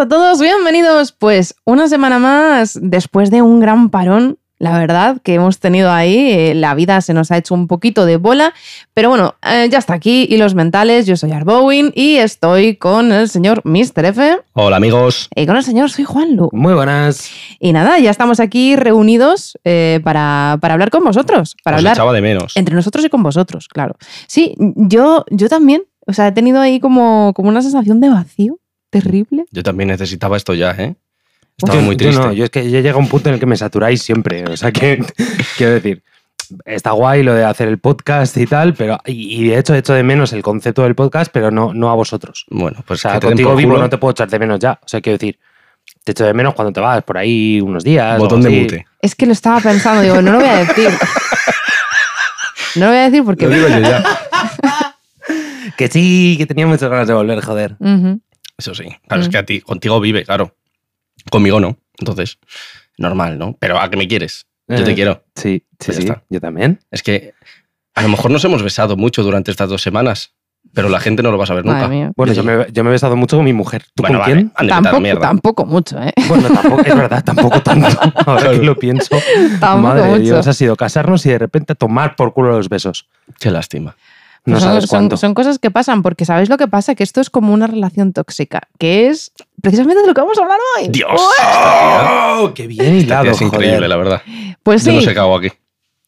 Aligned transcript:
a 0.00 0.08
todos, 0.08 0.40
bienvenidos. 0.40 1.12
Pues 1.12 1.56
una 1.66 1.86
semana 1.86 2.18
más 2.18 2.78
después 2.80 3.30
de 3.30 3.42
un 3.42 3.60
gran 3.60 3.90
parón 3.90 4.38
la 4.58 4.78
verdad, 4.78 5.20
que 5.22 5.34
hemos 5.34 5.58
tenido 5.58 5.90
ahí. 5.90 6.30
Eh, 6.32 6.54
la 6.54 6.74
vida 6.74 7.00
se 7.00 7.14
nos 7.14 7.30
ha 7.30 7.38
hecho 7.38 7.54
un 7.54 7.66
poquito 7.66 8.04
de 8.04 8.18
bola, 8.18 8.52
pero 8.92 9.08
bueno, 9.08 9.34
eh, 9.42 9.68
ya 9.70 9.78
está 9.78 9.94
aquí. 9.94 10.26
Y 10.28 10.36
los 10.36 10.54
mentales, 10.54 11.06
yo 11.06 11.16
soy 11.16 11.32
Arbowin 11.32 11.92
y 11.94 12.16
estoy 12.16 12.76
con 12.76 13.10
el 13.10 13.28
señor 13.28 13.62
Mr. 13.64 14.04
F. 14.06 14.38
Hola 14.52 14.76
amigos. 14.76 15.28
Y 15.34 15.46
con 15.46 15.56
el 15.56 15.64
señor 15.64 15.90
soy 15.90 16.04
Juan 16.04 16.36
Lu. 16.36 16.50
Muy 16.52 16.74
buenas. 16.74 17.30
Y 17.58 17.72
nada, 17.72 17.98
ya 17.98 18.10
estamos 18.10 18.38
aquí 18.38 18.76
reunidos 18.76 19.58
eh, 19.64 20.00
para, 20.04 20.52
hablar 20.52 20.90
con 20.90 21.04
vosotros. 21.04 21.56
Para 21.62 21.76
Os 21.76 21.80
hablar 21.80 21.94
echaba 21.94 22.12
de 22.12 22.20
menos. 22.20 22.54
Entre 22.56 22.74
nosotros 22.74 23.04
y 23.04 23.08
con 23.08 23.22
vosotros, 23.22 23.66
claro. 23.68 23.96
Sí, 24.26 24.54
yo, 24.58 25.24
yo 25.30 25.48
también. 25.48 25.84
O 26.06 26.12
sea, 26.12 26.28
he 26.28 26.32
tenido 26.32 26.60
ahí 26.60 26.80
como, 26.80 27.32
como 27.34 27.50
una 27.50 27.62
sensación 27.62 28.00
de 28.00 28.08
vacío 28.08 28.58
terrible. 28.90 29.46
Yo 29.50 29.62
también 29.62 29.88
necesitaba 29.88 30.36
esto 30.36 30.54
ya, 30.54 30.72
¿eh? 30.72 30.94
Estaba 31.56 31.80
muy 31.80 31.96
triste. 31.96 32.16
Yo 32.16 32.26
no, 32.26 32.32
yo 32.32 32.44
es 32.44 32.50
que 32.50 32.68
ya 32.70 32.80
llega 32.80 32.96
un 32.96 33.08
punto 33.08 33.28
en 33.28 33.34
el 33.34 33.40
que 33.40 33.46
me 33.46 33.56
saturáis 33.56 34.02
siempre. 34.02 34.44
O 34.44 34.56
sea, 34.56 34.72
que 34.72 35.04
quiero 35.56 35.74
decir, 35.74 36.02
está 36.64 36.92
guay 36.92 37.22
lo 37.22 37.34
de 37.34 37.44
hacer 37.44 37.68
el 37.68 37.78
podcast 37.78 38.36
y 38.36 38.46
tal, 38.46 38.74
pero 38.74 38.98
y, 39.04 39.48
de 39.48 39.58
hecho 39.58 39.74
he 39.74 39.78
hecho 39.78 39.92
de 39.92 40.02
menos 40.02 40.32
el 40.32 40.42
concepto 40.42 40.82
del 40.82 40.94
podcast, 40.94 41.30
pero 41.32 41.50
no, 41.50 41.74
no 41.74 41.90
a 41.90 41.94
vosotros. 41.94 42.46
Bueno, 42.48 42.82
pues 42.86 43.04
o 43.04 43.08
sea, 43.08 43.20
contigo 43.20 43.54
vivo 43.54 43.76
no 43.76 43.88
te 43.88 43.98
puedo 43.98 44.12
echar 44.12 44.28
de 44.28 44.38
menos 44.38 44.58
ya. 44.58 44.78
O 44.82 44.88
sea, 44.88 45.00
quiero 45.00 45.18
decir, 45.18 45.38
te 46.04 46.12
echo 46.12 46.24
de 46.24 46.34
menos 46.34 46.54
cuando 46.54 46.72
te 46.72 46.80
vas 46.80 47.02
por 47.02 47.18
ahí 47.18 47.60
unos 47.60 47.84
días. 47.84 48.18
Botón 48.18 48.42
de 48.42 48.50
mute. 48.50 48.86
Es 49.00 49.14
que 49.14 49.26
lo 49.26 49.32
estaba 49.32 49.60
pensando, 49.60 50.02
digo, 50.02 50.22
no 50.22 50.32
lo 50.32 50.38
voy 50.38 50.48
a 50.48 50.58
decir. 50.64 50.90
No 52.76 52.86
lo 52.86 52.92
voy 52.92 52.98
a 52.98 53.02
decir 53.02 53.24
porque. 53.24 53.46
Lo 53.46 53.54
digo 53.54 53.68
yo 53.68 53.80
ya. 53.80 54.04
que 55.76 55.88
sí, 55.88 56.36
que 56.38 56.46
tenía 56.46 56.66
muchas 56.66 56.88
ganas 56.88 57.08
de 57.08 57.14
volver, 57.14 57.40
joder. 57.40 57.76
Eso 58.60 58.74
sí. 58.74 58.84
Claro, 59.08 59.22
es 59.22 59.28
que 59.30 59.38
a 59.38 59.46
ti, 59.46 59.62
contigo 59.62 59.98
vive, 60.00 60.24
claro. 60.24 60.54
Conmigo 61.30 61.60
no. 61.60 61.78
Entonces, 61.98 62.38
normal, 62.98 63.38
¿no? 63.38 63.56
Pero 63.58 63.80
¿a 63.80 63.88
qué 63.88 63.96
me 63.96 64.06
quieres? 64.06 64.46
Yo 64.68 64.84
te 64.84 64.92
eh, 64.92 64.94
quiero. 64.94 65.24
Sí, 65.34 65.64
sí, 65.78 65.92
pues 65.92 65.96
sí. 65.96 66.08
Yo 66.28 66.40
también. 66.40 66.80
Es 66.90 67.02
que 67.02 67.32
a 67.94 68.02
lo 68.02 68.08
mejor 68.08 68.30
nos 68.30 68.44
hemos 68.44 68.62
besado 68.62 68.96
mucho 68.98 69.22
durante 69.22 69.50
estas 69.50 69.70
dos 69.70 69.80
semanas, 69.80 70.34
pero 70.74 70.90
la 70.90 71.00
gente 71.00 71.22
no 71.22 71.30
lo 71.30 71.38
va 71.38 71.44
a 71.44 71.46
saber 71.46 71.64
nunca. 71.64 71.88
Bueno, 72.14 72.32
yo 72.34 72.44
me, 72.44 72.52
he 72.62 72.92
besado 72.92 73.16
mucho 73.16 73.36
con 73.36 73.44
mi 73.46 73.54
mujer. 73.54 73.84
¿Tú 73.94 74.02
con 74.02 74.20
quién? 74.20 74.50
Tampoco, 74.50 75.18
tampoco 75.18 75.66
mucho, 75.66 76.00
¿eh? 76.02 76.12
Bueno, 76.28 76.48
tampoco, 76.50 76.82
es 76.82 76.94
verdad, 76.94 77.24
tampoco 77.24 77.62
tanto. 77.62 77.88
Ahora 78.26 78.50
que 78.50 78.58
lo 78.58 78.76
pienso. 78.76 79.16
Tampoco 79.58 79.94
Madre 79.94 80.08
mucho. 80.10 80.22
Dios, 80.22 80.46
ha 80.46 80.52
sido 80.52 80.76
casarnos 80.76 81.24
y 81.24 81.30
de 81.30 81.38
repente 81.38 81.74
tomar 81.74 82.14
por 82.14 82.34
culo 82.34 82.50
los 82.50 82.68
besos. 82.68 83.08
Qué 83.38 83.50
lástima. 83.50 83.96
No 84.44 84.58
sabes 84.58 84.86
son, 84.86 85.16
son, 85.16 85.34
cosas 85.34 85.58
que 85.58 85.70
pasan, 85.70 86.02
porque 86.02 86.24
¿sabéis 86.24 86.48
lo 86.48 86.56
que 86.56 86.66
pasa? 86.66 86.94
Que 86.94 87.02
esto 87.02 87.20
es 87.20 87.28
como 87.30 87.52
una 87.52 87.66
relación 87.66 88.12
tóxica, 88.12 88.62
que 88.78 89.08
es 89.08 89.32
precisamente 89.60 90.00
de 90.00 90.08
lo 90.08 90.14
que 90.14 90.20
vamos 90.20 90.38
a 90.38 90.42
hablar 90.42 90.58
hoy. 90.78 90.88
¡Dios! 90.88 91.10
¡Oh! 91.12 92.52
¡Qué 92.54 92.66
bien 92.66 92.96
hilado! 92.96 93.30
Es 93.30 93.40
increíble, 93.40 93.86
la 93.86 93.96
verdad. 93.96 94.22
Pues 94.62 94.82
sí. 94.82 94.90
Yo 94.90 94.96
no 94.96 95.02
sé 95.02 95.12
qué 95.12 95.20
hago 95.20 95.36
aquí. 95.36 95.48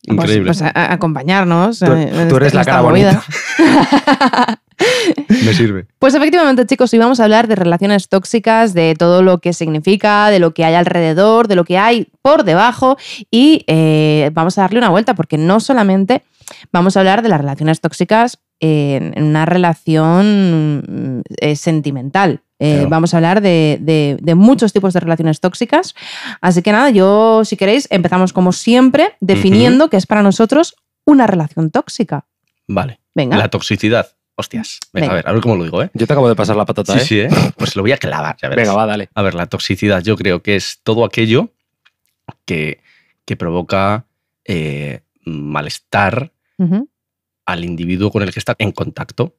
Pues, 0.07 0.17
increíble. 0.17 0.47
Pues, 0.47 0.63
acompañarnos. 0.63 1.79
Tú, 1.79 1.93
eres 1.93 2.31
este, 2.31 2.57
la 2.57 2.65
cara 2.65 2.81
bonita. 2.81 3.23
Me 5.45 5.55
sirve. 5.55 5.87
Pues 5.99 6.15
efectivamente, 6.15 6.67
chicos, 6.67 6.93
hoy 6.93 6.99
vamos 6.99 7.21
a 7.21 7.25
hablar 7.25 7.49
de 7.49 7.57
relaciones 7.57 8.09
tóxicas, 8.09 8.75
de 8.75 8.95
todo 8.99 9.23
lo 9.23 9.39
que 9.39 9.53
significa, 9.53 10.31
de 10.31 10.39
lo 10.39 10.55
que 10.55 10.65
hay 10.65 10.75
alrededor, 10.75 11.49
de 11.49 11.57
lo 11.57 11.65
que 11.65 11.79
hay 11.79 12.09
por 12.23 12.45
debajo 12.45 12.97
y 13.31 13.65
eh, 13.67 14.31
vamos 14.33 14.59
a 14.59 14.63
darle 14.63 14.79
una 14.79 14.91
vuelta 14.91 15.15
porque 15.15 15.39
no 15.39 15.61
solamente 15.61 16.23
vamos 16.73 16.97
a 16.97 17.01
hablar 17.01 17.23
de 17.23 17.29
las 17.29 17.41
relaciones 17.41 17.81
tóxicas 17.81 18.39
en, 18.61 19.23
una 19.23 19.45
relación 19.45 21.23
eh, 21.39 21.57
sentimental. 21.57 22.43
Eh, 22.59 22.87
vamos 22.89 23.13
a 23.13 23.17
hablar 23.17 23.41
de, 23.41 24.35
muchos 24.37 24.73
tipos 24.73 24.95
de 24.95 25.01
relaciones 25.01 25.41
tóxicas. 25.41 25.97
Así 26.41 26.63
que 26.63 26.71
nada, 26.71 26.91
yo, 26.91 27.45
si 27.45 27.57
queréis, 27.57 27.89
empezamos 27.91 28.33
como 28.33 28.53
siempre 28.53 29.17
definiendo 29.21 29.91
qué 29.91 29.97
es 29.97 30.07
para 30.07 30.23
nosotros 30.23 30.77
una 31.05 31.27
relación 31.27 31.71
tóxica. 31.71 32.27
Vale. 32.69 33.01
Venga. 33.15 33.37
La 33.37 33.49
toxicidad. 33.49 34.13
Hostias. 34.43 34.81
Venga, 34.93 35.13
a 35.13 35.15
ver, 35.15 35.29
a 35.29 35.33
ver 35.33 35.41
cómo 35.41 35.57
lo 35.57 35.65
digo, 35.65 35.83
¿eh? 35.83 35.91
Yo 35.95 36.07
te 36.07 36.13
acabo 36.13 36.29
de 36.29 36.35
pasar 36.35 36.57
la 36.57 36.67
patata, 36.67 36.99
sí, 36.99 37.21
¿eh? 37.21 37.29
Sí, 37.31 37.37
¿eh? 37.37 37.53
Pues 37.57 37.77
lo 37.77 37.83
voy 37.83 37.93
a 37.93 37.97
clavar, 37.97 38.37
ya 38.43 38.49
verás. 38.49 38.67
Venga, 38.67 38.77
va, 38.77 38.87
dale. 38.87 39.09
A 39.15 39.23
ver, 39.23 39.35
la 39.35 39.47
toxicidad 39.47 40.03
yo 40.03 40.17
creo 40.17 40.43
que 40.43 40.57
es 40.57 40.81
todo 40.83 41.05
aquello 41.05 41.51
que, 42.45 42.81
que 43.25 43.37
provoca 43.37 44.07
eh, 44.45 45.01
malestar 45.25 46.33
al 47.45 47.65
individuo 47.65 48.11
con 48.11 48.23
el 48.23 48.33
que 48.33 48.39
está 48.39 48.55
en 48.59 48.73
contacto. 48.73 49.35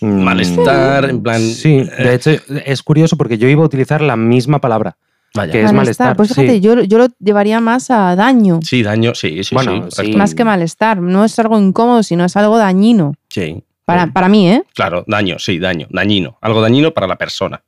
Mm. 0.00 0.22
Malestar, 0.22 1.10
en 1.10 1.22
plan. 1.22 1.40
Sí, 1.40 1.82
de 1.82 2.12
eh, 2.12 2.14
hecho 2.14 2.30
es 2.30 2.82
curioso 2.82 3.16
porque 3.16 3.38
yo 3.38 3.48
iba 3.48 3.62
a 3.62 3.66
utilizar 3.66 4.00
la 4.00 4.16
misma 4.16 4.60
palabra. 4.60 4.96
Vaya. 5.34 5.52
Que 5.52 5.62
es 5.62 5.72
malestar. 5.72 6.16
Pues 6.16 6.30
fíjate, 6.30 6.60
yo, 6.60 6.82
yo, 6.82 6.98
lo 6.98 7.06
llevaría 7.18 7.60
más 7.60 7.90
a 7.90 8.16
daño. 8.16 8.60
Sí, 8.62 8.82
daño, 8.82 9.14
sí, 9.14 9.44
sí, 9.44 9.54
bueno, 9.54 9.88
sí, 9.90 10.12
Más 10.14 10.34
que 10.34 10.44
malestar. 10.44 11.00
No 11.00 11.24
es 11.24 11.38
algo 11.38 11.58
incómodo, 11.58 12.02
sino 12.02 12.24
es 12.24 12.36
algo 12.36 12.58
dañino. 12.58 13.14
Sí. 13.28 13.62
Para, 13.84 14.08
para 14.08 14.28
mí, 14.28 14.48
¿eh? 14.48 14.62
Claro, 14.74 15.04
daño, 15.06 15.38
sí, 15.38 15.58
daño. 15.58 15.86
Dañino. 15.90 16.38
Algo 16.40 16.60
dañino 16.60 16.92
para 16.92 17.06
la 17.06 17.16
persona. 17.16 17.62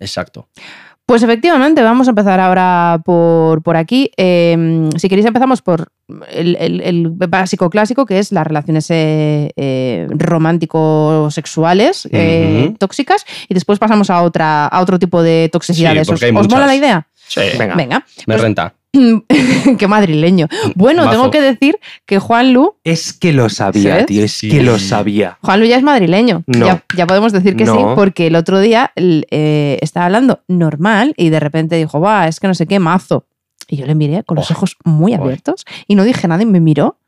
Exacto. 0.00 0.48
Pues 1.06 1.22
efectivamente, 1.22 1.82
vamos 1.82 2.08
a 2.08 2.12
empezar 2.12 2.40
ahora 2.40 3.02
por, 3.04 3.62
por 3.62 3.76
aquí. 3.76 4.10
Em, 4.16 4.90
si 4.96 5.08
queréis 5.10 5.26
empezamos 5.26 5.60
por 5.60 5.88
el, 6.30 7.10
básico 7.10 7.68
clásico, 7.68 8.06
que 8.06 8.18
es 8.18 8.32
las 8.32 8.46
relaciones 8.46 8.90
eh, 8.90 9.50
eh, 9.56 10.06
romántico-sexuales 10.10 12.08
eh, 12.10 12.74
tóxicas, 12.78 13.26
y 13.48 13.54
después 13.54 13.78
pasamos 13.78 14.08
a, 14.08 14.22
otra, 14.22 14.66
a 14.66 14.80
otro 14.80 14.98
tipo 14.98 15.22
de 15.22 15.50
toxicidades. 15.52 16.08
¿Os, 16.08 16.22
mola 16.48 16.66
la 16.66 16.74
idea? 16.74 17.06
Sí. 17.26 17.40
Venga. 17.58 17.74
Me 17.76 18.04
pues 18.26 18.40
renta. 18.40 18.74
Qué 19.78 19.88
madrileño. 19.88 20.46
Bueno, 20.74 21.10
tengo 21.10 21.30
que 21.30 21.40
decir 21.40 21.78
que 22.06 22.18
Juan 22.18 22.52
Lu. 22.52 22.76
Es 22.84 23.12
que 23.12 23.32
lo 23.32 23.48
sabía, 23.48 24.06
tío, 24.06 24.24
es 24.24 24.40
que 24.40 24.62
lo 24.62 24.78
sabía. 24.78 25.38
Juan 25.42 25.60
Lu 25.60 25.66
ya 25.66 25.76
es 25.76 25.82
madrileño. 25.82 26.44
Ya, 26.46 27.06
podemos 27.06 27.32
decir 27.32 27.56
que 27.56 27.66
sí, 27.66 27.78
porque 27.94 28.28
el 28.28 28.36
otro 28.36 28.60
día 28.60 28.92
eh, 28.96 29.78
estaba 29.80 30.06
hablando 30.06 30.42
normal 30.48 31.14
y 31.16 31.30
de 31.30 31.40
repente 31.40 31.76
dijo, 31.76 32.00
va, 32.00 32.28
es 32.28 32.40
que 32.40 32.46
no 32.46 32.54
sé 32.54 32.66
qué, 32.66 32.78
mazo. 32.78 33.26
Y 33.68 33.76
yo 33.76 33.86
le 33.86 33.94
miré 33.94 34.24
con 34.24 34.36
los 34.36 34.50
ojos 34.50 34.76
muy 34.84 35.14
abiertos 35.14 35.64
y 35.86 35.94
no 35.94 36.04
dije 36.04 36.28
nada 36.28 36.42
y 36.42 36.46
me 36.46 36.60
miró. 36.60 36.98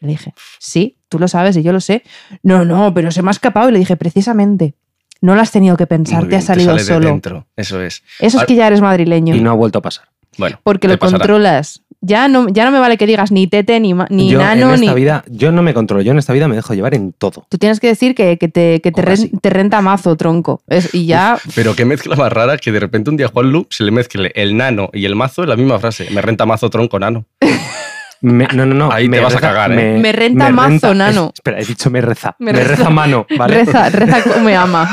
Y 0.00 0.06
le 0.06 0.12
dije, 0.12 0.32
sí, 0.58 0.96
tú 1.08 1.18
lo 1.18 1.28
sabes 1.28 1.56
y 1.56 1.62
yo 1.62 1.72
lo 1.72 1.80
sé. 1.80 2.02
No, 2.42 2.64
no, 2.64 2.94
pero 2.94 3.10
se 3.10 3.22
me 3.22 3.28
ha 3.28 3.32
escapado 3.32 3.68
y 3.68 3.72
le 3.72 3.78
dije, 3.78 3.96
precisamente. 3.96 4.74
No 5.20 5.34
lo 5.34 5.40
has 5.40 5.50
tenido 5.50 5.76
que 5.76 5.86
pensar, 5.86 6.28
te 6.28 6.36
ha 6.36 6.40
salido 6.40 6.78
solo. 6.78 7.08
dentro. 7.08 7.46
Eso 7.56 7.82
es. 7.82 8.02
Eso 8.20 8.40
es 8.40 8.46
que 8.46 8.54
ya 8.54 8.66
eres 8.66 8.80
madrileño. 8.80 9.34
Y 9.34 9.40
no 9.40 9.50
ha 9.50 9.54
vuelto 9.54 9.80
a 9.80 9.82
pasar. 9.82 10.06
Bueno, 10.38 10.60
porque 10.62 10.88
lo 10.88 10.98
controlas. 10.98 11.82
Ya 12.00 12.28
no, 12.28 12.48
ya 12.48 12.64
no 12.64 12.70
me 12.70 12.78
vale 12.78 12.96
que 12.96 13.06
digas 13.06 13.32
ni 13.32 13.48
tete, 13.48 13.80
ni, 13.80 13.92
ni 14.10 14.30
yo 14.30 14.38
nano, 14.38 14.72
en 14.72 14.84
esta 14.84 14.94
vida, 14.94 15.24
yo 15.26 15.50
no 15.50 15.64
me 15.64 15.74
controlo, 15.74 16.00
yo 16.00 16.12
en 16.12 16.18
esta 16.18 16.32
vida 16.32 16.46
me 16.46 16.54
dejo 16.54 16.72
llevar 16.72 16.94
en 16.94 17.12
todo. 17.12 17.44
Tú 17.48 17.58
tienes 17.58 17.80
que 17.80 17.88
decir 17.88 18.14
que, 18.14 18.36
te, 18.36 18.78
te, 18.78 19.50
renta 19.50 19.80
mazo, 19.80 20.16
tronco. 20.16 20.62
y 20.92 21.06
ya... 21.06 21.40
pero 21.56 21.74
qué 21.74 21.84
mezcla 21.84 22.14
más 22.14 22.32
rara 22.32 22.56
que 22.56 22.70
de 22.70 22.78
repente 22.78 23.10
un 23.10 23.16
día 23.16 23.26
Juan 23.26 23.50
Lu 23.50 23.66
se 23.68 23.82
le 23.82 23.90
mezcle 23.90 24.30
el 24.36 24.56
nano 24.56 24.90
y 24.92 25.06
el 25.06 25.16
mazo 25.16 25.42
en 25.42 25.48
la 25.48 25.56
misma 25.56 25.80
frase. 25.80 26.08
Me 26.12 26.22
renta 26.22 26.46
mazo, 26.46 26.70
tronco, 26.70 27.00
nano. 27.00 27.24
no, 28.20 28.46
no, 28.52 28.66
no. 28.66 28.92
Ahí 28.92 29.08
te 29.08 29.20
vas 29.20 29.36
a 29.36 29.40
cagar, 29.40 29.72
¿eh? 29.72 29.98
Me, 29.98 30.12
renta 30.12 30.50
mazo, 30.50 30.94
nano. 30.94 31.30
espera, 31.34 31.60
he 31.60 31.64
dicho 31.64 31.90
me 31.90 32.00
reza. 32.00 32.34
Me, 32.38 32.52
reza, 32.52 32.90
mano, 32.90 33.26
¿vale? 33.36 33.64
Reza, 33.64 33.88
reza 33.90 34.22
como 34.22 34.40
me 34.44 34.56
ama. 34.56 34.88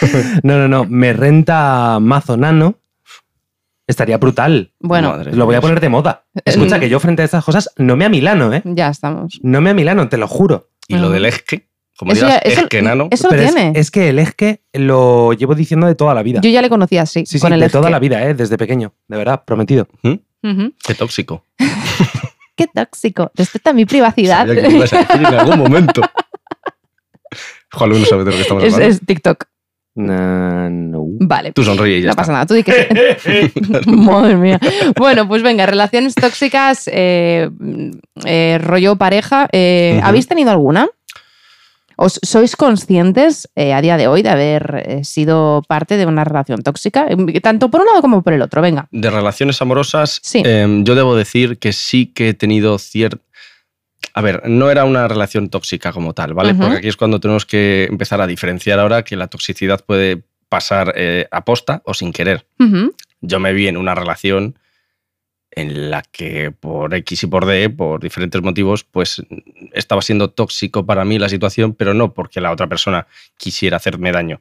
no, 0.42 0.58
no, 0.58 0.68
no. 0.68 0.84
Me 0.84 1.12
renta 1.12 1.98
mazo, 2.00 2.36
nano 2.36 2.76
Estaría 3.90 4.18
brutal. 4.18 4.72
Bueno, 4.78 5.16
lo 5.32 5.46
voy 5.46 5.56
a 5.56 5.60
poner 5.60 5.80
de 5.80 5.88
moda. 5.88 6.24
Escucha, 6.44 6.78
que 6.78 6.88
yo 6.88 7.00
frente 7.00 7.22
a 7.22 7.24
estas 7.24 7.44
cosas 7.44 7.70
no 7.76 7.96
me 7.96 8.04
a 8.04 8.08
Milano, 8.08 8.54
¿eh? 8.54 8.62
Ya 8.64 8.88
estamos. 8.88 9.40
No 9.42 9.60
me 9.60 9.70
a 9.70 9.74
Milano, 9.74 10.08
te 10.08 10.16
lo 10.16 10.28
juro. 10.28 10.70
Y 10.86 10.96
lo 10.96 11.10
del 11.10 11.24
esque, 11.24 11.68
como 11.96 12.12
eso 12.12 12.24
digas, 12.24 12.40
eso, 12.44 12.60
esque 12.62 12.82
nano. 12.82 13.08
Eso 13.10 13.28
lo 13.28 13.36
tiene. 13.36 13.72
Es, 13.74 13.90
que 13.90 14.10
el 14.10 14.20
esque 14.20 14.62
lo 14.72 15.32
llevo 15.32 15.56
diciendo 15.56 15.88
de 15.88 15.96
toda 15.96 16.14
la 16.14 16.22
vida. 16.22 16.40
Yo 16.40 16.50
ya 16.50 16.62
le 16.62 16.68
conocía 16.68 17.02
así. 17.02 17.26
Sí, 17.26 17.40
sí, 17.40 17.48
de 17.48 17.68
toda 17.68 17.90
la 17.90 17.98
vida, 17.98 18.24
¿eh? 18.24 18.34
Desde 18.34 18.56
pequeño. 18.56 18.94
De 19.08 19.16
verdad, 19.16 19.42
prometido. 19.44 19.88
¿Mm? 20.04 20.14
Qué 20.42 20.94
tóxico. 20.94 21.44
Qué 22.56 22.66
tóxico. 22.66 23.30
Respeta 23.34 23.72
mi 23.72 23.86
privacidad. 23.86 24.46
Sabía 24.46 24.68
que 24.68 24.76
ibas 24.76 24.92
a 24.92 24.98
decir 24.98 25.18
en 25.18 25.26
algún 25.26 25.58
momento. 25.58 26.02
Juan 27.72 27.90
no 27.90 28.04
sabe 28.04 28.24
de 28.24 28.30
lo 28.30 28.36
que 28.36 28.42
estamos 28.42 28.64
hablando. 28.64 28.86
Es, 28.86 28.96
es 28.96 29.06
TikTok. 29.06 29.46
No, 29.94 31.04
Vale. 31.20 31.52
Tú 31.52 31.64
sonríe 31.64 31.98
y 31.98 32.02
ya 32.02 32.10
No 32.10 32.14
pasa 32.14 32.32
nada, 32.32 32.46
tú 32.46 32.54
di 32.54 32.62
que 32.62 33.52
Madre 33.86 34.36
mía. 34.36 34.60
Bueno, 34.96 35.26
pues 35.26 35.42
venga, 35.42 35.66
relaciones 35.66 36.14
tóxicas, 36.14 36.88
eh, 36.92 37.50
eh, 38.24 38.58
rollo 38.62 38.96
pareja. 38.96 39.48
Eh, 39.52 40.00
¿Habéis 40.02 40.26
tenido 40.26 40.50
alguna? 40.50 40.88
¿Os 42.00 42.18
sois 42.24 42.56
conscientes 42.56 43.44
a 43.54 43.80
día 43.82 43.98
de 43.98 44.08
hoy 44.08 44.22
de 44.22 44.30
haber 44.30 45.04
sido 45.04 45.60
parte 45.68 45.98
de 45.98 46.06
una 46.06 46.24
relación 46.24 46.62
tóxica? 46.62 47.06
Tanto 47.42 47.70
por 47.70 47.82
un 47.82 47.88
lado 47.88 48.00
como 48.00 48.22
por 48.22 48.32
el 48.32 48.40
otro, 48.40 48.62
venga. 48.62 48.88
De 48.90 49.10
relaciones 49.10 49.60
amorosas, 49.60 50.18
em, 50.32 50.82
yo 50.82 50.94
debo 50.94 51.14
decir 51.14 51.58
que 51.58 51.74
sí 51.74 52.06
que 52.06 52.30
he 52.30 52.34
tenido 52.34 52.78
cierto 52.78 53.20
A 54.14 54.22
ver, 54.22 54.48
no 54.48 54.70
era 54.70 54.86
una 54.86 55.08
relación 55.08 55.50
tóxica 55.50 55.92
como 55.92 56.14
tal, 56.14 56.32
¿vale? 56.32 56.54
Porque 56.54 56.78
aquí 56.78 56.88
es 56.88 56.96
cuando 56.96 57.20
tenemos 57.20 57.44
que 57.44 57.86
empezar 57.90 58.22
a 58.22 58.26
diferenciar 58.26 58.80
ahora 58.80 59.04
que 59.04 59.14
la 59.14 59.28
toxicidad 59.28 59.84
puede 59.84 60.22
pasar 60.48 60.94
eh, 60.96 61.28
a 61.30 61.44
posta 61.44 61.82
o 61.84 61.92
sin 61.92 62.14
querer. 62.14 62.46
Yo 63.20 63.40
me 63.40 63.52
vi 63.52 63.68
en 63.68 63.76
una 63.76 63.94
relación 63.94 64.58
en 65.52 65.90
la 65.90 66.02
que 66.02 66.50
por 66.52 66.94
X 66.94 67.24
y 67.24 67.26
por 67.26 67.44
D, 67.46 67.70
por 67.70 68.00
diferentes 68.00 68.40
motivos, 68.42 68.84
pues 68.84 69.22
estaba 69.72 70.00
siendo 70.02 70.30
tóxico 70.30 70.86
para 70.86 71.04
mí 71.04 71.18
la 71.18 71.28
situación, 71.28 71.74
pero 71.74 71.92
no 71.94 72.12
porque 72.14 72.40
la 72.40 72.52
otra 72.52 72.68
persona 72.68 73.06
quisiera 73.36 73.76
hacerme 73.78 74.12
daño, 74.12 74.40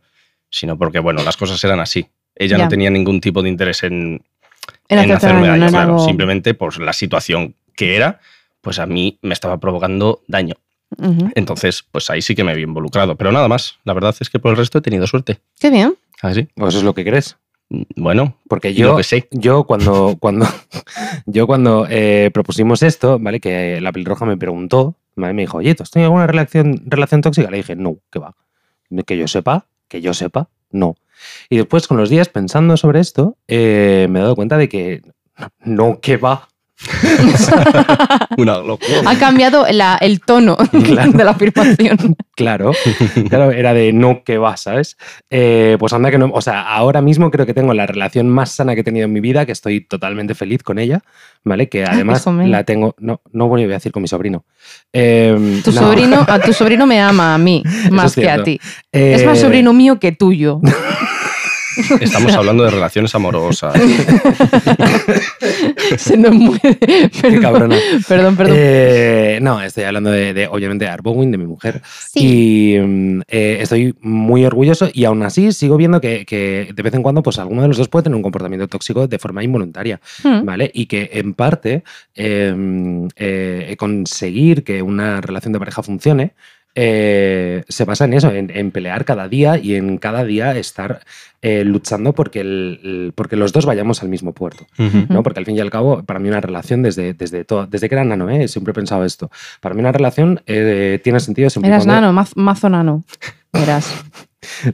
sino 0.50 0.78
porque, 0.78 1.00
bueno, 1.00 1.24
las 1.24 1.36
cosas 1.38 1.64
eran 1.64 1.80
así. 1.80 2.08
Ella 2.36 2.58
Ya. 2.58 2.64
no 2.64 2.70
tenía 2.70 2.90
ningún 2.90 3.22
tipo 3.22 3.42
de 3.42 3.50
interés 3.50 3.84
en, 3.84 4.22
En 4.88 5.12
hacerme 5.12 5.48
daño, 5.48 5.66
no 5.66 5.70
claro. 5.72 5.94
algo- 5.96 6.06
Simplemente, 6.06 6.54
pues 6.54 6.78
la 6.78 6.94
situación 6.94 7.56
que 7.76 7.96
era, 7.96 8.20
pues 8.62 8.78
a 8.80 8.86
mí 8.86 9.18
me 9.22 9.34
estaba 9.34 9.58
provocando 9.60 10.22
daño. 10.28 10.56
Entonces, 11.36 11.84
pues 11.92 12.10
ahí 12.10 12.22
sí 12.22 12.34
que 12.36 12.44
me 12.44 12.56
vi 12.56 12.64
involucrado. 12.64 13.16
Pero 13.16 13.32
nada 13.32 13.48
más. 13.48 13.78
La 13.84 13.94
verdad 13.94 14.16
es 14.20 14.30
que 14.30 14.40
por 14.40 14.52
el 14.52 14.58
resto 14.58 14.80
he 14.80 14.82
tenido 14.82 15.06
suerte. 15.08 15.40
Qué 15.60 15.70
bien. 15.70 15.96
¿Así? 16.22 16.48
Pues 16.56 16.70
eso 16.70 16.80
es 16.80 16.84
lo 16.84 16.94
que 16.96 17.06
crees. 17.06 17.38
Bueno, 17.96 18.36
Porque 18.48 18.74
yo, 18.74 18.98
que 18.98 19.04
sé. 19.04 19.28
yo 19.32 19.66
cuando, 19.66 20.18
cuando, 20.20 20.46
yo 21.28 21.46
cuando 21.46 21.86
eh, 21.90 22.32
propusimos 22.34 22.82
esto, 22.82 23.20
¿vale? 23.20 23.40
Que 23.40 23.80
la 23.80 23.92
pelirroja 23.92 24.26
me 24.26 24.38
preguntó, 24.38 24.96
¿vale? 25.16 25.34
Me 25.34 25.44
dijo, 25.44 25.58
oye, 25.58 25.76
¿tú 25.76 25.84
has 25.84 25.92
tenido 25.92 26.08
alguna 26.08 26.26
relación, 26.26 26.82
relación 26.86 27.22
tóxica? 27.22 27.52
Le 27.52 27.58
dije, 27.58 27.76
no, 27.76 27.98
que 28.12 28.20
va. 28.20 28.36
Que 29.06 29.18
yo 29.18 29.28
sepa, 29.28 29.68
que 29.88 30.02
yo 30.02 30.16
sepa, 30.16 30.50
no. 30.72 30.96
Y 31.50 31.58
después, 31.58 31.88
con 31.88 31.98
los 31.98 32.10
días 32.10 32.30
pensando 32.30 32.76
sobre 32.76 33.02
esto, 33.02 33.38
eh, 33.48 34.08
me 34.10 34.20
he 34.20 34.22
dado 34.24 34.36
cuenta 34.36 34.58
de 34.58 34.68
que 34.68 35.02
no, 35.64 36.00
que 36.00 36.18
va. 36.18 36.49
Una 38.38 38.58
locura. 38.60 39.02
Ha 39.06 39.18
cambiado 39.18 39.66
la- 39.72 39.98
el 40.00 40.22
tono 40.22 40.58
Claro. 40.84 41.12
de 41.12 41.24
la 41.24 41.32
afirmación. 41.32 42.16
Claro, 42.36 42.72
claro, 43.28 43.52
era 43.52 43.74
de 43.74 43.92
no 43.92 44.24
que 44.24 44.38
va, 44.38 44.56
¿sabes? 44.56 44.98
Eh, 45.30 45.76
pues 45.80 45.92
anda 45.94 46.10
que 46.10 46.18
no, 46.18 46.30
o 46.34 46.42
sea, 46.42 46.62
ahora 46.62 47.02
mismo 47.02 47.32
creo 47.32 47.46
que 47.46 47.54
tengo 47.54 47.74
la 47.74 47.86
relación 47.86 48.30
más 48.30 48.52
sana 48.52 48.76
que 48.76 48.82
he 48.82 48.84
tenido 48.84 49.06
en 49.06 49.14
mi 49.14 49.20
vida, 49.20 49.46
que 49.46 49.52
estoy 49.52 49.82
totalmente 49.82 50.36
feliz 50.36 50.64
con 50.64 50.80
ella, 50.80 51.02
¿vale? 51.44 51.68
Que 51.68 51.84
además 51.84 52.24
pues 52.24 52.40
él. 52.46 52.52
la 52.52 52.64
tengo, 52.64 52.96
no, 53.00 53.22
no 53.34 53.48
voy 53.50 53.64
a 53.64 53.68
decir 53.68 53.92
con 53.92 54.02
mi 54.02 54.08
sobrino. 54.08 54.46
Eh, 54.94 55.62
Tu 55.66 55.72
no, 55.74 55.82
sobrino, 55.82 56.26
a 56.28 56.40
tu 56.40 56.54
sobrino 56.54 56.86
me 56.88 57.02
ama 57.02 57.36
a 57.36 57.38
mí 57.38 57.62
más 57.92 58.18
es 58.18 58.24
que 58.24 58.30
a 58.30 58.42
ti. 58.44 58.60
eh, 58.94 59.14
Es 59.18 59.26
más 59.26 59.40
sobrino 59.40 59.74
mío 59.74 60.00
que 60.00 60.12
tuyo. 60.14 60.62
Estamos 62.02 62.34
hablando 62.36 62.64
de 62.64 62.72
relaciones 62.72 63.14
amorosas. 63.16 63.74
Se 65.98 66.18
nos 66.18 66.34
muere. 66.34 66.78
Qué 66.80 67.10
Perdón, 67.22 67.42
cabrona. 67.42 67.76
perdón. 68.08 68.36
perdón. 68.36 68.56
Eh, 68.58 69.40
no, 69.42 69.62
estoy 69.62 69.84
hablando 69.86 70.12
de, 70.12 70.34
de, 70.34 70.48
obviamente, 70.48 70.86
de 70.86 70.92
Arbowin, 70.92 71.32
de 71.32 71.38
mi 71.38 71.46
mujer. 71.46 71.82
Sí. 71.84 72.76
Y 72.76 72.80
mm, 72.80 73.22
eh, 73.28 73.58
estoy 73.62 73.96
muy 74.02 74.46
orgulloso 74.46 74.90
y 74.94 75.06
aún 75.06 75.24
así 75.24 75.52
sigo 75.52 75.78
viendo 75.78 76.02
que, 76.02 76.26
que 76.26 76.72
de 76.74 76.84
vez 76.84 76.94
en 76.94 77.04
cuando 77.04 77.24
pues 77.24 77.40
alguno 77.40 77.62
de 77.62 77.68
los 77.70 77.78
dos 77.78 77.88
puede 77.88 78.04
tener 78.04 78.16
un 78.16 78.24
comportamiento 78.24 78.68
tóxico 78.68 79.08
de 79.08 79.20
forma 79.20 79.44
involuntaria. 79.44 80.00
Hmm. 80.24 80.46
¿vale? 80.46 80.70
Y 80.74 80.86
que 80.86 81.10
en 81.14 81.34
parte 81.34 81.84
eh, 82.16 82.54
eh, 83.16 83.76
conseguir 83.78 84.64
que 84.64 84.82
una 84.82 85.22
relación 85.22 85.54
de 85.54 85.60
pareja 85.60 85.84
funcione 85.84 86.34
eh, 86.82 87.66
se 87.68 87.84
basa 87.84 88.06
en 88.06 88.14
eso, 88.14 88.32
en, 88.32 88.50
en 88.56 88.72
pelear 88.72 89.04
cada 89.04 89.28
día 89.28 89.58
y 89.58 89.76
en 89.76 89.98
cada 89.98 90.24
día 90.24 90.56
estar 90.58 91.02
eh, 91.42 91.66
luchando 91.66 92.14
porque, 92.14 92.40
el- 92.40 92.80
el- 92.84 93.14
porque 93.14 93.36
los 93.36 93.52
dos 93.52 93.66
vayamos 93.66 94.02
al 94.02 94.08
mismo 94.08 94.32
puerto. 94.34 94.66
¿no? 95.10 95.22
Porque 95.24 95.40
al 95.40 95.46
fin 95.46 95.58
y 95.58 95.60
al 95.60 95.70
cabo, 95.72 96.04
para 96.04 96.20
mí 96.20 96.30
una 96.30 96.40
relación 96.40 96.82
desde, 96.82 97.14
desde, 97.14 97.44
todo, 97.44 97.68
desde 97.68 97.90
que 97.90 97.96
era 97.96 98.06
nano, 98.06 98.30
¿eh? 98.30 98.48
siempre 98.48 98.72
he 98.72 98.74
pensado 98.76 99.04
esto. 99.04 99.30
Para 99.60 99.76
mí 99.76 99.82
una 99.82 99.92
relación 99.92 100.42
eh, 100.48 101.02
tiene 101.04 101.20
sentido 101.20 101.50
siempre 101.50 101.70
Eras 101.70 101.84
cuando- 101.86 102.02
nano, 102.08 102.14
maz- 102.14 102.36
mazo 102.36 102.70
nano. 102.70 103.04
Eras. 103.54 103.94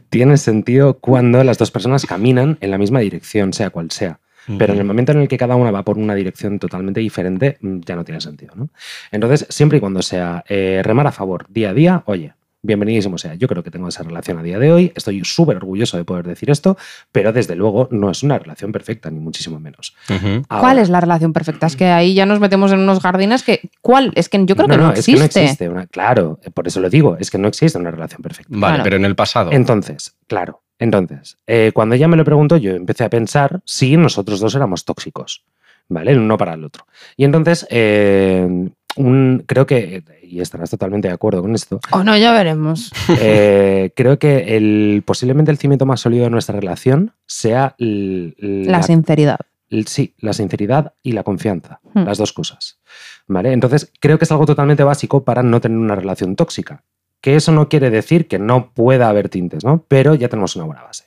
tiene 0.09 0.37
sentido 0.37 0.99
cuando 0.99 1.43
las 1.43 1.57
dos 1.57 1.71
personas 1.71 2.05
caminan 2.05 2.57
en 2.61 2.69
la 2.71 2.77
misma 2.77 2.99
dirección, 2.99 3.51
sea 3.53 3.71
cual 3.71 3.89
sea. 3.89 4.19
Pero 4.57 4.73
en 4.73 4.79
el 4.79 4.85
momento 4.85 5.11
en 5.11 5.19
el 5.21 5.27
que 5.27 5.37
cada 5.37 5.55
una 5.55 5.71
va 5.71 5.83
por 5.83 5.97
una 5.97 6.13
dirección 6.15 6.59
totalmente 6.59 6.99
diferente, 6.99 7.57
mm, 7.61 7.79
ya 7.85 7.95
no 7.95 8.03
tiene 8.05 8.21
sentido. 8.21 8.53
¿no? 8.55 8.69
Entonces, 9.11 9.45
siempre 9.49 9.77
y 9.77 9.81
cuando 9.81 10.01
sea 10.01 10.43
eh, 10.47 10.81
remar 10.83 11.07
a 11.07 11.11
favor 11.11 11.45
día 11.49 11.69
a 11.71 11.73
día, 11.73 12.03
oye, 12.05 12.33
bienvenidísimo 12.61 13.19
sea. 13.19 13.35
Yo 13.35 13.47
creo 13.47 13.61
que 13.61 13.69
tengo 13.69 13.87
esa 13.87 14.01
relación 14.01 14.39
a 14.39 14.43
día 14.43 14.57
de 14.57 14.71
hoy, 14.71 14.91
estoy 14.95 15.23
súper 15.23 15.57
orgulloso 15.57 15.97
de 15.97 16.03
poder 16.03 16.25
decir 16.25 16.49
esto, 16.49 16.77
pero 17.11 17.31
desde 17.31 17.55
luego 17.55 17.87
no 17.91 18.09
es 18.09 18.23
una 18.23 18.39
relación 18.39 18.71
perfecta, 18.71 19.11
ni 19.11 19.19
muchísimo 19.19 19.59
menos. 19.59 19.95
¿Cuál 20.07 20.43
Ahora- 20.49 20.81
es 20.81 20.89
la 20.89 20.99
relación 20.99 21.31
perfecta? 21.31 21.67
Es 21.67 21.75
que 21.75 21.85
ahí 21.85 22.15
ya 22.15 22.25
nos 22.25 22.39
metemos 22.39 22.71
en 22.71 22.79
unos 22.79 22.99
jardines 23.01 23.43
que. 23.43 23.69
¿Cuál? 23.81 24.11
Es 24.15 24.29
que 24.29 24.43
yo 24.47 24.55
creo 24.55 24.67
que 24.67 24.77
no, 24.77 24.91
es 24.93 24.99
existe. 24.99 25.11
que 25.13 25.19
no 25.19 25.25
existe 25.25 25.69
una, 25.69 25.85
claro, 25.85 26.39
por 26.55 26.65
eso 26.67 26.79
lo 26.79 26.89
digo, 26.89 27.17
es 27.19 27.29
que 27.29 27.37
no 27.37 27.47
existe 27.47 27.77
una 27.77 27.91
relación 27.91 28.23
perfecta. 28.23 28.49
Vale, 28.51 28.73
Claro. 28.77 28.83
pero 28.83 28.95
en 28.95 29.05
el 29.05 29.15
pasado. 29.15 29.51
Entonces, 29.51 30.15
claro, 30.27 30.63
entonces, 30.79 31.37
eh, 31.47 31.71
cuando 31.73 31.95
ella 31.95 32.07
me 32.07 32.17
lo 32.17 32.25
preguntó, 32.25 32.57
yo 32.57 32.71
empecé 32.71 33.03
a 33.03 33.09
pensar 33.09 33.61
si 33.65 33.95
nosotros 33.97 34.39
dos 34.39 34.55
éramos 34.55 34.85
tóxicos, 34.85 35.43
¿vale? 35.89 36.11
El 36.11 36.19
uno 36.19 36.37
para 36.37 36.53
el 36.53 36.63
otro. 36.63 36.85
Y 37.17 37.23
entonces, 37.25 37.65
eh, 37.69 38.69
un- 38.97 39.43
creo 39.45 39.65
que, 39.65 40.03
y 40.23 40.39
estarás 40.39 40.69
totalmente 40.69 41.07
de 41.09 41.13
acuerdo 41.13 41.41
con 41.41 41.53
esto, 41.53 41.79
O 41.91 42.03
no, 42.03 42.15
ya 42.17 42.31
veremos. 42.31 42.91
eh, 43.19 43.91
creo 43.95 44.17
que 44.19 44.55
el, 44.57 45.03
posiblemente 45.05 45.51
el 45.51 45.57
cimiento 45.57 45.85
más 45.85 45.99
sólido 46.01 46.23
de 46.25 46.29
nuestra 46.29 46.57
relación 46.59 47.13
sea 47.25 47.75
el- 47.77 48.35
La 48.67 48.81
sinceridad. 48.83 49.37
sí, 49.85 50.13
la 50.19 50.31
sinceridad 50.33 50.93
y 51.03 51.11
la 51.11 51.23
confianza, 51.23 51.79
Hmm. 51.93 52.03
las 52.05 52.17
dos 52.17 52.31
cosas. 52.33 52.79
¿Vale? 53.27 53.51
Entonces, 53.53 53.91
creo 53.99 54.17
que 54.19 54.25
es 54.25 54.31
algo 54.31 54.45
totalmente 54.45 54.83
básico 54.83 55.23
para 55.23 55.41
no 55.43 55.59
tener 55.59 55.77
una 55.77 55.95
relación 55.95 56.35
tóxica. 56.35 56.83
Que 57.25 57.35
eso 57.35 57.51
no 57.51 57.67
quiere 57.69 57.89
decir 57.89 58.27
que 58.27 58.37
no 58.37 58.69
pueda 58.69 59.09
haber 59.09 59.29
tintes, 59.29 59.65
¿no? 59.65 59.83
Pero 59.87 60.13
ya 60.13 60.29
tenemos 60.29 60.55
una 60.57 60.65
buena 60.65 60.83
base. 60.83 61.05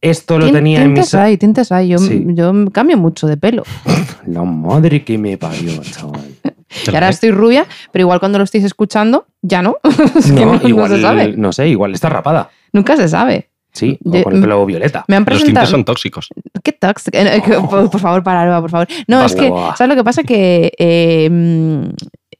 Esto 0.00 0.38
lo 0.38 0.50
tenía 0.50 0.80
en 0.80 0.88
mi 0.88 0.94
tintes 0.94 1.14
hay, 1.14 1.36
tintes 1.36 1.70
hay. 1.70 1.88
Yo, 1.88 1.98
Sí. 1.98 2.24
yo 2.28 2.50
cambio 2.72 2.96
mucho 2.96 3.26
de 3.26 3.36
pelo. 3.36 3.62
La 4.26 4.42
madre 4.42 5.04
que 5.04 5.18
me 5.18 5.36
parió, 5.36 5.82
chaval. 5.82 6.30
Y 6.90 6.94
ahora 6.94 7.10
estoy 7.10 7.30
rubia, 7.30 7.66
pero 7.92 8.04
igual 8.04 8.20
cuando 8.20 8.38
lo 8.38 8.44
estéis 8.44 8.64
escuchando, 8.64 9.26
ya 9.42 9.60
no. 9.60 9.76
es 10.16 10.32
que 10.32 10.46
no, 10.46 10.54
no 10.58 10.66
igual, 10.66 10.88
se 10.88 11.02
sabe. 11.02 11.34
no 11.36 11.52
sé, 11.52 11.68
igual 11.68 11.92
está 11.92 12.08
rapada. 12.08 12.48
Nunca 12.72 12.96
se 12.96 13.06
sabe. 13.06 13.50
Sí, 13.70 13.98
o 14.02 14.12
Yo- 14.14 14.22
con 14.24 14.36
el 14.36 14.40
pelo 14.40 14.64
violeta. 14.64 15.04
Me 15.08 15.16
han 15.16 15.24
Los 15.24 15.26
tintes 15.26 15.42
presentado. 15.42 15.66
son 15.66 15.84
tóxicos. 15.84 16.28
¿Qué 16.62 16.72
tax? 16.72 17.10
Eh, 17.12 17.42
por, 17.68 17.90
por 17.90 18.00
favor, 18.00 18.22
para, 18.22 18.40
Alba, 18.44 18.62
por 18.62 18.70
favor. 18.70 18.88
No, 19.08 19.22
es 19.22 19.34
que. 19.34 19.48
¿sabes 19.76 19.88
lo 19.90 19.94
que 19.94 20.04
pasa? 20.04 20.22
Que 20.22 20.72
eh, 20.78 21.28
mm, 21.30 21.88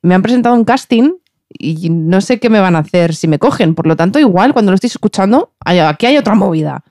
me 0.09 0.15
han 0.15 0.23
presentado 0.23 0.55
un 0.55 0.65
casting 0.65 1.11
y 1.57 1.89
no 1.91 2.21
sé 2.21 2.39
qué 2.41 2.51
me 2.51 2.61
van 2.61 2.77
a 2.77 2.81
hacer 2.81 3.15
si 3.15 3.29
me 3.29 3.39
cogen. 3.39 3.75
Por 3.75 3.87
lo 3.87 3.97
tanto, 3.97 4.19
igual 4.19 4.53
cuando 4.53 4.71
lo 4.73 4.75
estoy 4.75 4.89
escuchando, 4.89 5.53
aquí 5.65 6.07
hay 6.07 6.17
otra 6.19 6.35
movida. 6.35 6.83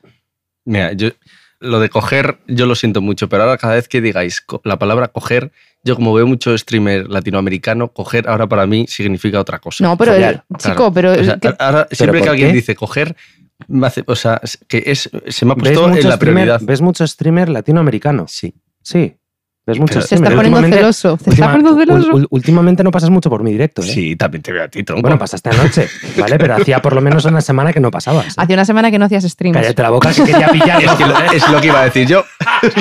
Mira, 0.65 0.93
yo 0.93 1.09
lo 1.59 1.79
de 1.79 1.89
coger, 1.89 2.39
yo 2.47 2.65
lo 2.65 2.75
siento 2.75 3.01
mucho, 3.01 3.29
pero 3.29 3.43
ahora 3.43 3.57
cada 3.57 3.75
vez 3.75 3.87
que 3.87 4.01
digáis 4.01 4.45
la 4.63 4.77
palabra 4.79 5.09
coger, 5.09 5.51
yo 5.83 5.95
como 5.95 6.13
veo 6.13 6.25
mucho 6.27 6.57
streamer 6.57 7.09
latinoamericano, 7.09 7.89
coger 7.89 8.27
ahora 8.29 8.47
para 8.47 8.65
mí 8.67 8.85
significa 8.87 9.39
otra 9.39 9.59
cosa. 9.59 9.83
No, 9.83 9.97
pero, 9.97 10.13
follar, 10.13 10.43
chico, 10.57 10.91
pero. 10.93 11.11
O 11.11 11.23
sea, 11.23 11.37
¿qué- 11.37 11.53
ahora, 11.59 11.87
siempre 11.91 12.19
¿por 12.19 12.25
que 12.25 12.29
alguien 12.31 12.49
qué? 12.49 12.55
dice 12.55 12.75
coger, 12.75 13.15
me 13.67 13.87
hace, 13.87 14.03
o 14.07 14.15
sea, 14.15 14.41
que 14.67 14.83
es, 14.87 15.09
se 15.27 15.45
me 15.45 15.51
ha 15.51 15.55
¿Ves 15.55 15.63
puesto 15.63 15.85
en 15.85 15.91
mucho, 15.91 16.07
la 16.09 16.15
streamer, 16.15 16.43
prioridad. 16.43 16.61
¿Ves 16.63 16.81
mucho 16.81 17.05
streamer 17.07 17.49
latinoamericano? 17.49 18.25
Sí. 18.27 18.53
Sí. 18.81 19.15
¿Ves 19.65 19.79
mucho 19.79 20.01
se 20.01 20.15
está 20.15 20.29
poniendo 20.35 20.61
celoso. 20.61 21.17
Se 21.17 21.29
última- 21.29 21.45
está 21.47 21.51
poniendo 21.57 21.79
celoso. 21.79 22.27
últimamente 22.31 22.83
no 22.83 22.91
pasas 22.91 23.09
mucho 23.09 23.29
por 23.29 23.43
mi 23.43 23.51
directo, 23.53 23.81
¿eh? 23.81 23.85
Sí, 23.85 24.15
también 24.17 24.41
te 24.41 24.51
veo 24.51 24.63
a 24.65 24.67
ti, 24.67 24.83
tronco. 24.83 25.01
Bueno, 25.03 25.17
pasaste 25.17 25.49
anoche, 25.51 25.87
¿vale? 26.17 26.37
Pero 26.37 26.55
hacía 26.55 26.81
por 26.81 26.93
lo 26.93 26.99
menos 27.01 27.23
una 27.25 27.39
semana 27.39 27.71
que 27.71 27.79
no 27.79 27.89
pasabas. 27.89 28.27
¿eh? 28.27 28.33
Hacía 28.35 28.55
una 28.57 28.65
semana 28.65 28.91
que 28.91 28.99
no 28.99 29.05
hacías 29.05 29.23
streams. 29.23 29.57
Cállate 29.57 29.81
la 29.81 29.89
boca 29.89 30.11
que 30.13 30.23
quería 30.23 30.47
pillarlo. 30.51 30.91
es, 30.91 30.97
que 30.97 31.05
lo, 31.05 31.17
es 31.31 31.49
lo 31.49 31.61
que 31.61 31.67
iba 31.67 31.79
a 31.81 31.85
decir 31.85 32.07
yo. 32.07 32.25
Es 32.63 32.75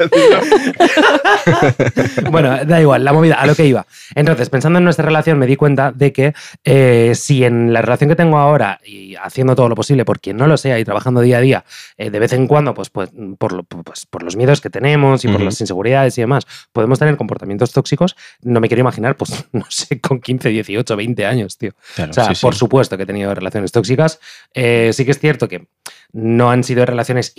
lo 0.00 0.10
que 0.10 0.26
iba 0.28 0.38
a 0.38 0.40
decir 0.40 2.22
yo. 2.24 2.30
bueno, 2.30 2.64
da 2.64 2.80
igual, 2.80 3.04
la 3.04 3.12
movida, 3.12 3.34
a 3.36 3.46
lo 3.46 3.54
que 3.54 3.66
iba. 3.66 3.86
Entonces, 4.14 4.48
pensando 4.50 4.78
en 4.78 4.84
nuestra 4.84 5.04
relación, 5.06 5.38
me 5.38 5.46
di 5.46 5.56
cuenta 5.56 5.92
de 5.92 6.12
que 6.12 6.34
eh, 6.64 7.12
si 7.14 7.44
en 7.44 7.72
la 7.72 7.80
relación 7.82 8.10
que 8.10 8.16
tengo 8.16 8.38
ahora, 8.38 8.80
y 8.84 9.14
haciendo 9.16 9.54
todo 9.54 9.68
lo 9.68 9.74
posible 9.74 10.04
por 10.04 10.20
quien 10.20 10.36
no 10.36 10.46
lo 10.46 10.56
sea 10.56 10.78
y 10.78 10.84
trabajando 10.84 11.20
día 11.20 11.38
a 11.38 11.40
día, 11.40 11.64
eh, 11.96 12.10
de 12.10 12.18
vez 12.18 12.32
en 12.32 12.46
cuando, 12.46 12.74
pues, 12.74 12.90
pues, 12.90 13.10
por, 13.38 13.52
lo- 13.52 13.62
pues, 13.64 14.06
por 14.06 14.22
los 14.22 14.36
miedos 14.36 14.60
que 14.60 14.70
tenemos 14.70 15.24
y 15.24 15.28
por 15.28 15.40
las 15.40 15.60
inseguridades 15.60 16.16
y 16.18 16.22
demás, 16.28 16.46
podemos 16.72 16.98
tener 16.98 17.16
comportamientos 17.16 17.72
tóxicos, 17.72 18.16
no 18.42 18.60
me 18.60 18.68
quiero 18.68 18.80
imaginar, 18.82 19.16
pues, 19.16 19.46
no 19.52 19.64
sé, 19.68 20.00
con 20.00 20.20
15, 20.20 20.48
18, 20.50 20.96
20 20.96 21.26
años, 21.26 21.58
tío. 21.58 21.72
Claro, 21.96 22.10
O 22.10 22.14
sea, 22.14 22.26
sí, 22.28 22.34
sí. 22.34 22.42
por 22.42 22.54
supuesto 22.54 22.96
que 22.96 23.02
he 23.02 23.06
tenido 23.06 23.34
relaciones 23.34 23.72
tóxicas. 23.72 24.20
Eh, 24.54 24.90
sí 24.92 25.04
que 25.04 25.10
es 25.12 25.18
cierto 25.18 25.48
que 25.48 25.68
no 26.12 26.50
han 26.50 26.64
sido 26.64 26.86
relaciones 26.86 27.32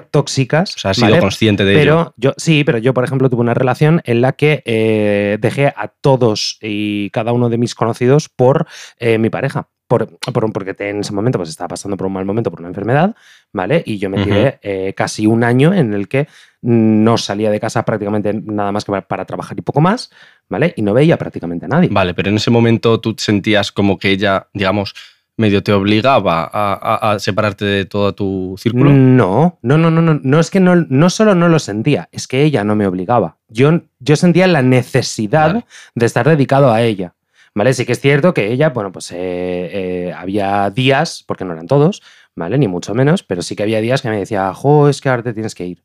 hipertóxicas. 0.00 0.74
O 0.76 0.78
sea, 0.78 0.90
has 0.92 0.96
sido 0.96 1.18
consciente 1.18 1.64
de 1.64 1.72
ello. 1.72 1.80
Pero 1.80 2.14
yo, 2.16 2.34
sí, 2.36 2.64
pero 2.64 2.78
yo, 2.78 2.94
por 2.94 3.04
ejemplo, 3.04 3.28
tuve 3.30 3.40
una 3.40 3.54
relación 3.54 4.02
en 4.04 4.20
la 4.20 4.32
que 4.32 4.62
eh, 4.64 5.38
dejé 5.40 5.68
a 5.68 5.88
todos 5.88 6.58
y 6.60 7.10
cada 7.10 7.32
uno 7.32 7.48
de 7.48 7.58
mis 7.58 7.74
conocidos 7.74 8.28
por 8.28 8.66
eh, 8.98 9.18
mi 9.18 9.30
pareja. 9.30 9.68
Por, 9.88 10.18
por- 10.18 10.52
porque 10.52 10.74
en 10.80 11.00
ese 11.00 11.12
momento 11.12 11.38
pues 11.38 11.48
estaba 11.48 11.68
pasando 11.68 11.96
por 11.96 12.08
un 12.08 12.12
mal 12.14 12.24
momento, 12.24 12.50
por 12.50 12.58
una 12.58 12.68
enfermedad, 12.68 13.14
¿vale? 13.52 13.84
Y 13.86 13.98
yo 13.98 14.10
me 14.10 14.16
Ujú. 14.16 14.24
tiré 14.24 14.58
eh, 14.62 14.94
casi 14.96 15.28
un 15.28 15.44
año 15.44 15.72
en 15.72 15.94
el 15.94 16.08
que 16.08 16.26
no 16.66 17.16
salía 17.16 17.50
de 17.50 17.60
casa 17.60 17.84
prácticamente 17.84 18.32
nada 18.34 18.72
más 18.72 18.84
que 18.84 18.90
para, 18.92 19.06
para 19.06 19.24
trabajar 19.24 19.56
y 19.58 19.62
poco 19.62 19.80
más, 19.80 20.10
¿vale? 20.48 20.74
Y 20.76 20.82
no 20.82 20.92
veía 20.92 21.16
prácticamente 21.16 21.66
a 21.66 21.68
nadie. 21.68 21.88
Vale, 21.92 22.12
pero 22.12 22.28
en 22.30 22.36
ese 22.36 22.50
momento 22.50 23.00
tú 23.00 23.14
sentías 23.18 23.70
como 23.72 23.98
que 23.98 24.10
ella, 24.10 24.48
digamos, 24.52 24.94
medio 25.38 25.62
te 25.62 25.72
obligaba 25.72 26.42
a, 26.52 26.72
a- 26.74 27.12
a 27.12 27.18
separarte 27.18 27.64
de 27.64 27.84
todo 27.84 28.14
tu 28.14 28.56
círculo. 28.58 28.90
No, 28.90 29.58
no, 29.62 29.76
no, 29.78 29.90
no, 29.90 30.00
no, 30.02 30.18
no 30.22 30.40
es 30.40 30.50
que 30.50 30.60
no, 30.60 30.74
no 30.76 31.10
solo 31.10 31.34
no 31.34 31.48
lo 31.48 31.58
sentía, 31.58 32.08
es 32.10 32.26
que 32.26 32.42
ella 32.42 32.64
no 32.64 32.74
me 32.74 32.86
obligaba. 32.86 33.36
Yo, 33.48 33.82
yo 34.00 34.16
sentía 34.16 34.46
la 34.46 34.62
necesidad 34.62 35.48
Vale. 35.52 35.66
de 35.94 36.06
estar 36.06 36.26
dedicado 36.28 36.72
a 36.72 36.82
ella. 36.82 37.14
¿Vale? 37.54 37.72
Sí 37.72 37.86
que 37.86 37.92
es 37.92 38.00
cierto 38.00 38.34
que 38.34 38.52
ella, 38.52 38.68
bueno, 38.68 38.92
pues 38.92 39.10
eh, 39.12 39.16
eh, 39.18 40.12
había 40.14 40.68
días, 40.68 41.24
porque 41.26 41.44
no 41.46 41.54
eran 41.54 41.66
todos, 41.66 42.02
¿vale? 42.34 42.58
Ni 42.58 42.68
mucho 42.68 42.92
menos, 42.94 43.22
pero 43.22 43.40
sí 43.40 43.56
que 43.56 43.62
había 43.62 43.80
días 43.80 44.02
que 44.02 44.10
me 44.10 44.18
decía, 44.18 44.52
jo, 44.52 44.90
es 44.90 45.00
que 45.00 45.08
ahora 45.08 45.22
te 45.22 45.32
tienes 45.32 45.54
que 45.54 45.64
ir. 45.64 45.82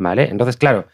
¿Vale? 0.00 0.28
Entonces, 0.30 0.56
claro, 0.56 0.86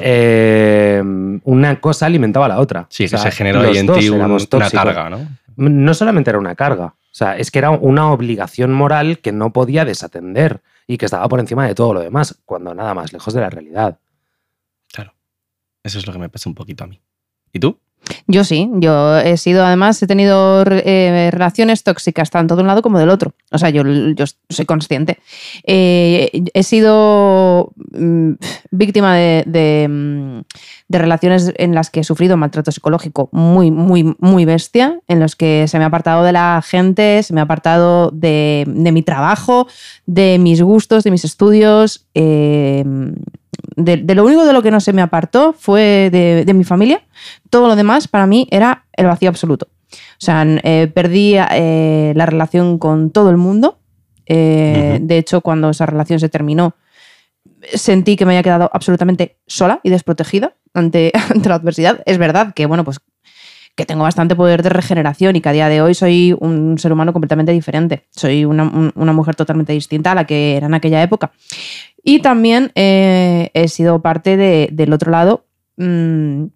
eh, 0.00 1.02
una 1.44 1.80
cosa 1.80 2.06
alimentaba 2.06 2.46
a 2.46 2.48
la 2.50 2.60
otra. 2.60 2.86
sí, 2.88 3.04
O 3.06 3.10
que 3.10 3.18
se 3.18 3.30
generó 3.32 3.60
ahí 3.60 3.78
en 3.78 3.86
ti 3.92 4.08
un- 4.08 4.20
una 4.22 4.70
carga, 4.70 5.10
¿no? 5.10 5.28
No 5.56 5.92
solamente 5.94 6.30
era 6.30 6.38
una 6.38 6.54
carga, 6.54 6.84
o 6.86 6.94
sea, 7.10 7.36
es 7.36 7.50
que 7.50 7.58
era 7.58 7.70
una 7.70 8.12
obligación 8.12 8.72
moral 8.72 9.18
que 9.18 9.32
no 9.32 9.52
podía 9.52 9.84
desatender 9.84 10.60
y 10.86 10.98
que 10.98 11.04
estaba 11.06 11.28
por 11.28 11.40
encima 11.40 11.66
de 11.66 11.74
todo 11.74 11.92
lo 11.94 12.00
demás, 12.00 12.40
cuando 12.44 12.74
nada 12.74 12.94
más 12.94 13.12
lejos 13.12 13.34
de 13.34 13.40
la 13.40 13.50
realidad. 13.50 13.98
Claro. 14.92 15.14
Eso 15.82 15.98
es 15.98 16.06
lo 16.06 16.12
que 16.12 16.18
me 16.20 16.28
pasa 16.28 16.48
un 16.48 16.54
poquito 16.54 16.84
a 16.84 16.86
mí. 16.86 17.00
¿Y 17.52 17.58
tú? 17.58 17.78
Yo 18.26 18.44
sí, 18.44 18.70
yo 18.74 19.18
he 19.18 19.36
sido, 19.36 19.64
además, 19.64 20.02
he 20.02 20.06
tenido 20.06 20.64
eh, 20.66 21.30
relaciones 21.32 21.82
tóxicas 21.82 22.30
tanto 22.30 22.56
de 22.56 22.62
un 22.62 22.68
lado 22.68 22.82
como 22.82 22.98
del 22.98 23.08
otro. 23.08 23.34
O 23.50 23.58
sea, 23.58 23.70
yo, 23.70 23.82
yo 23.84 24.24
soy 24.48 24.64
consciente. 24.66 25.18
Eh, 25.64 26.30
he 26.52 26.62
sido 26.62 27.72
mm, 27.92 28.32
víctima 28.70 29.16
de, 29.16 29.86
mm, 29.88 30.40
de 30.88 30.98
relaciones 30.98 31.52
en 31.56 31.74
las 31.74 31.90
que 31.90 32.00
he 32.00 32.04
sufrido 32.04 32.36
maltrato 32.36 32.72
psicológico 32.72 33.28
muy, 33.32 33.70
muy, 33.70 34.14
muy 34.18 34.44
bestia, 34.44 35.00
en 35.08 35.20
los 35.20 35.36
que 35.36 35.66
se 35.68 35.78
me 35.78 35.84
ha 35.84 35.88
apartado 35.88 36.24
de 36.24 36.32
la 36.32 36.62
gente, 36.64 37.22
se 37.22 37.34
me 37.34 37.40
ha 37.40 37.44
apartado 37.44 38.10
de, 38.10 38.64
de 38.66 38.92
mi 38.92 39.02
trabajo, 39.02 39.66
de 40.06 40.38
mis 40.38 40.62
gustos, 40.62 41.04
de 41.04 41.10
mis 41.10 41.24
estudios. 41.24 42.06
eh, 42.14 42.84
de, 43.78 43.96
de 43.96 44.14
lo 44.14 44.24
único 44.24 44.44
de 44.44 44.52
lo 44.52 44.62
que 44.62 44.70
no 44.70 44.80
se 44.80 44.92
me 44.92 45.02
apartó 45.02 45.52
fue 45.52 46.10
de, 46.10 46.44
de 46.44 46.54
mi 46.54 46.64
familia. 46.64 47.02
Todo 47.48 47.68
lo 47.68 47.76
demás 47.76 48.08
para 48.08 48.26
mí 48.26 48.46
era 48.50 48.84
el 48.92 49.06
vacío 49.06 49.28
absoluto. 49.28 49.68
O 49.90 50.20
sea, 50.20 50.44
eh, 50.44 50.90
perdí 50.92 51.36
eh, 51.36 52.12
la 52.16 52.26
relación 52.26 52.78
con 52.78 53.10
todo 53.10 53.30
el 53.30 53.36
mundo. 53.36 53.78
Eh. 54.26 54.98
De 55.00 55.16
hecho, 55.16 55.40
cuando 55.40 55.70
esa 55.70 55.86
relación 55.86 56.20
se 56.20 56.28
terminó, 56.28 56.74
sentí 57.72 58.16
que 58.16 58.26
me 58.26 58.32
había 58.32 58.42
quedado 58.42 58.70
absolutamente 58.72 59.38
sola 59.46 59.80
y 59.82 59.90
desprotegida 59.90 60.54
ante, 60.74 61.12
ante 61.30 61.48
la 61.48 61.54
adversidad. 61.54 62.02
Es 62.04 62.18
verdad 62.18 62.52
que, 62.54 62.66
bueno, 62.66 62.84
pues 62.84 62.98
que 63.78 63.86
tengo 63.86 64.02
bastante 64.02 64.34
poder 64.34 64.62
de 64.64 64.70
regeneración 64.70 65.36
y 65.36 65.40
que 65.40 65.48
a 65.48 65.52
día 65.52 65.68
de 65.68 65.80
hoy 65.80 65.94
soy 65.94 66.36
un 66.40 66.76
ser 66.78 66.92
humano 66.92 67.12
completamente 67.12 67.52
diferente. 67.52 68.06
Soy 68.10 68.44
una, 68.44 68.64
un- 68.64 68.92
una 68.96 69.12
mujer 69.12 69.36
totalmente 69.36 69.72
distinta 69.72 70.10
a 70.12 70.14
la 70.16 70.24
que 70.26 70.56
era 70.56 70.66
en 70.66 70.74
aquella 70.74 71.00
época. 71.00 71.30
Y 72.02 72.18
también 72.20 72.72
eh, 72.74 73.50
he 73.54 73.68
sido 73.68 74.02
parte 74.02 74.36
de- 74.36 74.68
del 74.72 74.92
otro 74.92 75.12
lado. 75.12 75.44
mm, 75.76 76.46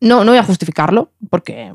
no, 0.00 0.24
no 0.24 0.30
voy 0.32 0.38
a 0.38 0.42
justificarlo, 0.44 1.10
porque 1.28 1.74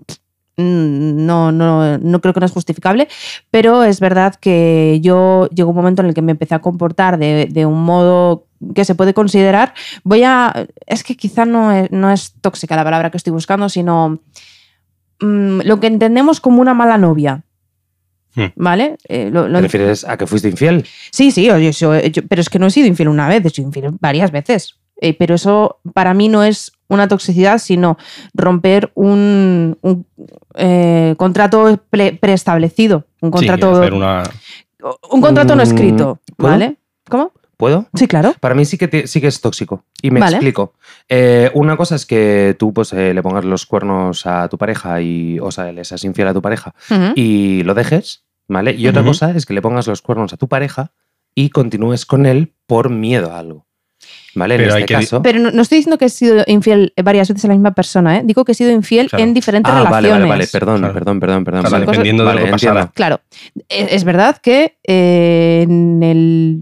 mm, 0.58 1.26
no, 1.28 1.52
no, 1.52 2.00
no 2.00 2.22
creo 2.22 2.34
que 2.34 2.40
no 2.40 2.48
es 2.48 2.52
justificable, 2.52 3.08
pero 3.52 3.84
es 3.84 4.00
verdad 4.00 4.34
que 4.34 5.00
yo 5.04 5.48
llegó 5.54 5.70
un 5.70 5.76
momento 5.76 6.02
en 6.02 6.08
el 6.08 6.16
que 6.16 6.24
me 6.24 6.32
empecé 6.32 6.56
a 6.56 6.60
comportar 6.60 7.20
de, 7.20 7.66
un 7.68 7.84
modo 7.84 8.48
que 8.74 8.84
se 8.84 8.96
puede 8.96 9.14
considerar, 9.14 9.76
voy 10.04 10.24
a, 10.24 10.66
es 10.88 11.04
que 11.04 11.16
quizá 11.16 11.46
no 11.46 12.10
es 12.12 12.34
tóxica 12.42 12.76
la 12.76 12.84
palabra 12.84 13.12
que 13.12 13.18
estoy 13.18 13.32
buscando, 13.34 13.70
sino 13.70 14.18
mm, 15.22 15.62
lo 15.64 15.80
que 15.80 15.88
entendemos 15.88 16.40
como 16.40 16.62
una 16.62 16.74
mala 16.74 16.98
novia. 16.98 17.44
Hmm. 18.36 18.48
¿Vale? 18.58 18.98
Eh, 19.08 19.30
lo- 19.32 19.48
lo- 19.48 19.60
¿Te 19.60 19.64
refieres 19.64 20.04
a 20.04 20.18
que 20.18 20.28
fuiste 20.28 20.50
infiel? 20.50 20.86
Sí, 21.12 21.32
sí, 21.32 21.46
yo- 21.46 22.22
pero 22.28 22.42
es 22.42 22.50
que 22.50 22.60
no 22.60 22.68
he 22.68 22.72
sido 22.72 22.88
infiel 22.88 23.08
una 23.08 23.30
vez, 23.30 23.46
he 23.46 23.50
sido 23.50 23.68
infiel 23.68 23.92
varias 24.02 24.32
veces. 24.32 24.76
Eh, 25.02 25.14
pero 25.14 25.36
eso 25.36 25.80
para 25.94 26.14
mí 26.14 26.28
no 26.30 26.44
es 26.44 26.72
una 26.88 27.08
toxicidad, 27.08 27.58
sino 27.60 27.98
romper 28.34 28.92
un, 28.96 29.78
un, 29.82 30.06
eh, 30.56 31.16
contrato 31.18 31.80
pre- 31.90 32.14
preestablecido. 32.14 33.06
Un 33.22 33.30
Sí, 33.30 33.32
contrato, 33.38 33.72
hacer 33.76 33.94
una... 33.94 34.24
un 35.12 35.22
contrato 35.22 35.56
no 35.56 35.64
escrito. 35.64 36.20
¿puedo? 36.38 36.52
¿Vale? 36.52 36.76
¿Cómo? 37.10 37.32
¿Puedo? 37.58 37.88
Sí, 37.94 38.08
claro. 38.08 38.34
Para 38.40 38.54
mí 38.56 38.66
sí 38.66 38.78
que, 38.78 38.88
te- 38.88 39.08
sí 39.08 39.22
que 39.22 39.28
es 39.28 39.40
tóxico. 39.42 39.86
Y 40.02 40.12
me 40.12 40.20
Vale. 40.20 40.36
explico. 40.38 40.74
Eh, 41.08 41.50
una 41.54 41.78
cosa 41.78 41.96
es 41.96 42.06
que 42.06 42.56
tú 42.60 42.74
pues, 42.74 42.92
eh, 42.94 43.14
le 43.14 43.22
pongas 43.24 43.46
los 43.46 43.66
cuernos 43.66 44.26
a 44.26 44.48
tu 44.50 44.58
pareja 44.58 45.02
y, 45.02 45.40
o 45.40 45.52
sea, 45.52 45.72
le 45.72 45.86
seas 45.86 46.04
infiel 46.04 46.28
a 46.28 46.34
tu 46.34 46.42
pareja 46.42 46.74
y 47.16 47.64
lo 47.64 47.74
dejes, 47.74 48.26
¿vale? 48.48 48.74
Y 48.76 48.88
otra 48.88 49.04
cosa 49.04 49.32
es 49.32 49.46
que 49.46 49.54
le 49.54 49.62
pongas 49.62 49.88
los 49.88 50.02
cuernos 50.02 50.34
a 50.34 50.38
tu 50.38 50.48
pareja 50.48 50.92
y 51.34 51.50
continúes 51.50 52.06
con 52.06 52.26
él 52.26 52.54
por 52.68 52.90
miedo 52.90 53.32
a 53.34 53.40
algo. 53.40 53.66
¿Vale? 54.36 54.56
En 54.56 54.62
Pero 54.62 54.74
hay 54.76 54.82
este 54.82 54.94
caso. 54.94 55.22
Pero 55.22 55.40
no, 55.40 55.50
no 55.52 55.62
estoy 55.62 55.78
diciendo 55.78 55.98
que 55.98 56.06
he 56.06 56.10
sido 56.10 56.44
infiel 56.48 56.94
varias 57.02 57.30
veces 57.30 57.46
a 57.46 57.48
la 57.48 57.54
misma 57.54 57.72
persona, 57.74 58.18
¿eh? 58.18 58.22
Digo 58.26 58.44
que 58.44 58.52
he 58.52 58.56
sido 58.56 58.70
infiel 58.70 59.10
Claro. 59.10 59.24
en 59.24 59.34
diferentes 59.34 59.72
ah, 59.72 59.76
vale, 59.84 59.86
relaciones. 60.10 60.12
vale, 60.12 60.30
vale. 60.30 60.48
Perdón, 60.52 60.80
Claro. 60.80 60.94
perdón, 60.94 61.20
perdón, 61.22 61.44
perdón. 61.46 61.62
Claro, 61.62 61.72
vale. 61.74 61.86
dependiendo 61.86 62.24
de 62.24 62.28
Vale, 62.28 62.40
lo 62.42 62.46
que 62.48 62.52
pasara. 62.52 62.92
Claro, 62.94 63.22
es, 63.70 63.94
es 63.94 64.04
verdad 64.04 64.38
que 64.44 64.78
eh, 64.84 65.62
en 65.64 66.04
el. 66.04 66.62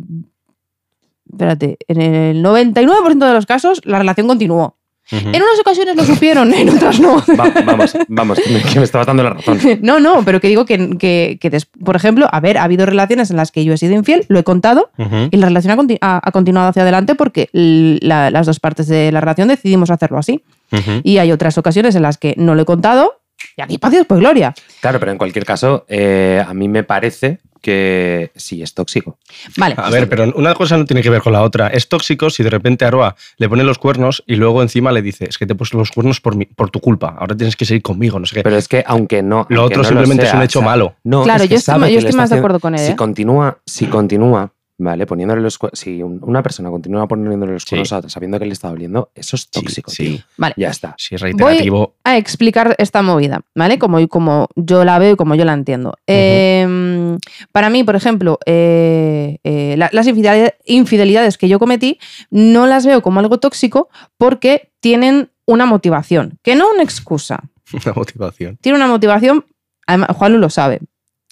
Espérate, 1.33 1.77
en 1.87 2.01
el 2.01 2.43
99% 2.43 3.27
de 3.27 3.33
los 3.33 3.45
casos 3.45 3.81
la 3.83 3.97
relación 3.99 4.27
continuó. 4.27 4.77
En 5.11 5.27
unas 5.27 5.59
ocasiones 5.59 5.97
lo 5.97 6.05
supieron, 6.05 6.53
en 6.53 6.69
otras 6.69 6.97
no. 7.01 7.17
Va- 7.37 7.51
vamos, 7.65 7.93
vamos, 8.07 8.39
que 8.39 8.49
me, 8.53 8.61
que 8.61 8.79
me 8.79 8.85
estabas 8.85 9.05
dando 9.05 9.21
la 9.21 9.31
razón. 9.31 9.59
No, 9.81 9.99
no, 9.99 10.23
pero 10.23 10.39
que 10.39 10.47
digo 10.47 10.65
que, 10.65 10.97
que, 10.97 11.37
que 11.41 11.49
des- 11.49 11.65
por 11.65 11.97
ejemplo, 11.97 12.27
a 12.31 12.39
ver, 12.39 12.57
ha 12.57 12.63
habido 12.63 12.85
relaciones 12.85 13.29
en 13.29 13.35
las 13.35 13.51
que 13.51 13.65
yo 13.65 13.73
he 13.73 13.77
sido 13.77 13.93
infiel, 13.93 14.25
lo 14.29 14.39
he 14.39 14.43
contado, 14.45 14.91
Ujú. 14.97 15.27
y 15.29 15.35
la 15.37 15.47
relación 15.47 15.71
ha, 15.73 15.75
conti- 15.77 15.97
ha- 15.99 16.21
ha 16.23 16.31
continuado 16.31 16.69
hacia 16.69 16.83
adelante 16.83 17.15
porque 17.15 17.49
la- 17.51 18.31
las 18.31 18.45
dos 18.45 18.61
partes 18.61 18.87
de 18.87 19.11
la 19.11 19.19
relación 19.19 19.49
decidimos 19.49 19.91
hacerlo 19.91 20.19
así. 20.19 20.41
Ujú. 20.71 21.01
Y 21.03 21.17
hay 21.17 21.33
otras 21.33 21.57
ocasiones 21.57 21.95
en 21.95 22.01
las 22.03 22.17
que 22.17 22.33
no 22.37 22.55
lo 22.55 22.61
he 22.61 22.65
contado, 22.65 23.19
y 23.57 23.61
aquí 23.61 23.73
espacio 23.75 23.99
después 23.99 24.19
gloria. 24.19 24.53
Claro, 24.81 24.99
pero 24.99 25.11
en 25.11 25.17
cualquier 25.17 25.45
caso, 25.45 25.85
eh, 25.87 26.43
a 26.45 26.53
mí 26.53 26.67
me 26.67 26.83
parece 26.83 27.39
que 27.61 28.31
sí 28.35 28.61
es 28.61 28.73
tóxico. 28.73 29.17
Vale. 29.55 29.75
A 29.77 29.89
ver, 29.89 30.09
pero 30.09 30.25
una 30.35 30.53
cosa 30.53 30.77
no 30.77 30.83
tiene 30.83 31.01
que 31.01 31.09
ver 31.09 31.21
con 31.21 31.31
la 31.31 31.43
otra. 31.43 31.67
Es 31.69 31.87
tóxico 31.87 32.29
si 32.29 32.43
de 32.43 32.49
repente 32.49 32.83
Aroa 32.83 33.15
le 33.37 33.47
pone 33.47 33.63
los 33.63 33.77
cuernos 33.77 34.21
y 34.27 34.35
luego 34.35 34.61
encima 34.61 34.91
le 34.91 35.01
dice, 35.01 35.25
es 35.29 35.37
que 35.37 35.45
te 35.45 35.53
he 35.53 35.55
puesto 35.55 35.77
los 35.77 35.89
cuernos 35.91 36.19
por, 36.19 36.35
mi- 36.35 36.45
por 36.45 36.69
tu 36.71 36.81
culpa, 36.81 37.15
ahora 37.17 37.37
tienes 37.37 37.55
que 37.55 37.63
seguir 37.63 37.81
conmigo, 37.81 38.19
no 38.19 38.25
sé 38.25 38.35
qué. 38.35 38.43
Pero 38.43 38.57
es 38.57 38.67
que 38.67 38.83
aunque 38.85 39.23
no. 39.23 39.45
Lo 39.49 39.61
aunque 39.61 39.75
otro 39.79 39.83
no 39.83 39.87
simplemente 39.87 40.23
es 40.25 40.29
sea, 40.31 40.39
un 40.39 40.43
hecho 40.43 40.59
o 40.59 40.61
sea, 40.63 40.69
malo. 40.71 40.95
No, 41.05 41.23
Claro, 41.23 41.43
es 41.43 41.47
que 41.49 41.53
yo 41.53 41.59
estoy 41.59 41.73
sabe 41.73 41.93
yo 41.93 41.99
estoy 41.99 42.13
más 42.15 42.29
de 42.29 42.37
acuerdo 42.37 42.59
con 42.59 42.73
él, 42.75 42.81
Si 42.85 42.91
¿eh? 42.91 42.95
continúa, 42.97 43.57
si 43.65 43.85
continúa, 43.85 44.51
¿vale? 44.77 45.05
Poniéndole 45.05 45.41
los. 45.41 45.57
Si 45.73 46.01
un- 46.03 46.19
una 46.23 46.41
persona 46.43 46.69
continúa 46.69 47.07
poniéndole 47.07 47.53
los 47.53 47.63
Sí. 47.63 47.69
cuernos 47.69 47.93
a 47.93 47.97
otra 47.97 48.09
sabiendo 48.09 48.39
que 48.39 48.45
le 48.45 48.53
está 48.53 48.69
doliendo, 48.69 49.11
eso 49.15 49.35
es 49.35 49.49
tóxico. 49.49 49.91
sí. 49.91 50.03
tío. 50.17 50.25
Vale. 50.37 50.53
Ya 50.57 50.69
está. 50.69 50.95
Si 50.97 51.15
es 51.15 51.21
reiterativo, 51.21 51.95
a 52.03 52.17
explicar 52.17 52.75
esta 52.77 53.01
movida, 53.01 53.41
¿vale? 53.55 53.77
Como, 53.79 54.05
como 54.07 54.47
yo 54.55 54.83
la 54.83 54.99
veo 54.99 55.13
y 55.13 55.15
como 55.15 55.35
yo 55.35 55.45
la 55.45 55.53
entiendo. 55.53 55.93
Eh, 56.07 57.17
para 57.51 57.69
mí, 57.69 57.83
por 57.83 57.95
ejemplo, 57.95 58.39
eh, 58.45 59.37
eh, 59.43 59.75
la- 59.77 59.89
las 59.93 60.07
infidelidades, 60.07 60.53
infidelidades 60.65 61.37
que 61.37 61.47
yo 61.47 61.59
cometí 61.59 61.99
no 62.29 62.65
las 62.67 62.85
veo 62.85 63.01
como 63.01 63.19
algo 63.19 63.39
tóxico 63.39 63.89
porque 64.17 64.71
tienen 64.79 65.29
una 65.45 65.65
motivación, 65.65 66.39
que 66.41 66.55
no 66.55 66.71
una 66.73 66.83
excusa, 66.83 67.43
una 67.85 67.93
motivación. 67.95 68.57
tiene 68.61 68.77
una 68.77 68.87
motivación, 68.87 69.45
además, 69.87 70.09
Juan 70.15 70.39
lo 70.39 70.49
sabe. 70.49 70.79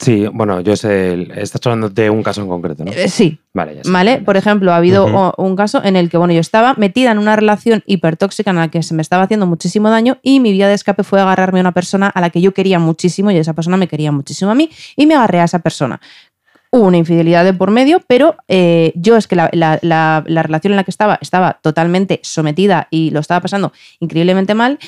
Sí, 0.01 0.25
bueno, 0.33 0.61
yo 0.61 0.75
sé. 0.75 1.13
el- 1.13 1.31
Estás 1.31 1.61
hablando 1.65 1.87
de 1.89 2.09
un 2.09 2.23
caso 2.23 2.41
en 2.41 2.47
concreto, 2.47 2.83
¿no? 2.83 2.91
Eh, 2.91 3.07
sí, 3.07 3.37
Vale, 3.53 3.75
ya 3.75 3.83
sé. 3.83 3.91
¿Vale? 3.91 4.17
Por 4.19 4.35
ejemplo, 4.35 4.71
ha 4.73 4.77
habido 4.77 5.05
un 5.37 5.55
caso 5.55 5.83
en 5.83 5.95
el 5.95 6.09
que, 6.09 6.17
bueno, 6.17 6.33
yo 6.33 6.39
estaba 6.39 6.73
metida 6.75 7.11
en 7.11 7.19
una 7.19 7.35
relación 7.35 7.83
hipertóxica 7.85 8.49
en 8.49 8.55
la 8.57 8.69
que 8.69 8.81
se 8.81 8.93
me 8.95 9.01
estaba 9.03 9.23
haciendo 9.23 9.45
muchísimo 9.45 9.89
daño 9.91 10.17
y 10.23 10.39
mi 10.39 10.53
vía 10.53 10.67
de 10.67 10.73
escape 10.73 11.03
fue 11.03 11.21
agarrarme 11.21 11.59
a 11.59 11.61
una 11.61 11.71
persona 11.73 12.07
a 12.07 12.19
la 12.19 12.31
que 12.31 12.41
yo 12.41 12.51
quería 12.53 12.79
muchísimo 12.79 13.29
y 13.29 13.37
esa 13.37 13.53
persona 13.53 13.77
me 13.77 13.87
quería 13.87 14.11
muchísimo 14.11 14.49
a 14.49 14.55
mí 14.55 14.69
y 14.95 15.05
me 15.05 15.13
agarré 15.13 15.39
a 15.39 15.43
esa 15.43 15.59
persona. 15.59 16.01
Hubo 16.71 16.85
una 16.87 16.97
infidelidad 16.97 17.43
de 17.43 17.53
por 17.53 17.69
medio, 17.69 18.01
pero 18.07 18.37
eh, 18.47 18.93
yo 18.95 19.17
es 19.17 19.27
que 19.27 19.35
la, 19.35 19.49
la- 19.53 19.77
la- 19.83 20.23
la 20.25 20.41
relación 20.41 20.71
en 20.73 20.77
la 20.77 20.83
que 20.85 20.91
estaba 20.91 21.19
estaba 21.21 21.59
totalmente 21.61 22.21
sometida 22.23 22.87
y 22.89 23.11
lo 23.11 23.19
estaba 23.19 23.41
pasando 23.41 23.71
increíblemente 23.99 24.55
mal 24.55 24.79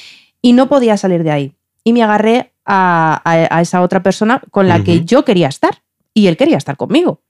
y 0.42 0.54
no 0.54 0.70
podía 0.70 0.96
salir 0.98 1.24
de 1.24 1.32
ahí. 1.32 1.54
Y 1.84 1.92
me 1.92 2.02
agarré 2.02 2.53
a, 2.66 3.22
a- 3.24 3.58
a 3.58 3.62
esa 3.62 3.82
otra 3.82 4.02
persona 4.04 4.42
con 4.52 4.68
la 4.68 4.84
que 4.84 5.04
yo 5.06 5.26
quería 5.26 5.48
estar 5.48 5.82
y 6.14 6.28
él 6.28 6.38
quería 6.38 6.58
estar 6.58 6.78
conmigo 6.78 7.22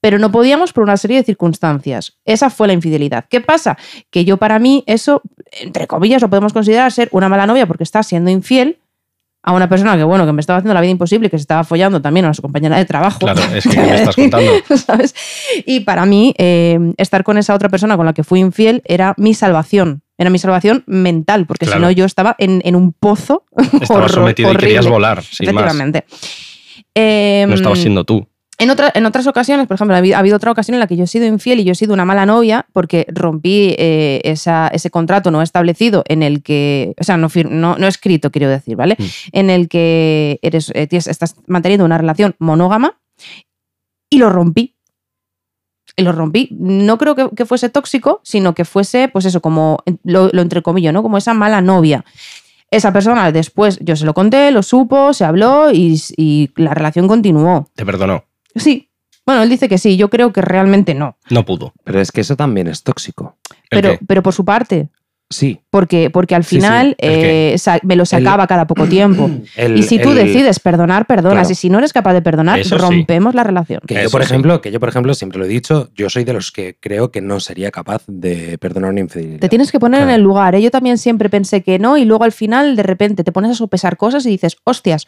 pero 0.00 0.18
no 0.18 0.32
podíamos 0.32 0.72
por 0.72 0.82
una 0.82 0.96
serie 0.96 1.18
de 1.18 1.22
circunstancias. 1.22 2.18
Esa 2.24 2.50
fue 2.50 2.66
la 2.66 2.72
infidelidad. 2.72 3.24
¿Qué 3.30 3.40
pasa? 3.40 3.78
Que 4.10 4.24
yo 4.24 4.36
para 4.36 4.58
mí 4.58 4.82
eso, 4.88 5.22
entre 5.60 5.86
comillas, 5.86 6.20
lo 6.20 6.28
podemos 6.28 6.52
considerar 6.52 6.90
ser 6.90 7.08
una 7.12 7.28
mala 7.28 7.46
novia 7.46 7.66
porque 7.66 7.84
está 7.84 8.02
siendo 8.02 8.28
infiel, 8.28 8.80
a 9.44 9.52
una 9.52 9.68
persona 9.68 9.96
que, 9.96 10.02
bueno, 10.02 10.26
que 10.26 10.32
me 10.32 10.40
estaba 10.40 10.56
haciendo 10.58 10.74
la 10.74 10.80
vida 10.80 10.90
imposible 10.90 11.30
que 11.30 11.38
se 11.38 11.42
estaba 11.42 11.62
follando 11.62 12.02
también 12.02 12.26
a 12.26 12.34
su 12.34 12.42
compañera 12.42 12.78
de 12.78 12.84
trabajo. 12.84 13.20
Claro, 13.20 13.42
es 13.54 13.62
que 13.62 13.70
¿qué 13.70 13.80
me 13.80 13.94
estás 13.94 14.16
contando. 14.16 14.50
¿Sabes? 14.76 15.14
Y 15.66 15.80
para 15.80 16.04
mí, 16.04 16.34
eh, 16.36 16.80
estar 16.96 17.22
con 17.22 17.38
esa 17.38 17.54
otra 17.54 17.68
persona 17.68 17.96
con 17.96 18.04
la 18.04 18.12
que 18.12 18.24
fui 18.24 18.40
infiel 18.40 18.82
era 18.84 19.14
mi 19.18 19.34
salvación. 19.34 20.01
Era 20.18 20.30
mi 20.30 20.38
salvación 20.38 20.84
mental, 20.86 21.46
porque 21.46 21.66
si 21.66 21.72
no 21.80 21.90
yo 21.90 22.04
estaba 22.04 22.36
en, 22.38 22.60
en 22.64 22.76
un 22.76 22.92
pozo. 22.92 23.44
Horror- 23.88 24.10
sometido 24.10 24.52
y 24.52 24.56
querías 24.56 24.86
volar, 24.86 25.22
sin 25.22 25.46
más. 25.54 25.64
Efectivamente. 25.64 26.04
Em, 26.94 27.48
No 27.48 27.54
estabas 27.54 27.78
siendo 27.78 28.04
tú. 28.04 28.28
en, 28.58 28.70
otra- 28.70 28.92
en 28.94 29.06
otras 29.06 29.26
ocasiones, 29.26 29.66
por 29.66 29.74
ejemplo, 29.74 29.94
ha 29.94 29.98
habido, 29.98 30.16
ha 30.16 30.18
habido 30.20 30.36
otra 30.36 30.50
ocasión 30.52 30.74
en 30.74 30.80
la 30.80 30.86
que 30.86 30.96
yo 30.96 31.04
he 31.04 31.06
sido 31.08 31.26
infiel 31.26 31.60
y 31.60 31.64
yo 31.64 31.72
he 31.72 31.74
sido 31.74 31.94
una 31.94 32.04
mala 32.04 32.26
novia 32.26 32.66
porque 32.72 33.06
rompí 33.08 33.74
eh, 33.78 34.20
esa- 34.24 34.68
ese 34.68 34.90
contrato 34.90 35.30
no 35.30 35.40
establecido 35.42 36.04
en 36.06 36.22
el 36.22 36.42
que, 36.42 36.94
o 37.00 37.04
sea, 37.04 37.16
no, 37.16 37.28
no, 37.48 37.76
no 37.78 37.86
escrito, 37.88 38.30
quiero 38.30 38.48
decir, 38.50 38.76
¿vale? 38.76 38.96
Mm. 38.98 39.04
En 39.32 39.50
el 39.50 39.68
que 39.68 40.38
eres, 40.42 40.70
eh, 40.74 40.86
estás 40.92 41.36
manteniendo 41.46 41.84
una 41.86 41.98
relación 41.98 42.36
monógama 42.38 43.00
y 44.10 44.18
lo 44.18 44.28
rompí. 44.30 44.71
Y 45.96 46.02
lo 46.02 46.12
rompí. 46.12 46.48
No 46.52 46.98
creo 46.98 47.14
que, 47.14 47.28
que 47.36 47.44
fuese 47.44 47.68
tóxico, 47.68 48.20
sino 48.24 48.54
que 48.54 48.64
fuese, 48.64 49.08
pues 49.08 49.24
eso, 49.24 49.40
como 49.40 49.78
lo, 50.04 50.30
lo 50.32 50.42
entrecomillo, 50.42 50.92
¿no? 50.92 51.02
Como 51.02 51.18
esa 51.18 51.34
mala 51.34 51.60
novia. 51.60 52.04
Esa 52.70 52.92
persona 52.92 53.30
después, 53.32 53.78
yo 53.82 53.96
se 53.96 54.06
lo 54.06 54.14
conté, 54.14 54.50
lo 54.50 54.62
supo, 54.62 55.12
se 55.12 55.26
habló 55.26 55.70
y, 55.70 56.00
y 56.16 56.50
la 56.56 56.72
relación 56.72 57.06
continuó. 57.06 57.68
Te 57.74 57.84
perdonó. 57.84 58.24
Sí. 58.56 58.88
Bueno, 59.26 59.42
él 59.42 59.50
dice 59.50 59.68
que 59.68 59.78
sí, 59.78 59.96
yo 59.96 60.08
creo 60.08 60.32
que 60.32 60.40
realmente 60.40 60.94
no. 60.94 61.16
No 61.30 61.44
pudo. 61.44 61.74
Pero 61.84 62.00
es 62.00 62.10
que 62.10 62.22
eso 62.22 62.34
también 62.34 62.68
es 62.68 62.82
tóxico. 62.82 63.36
¿El 63.70 63.82
Pero, 63.82 63.98
pero 64.06 64.22
por 64.22 64.32
su 64.32 64.44
parte, 64.44 64.88
Sí. 65.34 65.60
porque, 65.70 66.10
porque 66.10 66.34
al 66.34 66.44
Sí, 66.44 66.50
sí. 66.50 66.56
final 66.56 66.94
eh, 66.98 67.54
sa- 67.58 67.80
me 67.82 67.96
lo 67.96 68.04
sacaba 68.06 68.46
cada 68.46 68.66
poco 68.66 68.86
tiempo. 68.86 69.30
El- 69.56 69.78
y 69.78 69.82
si 69.82 69.98
tú 69.98 70.10
el- 70.10 70.16
decides 70.16 70.60
perdonar, 70.60 71.06
perdonas. 71.06 71.40
Claro. 71.48 71.52
Y 71.52 71.54
si 71.54 71.70
no 71.70 71.78
eres 71.78 71.92
capaz 71.92 72.12
de 72.12 72.22
perdonar, 72.22 72.58
Eso 72.58 72.76
sí. 72.78 72.82
rompemos 72.82 73.34
la 73.34 73.44
relación. 73.44 73.80
Que 73.86 74.02
yo, 74.02 74.10
por 74.10 74.22
sí. 74.22 74.26
ejemplo, 74.26 74.60
que 74.60 74.70
yo, 74.70 74.78
por 74.80 74.88
ejemplo, 74.88 75.14
siempre 75.14 75.38
lo 75.38 75.44
he 75.44 75.48
dicho, 75.48 75.90
yo 75.96 76.10
soy 76.10 76.24
de 76.24 76.32
los 76.34 76.52
que 76.52 76.76
creo 76.78 77.10
que 77.10 77.20
no 77.20 77.40
sería 77.40 77.70
capaz 77.70 78.02
de 78.06 78.58
perdonar 78.58 78.90
una 78.90 79.00
infidelidad. 79.00 79.40
Te 79.40 79.48
tienes 79.48 79.72
que 79.72 79.80
poner 79.80 80.00
Claro. 80.00 80.10
en 80.10 80.14
el 80.16 80.22
lugar. 80.22 80.54
¿eh? 80.54 80.62
Yo 80.62 80.70
también 80.70 80.98
siempre 80.98 81.28
pensé 81.30 81.62
que 81.62 81.78
no, 81.78 81.96
y 81.96 82.04
luego 82.04 82.24
al 82.24 82.32
final 82.32 82.76
de 82.76 82.82
repente 82.82 83.24
te 83.24 83.32
pones 83.32 83.50
a 83.52 83.54
sopesar 83.54 83.96
cosas 83.96 84.26
y 84.26 84.28
dices, 84.30 84.56
hostias, 84.64 85.06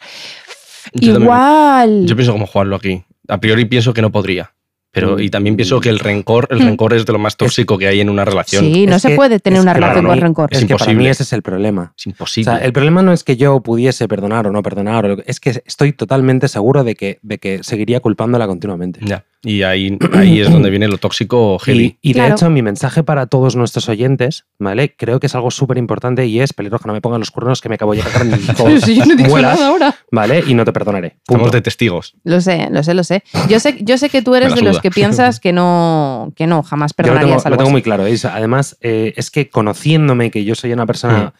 Yo 0.93 1.13
también- 1.13 1.21
igual. 1.23 2.05
Yo 2.07 2.15
pienso 2.15 2.31
como 2.31 2.47
Juanlo 2.47 2.75
aquí. 2.75 3.03
A 3.27 3.39
priori 3.39 3.65
pienso 3.65 3.93
que 3.93 4.01
no 4.01 4.11
podría. 4.11 4.51
Pero, 4.95 5.19
y 5.19 5.29
también 5.29 5.55
pienso 5.55 5.79
que 5.81 5.89
el 5.89 5.99
rencor, 5.99 6.47
el 6.49 6.59
Mm. 6.59 6.65
rencor 6.65 6.93
es 6.93 7.05
de 7.05 7.13
lo 7.13 7.19
más 7.19 7.37
tóxico 7.37 7.77
que 7.77 7.87
hay 7.87 7.99
en 7.99 8.09
una 8.09 8.25
relación. 8.25 8.63
sí, 8.65 8.87
no 8.87 8.95
Es 8.95 9.01
se 9.03 9.09
que- 9.09 9.15
puede 9.15 9.39
tener 9.39 9.59
una 9.61 9.73
relación 9.73 10.05
mí- 10.05 10.09
con 10.09 10.21
rencor. 10.21 10.49
Es 10.51 10.59
Es 10.59 10.65
que 10.65 10.73
para 10.75 10.85
mí 10.85 10.91
imposible. 10.93 11.09
ese 11.11 11.23
es 11.23 11.33
el 11.33 11.41
problema. 11.43 11.93
Es 11.97 12.07
O 12.07 12.09
imposible. 12.09 12.51
sea, 12.51 12.65
el 12.65 12.73
problema 12.73 13.01
no 13.03 13.11
es 13.13 13.23
que 13.23 13.35
yo 13.37 13.59
pudiese 13.59 14.07
perdonar 14.07 14.47
o 14.47 14.51
no 14.51 14.63
perdonar, 14.63 15.05
o 15.05 15.17
es 15.25 15.39
que 15.39 15.61
estoy 15.65 15.91
totalmente 15.93 16.47
seguro 16.47 16.83
de 16.83 16.95
que, 16.95 17.19
de 17.21 17.37
que 17.37 17.61
seguiría 17.63 17.99
culpándola 17.99 18.47
continuamente. 18.47 19.01
Ya. 19.03 19.23
Y 19.45 19.63
ahí, 19.63 19.97
ahí 20.13 20.41
es 20.41 20.51
donde 20.51 20.69
viene 20.69 20.87
lo 20.87 20.97
tóxico 20.97 21.57
heavy. 21.59 21.97
Y, 22.01 22.09
y 22.09 22.13
de 22.13 22.19
Claro. 22.19 22.35
hecho, 22.35 22.49
mi 22.49 22.61
mensaje 22.61 23.03
para 23.03 23.27
todos 23.27 23.55
nuestros 23.55 23.87
oyentes, 23.87 24.45
¿vale? 24.59 24.95
Creo 24.95 25.19
que 25.19 25.27
es 25.27 25.35
algo 25.35 25.51
súper 25.51 25.77
importante 25.77 26.25
y 26.25 26.39
es 26.41 26.51
pelirroja, 26.51 26.87
no 26.87 26.93
me 26.93 27.01
pongan 27.01 27.19
los 27.19 27.31
cuernos 27.31 27.61
que 27.61 27.69
me 27.69 27.75
acabo 27.75 27.93
de 27.93 28.01
cagar 28.01 28.23
en 28.23 28.31
Pero 28.57 28.81
si 28.81 28.95
yo 28.95 29.05
no 29.05 29.13
he 29.13 29.15
dicho 29.15 29.29
muelas, 29.29 29.59
nada 29.59 29.69
ahora. 29.69 29.95
¿vale? 30.11 30.43
Y 30.47 30.53
no 30.55 30.65
te 30.65 30.73
perdonaré. 30.73 31.11
Punto. 31.25 31.33
Estamos 31.33 31.51
de 31.51 31.61
testigos. 31.61 32.15
Lo 32.23 32.41
sé, 32.41 32.67
lo 32.71 32.83
sé, 32.83 32.93
lo 32.93 33.03
sé. 33.03 33.23
Yo 33.49 33.59
sé, 33.59 33.77
yo 33.81 33.97
sé 33.97 34.09
que 34.09 34.21
tú 34.21 34.35
eres 34.35 34.55
de 34.55 34.61
los 34.63 34.79
que 34.81 34.89
piensas 34.91 35.39
que 35.39 35.53
no, 35.53 36.33
que 36.35 36.47
no, 36.47 36.63
jamás 36.63 36.91
Yo 36.91 37.03
lo 37.03 37.03
tengo, 37.03 37.13
perdonarías 37.15 37.43
lo 37.43 37.47
algo 37.47 37.57
tengo 37.57 37.67
así. 37.67 37.71
muy 37.71 37.81
claro. 37.81 38.05
es- 38.07 38.25
además, 38.25 38.77
eh, 38.81 39.13
es 39.15 39.29
que 39.31 39.49
conociéndome 39.49 40.31
que 40.31 40.43
yo 40.43 40.55
soy 40.55 40.73
una 40.73 40.85
persona. 40.85 41.33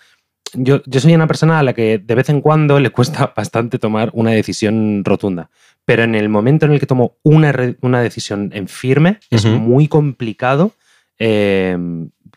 Yo, 0.55 0.81
yo 0.85 1.00
soy 1.00 1.13
una 1.15 1.27
persona 1.27 1.59
a 1.59 1.63
la 1.63 1.74
que 1.74 1.97
de 1.97 2.15
vez 2.15 2.29
en 2.29 2.41
cuando 2.41 2.79
le 2.79 2.89
cuesta 2.89 3.33
bastante 3.35 3.79
tomar 3.79 4.09
una 4.13 4.31
decisión 4.31 5.03
rotunda. 5.05 5.50
Pero 5.85 6.03
en 6.03 6.15
el 6.15 6.29
momento 6.29 6.65
en 6.65 6.71
el 6.74 6.79
que 6.79 6.88
tomo 6.88 7.17
una, 7.24 7.53
una 7.81 8.01
decisión 8.01 8.50
en 8.53 8.67
firme, 8.67 9.19
es 9.29 9.45
muy 9.45 9.88
complicado 9.88 10.71
eh, 11.19 11.77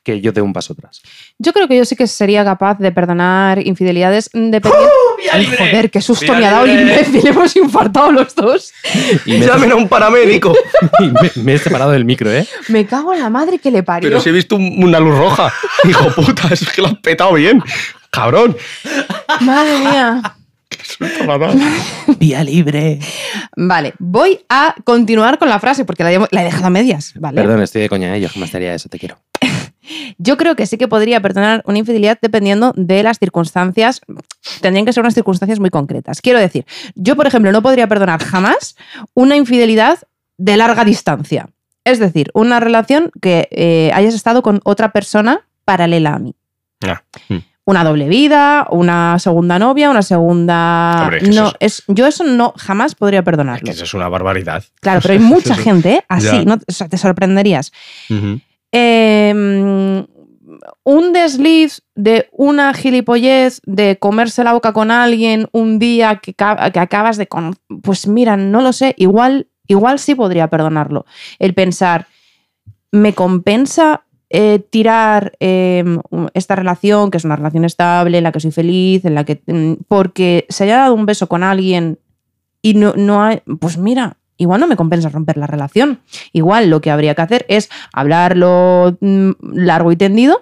que 0.03 0.21
yo 0.21 0.33
dé 0.33 0.41
un 0.41 0.53
paso 0.53 0.73
atrás. 0.75 1.03
Yo 1.39 1.53
creo 1.53 1.67
que 1.69 1.77
yo 1.77 1.85
sí 1.85 1.97
que 1.97 2.07
sería 2.07 2.45
capaz 2.45 2.79
de 2.79 2.93
perdonar 2.93 3.67
infidelidades 3.67 4.31
dependiendo. 4.33 4.89
Ay, 5.33 5.47
joder, 5.47 5.91
qué 5.91 6.01
susto 6.01 6.27
¡Vía 6.33 6.39
me 6.39 6.47
ha 6.47 6.51
dado 6.53 6.65
el 6.67 6.81
imbécil. 6.81 7.27
Hemos 7.27 7.57
infartado 7.57 8.13
los 8.13 8.35
dos. 8.35 8.73
Y 9.27 9.33
me, 9.39 9.47
Llamen 9.47 9.73
a 9.73 9.77
un 9.77 9.89
paramédico. 9.89 10.55
y 11.01 11.05
me- 11.07 11.43
me 11.43 11.55
he 11.55 11.59
separado 11.59 11.91
del 11.91 12.05
micro, 12.05 12.31
¿eh? 12.33 12.47
Me 12.69 12.87
cago 12.87 13.13
en 13.13 13.21
la 13.21 13.29
madre 13.31 13.59
que 13.59 13.71
le 13.71 13.83
parió. 13.83 14.09
Pero 14.09 14.21
si 14.21 14.29
he 14.29 14.33
visto 14.33 14.57
un- 14.57 14.83
una 14.85 15.01
luz 15.01 15.17
roja. 15.19 15.53
Hijo 15.89 16.11
puta, 16.15 16.49
es 16.53 16.67
que 16.71 16.81
lo 16.83 16.89
has 16.89 16.99
petado 16.99 17.33
bien. 17.35 17.63
Cabrón. 18.11 18.57
Madre 19.41 19.79
mía. 19.79 20.23
Vía 22.19 22.43
libre. 22.45 22.99
Vale, 23.57 23.95
voy 23.99 24.41
a 24.49 24.75
continuar 24.85 25.39
con 25.39 25.49
la 25.49 25.59
frase 25.61 25.85
porque 25.85 26.03
la, 26.05 26.13
he- 26.13 26.29
la 26.31 26.43
he 26.43 26.45
dejado 26.45 26.67
a 26.67 26.71
medias. 26.71 27.13
¿vale? 27.17 27.41
Perdón, 27.41 27.63
estoy 27.63 27.83
de 27.83 27.89
coña, 27.89 28.17
¿eh? 28.17 28.21
yo 28.21 28.29
jamás 28.29 28.51
te 28.51 28.57
haría 28.57 28.75
eso, 28.75 28.89
te 28.89 28.99
quiero. 28.99 29.19
Yo 30.19 30.37
creo 30.37 30.55
que 30.57 30.67
sí 30.67 30.77
que 30.77 30.89
podría 30.89 31.21
perdonar 31.21 31.63
una 31.65 31.79
infidelidad 31.79 32.19
dependiendo 32.21 32.73
de 32.77 33.03
las 33.03 33.19
circunstancias. 33.19 34.01
Tendrían 34.61 34.85
que 34.85 34.93
ser 34.93 35.03
unas 35.03 35.15
circunstancias 35.15 35.61
muy 35.61 35.71
concretas. 35.71 36.21
Quiero 36.21 36.39
decir, 36.41 36.67
yo, 36.95 37.17
por 37.17 37.27
ejemplo, 37.27 37.53
no 37.53 37.63
podría 37.63 37.87
perdonar 37.87 38.23
jamás 38.23 38.77
una 39.15 39.37
infidelidad 39.37 39.99
de 40.37 40.57
larga 40.59 40.85
distancia. 40.85 41.49
Es 41.85 41.99
decir, 42.01 42.31
una 42.35 42.61
relación 42.61 43.11
que 43.23 43.49
eh, 43.51 43.91
hayas 43.95 44.13
estado 44.15 44.43
con 44.43 44.61
otra 44.65 44.93
persona 44.93 45.47
paralela 45.65 46.15
a 46.15 46.19
mí. 46.19 46.35
Ah, 46.87 47.03
mm. 47.29 47.37
Una 47.69 47.85
doble 47.85 48.09
vida, 48.09 48.67
una 48.71 49.19
segunda 49.19 49.59
novia, 49.59 49.91
una 49.91 50.01
segunda. 50.01 51.03
Hombre, 51.03 51.19
que 51.21 51.29
no, 51.29 51.49
eso 51.49 51.57
es, 51.61 51.83
yo 51.87 52.07
eso 52.07 52.25
no 52.25 52.55
jamás 52.57 52.95
podría 52.95 53.19
Es 53.19 53.25
perdonarlo. 53.27 53.63
que 53.63 53.73
eso 53.73 53.85
es 53.85 53.93
una 53.93 54.09
barbaridad. 54.09 54.65
Claro, 54.81 55.01
pero 55.03 55.13
hay 55.13 55.21
mucha 55.21 55.55
gente 55.55 55.91
¿eh? 55.97 56.05
así. 56.09 56.47
¿no? 56.47 56.55
O 56.55 56.73
sea, 56.73 56.89
te 56.89 56.97
sorprenderías. 56.97 57.71
Eh, 58.73 59.35
un 60.83 61.13
desliz 61.13 61.83
de 61.95 62.31
una 62.33 62.73
gilipollez 62.73 63.61
de 63.67 63.99
comerse 63.99 64.45
la 64.45 64.55
boca 64.55 64.73
con 64.73 64.91
alguien 64.91 65.47
un 65.53 65.79
día 65.79 66.17
que, 66.17 66.33
que 66.33 66.81
acabas 66.81 67.19
de 67.19 67.27
con 67.27 67.55
pues 67.83 68.07
mira 68.07 68.37
no 68.39 68.63
lo 68.63 68.73
sé 68.73 68.95
igual 68.97 69.49
igual 69.67 69.99
sí 69.99 70.15
podría 70.15 70.49
perdonarlo 70.49 71.05
el 71.39 71.53
pensar 71.53 72.07
me 72.91 73.13
compensa 73.13 74.05
eh, 74.31 74.59
tirar 74.71 75.33
eh, 75.41 75.85
esta 76.35 76.55
relación 76.55 77.11
que 77.11 77.17
es 77.17 77.25
una 77.25 77.37
relación 77.37 77.65
estable 77.65 78.19
en 78.19 78.25
la 78.25 78.33
que 78.33 78.41
soy 78.41 78.51
feliz 78.51 79.05
en 79.05 79.15
la 79.15 79.25
que 79.25 79.43
mm, 79.47 79.85
porque 79.89 80.47
se 80.49 80.65
haya 80.65 80.79
dado 80.79 80.95
un 80.95 81.07
beso 81.07 81.29
con 81.29 81.43
alguien 81.43 81.99
y 82.61 82.75
no, 82.75 82.93
no 82.95 83.23
hay 83.23 83.43
pues 83.59 83.79
mira 83.79 84.19
igual 84.39 84.61
no 84.61 84.67
me 84.67 84.77
compensa 84.77 85.11
romper 85.11 85.37
la 85.37 85.47
relación. 85.47 86.01
Igual 86.33 86.71
lo 86.71 86.81
que 86.81 86.91
habría 86.91 87.15
que 87.15 87.23
hacer 87.23 87.47
es 87.49 87.69
hablarlo 87.93 88.97
mm, 89.01 89.31
largo 89.53 89.93
y 89.93 89.97
tendido 89.97 90.41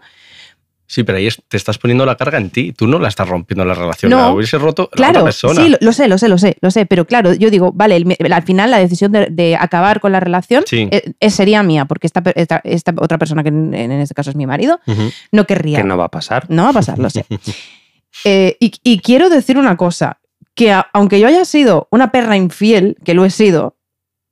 Sí, 0.88 1.02
pero 1.02 1.18
ahí 1.18 1.28
te 1.48 1.56
estás 1.56 1.78
poniendo 1.78 2.06
la 2.06 2.16
carga 2.16 2.38
en 2.38 2.50
ti. 2.50 2.72
Tú 2.72 2.86
no 2.86 2.98
la 2.98 3.08
estás 3.08 3.28
rompiendo 3.28 3.64
la 3.64 3.74
relación. 3.74 4.10
No. 4.10 4.18
La 4.18 4.30
hubiese 4.30 4.56
roto 4.58 4.82
la 4.82 4.86
otra 4.86 4.96
Claro, 5.10 5.24
persona. 5.24 5.62
sí, 5.62 5.68
lo, 5.70 5.78
lo 5.80 5.92
sé, 5.92 6.06
lo 6.08 6.16
sé, 6.18 6.28
lo 6.28 6.38
sé, 6.38 6.56
lo 6.60 6.70
sé, 6.70 6.86
pero 6.86 7.04
claro, 7.06 7.32
yo 7.34 7.50
digo, 7.50 7.72
vale, 7.72 7.96
el- 7.96 8.32
al 8.32 8.42
final 8.44 8.70
la 8.70 8.78
decisión 8.78 9.10
de, 9.12 9.26
de 9.30 9.56
acabar 9.56 10.00
con 10.00 10.12
la 10.12 10.20
relación 10.20 10.64
Sí. 10.66 10.88
eh, 10.92 11.12
eh, 11.18 11.30
sería 11.30 11.62
mía, 11.62 11.86
porque 11.86 12.06
esta, 12.06 12.22
esta, 12.36 12.60
esta 12.64 12.94
otra 12.98 13.18
persona, 13.18 13.42
que 13.42 13.48
en, 13.48 13.74
en 13.74 13.90
este 13.92 14.14
caso 14.14 14.30
es 14.30 14.36
mi 14.36 14.46
marido, 14.46 14.78
Ujú. 14.86 15.10
no 15.32 15.44
querría. 15.46 15.78
Que 15.78 15.84
no 15.84 15.96
va 15.96 16.04
a 16.04 16.10
pasar. 16.10 16.46
No 16.50 16.62
va 16.64 16.70
a 16.70 16.74
pasar, 16.74 16.98
lo 16.98 17.10
sé. 17.10 17.26
Eh, 18.24 18.56
y, 18.60 18.72
y 18.82 19.00
quiero 19.00 19.28
decir 19.28 19.58
una 19.58 19.76
cosa, 19.76 20.18
que 20.54 20.72
a- 20.72 20.88
aunque 20.94 21.20
yo 21.20 21.28
haya 21.28 21.44
sido 21.44 21.86
una 21.90 22.10
perra 22.12 22.36
infiel, 22.36 22.96
que 23.04 23.12
lo 23.14 23.24
he 23.24 23.30
sido, 23.30 23.75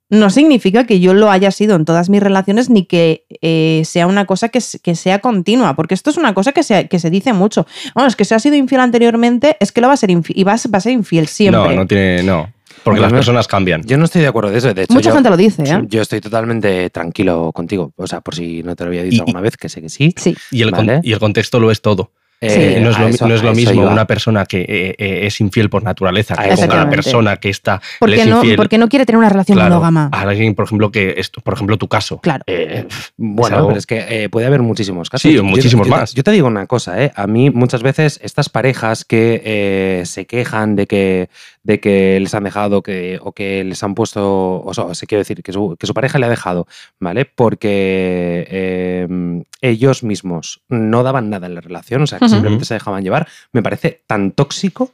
no 0.09 0.29
significa 0.29 0.85
que 0.85 0.99
yo 0.99 1.13
lo 1.13 1.31
haya 1.31 1.49
sido 1.51 1.75
en 1.75 1.83
todas 1.85 2.09
mis 2.09 2.21
relaciones 2.21 2.69
ni 2.69 2.85
que 2.85 3.25
eh, 3.41 3.81
sea 3.85 4.05
una 4.07 4.25
cosa 4.25 4.49
que, 4.49 4.59
que 4.83 4.95
sea 4.95 5.19
continua, 5.19 5.75
porque 5.75 5.93
esto 5.95 6.09
es 6.11 6.17
una 6.17 6.33
cosa 6.33 6.51
que 6.51 6.63
se, 6.63 6.87
que 6.87 6.99
se 6.99 7.09
dice 7.09 7.33
mucho. 7.33 7.65
Vamos, 7.95 8.15
que 8.15 8.23
se 8.25 8.35
ha 8.35 8.39
sido 8.39 8.55
infiel 8.55 8.81
anteriormente, 8.81 9.57
es 9.59 9.71
que 9.71 9.81
lo 9.81 9.87
va 9.87 9.93
a 9.93 9.97
ser 9.97 10.11
infiel, 10.11 10.39
y 10.39 10.43
va 10.43 10.53
a, 10.53 10.57
va 10.73 10.77
a 10.77 10.81
ser 10.81 10.91
infiel 10.91 11.27
siempre. 11.27 11.69
No, 11.69 11.75
no 11.75 11.87
tiene. 11.87 12.23
No. 12.23 12.51
Porque 12.83 12.99
Bueno, 12.99 13.13
las 13.15 13.19
personas 13.19 13.47
cambian. 13.47 13.81
Yo 13.83 13.97
no 13.97 14.05
estoy 14.05 14.21
de 14.21 14.27
acuerdo 14.27 14.51
de 14.51 14.59
eso. 14.59 14.71
De 14.71 14.83
hecho, 14.83 14.93
Mucha 14.93 15.09
yo, 15.09 15.15
gente 15.15 15.29
lo 15.31 15.37
dice, 15.37 15.63
¿eh? 15.63 15.81
yo 15.87 16.03
estoy 16.03 16.21
totalmente 16.21 16.91
tranquilo 16.91 17.51
contigo. 17.51 17.91
O 17.95 18.05
sea, 18.05 18.21
por 18.21 18.35
si 18.35 18.61
no 18.61 18.75
te 18.75 18.83
lo 18.83 18.89
había 18.89 19.01
dicho 19.01 19.17
Y- 19.17 19.19
alguna 19.21 19.41
vez, 19.41 19.57
que 19.57 19.69
sé 19.69 19.81
que 19.81 19.89
sí. 19.89 20.13
Sí. 20.17 20.35
Y 20.51 20.61
el, 20.61 20.71
con- 20.71 20.99
y 21.01 21.11
el 21.11 21.17
contexto 21.19 21.59
lo 21.59 21.71
es 21.71 21.81
todo. 21.81 22.11
Eh, 22.41 22.79
no 22.81 22.89
es 22.91 22.99
lo, 22.99 23.07
eso- 23.07 23.27
no 23.27 23.33
es 23.33 23.41
lo 23.41 23.49
a 23.49 23.51
eso 23.53 23.59
mismo 23.59 23.81
iba. 23.83 23.91
una 23.91 24.05
persona 24.05 24.45
que 24.45 24.61
eh, 24.61 24.95
eh, 24.97 25.19
es 25.25 25.39
infiel 25.41 25.69
por 25.69 25.83
naturaleza 25.83 26.35
A 26.37 26.43
que 26.43 26.55
con 26.55 26.65
una 26.71 26.89
persona 26.89 27.37
que 27.37 27.49
está 27.49 27.75
le 27.75 27.81
Porque 27.99 28.15
es 28.21 28.27
no, 28.27 28.37
infiel. 28.37 28.55
porque 28.57 28.77
no 28.77 28.87
quiere 28.89 29.05
tener 29.05 29.17
una 29.19 29.29
relación 29.29 29.55
Claro, 29.57 29.69
monógama. 29.75 30.09
a 30.11 30.21
alguien, 30.21 30.53
por 30.53 30.65
ejemplo, 30.65 30.91
que 30.91 31.19
por 31.43 31.53
ejemplo, 31.53 31.77
tu 31.77 31.87
caso. 31.87 32.19
Claro. 32.19 32.43
Eh, 32.47 32.85
Bueno, 33.17 33.67
pero 33.67 33.77
es 33.79 33.85
que 33.87 34.23
eh, 34.23 34.29
puede 34.29 34.45
haber 34.47 34.61
muchísimos 34.61 35.09
casos. 35.09 35.21
Sí, 35.29 35.33
Yo- 35.35 35.43
muchísimos 35.43 35.87
yo- 35.87 35.95
más. 35.95 36.13
Yo 36.13 36.23
te 36.23 36.31
digo 36.31 36.47
una 36.47 36.67
cosa, 36.67 37.01
¿eh? 37.01 37.11
A 37.15 37.25
mí 37.25 37.49
muchas 37.49 37.81
veces 37.81 38.19
estas 38.21 38.49
parejas 38.49 39.05
que 39.05 39.41
eh, 39.43 40.03
se 40.05 40.25
quejan 40.25 40.75
de 40.75 40.87
que, 40.87 41.29
de 41.65 41.81
que 41.81 42.17
les 42.21 42.33
han 42.33 42.45
dejado 42.45 42.81
que, 42.81 43.19
o 43.21 43.33
que 43.33 43.65
les 43.65 43.83
han 43.83 43.93
puesto, 43.93 44.61
o 44.63 44.73
sea, 44.73 44.95
se 44.95 45.05
quiere 45.07 45.19
decir, 45.19 45.43
que 45.43 45.51
su, 45.51 45.75
que 45.77 45.87
su 45.87 45.93
pareja 45.93 46.17
le 46.17 46.27
ha 46.27 46.29
dejado, 46.29 46.67
¿vale? 47.01 47.25
Porque 47.25 48.47
eh, 48.49 49.43
ellos 49.59 50.03
mismos 50.03 50.61
no 50.69 51.03
daban 51.03 51.29
nada 51.29 51.47
en 51.47 51.55
la 51.55 51.61
relación, 51.61 52.03
o 52.03 52.07
sea, 52.07 52.19
que 52.19 52.29
simplemente 52.29 52.63
se 52.63 52.75
dejaban 52.75 53.03
llevar, 53.03 53.27
me 53.51 53.61
parece 53.61 54.03
tan 54.07 54.31
tóxico. 54.31 54.93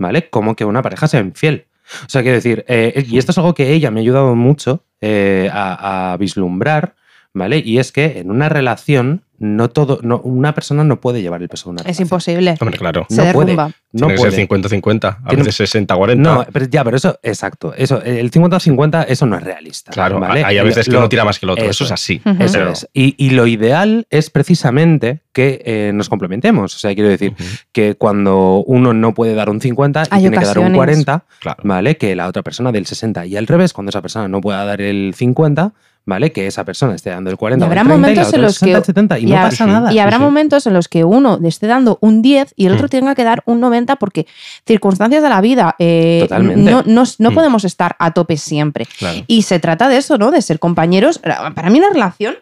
¿vale? 0.00 0.28
Como 0.30 0.56
que 0.56 0.64
una 0.64 0.82
pareja 0.82 1.06
sea 1.06 1.20
infiel. 1.20 1.66
O 2.06 2.08
sea, 2.08 2.22
quiero 2.22 2.36
decir, 2.36 2.64
eh, 2.68 3.04
y 3.06 3.18
esto 3.18 3.32
es 3.32 3.38
algo 3.38 3.54
que 3.54 3.72
ella 3.72 3.90
me 3.90 4.00
ha 4.00 4.02
ayudado 4.02 4.34
mucho 4.34 4.84
eh, 5.00 5.50
a, 5.52 6.12
a 6.12 6.16
vislumbrar, 6.16 6.94
¿vale? 7.34 7.62
Y 7.64 7.78
es 7.78 7.92
que 7.92 8.18
en 8.20 8.30
una 8.30 8.48
relación 8.48 9.22
no 9.42 9.70
todo, 9.70 10.00
no, 10.02 10.20
una 10.20 10.54
persona 10.54 10.84
no 10.84 11.00
puede 11.00 11.22
llevar 11.22 11.40
el 11.40 11.48
peso 11.48 11.64
de 11.64 11.70
una 11.70 11.80
Es 11.80 11.84
relación. 11.86 12.04
imposible. 12.06 12.54
Hombre, 12.60 12.76
claro. 12.78 13.06
Se 13.08 13.24
no 13.24 13.32
puede. 13.32 13.46
derrumba. 13.52 13.70
No 13.92 14.06
Tiene 14.06 14.12
que 14.14 14.18
puede. 14.18 14.32
ser 14.32 14.48
50-50, 14.48 15.18
a 15.24 15.28
Tiene- 15.30 15.44
veces 15.44 15.74
60-40. 15.74 16.16
No, 16.16 16.46
pero 16.52 16.66
ya, 16.66 16.84
pero 16.84 16.96
eso, 16.98 17.18
exacto. 17.22 17.72
Eso, 17.74 18.02
el 18.02 18.30
50-50, 18.30 19.06
eso 19.08 19.24
no 19.24 19.36
es 19.38 19.42
realista. 19.42 19.92
claro, 19.92 20.20
¿vale? 20.20 20.44
hay 20.44 20.58
a 20.58 20.62
veces 20.62 20.84
que 20.84 20.92
Lo- 20.92 20.98
uno 20.98 21.08
tira 21.08 21.24
más 21.24 21.38
que 21.38 21.46
el 21.46 21.50
otro. 21.50 21.64
eso 21.64 21.70
Eso, 21.70 21.84
es 21.84 21.90
es. 21.90 21.92
así. 21.94 22.22
Ujú. 22.24 22.42
Eso 22.42 22.58
Pero- 22.58 22.70
es. 22.72 22.88
Y, 22.92 23.14
y 23.16 23.30
lo 23.30 23.46
ideal 23.46 24.06
es 24.10 24.28
precisamente 24.28 25.20
que 25.32 25.62
eh, 25.64 25.92
nos 25.94 26.10
complementemos. 26.10 26.74
O 26.74 26.78
sea, 26.78 26.94
quiero 26.94 27.08
decir 27.08 27.32
Ujú, 27.32 27.44
que 27.72 27.94
cuando 27.94 28.62
uno 28.66 28.92
no 28.92 29.14
puede 29.14 29.34
dar 29.34 29.48
un 29.48 29.60
50 29.62 30.02
y 30.02 30.06
Hay 30.10 30.20
tiene 30.20 30.38
que 30.38 30.44
dar 30.44 30.58
un 30.58 30.64
ocasiones. 30.66 30.76
40, 30.76 31.24
Claro. 31.40 31.62
¿vale? 31.64 31.96
Que 31.96 32.14
la 32.14 32.28
otra 32.28 32.42
persona 32.42 32.72
del 32.72 32.84
60 32.84 33.24
y 33.24 33.36
al 33.38 33.46
revés, 33.46 33.72
cuando 33.72 33.88
esa 33.88 34.02
persona 34.02 34.28
no 34.28 34.42
pueda 34.42 34.64
dar 34.66 34.82
el 34.82 35.14
50, 35.16 35.72
¿vale? 36.06 36.32
Que 36.32 36.46
esa 36.46 36.64
persona 36.64 36.94
esté 36.94 37.10
dando 37.10 37.30
el 37.30 37.36
40 37.36 37.64
Y 37.64 37.68
o 37.68 37.72
el 37.72 37.78
habrá 37.78 37.82
30 37.82 37.94
y 37.94 37.98
la 38.00 38.00
momentos 38.08 38.28
otra 38.28 38.36
en 38.38 38.42
los 38.42 38.54
60, 38.54 38.66
que- 38.72 38.78
el 38.78 38.84
70 38.84 39.18
y, 39.18 39.22
y 39.22 39.26
no 39.26 39.36
ha- 39.38 39.42
pasa 39.42 39.66
nada. 39.66 39.92
Y 39.92 39.98
habrá 39.98 40.16
sí. 40.16 40.22
momentos 40.22 40.66
en 40.66 40.74
los 40.74 40.88
que 40.88 41.04
uno 41.04 41.38
esté 41.44 41.66
dando 41.66 41.98
un 42.00 42.22
10 42.22 42.52
y 42.56 42.66
el 42.66 42.72
otro 42.72 42.86
Mm. 42.86 42.90
tenga 42.90 43.14
que 43.14 43.24
dar 43.24 43.42
un 43.46 43.60
90 43.60 43.96
porque 43.96 44.26
circunstancias 44.66 45.22
de 45.22 45.28
la 45.28 45.40
vida. 45.40 45.76
eh, 45.78 46.20
Totalmente. 46.22 46.70
No, 46.70 46.82
no- 46.86 47.04
no 47.18 47.30
Mm. 47.30 47.34
podemos 47.34 47.64
estar 47.64 47.96
a 47.98 48.12
tope 48.12 48.36
siempre. 48.36 48.86
claro. 48.98 49.20
Y 49.26 49.42
se 49.42 49.58
trata 49.60 49.88
de 49.88 49.96
eso, 49.98 50.18
¿no? 50.18 50.30
De 50.30 50.42
ser 50.42 50.58
compañeros. 50.58 51.18
Para 51.18 51.70
mí 51.70 51.78
una 51.78 51.90
relación 51.90 52.36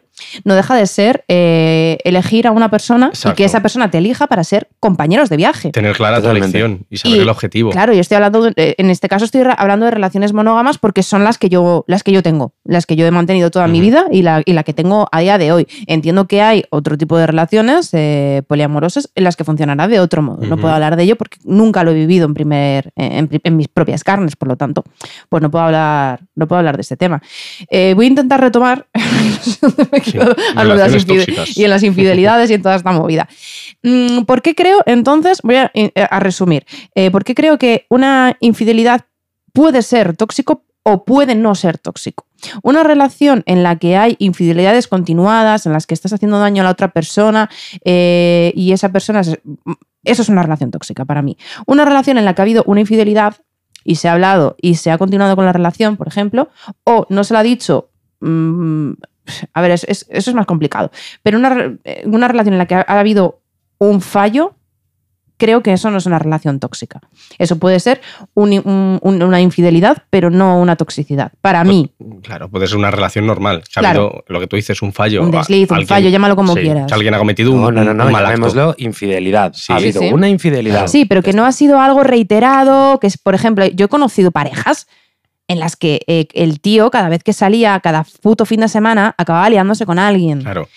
no 0.44 0.54
deja 0.54 0.74
de 0.76 0.86
ser 0.86 1.24
eh, 1.28 1.98
elegir 2.04 2.46
a 2.46 2.50
una 2.50 2.70
persona 2.70 3.10
y 3.24 3.32
que 3.34 3.44
esa 3.44 3.60
persona 3.60 3.90
te 3.90 3.98
elija 3.98 4.26
para 4.26 4.44
ser 4.44 4.68
compañeros 4.80 5.28
de 5.28 5.36
viaje. 5.36 5.70
Tener 5.70 5.96
clara 5.96 6.16
tu 6.16 6.22
Totalmente. 6.22 6.58
elección 6.58 6.86
y 6.90 6.96
saber 6.98 7.18
Y, 7.18 7.20
el 7.20 7.28
objetivo. 7.28 7.70
Claro, 7.70 7.92
yo 7.92 8.00
estoy 8.00 8.16
hablando, 8.16 8.42
de- 8.42 8.52
eh, 8.56 8.74
en 8.78 8.90
este 8.90 9.08
caso 9.08 9.24
estoy 9.24 9.42
hablando 9.56 9.84
de 9.86 9.90
relaciones 9.90 10.32
monógamas 10.32 10.78
porque 10.78 11.02
son 11.02 11.24
las 11.24 11.38
que 11.38 11.48
yo, 11.48 11.84
las 11.86 12.02
que 12.02 12.12
yo 12.12 12.22
tengo, 12.22 12.52
las 12.64 12.86
que 12.86 12.96
yo 12.96 13.06
he 13.06 13.10
mantenido 13.10 13.50
toda 13.50 13.66
mi 13.68 13.80
vida 13.80 14.06
y 14.10 14.22
la, 14.22 14.42
y 14.44 14.52
la 14.52 14.62
que 14.64 14.72
tengo 14.72 15.08
a 15.12 15.20
día 15.20 15.38
de 15.38 15.52
hoy. 15.52 15.66
Entiendo 15.86 16.26
que 16.26 16.42
hay 16.42 16.64
otro 16.70 16.96
tipo 16.98 17.16
de 17.18 17.26
relaciones 17.26 17.90
eh, 17.92 18.42
poliamorosas 18.48 19.10
en 19.14 19.24
las 19.24 19.36
que 19.36 19.44
funcionará 19.44 19.88
de 19.88 20.00
otro 20.00 20.22
modo. 20.22 20.44
No 20.46 20.56
puedo 20.56 20.72
hablar 20.74 20.96
de 20.96 21.02
ello 21.04 21.16
porque 21.16 21.38
nunca 21.44 21.84
lo 21.84 21.90
he 21.90 21.94
vivido 21.94 22.26
en 22.26 22.34
primer, 22.34 22.92
en, 22.96 23.56
mis 23.56 23.68
propias 23.68 24.04
carnes, 24.04 24.36
por 24.36 24.48
lo 24.48 24.56
tanto, 24.56 24.84
pues 25.28 25.42
no 25.42 25.50
puedo 25.50 25.64
hablar, 25.64 26.20
no 26.34 26.46
puedo 26.48 26.58
hablar 26.58 26.76
de 26.76 26.82
este 26.82 26.96
tema. 26.96 27.22
Eh, 27.70 27.92
voy 27.94 28.06
a 28.06 28.08
intentar 28.08 28.40
retomar 28.40 28.86
Sí, 30.10 30.18
relaciones 30.54 31.06
tóxicas. 31.06 31.56
y 31.56 31.64
en 31.64 31.70
las 31.70 31.82
infidelidades 31.82 32.50
y 32.50 32.54
en 32.54 32.62
toda 32.62 32.76
esta 32.76 32.92
movida. 32.92 33.28
Mm, 33.82 34.22
¿Por 34.22 34.42
qué 34.42 34.54
creo, 34.54 34.80
entonces, 34.86 35.40
voy 35.42 35.56
a, 35.56 35.70
eh, 35.74 35.92
a 36.10 36.20
resumir, 36.20 36.64
eh, 36.94 37.10
¿por 37.10 37.24
qué 37.24 37.34
creo 37.34 37.58
que 37.58 37.86
una 37.88 38.36
infidelidad 38.40 39.02
puede 39.52 39.82
ser 39.82 40.16
tóxico 40.16 40.64
o 40.82 41.04
puede 41.04 41.34
no 41.34 41.54
ser 41.54 41.78
tóxico? 41.78 42.26
Una 42.62 42.82
relación 42.84 43.42
en 43.46 43.62
la 43.62 43.76
que 43.76 43.96
hay 43.96 44.16
infidelidades 44.20 44.86
continuadas, 44.88 45.66
en 45.66 45.72
las 45.72 45.86
que 45.86 45.94
estás 45.94 46.12
haciendo 46.12 46.38
daño 46.38 46.62
a 46.62 46.64
la 46.64 46.70
otra 46.70 46.88
persona 46.92 47.50
eh, 47.84 48.52
y 48.54 48.72
esa 48.72 48.90
persona... 48.90 49.24
se- 49.24 49.40
Eso 50.04 50.22
es 50.22 50.28
una 50.28 50.42
relación 50.42 50.70
tóxica 50.70 51.04
para 51.04 51.20
mí. 51.22 51.36
Una 51.66 51.84
relación 51.84 52.16
en 52.18 52.24
la 52.24 52.34
que 52.34 52.42
ha 52.42 52.44
habido 52.44 52.62
una 52.66 52.80
infidelidad 52.80 53.36
y 53.84 53.96
se 53.96 54.08
ha 54.08 54.12
hablado 54.12 54.56
y 54.62 54.76
se 54.76 54.90
ha 54.90 54.98
continuado 54.98 55.34
con 55.36 55.44
la 55.44 55.52
relación, 55.52 55.96
por 55.96 56.06
ejemplo, 56.08 56.48
o 56.84 57.06
no 57.10 57.24
se 57.24 57.34
la 57.34 57.40
ha 57.40 57.42
dicho... 57.42 57.90
mm, 58.20 58.92
a 59.52 59.60
ver, 59.60 59.70
es- 59.72 59.84
es- 59.84 60.06
eso 60.10 60.30
es 60.30 60.34
más 60.34 60.46
complicado. 60.46 60.90
Pero 61.22 61.38
una, 61.38 61.76
eh, 61.84 62.02
una 62.06 62.28
relación 62.28 62.54
en 62.54 62.58
la 62.58 62.66
que 62.66 62.74
ha, 62.74 62.84
ha 62.86 63.00
habido 63.00 63.40
un 63.78 64.00
fallo, 64.00 64.54
creo 65.40 65.62
que 65.62 65.72
eso 65.72 65.88
no 65.92 65.98
es 65.98 66.06
una 66.06 66.18
relación 66.18 66.58
tóxica. 66.58 67.00
Eso 67.38 67.60
puede 67.60 67.78
ser 67.78 68.00
un- 68.34 68.54
un- 68.64 68.98
un- 69.00 69.22
una 69.22 69.40
infidelidad, 69.40 70.02
pero 70.10 70.30
no 70.30 70.58
una 70.60 70.74
toxicidad. 70.74 71.30
Para 71.40 71.62
mí, 71.62 71.92
Claro, 72.24 72.48
puede 72.48 72.66
ser 72.66 72.76
una 72.76 72.90
relación 72.90 73.24
normal. 73.24 73.62
Que 73.72 73.78
ha 73.78 73.88
habido, 73.90 74.24
lo 74.26 74.40
que 74.40 74.48
tú 74.48 74.56
dices, 74.56 74.82
un 74.82 74.92
fallo. 74.92 75.22
un 75.22 75.32
a- 75.32 75.38
desliz, 75.38 75.70
un 75.70 75.76
alguien- 75.76 75.88
fallo, 75.88 76.08
llámalo 76.10 76.34
como 76.34 76.54
sí, 76.54 76.62
quieras. 76.62 76.90
alguien 76.90 77.14
ha 77.14 77.18
cometido 77.18 77.52
un, 77.52 77.60
No, 77.60 77.70
no, 77.70 77.84
no, 77.84 77.94
no, 77.94 78.06
un 78.06 78.10
mal 78.12 78.26
acto. 78.26 78.74
infidelidad. 78.78 79.52
Sí. 79.54 79.72
ha 79.72 79.76
habido 79.76 80.00
Sí, 80.00 80.08
sí. 80.08 80.12
una 80.12 80.28
infidelidad. 80.28 80.88
Sí, 80.88 81.04
pero 81.04 81.22
que 81.22 81.32
no 81.32 81.46
ha 81.46 81.52
sido 81.52 81.80
algo 81.80 82.02
reiterado, 82.02 82.98
que 82.98 83.06
es, 83.06 83.16
por 83.16 83.36
ejemplo, 83.36 83.64
yo 83.66 83.86
he 83.86 83.88
conocido 83.88 84.32
parejas 84.32 84.88
en 85.48 85.58
las 85.58 85.76
que 85.76 86.02
eh, 86.06 86.28
el 86.34 86.60
tío, 86.60 86.90
cada 86.90 87.08
vez 87.08 87.24
que 87.24 87.32
salía, 87.32 87.80
cada 87.80 88.04
puto 88.22 88.44
fin 88.46 88.60
de 88.60 88.68
semana, 88.68 89.14
acababa 89.18 89.48
liándose 89.50 89.86
con 89.86 89.98
alguien. 89.98 90.42
Claro. 90.42 90.68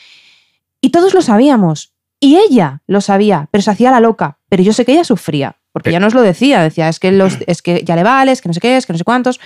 Y 0.81 0.89
todos 0.89 1.13
lo 1.13 1.21
sabíamos. 1.21 1.93
Y 2.19 2.37
ella 2.37 2.81
lo 2.87 3.01
sabía, 3.01 3.49
pero 3.51 3.61
se 3.61 3.71
hacía 3.71 3.91
la 3.91 3.99
loca. 3.99 4.37
Pero 4.47 4.63
yo 4.63 4.73
sé 4.73 4.85
que 4.85 4.93
ella 4.93 5.03
sufría, 5.03 5.57
porque 5.71 5.89
ella 5.89 5.99
nos 5.99 6.13
lo 6.13 6.21
decía. 6.21 6.61
Decía, 6.61 6.87
es 6.87 6.99
que, 6.99 7.11
los, 7.11 7.37
es 7.47 7.61
que 7.61 7.83
ya 7.83 7.95
le 7.95 8.03
vale, 8.03 8.31
es 8.31 8.41
que 8.41 8.49
no 8.49 8.53
sé 8.53 8.59
qué, 8.59 8.77
es 8.77 8.85
que 8.85 8.93
no 8.93 8.97
sé 8.97 9.03
cuántos. 9.03 9.39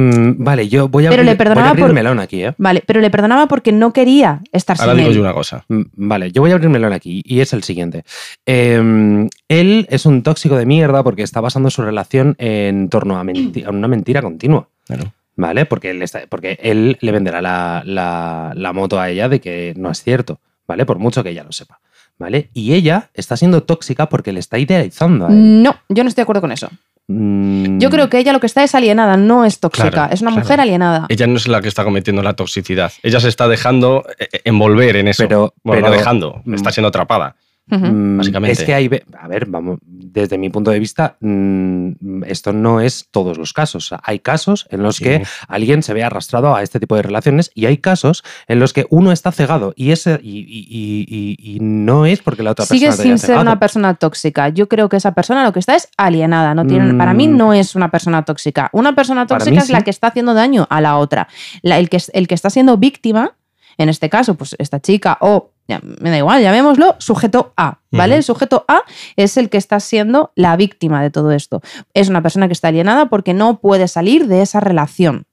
Mm, 0.00 0.44
vale, 0.44 0.68
yo 0.68 0.88
voy 0.88 1.06
a 1.06 1.10
Pero 1.10 1.24
le 1.24 1.30
abrir, 1.30 1.36
voy 1.38 1.42
a 1.42 1.44
perdonaba 1.48 1.70
abrir 1.70 1.84
por- 1.86 1.92
melón 1.94 2.20
aquí, 2.20 2.44
¿eh? 2.44 2.54
Vale, 2.56 2.84
pero 2.86 3.00
le 3.00 3.10
perdonaba 3.10 3.48
porque 3.48 3.72
no 3.72 3.92
quería 3.92 4.42
estar 4.52 4.76
Ahora 4.78 4.92
sin 4.92 4.98
digo 4.98 5.10
él. 5.10 5.16
yo 5.16 5.22
una 5.22 5.32
cosa. 5.32 5.64
Mm, 5.68 5.82
Vale, 5.94 6.30
yo 6.30 6.40
voy 6.42 6.52
a 6.52 6.54
abrir 6.54 6.68
melón 6.70 6.92
aquí 6.92 7.22
y 7.24 7.40
es 7.40 7.52
el 7.52 7.64
siguiente. 7.64 8.04
Eh, 8.46 9.28
él 9.48 9.86
es 9.90 10.06
un 10.06 10.22
tóxico 10.22 10.56
de 10.56 10.66
mierda 10.66 11.02
porque 11.02 11.22
está 11.22 11.40
basando 11.40 11.70
su 11.70 11.82
relación 11.82 12.34
en 12.38 12.88
torno 12.88 13.18
a, 13.18 13.24
menti- 13.24 13.64
a 13.64 13.70
una 13.70 13.88
mentira 13.88 14.22
continua. 14.22 14.68
Claro. 14.86 15.12
¿Vale? 15.36 15.66
Porque 15.66 15.90
él, 15.90 16.02
está- 16.02 16.22
porque 16.28 16.58
él 16.62 16.96
le 17.00 17.12
venderá 17.12 17.40
la, 17.42 17.82
la- 17.84 18.52
la 18.54 18.72
moto 18.72 19.00
a 19.00 19.08
ella 19.10 19.28
de 19.28 19.40
que 19.40 19.74
no 19.76 19.90
es 19.90 20.02
cierto, 20.02 20.40
¿vale? 20.66 20.84
Por 20.86 20.98
mucho 20.98 21.22
que 21.22 21.30
ella 21.30 21.44
lo 21.44 21.52
sepa, 21.52 21.80
¿vale? 22.18 22.50
Y 22.54 22.74
ella 22.74 23.10
está 23.14 23.36
siendo 23.36 23.62
tóxica 23.62 24.08
porque 24.08 24.32
le 24.32 24.40
está 24.40 24.58
idealizando 24.58 25.26
a 25.26 25.30
él. 25.30 25.62
No, 25.62 25.76
yo 25.88 26.02
no 26.02 26.08
estoy 26.08 26.22
de 26.22 26.24
acuerdo 26.24 26.40
con 26.40 26.52
eso. 26.52 26.68
Mm, 27.08 27.78
Yo 27.78 27.88
creo 27.88 28.08
que 28.10 28.18
ella 28.18 28.32
lo 28.34 28.40
que 28.40 28.46
está 28.46 28.62
es 28.62 28.74
alienada, 28.74 29.16
no 29.16 29.44
es 29.46 29.60
tóxica. 29.60 29.90
Claro, 29.90 30.12
es 30.12 30.20
una 30.20 30.30
claro. 30.30 30.44
mujer 30.44 30.60
alienada. 30.60 31.06
Ella 31.08 31.26
no 31.26 31.36
es 31.36 31.48
la 31.48 31.62
que 31.62 31.68
está 31.68 31.82
cometiendo 31.84 32.22
la 32.22 32.34
toxicidad. 32.34 32.92
Ella 33.02 33.18
se 33.18 33.28
está 33.28 33.48
dejando 33.48 34.04
eh, 34.18 34.28
eh, 34.30 34.40
envolver 34.44 34.96
en 34.96 35.08
eso. 35.08 35.24
Pero- 35.26 35.54
bueno, 35.62 35.88
no 35.88 35.92
dejando, 35.92 36.42
está 36.52 36.70
siendo 36.70 36.88
atrapada. 36.88 37.36
Mm, 37.70 38.16
básicamente. 38.18 38.52
Es 38.52 38.64
que 38.64 38.74
hay. 38.74 38.90
A 39.18 39.28
ver, 39.28 39.46
vamos. 39.46 39.78
Desde 39.82 40.38
mi 40.38 40.48
punto 40.50 40.70
de 40.70 40.78
vista, 40.78 41.16
mm, 41.20 42.22
esto 42.26 42.52
no 42.52 42.80
es 42.80 43.08
todos 43.10 43.36
los 43.38 43.52
casos. 43.52 43.94
Hay 44.02 44.20
casos 44.20 44.66
en 44.70 44.82
los 44.82 44.96
Sí. 44.96 45.04
que 45.04 45.22
alguien 45.48 45.82
se 45.82 45.92
ve 45.94 46.02
arrastrado 46.02 46.54
a 46.56 46.62
este 46.62 46.80
tipo 46.80 46.96
de 46.96 47.02
relaciones 47.02 47.50
y 47.54 47.66
hay 47.66 47.78
casos 47.78 48.24
en 48.46 48.58
los 48.58 48.72
que 48.72 48.86
uno 48.90 49.12
está 49.12 49.32
cegado 49.32 49.72
y 49.76 49.90
ese 49.90 50.18
y, 50.22 50.38
y- 50.40 51.36
y- 51.38 51.58
no 51.60 52.06
es 52.06 52.20
porque 52.22 52.42
la 52.42 52.52
otra 52.52 52.64
Sigue 52.66 52.86
persona 52.86 52.96
te 52.96 53.02
sin 53.02 53.12
haya 53.12 53.18
ser 53.18 53.26
cegado. 53.28 53.42
una 53.42 53.58
persona 53.60 53.94
tóxica. 53.94 54.48
Yo 54.48 54.68
creo 54.68 54.88
que 54.88 54.96
esa 54.96 55.12
persona 55.12 55.44
lo 55.44 55.52
que 55.52 55.58
está 55.60 55.74
es 55.76 55.88
alienada. 55.96 56.54
No 56.54 56.66
tiene, 56.66 56.92
Mm. 56.92 56.98
Para 56.98 57.14
mí 57.14 57.26
no 57.26 57.52
es 57.52 57.74
una 57.74 57.90
persona 57.90 58.24
tóxica. 58.24 58.70
Una 58.72 58.94
persona 58.94 59.26
tóxica 59.26 59.50
mí 59.50 59.58
es 59.58 59.70
la 59.70 59.82
que 59.82 59.90
está 59.90 60.08
haciendo 60.08 60.34
daño 60.34 60.66
a 60.70 60.80
la 60.80 60.96
otra. 60.96 61.28
La- 61.62 61.78
el, 61.78 61.88
que, 61.88 61.98
el 62.12 62.26
que 62.28 62.34
está 62.34 62.50
siendo 62.50 62.76
víctima, 62.76 63.32
en 63.76 63.88
este 63.88 64.08
caso, 64.08 64.34
pues 64.36 64.56
esta 64.58 64.80
chica 64.80 65.18
o, 65.20 65.52
ya, 65.68 65.80
me 66.00 66.10
da 66.10 66.16
igual, 66.18 66.42
llamémoslo, 66.42 66.96
sujeto 66.98 67.52
A, 67.56 67.78
¿vale? 67.90 68.16
El 68.16 68.22
sujeto 68.22 68.64
A 68.68 68.82
es 69.16 69.36
el 69.36 69.50
que 69.50 69.58
está 69.58 69.80
siendo 69.80 70.32
la 70.34 70.56
víctima 70.56 71.02
de 71.02 71.10
todo 71.10 71.30
esto. 71.32 71.60
Es 71.94 72.08
una 72.08 72.22
persona 72.22 72.46
que 72.48 72.54
está 72.54 72.68
alienada 72.68 73.06
porque 73.06 73.34
no 73.34 73.60
puede 73.60 73.86
salir 73.86 74.26
de 74.28 74.40
esa 74.42 74.60
relación. 74.60 75.26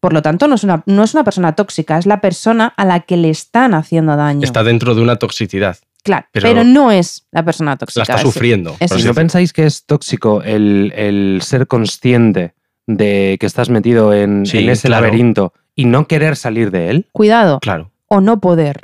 Por 0.00 0.12
lo 0.12 0.22
tanto, 0.22 0.46
no 0.48 0.54
es, 0.54 0.64
una, 0.64 0.82
no 0.86 1.02
es 1.04 1.14
una 1.14 1.24
persona 1.24 1.54
tóxica, 1.54 1.98
es 1.98 2.06
la 2.06 2.20
persona 2.20 2.72
a 2.76 2.84
la 2.84 3.00
que 3.00 3.16
le 3.16 3.28
están 3.30 3.74
haciendo 3.74 4.16
daño. 4.16 4.44
Está 4.44 4.62
dentro 4.64 4.94
de 4.94 5.02
una 5.02 5.16
toxicidad. 5.16 5.76
claro, 6.02 6.26
pero- 6.32 6.48
pero, 6.48 6.64
no 6.64 6.90
es 6.92 7.26
la 7.32 7.44
persona 7.44 7.76
tóxica. 7.76 8.00
La 8.00 8.02
está 8.04 8.14
es- 8.16 8.22
sufriendo. 8.22 8.76
es- 8.78 8.88
por 8.90 8.98
¿Y 8.98 9.00
así 9.00 9.08
no 9.08 9.14
pensáis 9.14 9.52
que 9.52 9.66
es 9.66 9.84
tóxico 9.84 10.42
el, 10.42 10.92
el 10.96 11.40
ser 11.42 11.66
consciente 11.66 12.54
de 12.86 13.36
que 13.40 13.46
estás 13.46 13.68
metido 13.70 14.14
en, 14.14 14.46
Sí, 14.46 14.58
en 14.58 14.68
ese 14.70 14.86
claro. 14.88 15.06
laberinto 15.06 15.52
y 15.74 15.86
no 15.86 16.06
querer 16.06 16.36
salir 16.36 16.70
de 16.70 16.90
él? 16.90 17.06
Cuidado. 17.12 17.58
Claro. 17.60 17.90
o 18.08 18.20
no 18.20 18.38
poder. 18.40 18.82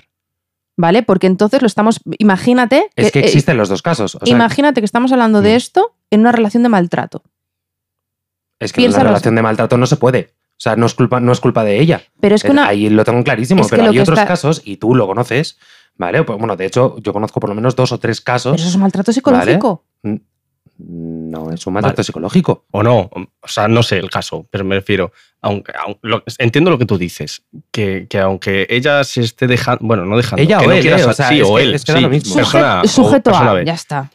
¿Vale? 0.76 1.02
Porque 1.02 1.26
entonces 1.26 1.60
lo 1.60 1.66
estamos. 1.66 2.00
Imagínate. 2.18 2.88
Es 2.96 3.12
que 3.12 3.20
eh, 3.20 3.24
existen 3.24 3.56
los 3.58 3.68
dos 3.68 3.82
casos. 3.82 4.14
O 4.14 4.24
sea, 4.24 4.34
imagínate 4.34 4.80
que 4.80 4.84
estamos 4.86 5.12
hablando 5.12 5.42
de 5.42 5.52
Mm. 5.52 5.56
esto 5.56 5.94
en 6.10 6.20
una 6.20 6.32
relación 6.32 6.62
de 6.62 6.68
maltrato. 6.70 7.22
es 8.58 8.72
que 8.72 8.80
en 8.80 8.84
una 8.84 8.90
piénsalo. 8.92 9.08
relación 9.10 9.34
de 9.34 9.42
maltrato 9.42 9.76
no 9.76 9.86
se 9.86 9.96
puede. 9.96 10.34
O 10.52 10.60
sea, 10.62 10.76
no 10.76 10.86
es 10.86 10.94
culpa, 10.94 11.18
no 11.20 11.32
es 11.32 11.40
culpa 11.40 11.64
de 11.64 11.80
ella. 11.80 12.02
Pero 12.20 12.36
es 12.36 12.42
que 12.42 12.48
Eh, 12.48 12.52
una. 12.52 12.68
Ahí 12.68 12.88
lo 12.88 13.04
tengo 13.04 13.22
clarísimo, 13.24 13.62
es 13.62 13.68
pero 13.68 13.82
hay 13.84 13.98
otros 13.98 14.16
está- 14.18 14.28
casos, 14.28 14.62
y 14.64 14.76
tú 14.76 14.94
lo 14.94 15.06
conoces, 15.08 15.58
¿vale? 15.96 16.22
Pues, 16.22 16.38
bueno, 16.38 16.54
de 16.56 16.66
hecho, 16.66 16.96
yo 17.00 17.12
conozco 17.12 17.40
por 17.40 17.48
lo 17.50 17.56
menos 17.56 17.74
dos 17.74 17.90
o 17.90 17.98
tres 17.98 18.20
Pero 18.20 18.32
casos. 18.34 18.60
eso 18.60 18.68
es 18.68 18.76
maltrato 18.76 19.12
psicológico. 19.12 19.84
Mm, 20.02 20.14
No, 20.84 21.50
es 21.52 21.66
un 21.66 21.74
maltrato 21.74 21.96
Vale. 21.98 22.04
psicológico. 22.04 22.64
O 22.72 22.82
no. 22.82 23.10
O 23.40 23.48
sea, 23.48 23.68
no 23.68 23.82
sé 23.82 23.98
el 23.98 24.10
caso, 24.10 24.46
pero 24.50 24.64
me 24.64 24.74
refiero. 24.76 25.12
Aunque, 25.40 25.72
lo- 26.02 26.22
entiendo 26.38 26.70
lo 26.70 26.78
que 26.78 26.86
tú 26.86 26.98
dices. 26.98 27.42
Que, 27.70 28.06
que 28.08 28.18
aunque 28.18 28.66
ella 28.68 29.04
se 29.04 29.20
esté 29.22 29.46
dejando. 29.46 29.80
Bueno, 29.86 30.04
no 30.04 30.16
dejando. 30.16 30.42
Ella 30.42 30.58
que 30.58 30.64
o 30.64 30.68
no 30.68 30.74
él, 30.74 30.80
quiera 30.82 30.96
eh, 30.96 31.02
sa- 31.04 31.10
o 31.10 31.14
sea, 31.14 31.28
sí, 31.28 31.40
es 31.40 31.46
o 31.48 31.56
que- 31.56 31.62
él. 31.62 31.74
es 31.74 31.84
que 31.84 31.92
da 31.92 31.98
sí, 31.98 32.04
lo 32.04 32.10
mismo. 32.10 32.34
persona- 32.34 32.82
sujeto 32.86 33.30
o 33.30 33.32
persona 33.32 33.50
A, 33.50 33.54
B. 33.54 33.64
ya 33.64 33.74
está. 33.74 34.10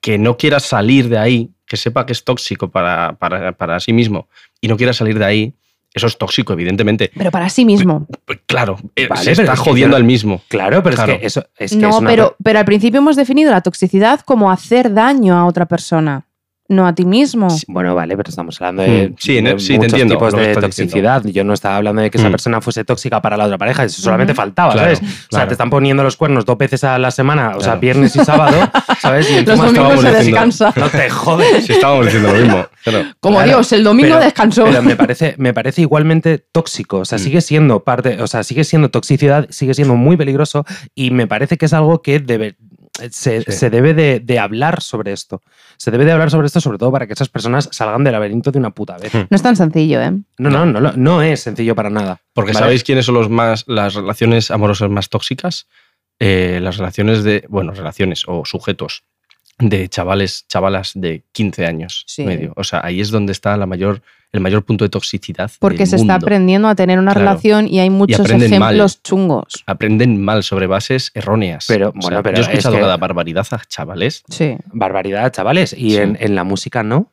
que 0.00 0.18
no 0.18 0.36
quiera 0.36 0.60
salir 0.60 1.08
de 1.08 1.18
ahí, 1.18 1.50
que 1.66 1.76
sepa 1.76 2.06
que 2.06 2.12
es 2.12 2.22
tóxico 2.22 2.70
para, 2.70 3.14
para, 3.18 3.52
para 3.52 3.80
sí 3.80 3.92
mismo 3.92 4.28
y 4.60 4.68
no 4.68 4.76
quiera 4.76 4.92
salir 4.92 5.18
de 5.18 5.24
ahí, 5.24 5.54
eso 5.96 6.06
es 6.06 6.18
tóxico, 6.18 6.52
evidentemente. 6.52 7.10
Pero 7.16 7.30
para 7.30 7.48
sí 7.48 7.64
mismo. 7.64 8.06
Pues 8.24 8.40
claro, 8.46 8.76
eh, 8.94 9.08
Vale, 9.08 9.34
se 9.34 9.42
está 9.42 9.56
jodiendo 9.56 9.96
al 9.96 10.04
mismo. 10.04 10.42
Claro, 10.48 10.82
pero 10.82 10.94
Claro. 10.94 11.12
es 11.14 11.18
que 11.20 11.26
eso 11.26 11.46
es 11.56 11.70
que 11.72 11.78
no, 11.78 11.88
es 11.88 11.96
una 11.96 12.10
pero, 12.10 12.36
pero 12.42 12.58
al 12.58 12.64
principio 12.66 12.98
hemos 12.98 13.16
definido 13.16 13.50
la 13.50 13.62
toxicidad 13.62 14.20
como 14.20 14.50
hacer 14.50 14.92
daño 14.92 15.34
a 15.36 15.46
otra 15.46 15.66
persona. 15.66 16.25
No 16.68 16.86
a 16.86 16.94
ti 16.94 17.04
mismo. 17.04 17.48
Bueno, 17.68 17.94
vale, 17.94 18.16
pero 18.16 18.28
estamos 18.30 18.60
hablando 18.60 18.82
de, 18.82 19.08
Mm, 19.10 19.14
sí, 19.18 19.40
de 19.40 19.58
sí, 19.58 19.66
te 19.68 19.74
muchos 19.78 19.92
entiendo 19.92 20.14
tipos 20.14 20.32
de 20.34 20.54
toxicidad. 20.54 21.22
Yo 21.24 21.44
no 21.44 21.52
estaba 21.54 21.76
hablando 21.76 22.02
de 22.02 22.10
que 22.10 22.18
esa 22.18 22.28
Mm. 22.28 22.32
persona 22.32 22.60
fuese 22.60 22.84
tóxica 22.84 23.20
para 23.22 23.36
la 23.36 23.44
otra 23.46 23.58
pareja, 23.58 23.84
eso 23.84 24.02
solamente 24.02 24.34
faltaba, 24.34 24.72
Claro, 24.72 24.94
¿sabes? 24.96 25.10
O 25.32 25.36
sea, 25.36 25.46
te 25.46 25.54
están 25.54 25.70
poniendo 25.70 26.02
los 26.02 26.16
cuernos 26.16 26.44
dos 26.44 26.58
veces 26.58 26.82
a 26.84 26.98
la 26.98 27.10
semana, 27.10 27.56
o 27.56 27.60
sea, 27.60 27.76
viernes 27.76 28.14
y 28.16 28.24
sábado, 28.24 28.56
¿sabes? 29.00 29.30
Y 29.30 29.44
Los 29.44 29.58
domingos 29.58 30.00
se 30.00 30.08
diciendo- 30.08 30.18
descansa. 30.22 30.72
No 30.76 30.88
te 30.88 31.10
jodes. 31.10 31.66
Si 31.66 31.72
estábamos 31.72 32.06
diciendo 32.06 32.32
lo 32.32 32.38
mismo. 32.38 32.66
Como 33.20 33.36
Claro, 33.38 33.48
Dios, 33.50 33.72
el 33.72 33.84
domingo 33.84 34.10
pero- 34.14 34.24
descansó. 34.24 34.64
Pero 34.64 34.82
me 34.82 34.96
parece, 34.96 35.34
me 35.38 35.52
parece 35.52 35.82
igualmente 35.82 36.38
tóxico. 36.52 36.98
O 36.98 37.04
sea, 37.04 37.18
Mm. 37.18 37.20
sigue 37.20 37.40
siendo 37.40 37.84
parte, 37.84 38.20
o 38.22 38.26
sea, 38.26 38.42
sigue 38.44 38.64
siendo 38.64 38.90
toxicidad, 38.90 39.46
sigue 39.50 39.74
siendo 39.74 39.94
muy 39.96 40.16
peligroso 40.16 40.64
y 40.94 41.10
me 41.10 41.26
parece 41.26 41.56
que 41.56 41.66
es 41.66 41.72
algo 41.72 42.02
que 42.02 42.20
debe, 42.20 42.56
se, 43.10 43.42
Sí. 43.42 43.52
se 43.52 43.70
debe 43.70 43.94
de, 43.94 44.20
de 44.20 44.38
hablar 44.38 44.80
sobre 44.82 45.12
esto. 45.12 45.42
Se 45.76 45.90
debe 45.90 46.04
de 46.04 46.12
hablar 46.12 46.30
sobre 46.30 46.46
esto, 46.46 46.60
sobre 46.60 46.78
todo 46.78 46.90
para 46.92 47.06
que 47.06 47.12
esas 47.12 47.28
personas 47.28 47.68
salgan 47.72 48.04
del 48.04 48.12
laberinto 48.12 48.50
de 48.50 48.58
una 48.58 48.70
puta 48.70 48.96
vez. 48.98 49.14
Mm. 49.14 49.26
No 49.30 49.34
es 49.36 49.42
tan 49.42 49.56
sencillo, 49.56 50.00
¿eh? 50.02 50.12
No, 50.38 50.50
no, 50.50 50.66
no, 50.66 50.92
no 50.92 51.22
es 51.22 51.40
sencillo 51.40 51.74
para 51.74 51.90
nada. 51.90 52.20
Porque 52.32 52.52
¿vale? 52.52 52.64
¿sabéis 52.64 52.84
quiénes 52.84 53.06
son 53.06 53.14
los 53.16 53.28
más, 53.30 53.64
las 53.66 53.94
relaciones 53.94 54.50
amorosas 54.50 54.90
más 54.90 55.08
tóxicas? 55.08 55.66
Eh, 56.18 56.60
las 56.62 56.78
relaciones 56.78 57.24
de, 57.24 57.44
bueno, 57.48 57.72
relaciones 57.72 58.24
o 58.26 58.44
sujetos 58.46 59.04
de 59.58 59.88
chavales, 59.88 60.46
chavalas 60.48 60.92
de 60.94 61.24
15 61.32 61.66
años 61.66 62.04
Sí. 62.06 62.24
medio. 62.24 62.52
O 62.56 62.64
sea, 62.64 62.80
ahí 62.84 63.00
es 63.00 63.10
donde 63.10 63.32
está 63.32 63.56
la 63.56 63.66
mayor, 63.66 64.02
el 64.32 64.40
mayor 64.40 64.64
punto 64.64 64.84
de 64.84 64.88
toxicidad. 64.90 65.50
Porque 65.60 65.78
del 65.78 65.86
se 65.86 65.96
está 65.96 66.14
aprendiendo 66.16 66.68
a 66.68 66.74
tener 66.74 66.98
una 66.98 67.12
Claro. 67.12 67.26
relación 67.30 67.68
y 67.68 67.78
hay 67.80 67.90
muchos 67.90 68.28
ejemplos 68.28 69.02
chungos. 69.02 69.64
Aprenden 69.66 70.20
mal 70.22 70.42
sobre 70.42 70.66
bases 70.66 71.10
erróneas. 71.14 71.64
Pero, 71.68 71.88
O 71.88 71.92
sea, 71.92 72.00
bueno, 72.02 72.22
pero 72.22 72.36
yo 72.36 72.42
he 72.42 72.44
es 72.44 72.48
escuchado 72.50 72.74
que- 72.76 72.80
cada 72.82 72.96
barbaridad 72.96 73.46
a 73.50 73.60
chavales. 73.66 74.22
Sí. 74.28 74.56
Barbaridad, 74.72 75.32
chavales. 75.32 75.72
Y 75.76 75.92
Sí. 75.92 75.96
en, 75.98 76.16
en 76.20 76.34
la 76.34 76.44
música 76.44 76.82
no. 76.82 77.12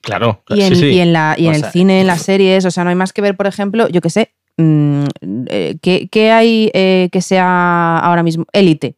Claro, 0.00 0.42
Y 0.48 0.62
en, 0.62 0.74
sí, 0.74 0.80
sí. 0.82 0.86
y 0.90 0.98
en 1.00 1.12
la, 1.12 1.34
y 1.38 1.46
en 1.46 1.54
el 1.54 1.60
sea, 1.60 1.70
cine, 1.70 2.00
en 2.00 2.06
las 2.08 2.22
series, 2.22 2.64
o 2.64 2.70
sea, 2.70 2.82
no 2.84 2.90
hay 2.90 2.96
más 2.96 3.12
que 3.12 3.22
ver, 3.22 3.36
por 3.36 3.46
ejemplo, 3.46 3.88
yo 3.88 4.00
qué 4.00 4.10
sé, 4.10 4.32
mm, 4.56 5.04
eh, 5.48 5.76
¿qué, 5.80 6.08
qué 6.10 6.30
hay 6.32 6.70
eh, 6.74 7.08
que 7.12 7.22
sea 7.22 7.98
ahora 7.98 8.22
mismo? 8.24 8.44
Élite. 8.52 8.96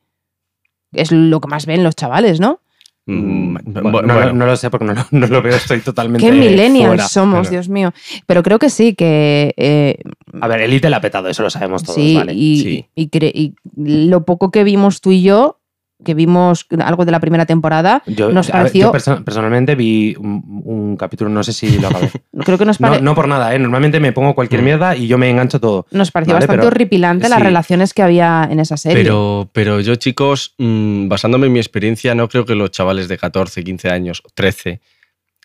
Es 0.93 1.11
lo 1.12 1.40
que 1.40 1.49
más 1.49 1.67
ven 1.67 1.83
los 1.85 1.95
chavales, 1.95 2.40
¿no? 2.40 2.61
Mm, 3.07 3.55
Bueno, 3.64 3.90
bueno, 3.90 4.03
no, 4.09 4.14
bueno. 4.14 4.33
no 4.33 4.47
lo 4.47 4.57
sé 4.57 4.71
porque 4.71 4.87
no, 4.87 4.95
lo- 4.95 5.07
no 5.11 5.27
lo 5.27 5.43
veo, 5.43 5.55
estoy 5.57 5.81
totalmente 5.81 6.25
Qué 6.27 6.33
millennials 6.33 6.87
fuera. 6.88 7.09
somos. 7.09 7.51
Dios 7.51 7.69
mío. 7.69 7.93
Pero 8.27 8.43
creo 8.43 8.59
que 8.59 8.71
sí, 8.71 8.95
que 8.95 9.53
eh, 9.59 9.99
A 10.40 10.49
ver, 10.49 10.62
Elite 10.62 10.88
la 10.88 10.97
ha 10.97 11.01
petado, 11.03 11.29
eso 11.29 11.43
lo 11.43 11.51
sabemos 11.51 11.83
todos, 11.83 11.97
sí, 11.97 12.17
¿vale? 12.17 12.33
y, 12.35 12.62
Sí. 12.62 12.87
y 12.97 13.55
lo 13.77 14.25
poco 14.25 14.51
que 14.51 14.64
vimos 14.64 15.01
tú 15.03 15.12
y 15.12 15.23
yo, 15.23 15.59
que 16.02 16.14
vimos 16.14 16.66
algo 16.85 17.04
de 17.04 17.12
la 17.12 17.20
primera 17.20 17.46
temporada, 17.46 18.02
Yo, 18.07 18.30
nos 18.30 18.46
ver, 18.48 18.52
pareció- 18.52 18.87
yo 18.87 18.92
perso- 18.92 19.22
personalmente 19.24 19.74
vi 19.74 20.16
un, 20.18 20.62
un 20.64 20.96
capítulo, 20.96 21.30
no 21.30 21.42
sé 21.44 21.52
si 21.52 21.78
lo 21.78 21.88
acabé. 21.88 22.11
creo 22.44 22.59
que 22.59 22.64
nos, 22.64 22.80
No, 22.80 22.88
pare- 22.88 23.00
no 23.02 23.14
por 23.14 23.28
nada, 23.28 23.54
¿eh? 23.54 23.59
Normalmente 23.59 24.00
me 24.00 24.12
pongo 24.12 24.35
cualquier 24.35 24.61
Mm. 24.62 24.64
mierda 24.64 24.96
y 24.96 25.07
yo 25.07 25.18
me 25.18 25.30
engancho 25.30 25.61
todo. 25.61 25.87
nos 25.92 26.11
pareció 26.11 26.35
Vale, 26.35 26.44
bastante 26.46 26.61
pero- 26.62 26.68
horripilante 26.74 27.28
las 27.28 27.40
relaciones 27.40 27.94
que 27.94 28.02
había 28.02 28.48
en 28.50 28.61
esa 28.61 28.76
serie. 28.76 29.02
Pero, 29.04 29.48
pero 29.52 29.80
yo, 29.80 29.94
chicos, 29.94 30.54
mm, 30.59 31.09
basándome 31.09 31.46
en 31.46 31.52
mi 31.52 31.59
experiencia, 31.61 32.14
no 32.14 32.28
creo 32.28 32.44
que 32.44 32.54
los 32.54 32.70
chavales 32.72 33.09
de 33.09 33.16
14, 33.16 33.62
15 33.62 33.88
años, 33.90 34.22
13, 34.35 34.80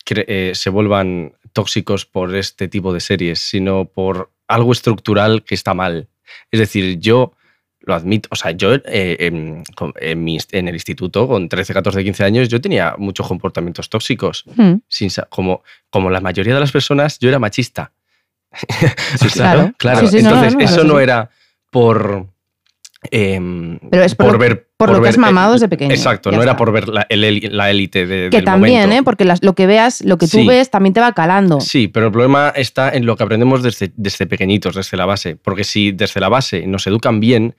cre- 0.04 0.24
eh, 0.26 0.52
se 0.54 0.70
vuelvan 0.70 1.32
tóxicos 1.52 2.06
por 2.06 2.34
este 2.34 2.68
tipo 2.68 2.92
de 2.92 3.00
series, 3.00 3.38
sino 3.38 3.84
por 3.86 4.30
algo 4.48 4.72
estructural 4.72 5.42
que 5.44 5.54
está 5.54 5.74
mal. 5.74 6.08
Es 6.50 6.60
decir, 6.60 6.98
yo 6.98 7.32
lo 7.82 7.94
admito, 7.94 8.28
o 8.30 8.36
sea, 8.36 8.50
yo 8.52 8.74
eh, 8.74 9.16
en, 9.20 9.62
con- 9.74 9.94
en 10.00 10.22
mi- 10.22 10.38
en 10.52 10.68
el 10.68 10.74
instituto, 10.74 11.26
con 11.26 11.48
13, 11.48 11.72
14, 11.72 12.04
15 12.04 12.24
años, 12.24 12.48
yo 12.48 12.60
tenía 12.60 12.94
muchos 12.98 13.26
comportamientos 13.26 13.88
tóxicos. 13.88 14.44
Hmm. 14.56 14.74
Sin 14.88 15.08
como, 15.30 15.62
como 15.88 16.10
la 16.10 16.20
mayoría 16.20 16.54
de 16.54 16.60
las 16.60 16.72
personas, 16.72 17.18
yo 17.18 17.28
era 17.30 17.38
machista. 17.38 17.92
O 19.14 19.28
sea, 19.28 19.30
claro. 19.30 19.72
claro. 19.78 20.00
Sí, 20.00 20.08
sí, 20.08 20.18
Entonces, 20.18 20.52
no, 20.54 20.58
no, 20.60 20.64
eso 20.64 20.84
no 20.84 20.96
sí. 20.98 21.02
era 21.04 21.30
por. 21.70 22.26
em, 23.10 23.78
Pero 23.90 24.02
es 24.04 24.14
por 24.14 24.38
ver. 24.38 24.68
por 24.76 24.90
lo 24.90 25.00
que 25.02 25.08
has 25.08 25.18
mamado 25.18 25.52
eh, 25.52 25.54
desde 25.54 25.68
pequeño, 25.68 25.92
Exacto, 25.94 26.30
no 26.30 26.42
era 26.42 26.56
por 26.56 26.70
ver 26.72 26.88
la, 26.88 27.02
élite 27.08 28.06
de, 28.06 28.28
Que 28.30 28.38
del 28.38 28.44
también, 28.44 28.82
momento. 28.82 28.96
¿eh? 28.96 29.02
Porque 29.04 29.24
las- 29.24 29.42
lo 29.42 29.54
que 29.54 29.66
veas, 29.66 30.02
lo 30.04 30.18
que 30.18 30.26
tú 30.26 30.38
Sí. 30.38 30.46
ves, 30.46 30.70
también 30.70 30.92
te 30.92 31.00
va 31.00 31.12
calando. 31.12 31.60
Sí, 31.60 31.88
pero 31.88 32.06
el 32.06 32.12
problema 32.12 32.50
está 32.54 32.90
en 32.90 33.06
lo 33.06 33.16
que 33.16 33.22
aprendemos 33.22 33.62
desde, 33.62 33.90
desde 33.96 34.26
pequeñitos, 34.26 34.74
desde 34.74 34.96
la 34.96 35.06
base. 35.06 35.36
Porque 35.36 35.64
si 35.64 35.92
desde 35.92 36.20
la 36.20 36.28
base 36.28 36.66
nos 36.66 36.86
educan 36.86 37.20
bien, 37.20 37.54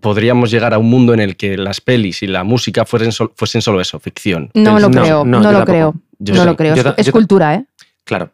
podríamos 0.00 0.50
llegar 0.50 0.74
a 0.74 0.78
un 0.78 0.88
mundo 0.90 1.14
en 1.14 1.20
el 1.20 1.36
que 1.36 1.56
las 1.56 1.80
pelis 1.80 2.22
y 2.22 2.26
la 2.26 2.44
música 2.44 2.84
fuesen, 2.84 3.12
sol- 3.12 3.32
fuesen 3.36 3.62
solo 3.62 3.80
eso, 3.80 3.98
ficción. 4.00 4.50
No 4.54 4.78
lo 4.78 4.90
creo, 4.90 5.24
no, 5.24 5.38
lo 5.38 5.42
tampoco. 5.44 5.64
creo. 5.66 5.94
Yo 6.18 6.34
no 6.34 6.44
lo 6.44 6.56
creo. 6.56 6.74
Yo 6.76 6.94
Es, 6.96 7.06
yo 7.06 7.12
cultura, 7.12 7.54
¿eh? 7.54 7.64
Claro. 8.04 8.30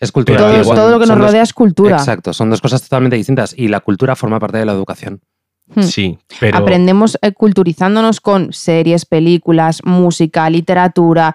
Es 0.00 0.12
cultura. 0.12 0.38
Todo, 0.38 0.60
igual 0.60 0.76
todo 0.76 0.90
lo 0.90 0.98
que 1.00 1.06
nos 1.06 1.16
dos- 1.18 1.26
rodea 1.28 1.42
es 1.42 1.52
cultura. 1.52 1.96
Exacto, 1.96 2.32
son 2.32 2.50
dos 2.50 2.60
cosas 2.60 2.82
totalmente 2.82 3.16
distintas 3.16 3.54
y 3.56 3.68
la 3.68 3.80
cultura 3.80 4.16
forma 4.16 4.38
parte 4.38 4.58
de 4.58 4.66
la 4.66 4.72
educación. 4.72 5.20
Hmm. 5.74 5.82
Sí, 5.82 6.18
pero. 6.40 6.58
Aprendemos 6.58 7.16
eh, 7.22 7.32
culturizándonos 7.32 8.20
con 8.20 8.52
series, 8.52 9.06
películas, 9.06 9.80
música, 9.84 10.50
literatura. 10.50 11.34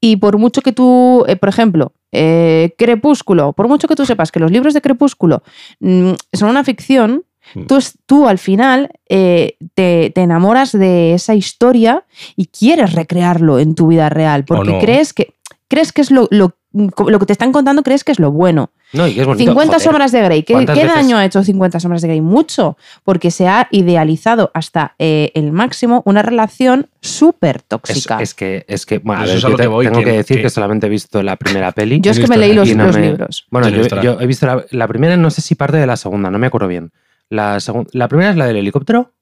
Y 0.00 0.16
por 0.16 0.38
mucho 0.38 0.62
que 0.62 0.72
tú, 0.72 1.24
eh, 1.28 1.36
por 1.36 1.48
ejemplo, 1.50 1.92
eh, 2.12 2.74
Crepúsculo, 2.78 3.52
por 3.52 3.68
mucho 3.68 3.86
que 3.88 3.96
tú 3.96 4.06
sepas 4.06 4.32
que 4.32 4.40
los 4.40 4.50
libros 4.50 4.72
de 4.72 4.80
Crepúsculo 4.80 5.42
mm, 5.80 6.12
son 6.32 6.48
una 6.50 6.64
ficción. 6.64 7.24
Tú, 7.66 7.76
es- 7.76 7.94
tú 8.06 8.28
al 8.28 8.38
final 8.38 8.90
eh, 9.08 9.56
te, 9.74 10.10
te 10.14 10.20
enamoras 10.22 10.72
de 10.72 11.14
esa 11.14 11.34
historia 11.34 12.04
y 12.36 12.46
quieres 12.46 12.92
recrearlo 12.92 13.58
en 13.58 13.74
tu 13.74 13.88
vida 13.88 14.08
real, 14.08 14.44
porque 14.44 14.72
no. 14.72 14.78
crees 14.80 15.12
que 15.12 15.34
crees 15.68 15.92
que 15.92 16.00
es 16.00 16.12
lo, 16.12 16.28
lo, 16.30 16.54
lo 16.72 17.18
que 17.18 17.26
te 17.26 17.32
están 17.32 17.50
contando, 17.50 17.82
crees 17.82 18.04
que 18.04 18.12
es 18.12 18.20
lo 18.20 18.30
bueno. 18.30 18.70
No, 18.92 19.08
y 19.08 19.14
que 19.14 19.22
es 19.22 19.26
bonito. 19.26 19.50
50 19.50 19.66
joder. 19.72 19.80
sombras 19.84 20.12
de 20.12 20.22
Grey. 20.22 20.42
¿Qué, 20.44 20.52
¿Cuántas 20.52 20.78
qué 20.78 20.84
veces- 20.84 20.96
daño 20.96 21.16
ha 21.16 21.24
hecho 21.24 21.42
50 21.42 21.80
sombras 21.80 22.02
de 22.02 22.08
Grey? 22.08 22.20
Mucho, 22.20 22.76
porque 23.02 23.32
se 23.32 23.48
ha 23.48 23.66
idealizado 23.72 24.52
hasta 24.54 24.94
eh, 25.00 25.32
el 25.34 25.50
máximo 25.50 26.02
una 26.06 26.22
relación 26.22 26.86
súper 27.00 27.56
Es, 27.56 27.64
tóxica. 27.64 28.18
es 28.20 28.32
que, 28.34 28.64
es 28.68 28.86
que, 28.86 28.98
bueno, 28.98 29.22
a 29.22 29.24
Eso 29.24 29.32
ver, 29.32 29.36
es 29.38 29.42
yo 29.42 29.56
te- 29.56 29.62
que 29.62 29.66
voy, 29.66 29.86
tengo 29.86 29.98
que, 29.98 30.04
que- 30.04 30.12
decir 30.12 30.36
que, 30.36 30.42
que- 30.44 30.50
solamente 30.50 30.86
he 30.86 30.90
visto 30.90 31.20
la 31.24 31.34
primera 31.34 31.72
peli. 31.72 32.00
Yo 32.00 32.12
es 32.12 32.20
que 32.20 32.28
me 32.28 32.36
leí 32.36 32.52
los, 32.52 32.68
no 32.76 32.84
los 32.86 32.96
me- 32.96 33.06
libros. 33.10 33.46
Bueno, 33.50 33.68
Yo 33.70 33.88
yo 34.02 34.20
he 34.20 34.26
visto 34.28 34.46
la, 34.46 34.64
la 34.70 34.86
primera, 34.86 35.16
no 35.16 35.30
sé 35.30 35.40
si 35.40 35.56
parte 35.56 35.78
de 35.78 35.86
la 35.86 35.96
segunda, 35.96 36.30
no 36.30 36.38
me 36.38 36.46
acuerdo 36.46 36.68
bien. 36.68 36.92
La, 37.30 37.58
la 37.92 38.08
primera 38.08 38.30
es 38.30 38.36
la 38.36 38.46
del 38.46 38.56
helicóptero. 38.56 39.12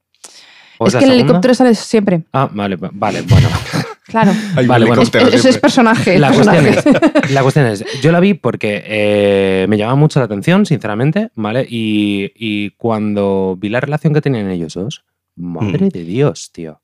¿O 0.79 0.87
Es 0.87 0.93
que 0.95 0.99
el 0.99 1.05
segunda? 1.05 1.15
helicóptero 1.25 1.55
sale 1.55 1.75
siempre. 1.75 2.25
Ah, 2.33 2.49
vale, 2.53 2.77
va- 2.77 2.91
vale, 2.93 3.23
bueno. 3.23 3.49
Claro. 4.07 4.33
Hay 4.55 4.67
Vale, 4.67 4.85
bueno, 4.85 5.01
Es- 5.03 5.59
personaje. 5.59 6.19
La 6.19 6.31
cuestión, 6.31 6.67
es, 6.67 6.85
la 7.33 7.43
cuestión 7.43 7.67
es, 7.67 7.85
yo 8.03 8.13
la 8.13 8.21
vi 8.21 8.35
porque 8.35 8.83
eh, 8.87 9.67
me 9.69 9.79
llamaba 9.79 9.97
mucho 9.97 10.21
la 10.21 10.27
atención, 10.27 10.67
sinceramente, 10.67 11.31
¿vale? 11.35 11.67
Y, 11.69 12.31
y 12.37 12.71
cuando 12.73 13.57
vi 13.59 13.71
la 13.71 13.81
relación 13.81 14.13
que 14.13 14.21
tenían 14.21 14.51
ellos 14.51 14.75
dos, 14.75 15.05
madre 15.37 15.87
Mm. 15.87 15.89
de 15.89 16.05
Dios, 16.05 16.53
tío. 16.53 16.81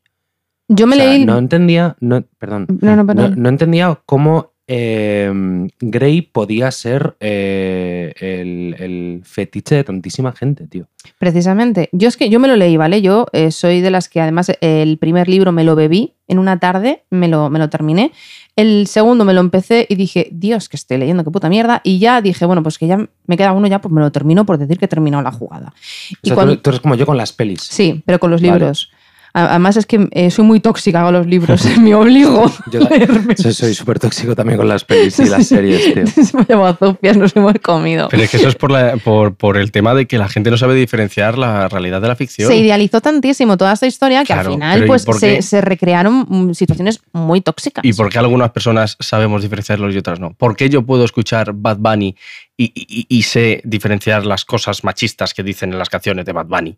Yo 0.67 0.87
me 0.87 0.97
O 0.97 0.99
sea, 0.99 1.09
leí. 1.11 1.25
No 1.27 1.37
entendía, 1.39 1.95
no, 2.01 2.23
perdón, 2.39 2.67
No, 2.81 2.97
no, 2.97 2.97
no, 2.97 3.07
perdón. 3.07 3.35
no 3.37 3.49
entendía 3.51 4.01
cómo 4.07 4.50
eh, 4.73 5.69
Grey 5.81 6.23
podía 6.23 6.71
ser 6.71 7.17
eh, 7.19 8.13
el, 8.21 8.77
el 8.79 9.21
fetiche 9.25 9.75
de 9.75 9.85
tantísima 9.85 10.31
gente, 10.33 10.69
tío. 10.69 10.87
Precisamente. 11.19 11.89
Yo 11.93 12.07
es 12.07 12.17
que 12.17 12.31
yo 12.31 12.39
me 12.39 12.47
lo 12.47 12.55
leí, 12.55 12.77
¿vale? 12.77 13.03
Yo 13.03 13.27
eh, 13.33 13.51
soy 13.51 13.81
de 13.81 13.91
las 13.91 14.09
que 14.09 14.21
además 14.21 14.53
el 14.61 14.97
primer 14.99 15.29
libro 15.29 15.51
me 15.51 15.65
lo 15.65 15.75
bebí 15.75 16.15
en 16.29 16.39
una 16.39 16.61
tarde, 16.61 17.03
me 17.11 17.27
lo, 17.27 17.51
me 17.51 17.59
lo 17.59 17.69
terminé. 17.69 18.13
El 18.55 18.87
segundo 18.87 19.25
me 19.25 19.35
lo 19.35 19.41
empecé 19.41 19.87
y 19.89 19.97
dije, 19.97 20.29
Dios, 20.31 20.69
que 20.69 20.77
estoy 20.77 20.99
leyendo, 20.99 21.25
qué 21.25 21.31
puta 21.33 21.49
mierda. 21.49 21.81
Y 21.83 21.99
ya 21.99 22.23
dije, 22.23 22.45
bueno, 22.47 22.63
pues 22.63 22.79
que 22.79 22.87
ya 22.87 23.09
me 23.27 23.37
queda 23.37 23.53
uno, 23.53 23.67
ya 23.67 23.81
pues 23.81 23.93
me 23.93 24.01
lo 24.01 24.13
termino 24.13 24.47
por 24.47 24.57
decir 24.57 24.79
que 24.79 24.85
he 24.85 24.89
terminado 24.89 25.23
la 25.25 25.33
jugada. 25.33 25.73
O 25.75 26.17
Y 26.23 26.29
sea, 26.29 26.35
cuando- 26.37 26.55
tú, 26.57 26.63
tú 26.63 26.71
eres 26.71 26.81
como 26.81 26.95
yo 26.95 27.07
con 27.07 27.17
las 27.17 27.33
pelis. 27.33 27.63
Sí, 27.63 28.03
pero 28.07 28.21
con 28.21 28.31
los 28.31 28.41
libros. 28.41 28.93
Además 29.33 29.77
es 29.77 29.87
que 29.87 30.09
eh, 30.11 30.31
soy 30.31 30.45
muy 30.45 30.61
tóxica 30.61 31.03
con 31.05 31.13
los 31.13 31.27
libros, 31.27 31.65
me 31.79 31.95
obligo 31.95 32.51
Yo 32.73 32.81
a 32.83 32.89
soy 33.37 33.53
soy 33.55 33.75
súper 33.75 33.99
tóxico 33.99 34.35
también 34.35 34.57
con 34.59 34.69
las 34.69 34.85
pelis 34.85 35.19
y 35.21 35.27
las 35.27 35.47
series, 35.47 35.95
tío. 35.95 36.05
Llevado 36.49 36.75
zopias, 36.77 37.17
nos 37.17 37.37
hemos 37.37 37.55
comido. 37.63 38.09
Pero 38.11 38.23
es 38.23 38.31
que 38.31 38.37
eso 38.39 38.49
es 38.49 38.57
por, 38.57 38.71
la- 38.71 38.97
por, 38.97 39.35
por 39.35 39.57
el 39.57 39.71
tema 39.71 39.95
de 39.95 40.07
que 40.07 40.19
la 40.19 40.29
gente 40.29 40.51
no 40.51 40.57
sabe 40.57 40.75
diferenciar 40.75 41.39
la 41.39 41.69
realidad 41.69 42.01
de 42.01 42.09
la 42.09 42.17
ficción. 42.17 42.49
Se 42.51 42.57
idealizó 42.57 43.01
tantísimo 43.01 43.57
toda 43.57 43.73
esta 43.73 43.87
historia 43.87 44.21
que 44.21 44.33
Claro, 44.33 44.49
al 44.51 44.55
final 44.55 44.81
pero 44.81 44.85
¿y 44.87 44.89
pues 45.05 45.45
se, 45.45 45.61
recrearon 45.61 46.27
mm, 46.29 46.55
situaciones 46.55 47.01
muy 47.13 47.41
tóxicas. 47.41 47.85
¿Y 47.85 47.93
por 47.93 48.09
qué 48.11 48.19
algunas 48.19 48.51
personas 48.51 48.97
sabemos 49.01 49.43
diferenciarlos 49.43 49.95
y 49.95 49.99
otras 49.99 50.19
no? 50.21 50.33
¿Por 50.35 50.57
qué 50.57 50.69
yo 50.69 50.83
puedo 50.83 51.05
escuchar 51.05 51.53
Bad 51.55 51.77
Bunny 51.79 52.17
y, 52.57 52.73
y- 52.75 53.07
y 53.09 53.23
sé 53.23 53.61
diferenciar 53.65 54.27
las 54.27 54.45
cosas 54.45 54.83
machistas 54.85 55.35
que 55.35 55.43
dicen 55.43 55.73
en 55.73 55.79
las 55.79 55.89
canciones 55.89 56.25
de 56.27 56.33
Bad 56.33 56.47
Bunny? 56.47 56.77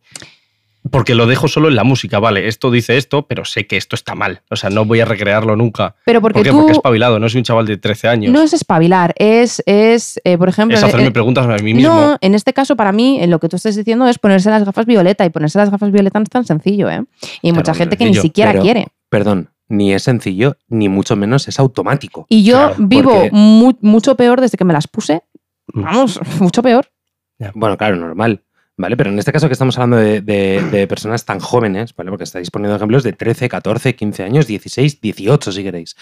Porque 0.91 1.15
lo 1.15 1.27
dejo 1.27 1.47
solo 1.47 1.69
en 1.69 1.77
la 1.77 1.85
música, 1.85 2.19
vale, 2.19 2.49
esto 2.49 2.71
dice 2.71 2.97
esto, 2.97 3.27
pero 3.29 3.45
sé 3.45 3.67
que 3.69 3.77
esto 3.77 3.95
está 3.95 4.15
mal. 4.17 4.43
O 4.51 4.57
sea, 4.57 4.69
no 4.69 4.85
voy 4.85 4.99
a 5.01 5.05
recrearlo 5.05 5.55
nunca. 5.55 5.95
Pero 6.05 6.21
porque 6.21 6.39
¿Por 6.41 6.43
qué? 6.45 6.51
tú 6.51 6.57
Porque 6.57 6.73
es 6.73 6.79
espabilado, 6.79 7.21
no 7.21 7.29
soy 7.29 7.39
un 7.39 7.45
chaval 7.45 7.67
de 7.67 7.77
13 7.77 8.09
años. 8.09 8.33
no 8.33 8.43
es 8.43 8.53
espabilar, 8.53 9.15
es, 9.17 9.63
es 9.67 10.21
eh, 10.25 10.37
por 10.37 10.49
ejemplo... 10.49 10.77
es 10.77 10.83
hacerme 10.83 11.07
en- 11.07 11.13
preguntas 11.13 11.47
a 11.47 11.57
mí 11.63 11.73
mismo. 11.75 11.89
No, 11.95 12.19
en 12.21 12.35
este 12.35 12.53
caso 12.53 12.75
para 12.75 12.91
mí 12.91 13.21
en 13.23 13.31
lo 13.31 13.39
que 13.39 13.49
tú 13.49 13.57
estás 13.57 13.77
diciendo 13.77 14.09
es 14.09 14.19
ponerse 14.19 14.51
las 14.51 14.65
gafas 14.65 14.85
violeta 14.87 15.25
y 15.25 15.31
ponerse 15.31 15.59
las 15.59 15.71
gafas 15.71 15.93
violeta 15.93 16.19
no 16.19 16.25
es 16.25 16.31
tan 16.31 16.45
sencillo, 16.45 16.91
¿eh? 16.91 17.05
Y 17.21 17.49
hay 17.49 17.53
Claro, 17.53 17.57
mucha 17.57 17.75
gente 17.75 17.97
que 17.97 18.05
ni 18.07 18.15
siquiera 18.15 18.51
pero- 18.51 18.63
quiere. 18.65 18.89
Perdón, 19.09 19.51
ni 19.69 19.93
es 19.95 20.03
sencillo, 20.03 20.57
ni 20.69 20.89
mucho 20.89 21.15
menos 21.15 21.47
es 21.47 21.61
automático. 21.61 22.27
Y 22.29 22.43
yo 22.43 22.57
Claro, 22.57 22.75
vivo 22.79 23.11
porque- 23.13 23.31
mu- 23.33 23.79
mucho 23.83 24.17
peor 24.17 24.41
desde 24.41 24.59
que 24.59 24.65
me 24.65 24.73
las 24.73 24.89
puse. 24.89 25.23
Vamos, 25.75 26.19
mucho 26.41 26.61
peor. 26.63 26.91
Bueno, 27.55 27.77
claro, 27.77 27.97
normal. 27.97 28.43
¿Vale? 28.75 28.97
Pero 28.97 29.11
en 29.11 29.19
este 29.19 29.33
caso 29.33 29.49
que 29.49 29.53
estamos 29.53 29.77
hablando 29.77 29.99
de, 29.99 30.23
de- 30.23 30.63
de 30.71 30.87
personas 30.87 31.27
tan 31.27 31.41
jóvenes, 31.41 31.95
¿vale? 31.95 32.11
Porque 32.11 32.25
estáis 32.25 32.51
poniendo 32.51 32.75
ejemplos 32.77 33.03
de 33.03 33.13
13, 33.13 33.49
14, 33.51 33.95
15 33.95 34.23
años, 34.25 34.47
16, 34.47 34.99
18 35.01 35.53
si 35.53 35.63
queréis. 35.63 35.95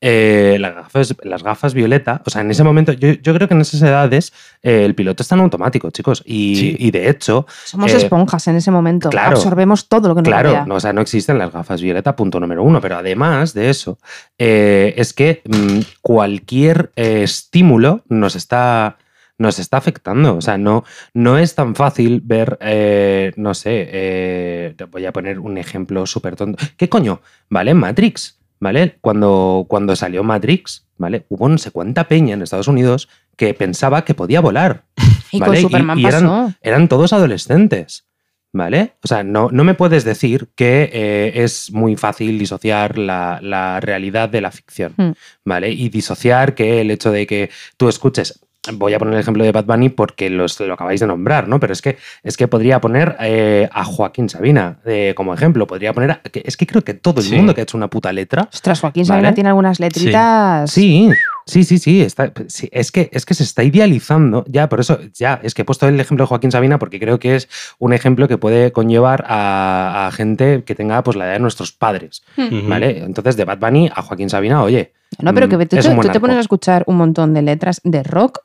Eh, 0.00 0.56
las, 0.60 0.74
gafas, 0.74 1.14
las 1.22 1.42
gafas 1.42 1.74
violeta, 1.74 2.22
o 2.24 2.30
sea, 2.30 2.40
en 2.42 2.50
ese 2.52 2.62
momento, 2.64 2.92
yo, 2.92 3.12
yo 3.12 3.34
creo 3.34 3.46
que 3.48 3.54
en 3.54 3.60
esas 3.60 3.82
edades 3.82 4.32
eh, 4.62 4.84
el 4.84 4.94
piloto 4.94 5.22
está 5.22 5.34
en 5.34 5.42
automático, 5.42 5.90
chicos. 5.90 6.22
Y, 6.24 6.54
Sí. 6.56 6.76
y 6.78 6.90
de 6.92 7.08
hecho, 7.08 7.46
Somos 7.64 7.92
Eh, 7.92 7.96
esponjas 7.96 8.46
en 8.48 8.56
ese 8.56 8.70
momento. 8.70 9.10
claro. 9.10 9.36
Absorbemos 9.36 9.88
todo 9.88 10.08
lo 10.08 10.14
que 10.14 10.22
nos 10.22 10.28
Claro, 10.28 10.64
no, 10.66 10.76
o 10.76 10.80
sea, 10.80 10.92
no 10.92 11.00
existen 11.00 11.38
las 11.38 11.52
gafas 11.52 11.80
violeta, 11.82 12.14
punto 12.14 12.38
número 12.38 12.62
uno. 12.62 12.80
Pero 12.80 12.96
además 12.98 13.52
de 13.52 13.68
eso, 13.70 13.98
eh, 14.38 14.94
es 14.96 15.12
que 15.12 15.42
mm, 15.44 15.80
cualquier 16.00 16.92
eh, 16.96 17.22
estímulo 17.24 18.04
nos 18.08 18.36
está, 18.36 18.96
nos 19.38 19.58
está 19.58 19.76
afectando. 19.78 20.36
O 20.36 20.40
sea, 20.40 20.58
no, 20.58 20.84
no 21.14 21.38
es 21.38 21.54
tan 21.54 21.74
fácil 21.74 22.20
ver, 22.24 22.58
eh, 22.60 23.32
no 23.36 23.54
sé, 23.54 23.88
eh, 23.92 24.74
te 24.76 24.84
voy 24.84 25.06
a 25.06 25.12
poner 25.12 25.38
un 25.38 25.58
ejemplo 25.58 26.06
súper 26.06 26.36
tonto. 26.36 26.62
¿Qué 26.76 26.88
coño? 26.88 27.20
¿Vale? 27.50 27.74
Matrix, 27.74 28.38
¿vale? 28.60 28.98
Cuando, 29.00 29.66
cuando 29.68 29.96
salió 29.96 30.22
Matrix, 30.22 30.86
¿vale? 30.96 31.26
Hubo 31.28 31.48
no 31.48 31.58
sé 31.58 31.70
cuánta 31.70 32.08
peña 32.08 32.34
en 32.34 32.42
Estados 32.42 32.68
Unidos 32.68 33.08
que 33.36 33.54
pensaba 33.54 34.04
que 34.04 34.14
podía 34.14 34.40
volar. 34.40 34.84
y 35.32 35.40
¿vale? 35.40 35.52
con 35.52 35.58
Y- 35.58 35.62
Superman 35.62 35.98
y 35.98 36.06
eran- 36.06 36.22
pasó. 36.24 36.52
eran 36.60 36.88
todos 36.88 37.12
adolescentes. 37.12 38.06
¿Vale? 38.54 38.92
O 39.02 39.08
sea, 39.08 39.24
no, 39.24 39.48
no 39.50 39.64
me 39.64 39.72
puedes 39.72 40.04
decir 40.04 40.50
que 40.54 40.90
eh, 40.92 41.32
es 41.42 41.72
muy 41.72 41.96
fácil 41.96 42.38
disociar 42.38 42.98
la, 42.98 43.38
la 43.42 43.80
realidad 43.80 44.28
de 44.28 44.42
la 44.42 44.50
ficción. 44.50 44.92
Hmm. 44.98 45.12
¿Vale? 45.42 45.70
Y 45.70 45.88
disociar 45.88 46.54
que 46.54 46.82
el 46.82 46.90
hecho 46.90 47.10
de 47.10 47.26
que 47.26 47.48
tú 47.78 47.88
escuches. 47.88 48.44
Voy 48.74 48.94
a 48.94 48.98
poner 49.00 49.14
el 49.14 49.20
ejemplo 49.20 49.42
de 49.42 49.50
Bad 49.50 49.64
Bunny 49.64 49.88
porque 49.88 50.30
los, 50.30 50.60
lo 50.60 50.74
acabáis 50.74 51.00
de 51.00 51.08
nombrar, 51.08 51.48
¿no? 51.48 51.58
Pero 51.58 51.72
es 51.72 51.82
que, 51.82 51.98
es 52.22 52.36
que 52.36 52.46
podría 52.46 52.80
poner 52.80 53.16
eh, 53.18 53.68
a 53.72 53.82
Joaquín 53.84 54.28
Sabina 54.28 54.78
eh, 54.84 55.14
como 55.16 55.34
ejemplo. 55.34 55.66
Podría 55.66 55.92
poner. 55.92 56.12
a- 56.12 56.20
que- 56.22 56.44
es 56.46 56.56
que 56.56 56.64
creo 56.64 56.82
que 56.84 56.94
todo 56.94 57.20
el 57.20 57.26
Sí. 57.26 57.34
mundo 57.34 57.54
que 57.56 57.62
ha 57.62 57.64
hecho 57.64 57.76
una 57.76 57.88
puta 57.88 58.12
letra 58.12 58.48
Ostras, 58.52 58.80
Joaquín 58.80 59.02
Vale. 59.02 59.08
Sabina 59.08 59.34
tiene 59.34 59.48
algunas 59.48 59.80
letritas. 59.80 60.70
Sí, 60.70 61.10
sí, 61.44 61.64
sí, 61.64 61.78
sí, 61.78 62.02
está- 62.02 62.32
sí, 62.46 62.68
es, 62.70 62.92
que, 62.92 63.10
es 63.12 63.26
que 63.26 63.34
se 63.34 63.42
está 63.42 63.64
idealizando, 63.64 64.44
ya, 64.46 64.68
por 64.68 64.78
eso, 64.78 64.96
ya, 65.12 65.40
es 65.42 65.54
que 65.54 65.62
he 65.62 65.64
puesto 65.64 65.88
el 65.88 65.98
ejemplo 65.98 66.22
de 66.24 66.28
Joaquín 66.28 66.52
Sabina 66.52 66.78
porque 66.78 67.00
creo 67.00 67.18
que 67.18 67.34
es 67.34 67.48
un 67.80 67.92
ejemplo 67.92 68.28
que 68.28 68.38
puede 68.38 68.70
conllevar 68.70 69.24
a, 69.26 70.06
a 70.06 70.12
gente 70.12 70.62
que 70.62 70.76
tenga 70.76 71.02
pues, 71.02 71.16
la 71.16 71.24
edad 71.24 71.32
de 71.32 71.40
nuestros 71.40 71.72
padres, 71.72 72.22
Ujú. 72.38 72.68
¿vale? 72.68 72.98
Entonces, 73.02 73.36
de 73.36 73.44
Bad 73.44 73.58
Bunny 73.58 73.90
a 73.92 74.02
Joaquín 74.02 74.30
Sabina, 74.30 74.62
oye, 74.62 74.92
No, 75.20 75.34
pero 75.34 75.48
que 75.48 75.56
mm, 75.56 75.66
tú, 75.66 75.76
buen 75.94 76.00
tú 76.00 76.08
te 76.12 76.20
pones 76.20 76.36
a 76.36 76.40
escuchar 76.40 76.84
un 76.86 76.96
montón 76.96 77.34
de 77.34 77.42
letras 77.42 77.80
de 77.82 78.04
rock 78.04 78.38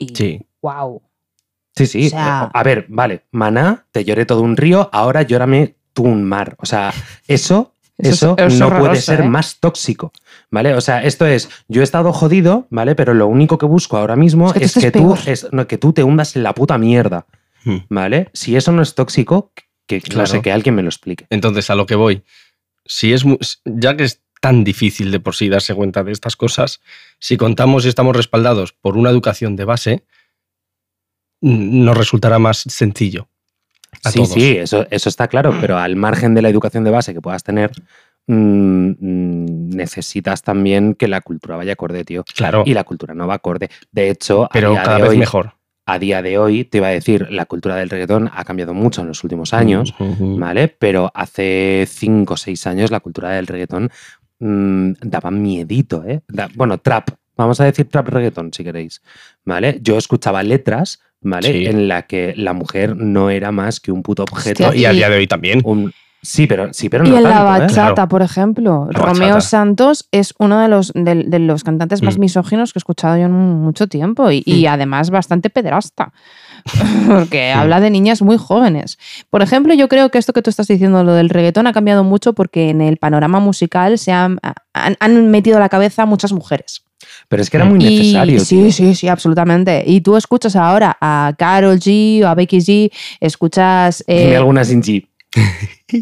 y. 0.00 0.08
Sí. 0.16 0.42
¡Wow! 0.62 1.00
Sí, 1.76 1.86
sí, 1.86 2.06
o 2.08 2.10
sea- 2.10 2.44
eh, 2.46 2.50
a 2.52 2.62
ver, 2.64 2.86
vale, 2.88 3.22
Maná, 3.30 3.86
te 3.92 4.04
lloré 4.04 4.26
todo 4.26 4.40
un 4.42 4.56
río, 4.56 4.90
ahora 4.92 5.22
llórame 5.22 5.76
tú 5.92 6.02
un 6.02 6.24
mar, 6.24 6.56
o 6.58 6.66
sea, 6.66 6.92
eso... 7.28 7.72
Eso 8.02 8.34
Eso, 8.34 8.34
es- 8.38 8.54
es 8.54 8.58
no 8.58 8.68
puede 8.70 8.80
horroroso, 8.80 9.02
ser 9.02 9.20
¿eh? 9.20 9.28
más 9.28 9.60
tóxico, 9.60 10.10
¿vale? 10.50 10.72
O 10.74 10.80
sea, 10.80 11.04
esto 11.04 11.26
es, 11.26 11.50
yo 11.68 11.82
he 11.82 11.84
estado 11.84 12.14
jodido, 12.14 12.66
¿vale? 12.70 12.94
Pero 12.94 13.12
lo 13.12 13.26
único 13.26 13.58
que 13.58 13.66
busco 13.66 13.98
ahora 13.98 14.16
mismo 14.16 14.46
Es 14.46 14.52
que 14.54 14.60
tú 14.60 14.64
es 14.64 14.72
que, 14.72 14.78
estés 14.86 14.92
tú, 15.02 15.08
peor. 15.14 15.18
es, 15.26 15.48
no, 15.52 15.66
que 15.66 15.76
tú 15.76 15.92
te 15.92 16.02
hundas 16.02 16.34
en 16.34 16.42
la 16.42 16.54
puta 16.54 16.78
mierda, 16.78 17.26
Mm. 17.64 17.76
¿vale? 17.90 18.30
Si 18.32 18.56
eso 18.56 18.72
no 18.72 18.80
es 18.80 18.94
tóxico, 18.94 19.52
que 19.86 19.96
no 19.98 20.02
Claro. 20.14 20.26
sé, 20.28 20.40
que 20.40 20.50
alguien 20.50 20.76
me 20.76 20.82
lo 20.82 20.88
explique. 20.88 21.26
Entonces, 21.28 21.68
a 21.68 21.74
lo 21.74 21.84
que 21.84 21.94
voy, 21.94 22.22
si 22.86 23.12
es 23.12 23.22
ya 23.66 23.94
que 23.98 24.04
es 24.04 24.22
tan 24.40 24.64
difícil 24.64 25.10
de 25.10 25.20
por 25.20 25.34
sí 25.36 25.48
darse 25.48 25.74
cuenta 25.74 26.02
de 26.02 26.12
estas 26.12 26.34
cosas, 26.36 26.80
si 27.18 27.36
contamos 27.36 27.84
y 27.84 27.88
estamos 27.88 28.16
respaldados 28.16 28.72
por 28.72 28.96
una 28.96 29.10
educación 29.10 29.54
de 29.56 29.64
base, 29.64 30.04
nos 31.40 31.96
resultará 31.96 32.38
más 32.38 32.58
sencillo. 32.68 33.28
A 34.04 34.10
sí, 34.10 34.18
todos. 34.18 34.32
sí, 34.32 34.56
eso, 34.56 34.86
eso 34.90 35.08
está 35.08 35.28
claro, 35.28 35.54
pero 35.60 35.76
al 35.76 35.96
margen 35.96 36.34
de 36.34 36.42
la 36.42 36.48
educación 36.48 36.84
de 36.84 36.90
base 36.90 37.12
que 37.12 37.20
puedas 37.20 37.42
tener, 37.42 37.70
mm, 38.26 38.92
necesitas 39.76 40.42
también 40.42 40.94
que 40.94 41.08
la 41.08 41.20
cultura 41.20 41.56
vaya 41.56 41.72
acorde, 41.74 42.04
tío. 42.04 42.24
Claro, 42.34 42.62
Y 42.66 42.74
la 42.74 42.84
cultura 42.84 43.14
no 43.14 43.26
va 43.26 43.34
acorde. 43.34 43.68
De 43.92 44.10
hecho, 44.10 44.44
a 44.44 44.48
pero 44.50 44.70
día 44.70 44.82
cada 44.82 44.96
de 44.96 45.02
vez 45.02 45.10
hoy, 45.10 45.18
mejor. 45.18 45.54
a 45.86 45.98
día 45.98 46.22
de 46.22 46.38
hoy, 46.38 46.64
te 46.64 46.78
iba 46.78 46.86
a 46.86 46.90
decir, 46.90 47.26
la 47.30 47.46
cultura 47.46 47.76
del 47.76 47.90
reggaetón 47.90 48.30
ha 48.32 48.44
cambiado 48.44 48.74
mucho 48.74 49.00
en 49.02 49.08
los 49.08 49.24
últimos 49.24 49.52
años. 49.52 49.94
¿vale? 49.98 50.68
Pero 50.68 51.10
hace 51.14 51.86
5 51.88 52.34
o 52.34 52.36
6 52.36 52.66
años 52.68 52.90
la 52.90 53.00
cultura 53.00 53.30
del 53.30 53.46
reggaetón 53.48 53.90
mm, 54.40 54.92
daba 55.02 55.30
miedito, 55.30 56.04
¿eh? 56.06 56.20
Da- 56.28 56.48
bueno, 56.56 56.78
trap, 56.78 57.10
vamos 57.36 57.60
a 57.60 57.64
decir 57.64 57.88
trap 57.88 58.08
reggaetón 58.08 58.52
si 58.52 58.64
queréis, 58.64 59.00
¿vale? 59.44 59.78
Yo 59.82 59.96
escuchaba 59.96 60.42
letras, 60.42 61.00
¿vale? 61.20 61.52
Sí. 61.52 61.66
En 61.66 61.86
la 61.88 62.02
que 62.02 62.34
la 62.36 62.52
mujer 62.52 62.96
no 62.96 63.30
era 63.30 63.52
más 63.52 63.80
que 63.80 63.92
un 63.92 64.02
puto 64.02 64.22
objeto. 64.24 64.66
No, 64.68 64.74
y 64.74 64.84
a 64.86 64.92
día 64.92 65.08
de 65.08 65.16
hoy 65.16 65.26
también. 65.26 65.60
un- 65.64 65.92
sí, 66.22 66.46
pero, 66.46 66.72
sí, 66.74 66.88
pero 66.90 67.06
Y 67.06 67.10
no 67.10 67.16
en 67.16 67.22
la 67.22 67.30
tanto, 67.30 67.44
¿eh? 67.44 67.58
bachata, 67.60 67.94
Claro. 67.94 68.08
por 68.08 68.22
ejemplo, 68.22 68.88
La 68.92 68.98
Romeo 68.98 69.28
bachata. 69.28 69.40
Santos 69.40 70.06
es 70.10 70.34
uno 70.38 70.60
de 70.60 70.68
los, 70.68 70.92
de, 70.94 71.14
de 71.26 71.38
los 71.38 71.64
cantantes 71.64 72.02
más 72.02 72.18
Mm. 72.18 72.20
misóginos 72.20 72.72
que 72.72 72.78
he 72.78 72.80
escuchado 72.80 73.16
yo 73.16 73.24
en 73.24 73.32
mucho 73.32 73.86
tiempo 73.86 74.30
y, 74.30 74.42
y 74.44 74.66
además 74.66 75.08
bastante 75.10 75.48
pederasta, 75.50 76.12
porque 77.08 77.52
habla 77.52 77.80
de 77.80 77.90
niñas 77.90 78.22
muy 78.22 78.36
jóvenes. 78.36 78.98
Por 79.30 79.42
ejemplo, 79.42 79.74
yo 79.74 79.88
creo 79.88 80.10
que 80.10 80.18
esto 80.18 80.32
que 80.32 80.42
tú 80.42 80.50
estás 80.50 80.68
diciendo, 80.68 81.04
lo 81.04 81.14
del 81.14 81.28
reggaetón, 81.30 81.66
ha 81.66 81.72
cambiado 81.72 82.04
mucho 82.04 82.32
porque 82.32 82.70
en 82.70 82.80
el 82.80 82.96
panorama 82.96 83.40
musical 83.40 83.98
se 83.98 84.12
han, 84.12 84.38
han, 84.72 84.96
han 85.00 85.30
metido 85.30 85.56
a 85.56 85.60
la 85.60 85.68
cabeza 85.68 86.06
muchas 86.06 86.32
mujeres. 86.32 86.82
Pero 87.28 87.42
es 87.42 87.50
que 87.50 87.56
era 87.56 87.66
muy 87.66 87.78
Y- 87.84 87.98
necesario. 87.98 88.40
sí, 88.40 88.72
sí, 88.72 88.94
sí, 88.94 89.08
absolutamente. 89.08 89.82
Y 89.86 90.00
tú 90.00 90.16
escuchas 90.16 90.56
ahora 90.56 90.96
a 91.00 91.32
Carol 91.38 91.78
G 91.78 92.22
o 92.24 92.28
a 92.28 92.34
Becky 92.34 92.58
G, 92.58 92.90
escuchas... 93.20 94.04
eh, 94.06 94.24
Dime 94.24 94.36
alguna 94.36 94.64
sin 94.64 94.82
G. 94.82 95.06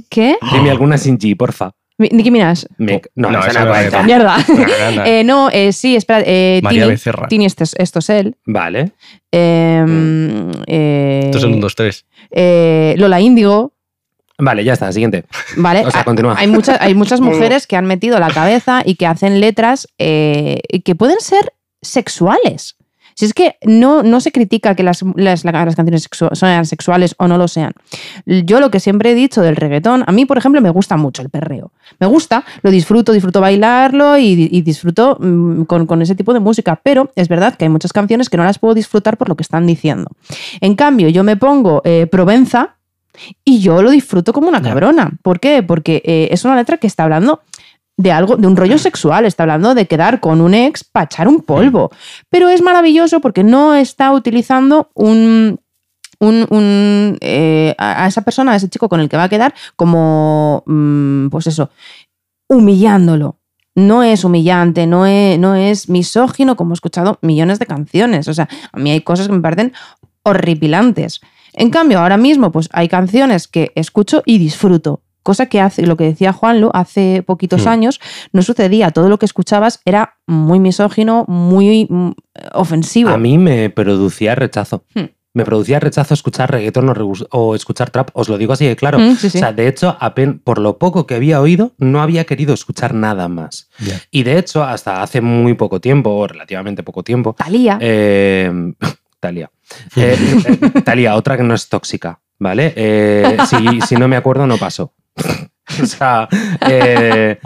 ¿Qué? 0.08 0.36
Dime 0.52 0.70
alguna 0.70 0.98
sin 0.98 1.18
G, 1.18 1.36
porfa. 1.36 1.72
Nicki 1.98 2.30
Minaj. 2.30 2.64
Me- 2.78 3.02
no, 3.16 3.30
No, 3.30 3.40
esa 3.40 3.48
esa 3.50 3.64
no 3.64 3.70
cuenta. 3.72 4.02
Mierda. 4.04 4.36
No. 4.94 5.04
Eh, 5.04 5.24
no, 5.24 5.50
eh, 5.52 5.72
sí, 5.72 5.96
espera. 5.96 6.22
eh, 6.24 6.60
María 6.62 6.82
Tini, 6.84 6.92
Becerra. 6.92 7.28
Tini, 7.28 7.44
esto 7.46 7.64
es, 7.64 7.74
esto 7.78 7.98
es 7.98 8.10
él. 8.10 8.36
Vale. 8.46 8.92
Eh, 9.32 9.84
Mm. 9.86 10.50
eh, 10.66 11.20
Esto 11.24 11.38
es 11.38 11.44
el 11.44 11.50
1, 11.50 11.60
2, 11.60 11.74
3. 11.74 12.06
eh, 12.30 12.94
Lola 12.98 13.20
Índigo. 13.20 13.72
Vale, 14.40 14.62
ya 14.62 14.74
está, 14.74 14.92
siguiente. 14.92 15.24
¿Vale? 15.56 15.84
O 15.84 15.90
sea, 15.90 16.02
Ah, 16.02 16.04
continúa. 16.04 16.36
Hay 16.38 16.46
muchas, 16.46 16.80
hay 16.80 16.94
muchas 16.94 17.20
mujeres 17.20 17.66
que 17.66 17.74
han 17.76 17.86
metido 17.86 18.18
la 18.20 18.28
cabeza 18.30 18.82
y 18.84 18.94
que 18.94 19.06
hacen 19.06 19.40
letras 19.40 19.88
eh, 19.98 20.60
que 20.84 20.94
pueden 20.94 21.18
ser 21.20 21.52
sexuales. 21.82 22.76
Si 23.18 23.24
es 23.24 23.34
que 23.34 23.56
no, 23.64 24.04
no 24.04 24.20
se 24.20 24.30
critica 24.30 24.76
que 24.76 24.84
las, 24.84 25.02
las, 25.16 25.44
las 25.44 25.74
canciones 25.74 26.08
sexu- 26.08 26.32
sean 26.36 26.64
sexuales 26.66 27.16
o 27.18 27.26
no 27.26 27.36
lo 27.36 27.48
sean. 27.48 27.72
Yo 28.26 28.60
lo 28.60 28.70
que 28.70 28.78
siempre 28.78 29.10
he 29.10 29.14
dicho 29.16 29.42
del 29.42 29.56
reggaetón, 29.56 30.04
a 30.06 30.12
mí, 30.12 30.24
por 30.24 30.38
ejemplo, 30.38 30.60
me 30.60 30.70
gusta 30.70 30.96
mucho 30.96 31.22
el 31.22 31.28
perreo. 31.28 31.72
Me 31.98 32.06
gusta, 32.06 32.44
lo 32.62 32.70
disfruto, 32.70 33.10
disfruto 33.10 33.40
bailarlo 33.40 34.16
y, 34.18 34.48
y 34.52 34.62
disfruto 34.62 35.18
mm, 35.18 35.62
con, 35.64 35.86
con 35.86 36.00
ese 36.00 36.14
tipo 36.14 36.32
de 36.32 36.38
música. 36.38 36.80
Pero 36.80 37.10
es 37.16 37.26
verdad 37.26 37.56
que 37.56 37.64
hay 37.64 37.70
muchas 37.70 37.92
canciones 37.92 38.28
que 38.30 38.36
no 38.36 38.44
las 38.44 38.60
puedo 38.60 38.74
disfrutar 38.74 39.16
por 39.16 39.28
lo 39.28 39.34
que 39.34 39.42
están 39.42 39.66
diciendo. 39.66 40.12
En 40.60 40.76
cambio, 40.76 41.08
yo 41.08 41.24
me 41.24 41.36
pongo 41.36 41.82
eh, 41.84 42.06
Provenza 42.06 42.76
y 43.44 43.58
yo 43.58 43.82
lo 43.82 43.90
disfruto 43.90 44.32
como 44.32 44.46
una 44.46 44.62
cabrona. 44.62 45.10
¿Por 45.22 45.40
qué? 45.40 45.64
Porque 45.64 46.02
eh, 46.04 46.28
es 46.30 46.44
una 46.44 46.54
letra 46.54 46.76
que 46.76 46.86
está 46.86 47.02
hablando 47.02 47.40
de 47.98 48.10
algo, 48.12 48.36
de 48.36 48.46
un 48.46 48.56
rollo 48.56 48.78
sexual, 48.78 49.26
está 49.26 49.42
hablando 49.42 49.74
de 49.74 49.86
quedar 49.86 50.20
con 50.20 50.40
un 50.40 50.54
ex 50.54 50.84
para 50.84 51.04
echar 51.04 51.28
un 51.28 51.42
polvo. 51.42 51.90
Pero 52.30 52.48
es 52.48 52.62
maravilloso 52.62 53.20
porque 53.20 53.44
no 53.44 53.74
está 53.74 54.12
utilizando 54.12 54.90
un. 54.94 55.60
un- 56.20 56.46
un, 56.50 57.18
eh, 57.20 57.74
a 57.78 58.04
a 58.04 58.06
esa 58.08 58.22
persona, 58.22 58.52
a 58.52 58.56
ese 58.56 58.68
chico 58.68 58.88
con 58.88 59.00
el 59.00 59.08
que 59.08 59.16
va 59.16 59.24
a 59.24 59.28
quedar, 59.28 59.52
como. 59.76 60.62
mm, 60.66 61.28
pues 61.28 61.46
eso, 61.48 61.70
humillándolo. 62.48 63.36
No 63.74 64.02
es 64.02 64.24
humillante, 64.24 64.86
no 64.88 65.06
es, 65.06 65.38
no 65.38 65.54
es 65.54 65.88
misógino, 65.88 66.56
como 66.56 66.72
he 66.72 66.74
escuchado 66.74 67.18
millones 67.22 67.58
de 67.60 67.66
canciones. 67.66 68.26
O 68.26 68.34
sea, 68.34 68.48
a 68.72 68.78
mí 68.78 68.90
hay 68.90 69.02
cosas 69.02 69.28
que 69.28 69.32
me 69.34 69.40
parecen 69.40 69.72
horripilantes. 70.24 71.20
En 71.52 71.70
cambio, 71.70 72.00
ahora 72.00 72.16
mismo, 72.16 72.50
pues 72.50 72.68
hay 72.72 72.88
canciones 72.88 73.46
que 73.46 73.70
escucho 73.76 74.22
y 74.26 74.38
disfruto. 74.38 75.02
Cosa 75.28 75.44
que 75.44 75.60
hace, 75.60 75.86
lo 75.86 75.98
que 75.98 76.04
decía 76.04 76.32
Juanlu, 76.32 76.70
hace 76.72 77.22
poquitos 77.22 77.66
Hmm. 77.66 77.68
años 77.68 78.00
no 78.32 78.40
sucedía. 78.40 78.92
Todo 78.92 79.10
lo 79.10 79.18
que 79.18 79.26
escuchabas 79.26 79.82
era 79.84 80.16
muy 80.26 80.58
misógino, 80.58 81.26
muy 81.28 81.86
mm, 81.90 82.12
ofensivo. 82.54 83.10
A 83.10 83.18
mí 83.18 83.36
me 83.36 83.68
producía 83.68 84.34
rechazo. 84.34 84.84
Hmm. 84.94 85.10
Me 85.34 85.44
producía 85.44 85.80
rechazo 85.80 86.14
escuchar 86.14 86.50
reggaetón 86.50 86.90
o, 87.30 87.54
escuchar 87.54 87.90
trap. 87.90 88.08
Os 88.14 88.30
lo 88.30 88.38
digo 88.38 88.54
así 88.54 88.64
de 88.64 88.74
claro. 88.74 88.98
Mm, 88.98 89.16
sí, 89.16 89.28
sí. 89.28 89.36
O 89.36 89.40
sea, 89.40 89.52
de 89.52 89.68
hecho, 89.68 89.98
por 90.44 90.60
lo 90.60 90.78
poco 90.78 91.06
que 91.06 91.16
había 91.16 91.42
oído, 91.42 91.72
no 91.76 92.00
había 92.00 92.24
querido 92.24 92.54
escuchar 92.54 92.94
nada 92.94 93.28
más. 93.28 93.68
Y 94.10 94.22
de 94.22 94.38
hecho, 94.38 94.64
hasta 94.64 95.02
hace 95.02 95.20
muy 95.20 95.52
poco 95.52 95.78
tiempo, 95.78 96.08
o 96.08 96.26
relativamente 96.26 96.82
poco 96.82 97.02
tiempo, 97.02 97.34
Talía. 97.34 97.76
eh, 97.82 98.50
Talia. 99.20 99.50
Eh, 99.94 100.16
Talia, 100.86 101.16
otra 101.16 101.36
que 101.36 101.42
no 101.42 101.52
es 101.52 101.68
tóxica, 101.68 102.18
¿vale? 102.38 102.72
Eh, 102.74 103.36
si, 103.46 103.82
si 103.82 103.96
no 103.96 104.08
me 104.08 104.16
acuerdo, 104.16 104.46
no 104.46 104.56
pasó. 104.56 104.94
O 105.82 105.84
sea, 105.86 106.26
eh, 106.66 107.38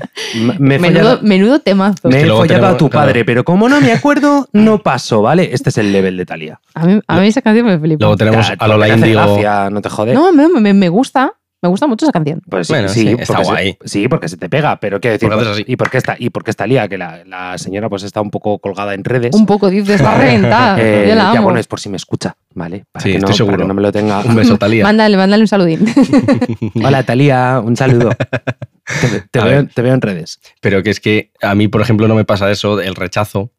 me 0.58 0.78
Menudo, 0.78 1.00
follado, 1.00 1.18
menudo 1.22 1.58
temazo. 1.58 2.08
me 2.08 2.20
he 2.22 2.26
follado 2.26 2.42
a 2.44 2.46
tenemos- 2.46 2.76
tu 2.78 2.88
claro. 2.88 3.06
padre, 3.08 3.24
pero 3.24 3.44
como 3.44 3.68
no 3.68 3.80
me 3.80 3.92
acuerdo, 3.92 4.48
no 4.52 4.78
pasó, 4.78 5.22
¿vale? 5.22 5.50
Este 5.52 5.70
es 5.70 5.78
el 5.78 5.90
level 5.92 6.16
de 6.16 6.24
Talía. 6.24 6.60
A 6.74 6.86
mí, 6.86 7.00
a 7.04 7.20
mí 7.20 7.26
esa 7.26 7.42
canción 7.42 7.66
me 7.66 7.78
flipa. 7.80 7.98
Luego 8.00 8.16
tenemos 8.16 8.46
Ya, 8.46 8.54
a 8.58 8.68
Lola 8.68 8.88
Índigo. 8.88 9.20
gracia, 9.20 9.70
no 9.70 9.82
te 9.82 9.88
jode. 9.88 10.14
No, 10.14 10.32
me, 10.32 10.48
me- 10.48 10.72
me 10.72 10.88
gusta. 10.88 11.32
Me 11.62 11.68
gusta 11.68 11.86
mucho 11.86 12.04
esa 12.04 12.12
canción. 12.12 12.42
Pues 12.50 12.66
sí, 12.66 12.72
Bueno, 12.72 12.88
sí, 12.88 13.00
sí, 13.02 13.08
está 13.18 13.34
porque 13.34 13.44
se- 13.44 13.50
guay. 13.52 13.78
sí, 13.84 14.08
porque 14.08 14.28
se 14.28 14.36
te 14.36 14.48
pega, 14.48 14.80
pero 14.80 15.00
quiero 15.00 15.12
decir, 15.12 15.28
Porque 15.30 15.48
así. 15.48 15.64
¿y 15.66 15.76
por 15.76 15.90
qué 15.90 15.98
está, 15.98 16.16
y 16.18 16.30
por 16.30 16.42
qué 16.42 16.50
está 16.50 16.66
Lía? 16.66 16.88
Que 16.88 16.98
la, 16.98 17.22
la 17.24 17.56
señora 17.56 17.88
pues 17.88 18.02
está 18.02 18.20
un 18.20 18.30
poco 18.30 18.58
colgada 18.58 18.94
en 18.94 19.04
redes. 19.04 19.34
Un 19.36 19.46
poco, 19.46 19.70
dices, 19.70 19.94
está 19.96 20.18
reventada. 20.18 20.76
Eh, 20.80 21.06
Yo 21.08 21.14
la 21.14 21.32
ya 21.32 21.40
bueno, 21.40 21.60
es 21.60 21.68
por 21.68 21.78
si 21.78 21.88
me 21.88 21.96
escucha, 21.96 22.36
¿vale? 22.54 22.84
Para 22.90 23.02
Sí, 23.04 23.12
que 23.12 23.18
no, 23.20 23.26
estoy 23.28 23.28
para 23.28 23.36
seguro. 23.36 23.58
que 23.58 23.68
no 23.68 23.74
me 23.74 23.82
lo 23.82 23.92
tenga. 23.92 24.20
Un 24.20 24.34
beso, 24.34 24.58
Talía. 24.58 24.82
Mándale, 24.92 25.16
mándale 25.16 25.42
un 25.42 25.48
saludín. 25.48 25.86
Hola, 26.84 27.04
Talía, 27.04 27.60
un 27.64 27.76
saludo. 27.76 28.10
Te, 29.00 29.20
te 29.30 29.40
veo, 29.40 29.66
te 29.68 29.82
veo 29.82 29.94
en 29.94 30.00
redes. 30.00 30.40
Pero 30.60 30.82
que 30.82 30.90
es 30.90 30.98
que 30.98 31.30
a 31.40 31.54
mí, 31.54 31.68
por 31.68 31.80
ejemplo, 31.80 32.08
no 32.08 32.16
me 32.16 32.24
pasa 32.24 32.50
eso, 32.50 32.80
el 32.80 32.96
rechazo, 32.96 33.52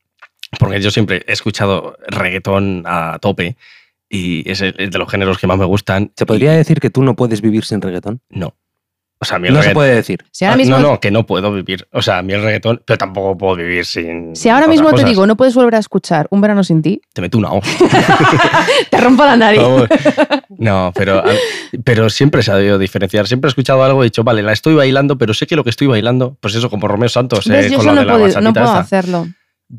porque 0.60 0.82
yo 0.82 0.92
siempre 0.92 1.24
he 1.26 1.32
escuchado 1.32 1.96
reggaetón 2.08 2.84
a 2.86 3.18
tope 3.22 3.56
y 4.16 4.50
es, 4.50 4.62
el- 4.62 4.76
es 4.78 4.92
de 4.92 4.98
los 5.00 5.10
géneros 5.10 5.38
que 5.40 5.48
más 5.48 5.58
me 5.58 5.66
gustan. 5.66 6.12
¿Se 6.16 6.24
y 6.24 6.28
podría 6.28 6.52
decir 6.54 6.80
que 6.80 6.90
tú 6.90 7.02
no 7.04 7.16
puedes 7.16 7.42
vivir 7.42 7.66
sin 7.66 7.82
reggaetón? 7.82 8.22
No. 8.30 8.54
O 9.20 9.26
sea, 9.26 9.38
a 9.38 9.40
mí 9.40 9.48
el 9.48 9.54
No 9.54 9.64
se 9.64 9.72
puede 9.72 9.96
decir. 9.96 10.26
Si 10.32 10.44
ahora 10.44 10.56
Ah, 10.56 10.58
mismo, 10.58 10.78
No, 10.80 10.82
no, 10.92 11.00
que 11.00 11.10
no 11.10 11.26
puedo 11.26 11.54
vivir. 11.54 11.88
O 11.94 12.02
sea, 12.02 12.18
a 12.18 12.22
mí 12.24 12.34
el 12.34 12.44
reggaetón, 12.44 12.82
pero 12.86 12.98
tampoco 12.98 13.38
puedo 13.38 13.56
vivir 13.56 13.86
sin. 13.86 14.36
si 14.36 14.50
ahora 14.50 14.68
mismo 14.68 14.92
te 14.94 15.06
digo, 15.06 15.26
no 15.26 15.38
puedes 15.38 15.56
volver 15.56 15.76
a 15.76 15.78
escuchar 15.78 16.28
Un 16.30 16.42
verano 16.42 16.62
sin 16.66 16.82
ti, 16.82 17.02
Te 17.14 17.22
meto 17.22 17.38
una 17.38 17.52
hostia. 17.54 17.88
te 18.90 18.98
rompo 18.98 19.24
la 19.24 19.38
nariz. 19.38 19.62
Vamos. 19.62 19.88
No, 20.58 20.92
pero, 20.94 21.24
pero 21.86 22.10
siempre 22.10 22.44
se 22.44 22.52
ha 22.52 22.56
debido 22.56 22.78
diferenciar. 22.78 23.26
Siempre 23.28 23.48
he 23.48 23.52
escuchado 23.52 23.82
algo 23.84 24.04
y 24.04 24.08
he 24.08 24.10
dicho, 24.10 24.24
vale, 24.26 24.44
la 24.44 24.52
estoy 24.52 24.76
bailando, 24.76 25.18
pero 25.18 25.34
sé 25.34 25.48
que 25.48 25.56
lo 25.56 25.64
que 25.64 25.70
estoy 25.70 25.88
bailando, 25.88 26.36
pues 26.42 26.56
eso, 26.56 26.70
como 26.70 26.88
Romeo 26.90 27.08
Santos, 27.10 27.48
eh, 27.48 27.70
Yo 27.72 27.78
con 27.78 27.86
eso 27.88 27.90
lo 27.90 27.94
no, 27.96 28.00
de 28.02 28.06
la 28.06 28.14
puedo, 28.14 28.28
no 28.28 28.34
bachatita 28.34 28.52
puedo 28.54 28.66
esta. 28.66 28.80
hacerlo. 28.80 29.28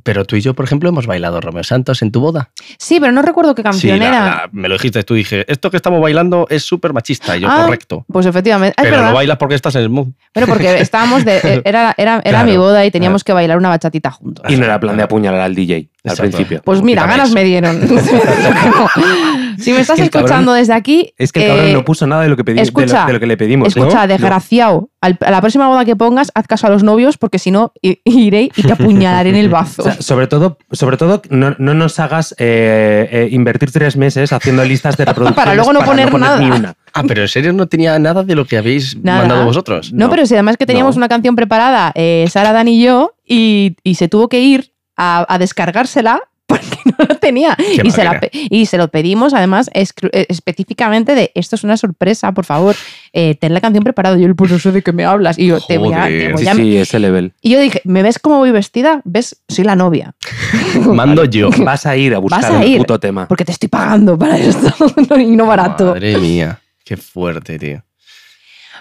Pero 0.03 0.25
tú 0.25 0.35
y 0.35 0.41
yo, 0.41 0.55
por 0.55 0.65
ejemplo, 0.65 0.89
hemos 0.89 1.07
bailado 1.07 1.41
Romeo 1.41 1.63
Santos 1.63 2.03
en 2.03 2.11
tu 2.11 2.21
boda. 2.21 2.51
Sí, 2.79 2.99
pero 2.99 3.13
no 3.13 3.23
recuerdo 3.23 3.55
qué 3.55 3.63
canción 3.63 3.95
Sí, 3.95 4.01
la- 4.01 4.09
era. 4.09 4.25
la- 4.25 4.49
me 4.51 4.69
lo 4.69 4.75
dijiste 4.75 5.05
tú, 5.05 5.15
dije, 5.15 5.45
esto 5.51 5.71
que 5.71 5.77
estamos 5.77 6.01
bailando 6.01 6.47
es 6.51 6.65
súper 6.65 6.93
machista. 6.93 7.37
Y 7.37 7.41
yo, 7.41 7.49
Ah, 7.49 7.63
correcto. 7.65 8.05
Pues 8.13 8.27
efectivamente. 8.27 8.75
Pero 8.83 9.03
lo 9.03 9.13
bailas 9.13 9.37
porque 9.37 9.55
estás 9.55 9.75
en 9.77 9.83
el 9.83 9.91
mood. 9.91 10.09
Bueno, 10.35 10.47
porque 10.49 10.81
estábamos 10.81 11.25
de. 11.25 11.37
eh, 11.37 11.63
Era, 11.65 11.95
era, 11.97 12.15
era 12.25 12.41
Claro. 12.41 12.51
mi 12.51 12.57
boda 12.57 12.85
y 12.85 12.91
teníamos 12.91 13.23
que 13.23 13.33
bailar 13.33 13.57
una 13.59 13.69
bachatita 13.69 14.11
juntos. 14.11 14.45
Y 14.49 14.57
no 14.57 14.65
era 14.65 14.81
plan 14.81 14.97
de 14.97 15.05
apuñalar 15.05 15.41
al 15.41 15.55
DJ 15.55 15.89
al 16.05 16.17
principio. 16.17 16.61
Pues 16.65 16.83
mira, 16.83 17.07
ganas 17.07 17.29
eso. 17.29 17.35
me 17.35 17.45
dieron. 17.45 17.81
si 19.59 19.73
me 19.73 19.81
estás 19.81 19.97
que 19.97 20.03
el 20.03 20.11
cabrón- 20.11 20.25
escuchando 20.27 20.53
desde 20.55 20.73
aquí. 20.73 21.15
Es 21.19 21.33
que 21.33 21.43
el 21.43 21.49
cabrón 21.49 21.67
eh, 21.67 21.73
no 21.73 21.85
puso 21.85 22.07
nada 22.07 22.23
de 22.23 22.29
lo 22.29 22.37
que, 22.37 22.45
pedí, 22.45 22.55
de 22.57 22.61
lo- 22.63 22.65
escucha, 22.65 23.07
de 23.07 23.13
lo 23.13 23.21
que 23.21 23.27
le 23.27 23.37
pedimos. 23.37 23.69
Escucha, 23.69 24.03
¿no? 24.03 24.07
desgraciado, 24.09 24.91
al- 25.01 25.19
a 25.25 25.31
la 25.31 25.41
próxima 25.41 25.69
boda 25.69 25.85
que 25.85 25.97
pongas, 25.97 26.31
haz 26.35 26.47
caso 26.47 26.67
a 26.67 26.71
los 26.71 26.83
novios, 26.83 27.17
porque 27.17 27.39
si 27.39 27.51
no, 27.51 27.73
iré 27.83 28.51
y 28.57 28.63
te 28.63 28.73
apuñalaré 28.73 29.31
en 29.31 29.37
el 29.37 29.49
bazo. 29.49 29.74
O 29.79 29.83
sea, 29.83 30.01
sobre 30.01 30.27
todo, 30.27 30.59
sobre 30.73 30.97
todo 30.97 31.23
no, 31.31 31.55
no 31.59 31.75
nos 31.75 31.99
hagas 32.01 32.35
eh, 32.39 33.09
eh, 33.11 33.29
invertir 33.31 33.71
tres 33.73 33.97
meses 33.97 34.33
haciendo 34.33 34.65
listas 34.65 34.97
de 34.97 35.05
reproducción 35.07 35.35
Para 35.35 35.55
luego 35.55 35.73
no 35.73 35.81
poner 35.81 36.13
nada. 36.19 36.39
ni 36.39 36.51
una. 36.51 36.75
Ah, 36.93 37.03
pero 37.07 37.23
en 37.23 37.29
serio 37.29 37.53
no 37.53 37.67
tenía 37.67 37.99
nada 37.99 38.23
de 38.23 38.35
lo 38.35 38.45
que 38.45 38.57
habéis 38.57 38.97
Nada. 39.03 39.21
mandado 39.21 39.45
vosotros. 39.45 39.93
no, 39.93 40.07
no, 40.07 40.11
pero 40.11 40.27
si 40.27 40.35
además 40.35 40.57
que 40.57 40.67
teníamos 40.67 40.97
no. 40.97 41.01
una 41.01 41.09
canción 41.09 41.35
preparada, 41.37 41.93
eh, 41.95 42.27
Sara, 42.31 42.53
Dan 42.53 42.69
y 42.69 42.83
yo, 42.83 43.15
y, 43.27 43.77
y 43.83 43.97
se 43.97 44.09
tuvo 44.09 44.29
que 44.29 44.41
ir 44.41 44.73
a, 44.97 45.27
a 45.33 45.39
descargársela 45.39 46.23
porque 46.61 46.79
no 46.99 47.07
la 47.09 47.15
tenía. 47.17 47.57
Y 47.83 47.91
se, 47.91 48.05
la 48.05 48.21
y 48.33 48.67
se 48.67 48.79
lo 48.79 48.89
pedimos, 48.89 49.35
además, 49.35 49.71
eh, 49.75 49.87
específicamente 50.29 51.15
de 51.15 51.31
esto 51.35 51.57
es 51.57 51.65
una 51.65 51.77
sorpresa, 51.77 52.33
por 52.33 52.45
favor, 52.45 52.77
eh, 53.13 53.35
ten 53.35 53.55
la 53.55 53.61
canción 53.61 53.85
preparada. 53.85 54.17
Yo, 54.17 54.35
pues 54.35 54.51
no 54.51 54.59
sé 54.59 54.73
de 54.73 54.83
qué 54.83 54.93
me 54.93 55.05
hablas. 55.05 55.39
Y 55.39 55.47
yo, 55.47 55.61
te 55.61 55.79
voy 55.79 55.93
a. 55.93 56.05
te 56.07 56.33
voy 56.33 56.43
Sí, 56.43 56.49
a- 56.49 56.55
sí, 56.55 56.77
ese 56.77 56.99
level. 56.99 57.33
Y 57.41 57.51
yo 57.51 57.61
dije, 57.61 57.81
¿me 57.85 58.03
ves 58.03 58.19
cómo 58.19 58.39
voy 58.39 58.51
vestida? 58.51 59.01
¿Ves? 59.05 59.43
Soy 59.49 59.65
la 59.65 59.77
novia. 59.77 60.15
Mando 60.87 61.25
yo. 61.25 61.51
Vas 61.59 61.87
a 61.87 61.97
ir 61.97 62.15
a 62.15 62.19
buscar 62.19 62.43
Vas 62.43 62.51
a 62.51 62.63
el 62.63 62.69
ir. 62.71 62.79
puto 62.79 62.99
tema. 63.01 63.27
Porque 63.29 63.45
te 63.45 63.53
estoy 63.53 63.69
pagando 63.69 64.19
para 64.19 64.39
esto 64.39 64.73
y 65.19 65.27
no 65.37 65.47
barato. 65.47 65.87
Madre 65.87 66.19
mía. 66.19 66.59
Qué 66.85 66.97
fuerte, 66.97 67.59
tío. 67.59 67.83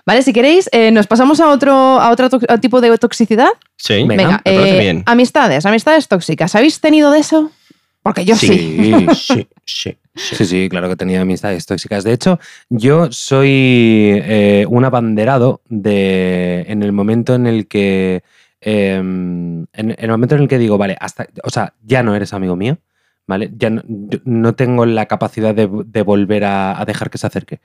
Vale, 0.05 0.21
si 0.21 0.34
queréis, 0.34 0.69
eh, 0.74 0.91
nos 0.91 1.07
pasamos 1.07 1.39
a 1.39 1.47
otro, 1.49 1.71
a 1.74 2.11
otro 2.11 2.28
a 2.49 2.57
tipo 2.57 2.82
de 2.82 2.97
toxicidad. 2.97 3.47
Sí, 3.78 4.03
Venga, 4.03 4.15
Venga, 4.15 4.41
me 4.43 4.53
parece 4.53 4.76
eh, 4.76 4.80
bien. 4.82 5.03
amistades, 5.05 5.65
amistades 5.65 6.09
tóxicas. 6.09 6.53
¿Habéis 6.55 6.82
tenido 6.82 7.09
de 7.11 7.19
eso? 7.19 7.51
Porque 8.03 8.25
yo 8.25 8.35
sí. 8.35 8.47
Sí, 8.47 9.47
Sí, 9.65 9.97
sí. 10.15 10.35
sí, 10.35 10.45
sí, 10.45 10.69
claro 10.69 10.89
que 10.89 10.97
tenía 10.97 11.21
amistades 11.21 11.65
tóxicas. 11.65 12.03
De 12.03 12.11
hecho, 12.11 12.39
yo 12.69 13.11
soy 13.11 13.49
eh, 13.49 14.65
un 14.69 14.85
abanderado 14.85 15.61
de 15.69 16.65
en 16.67 16.83
el 16.83 16.91
momento 16.91 17.33
en 17.33 17.47
el 17.47 17.67
que 17.67 18.23
eh, 18.61 18.95
en, 18.95 19.67
en 19.73 19.95
el 19.97 20.11
momento 20.11 20.35
en 20.35 20.41
el 20.41 20.47
que 20.47 20.57
digo, 20.57 20.77
vale, 20.77 20.97
hasta, 20.99 21.27
o 21.43 21.49
sea, 21.49 21.73
ya 21.81 22.03
no 22.03 22.13
eres 22.15 22.33
amigo 22.33 22.55
mío, 22.55 22.77
¿vale? 23.25 23.51
Ya 23.57 23.69
no, 23.69 23.81
no 24.25 24.53
tengo 24.53 24.85
la 24.85 25.05
capacidad 25.05 25.55
de, 25.55 25.69
de 25.85 26.01
volver 26.01 26.43
a, 26.43 26.79
a 26.79 26.85
dejar 26.85 27.09
que 27.09 27.17
se 27.17 27.27
acerque. 27.27 27.59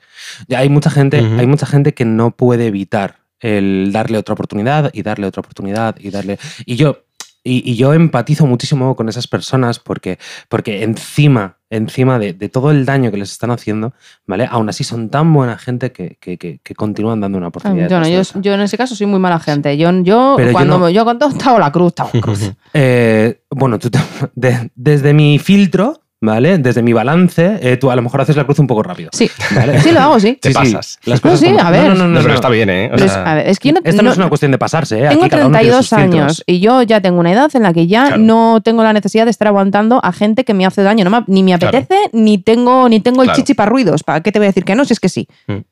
Ya 0.47 0.61
hay 0.61 0.68
mucha 0.68 0.91
gente, 0.91 1.18
hay 1.18 1.47
mucha 1.47 1.66
gente 1.66 1.95
que 1.95 2.05
no 2.05 2.30
puede 2.30 2.66
evitar 2.66 3.16
el 3.41 3.91
darle 3.93 4.18
otra 4.18 4.34
oportunidad 4.34 4.91
y 4.93 5.03
darle 5.03 5.26
otra 5.26 5.41
oportunidad 5.41 5.97
y 5.99 6.11
darle. 6.11 6.39
Y 6.64 6.76
yo, 6.76 7.05
y, 7.45 7.68
y 7.70 7.76
yo 7.76 7.95
empatizo 7.95 8.47
muchísimo 8.47 8.95
con 8.97 9.09
esas 9.09 9.26
personas 9.26 9.78
porque, 9.78 10.18
porque 10.49 10.82
encima, 10.82 11.57
encima 11.70 12.18
de, 12.18 12.32
de 12.32 12.49
todo 12.49 12.70
el 12.70 12.84
daño 12.84 13.11
que 13.11 13.16
les 13.16 13.30
están 13.30 13.51
haciendo, 13.51 13.93
¿vale? 14.26 14.47
Aún 14.51 14.68
así 14.68 14.84
son 14.84 15.09
tan 15.09 15.32
buena 15.32 15.57
gente 15.59 15.93
que, 15.93 16.16
que- 16.20 16.36
que- 16.36 16.59
que 16.62 16.74
continúan 16.74 17.20
dando 17.20 17.39
una 17.39 17.49
oportunidad. 17.49 17.89
Yo, 17.89 18.01
no, 18.01 18.09
yo, 18.09 18.22
yo 18.41 18.55
en 18.55 18.61
ese 18.61 18.76
caso 18.76 18.95
soy 18.95 19.07
muy 19.07 19.18
mala 19.20 19.39
gente. 19.39 19.76
Yo, 19.78 19.91
yo 20.03 20.34
Pero 20.36 20.49
yo 20.51 20.53
cuando 20.53 20.78
no. 20.78 20.91
yo 20.91 21.05
cuando 21.05 21.28
te 21.30 21.45
hago 21.49 21.59
la 21.59 21.72
cruz, 21.72 21.93
la 21.99 22.20
cruz. 22.20 22.51
Eh, 22.74 23.41
bueno, 23.51 23.78
tú 23.78 23.91
te- 23.91 23.99
de- 24.34 24.70
desde 24.74 25.14
mi 25.14 25.39
filtro, 25.39 26.03
¿vale? 26.21 26.59
Desde 26.59 26.83
mi 26.83 26.93
balance, 26.93 27.59
eh, 27.62 27.77
tú 27.77 27.91
a 27.91 27.97
lo 27.97 28.03
mejor 28.03 28.21
haces 28.21 28.37
la 28.37 28.45
cruz 28.45 28.59
un 28.59 28.66
poco 28.66 28.83
rápido. 28.83 29.11
Sí, 29.12 29.31
¿vale? 29.55 29.81
sí 29.81 29.93
lo 29.93 30.01
hago, 30.01 30.19
sí. 30.21 30.35
Te 30.41 30.51
pasas. 30.53 30.99
las 31.05 31.23
No, 31.25 31.31
cosas 31.31 31.41
sí, 31.41 31.47
como- 31.47 31.61
a 31.61 31.71
ver. 31.71 31.85
No, 31.89 31.95
no, 31.95 31.95
no, 31.95 32.09
No, 32.09 32.09
no, 32.14 32.19
pero 32.21 32.29
no. 32.31 32.35
está 32.35 32.49
bien, 32.49 32.71
¿eh? 32.71 32.87
O 32.89 32.95
Pero 32.95 33.05
es- 33.07 33.12
sea, 33.12 33.31
a 33.31 33.35
ver, 33.37 33.49
es 33.49 33.59
que 33.61 33.69
yo 33.69 33.75
no, 33.75 33.81
Esto 33.85 33.97
no, 34.03 34.03
no- 34.03 34.12
es 34.12 34.16
una 34.19 34.29
cuestión 34.29 34.51
de 34.53 34.59
pasarse, 34.59 34.97
¿eh? 35.05 35.09
tengo 35.09 35.23
Aquí 35.23 35.31
cada 35.31 35.47
uno 35.47 35.59
tiene 35.59 35.71
32 35.73 35.87
sus 35.87 35.99
filtros. 35.99 36.21
años 36.23 36.43
y 36.47 36.61
yo 36.61 36.83
ya 36.83 37.01
tengo 37.01 37.21
una 37.21 37.33
edad 37.33 37.51
en 37.55 37.62
la 37.62 37.73
que 37.73 37.87
ya 37.87 38.07
Claro. 38.09 38.23
no 38.23 38.61
tengo 38.64 38.83
la 38.83 38.93
necesidad 38.93 39.25
de 39.27 39.31
estar 39.31 39.49
aguantando 39.49 40.01
a 40.05 40.12
gente 40.12 40.45
que 40.45 40.55
me 40.55 40.66
hace 40.66 40.83
daño. 40.83 41.05
No 41.05 41.11
me- 41.11 41.25
ni 41.29 41.43
me 41.43 41.57
Claro. 41.59 41.77
apetece, 41.79 42.11
ni 42.12 42.39
tengo, 42.39 42.89
ni 42.89 43.01
tengo 43.01 43.23
el 43.23 43.27
Claro. 43.29 43.37
chichi 43.41 43.55
para 43.55 43.71
ruidos. 43.71 44.03
¿Para 44.03 44.21
qué 44.21 44.33
te 44.33 44.39
voy 44.39 44.47
a 44.47 44.51
decir 44.51 44.64
que 44.64 44.75
no? 44.75 44.85
Si 44.85 44.93
es 44.93 45.01
que 45.01 45.09
sí. 45.09 45.29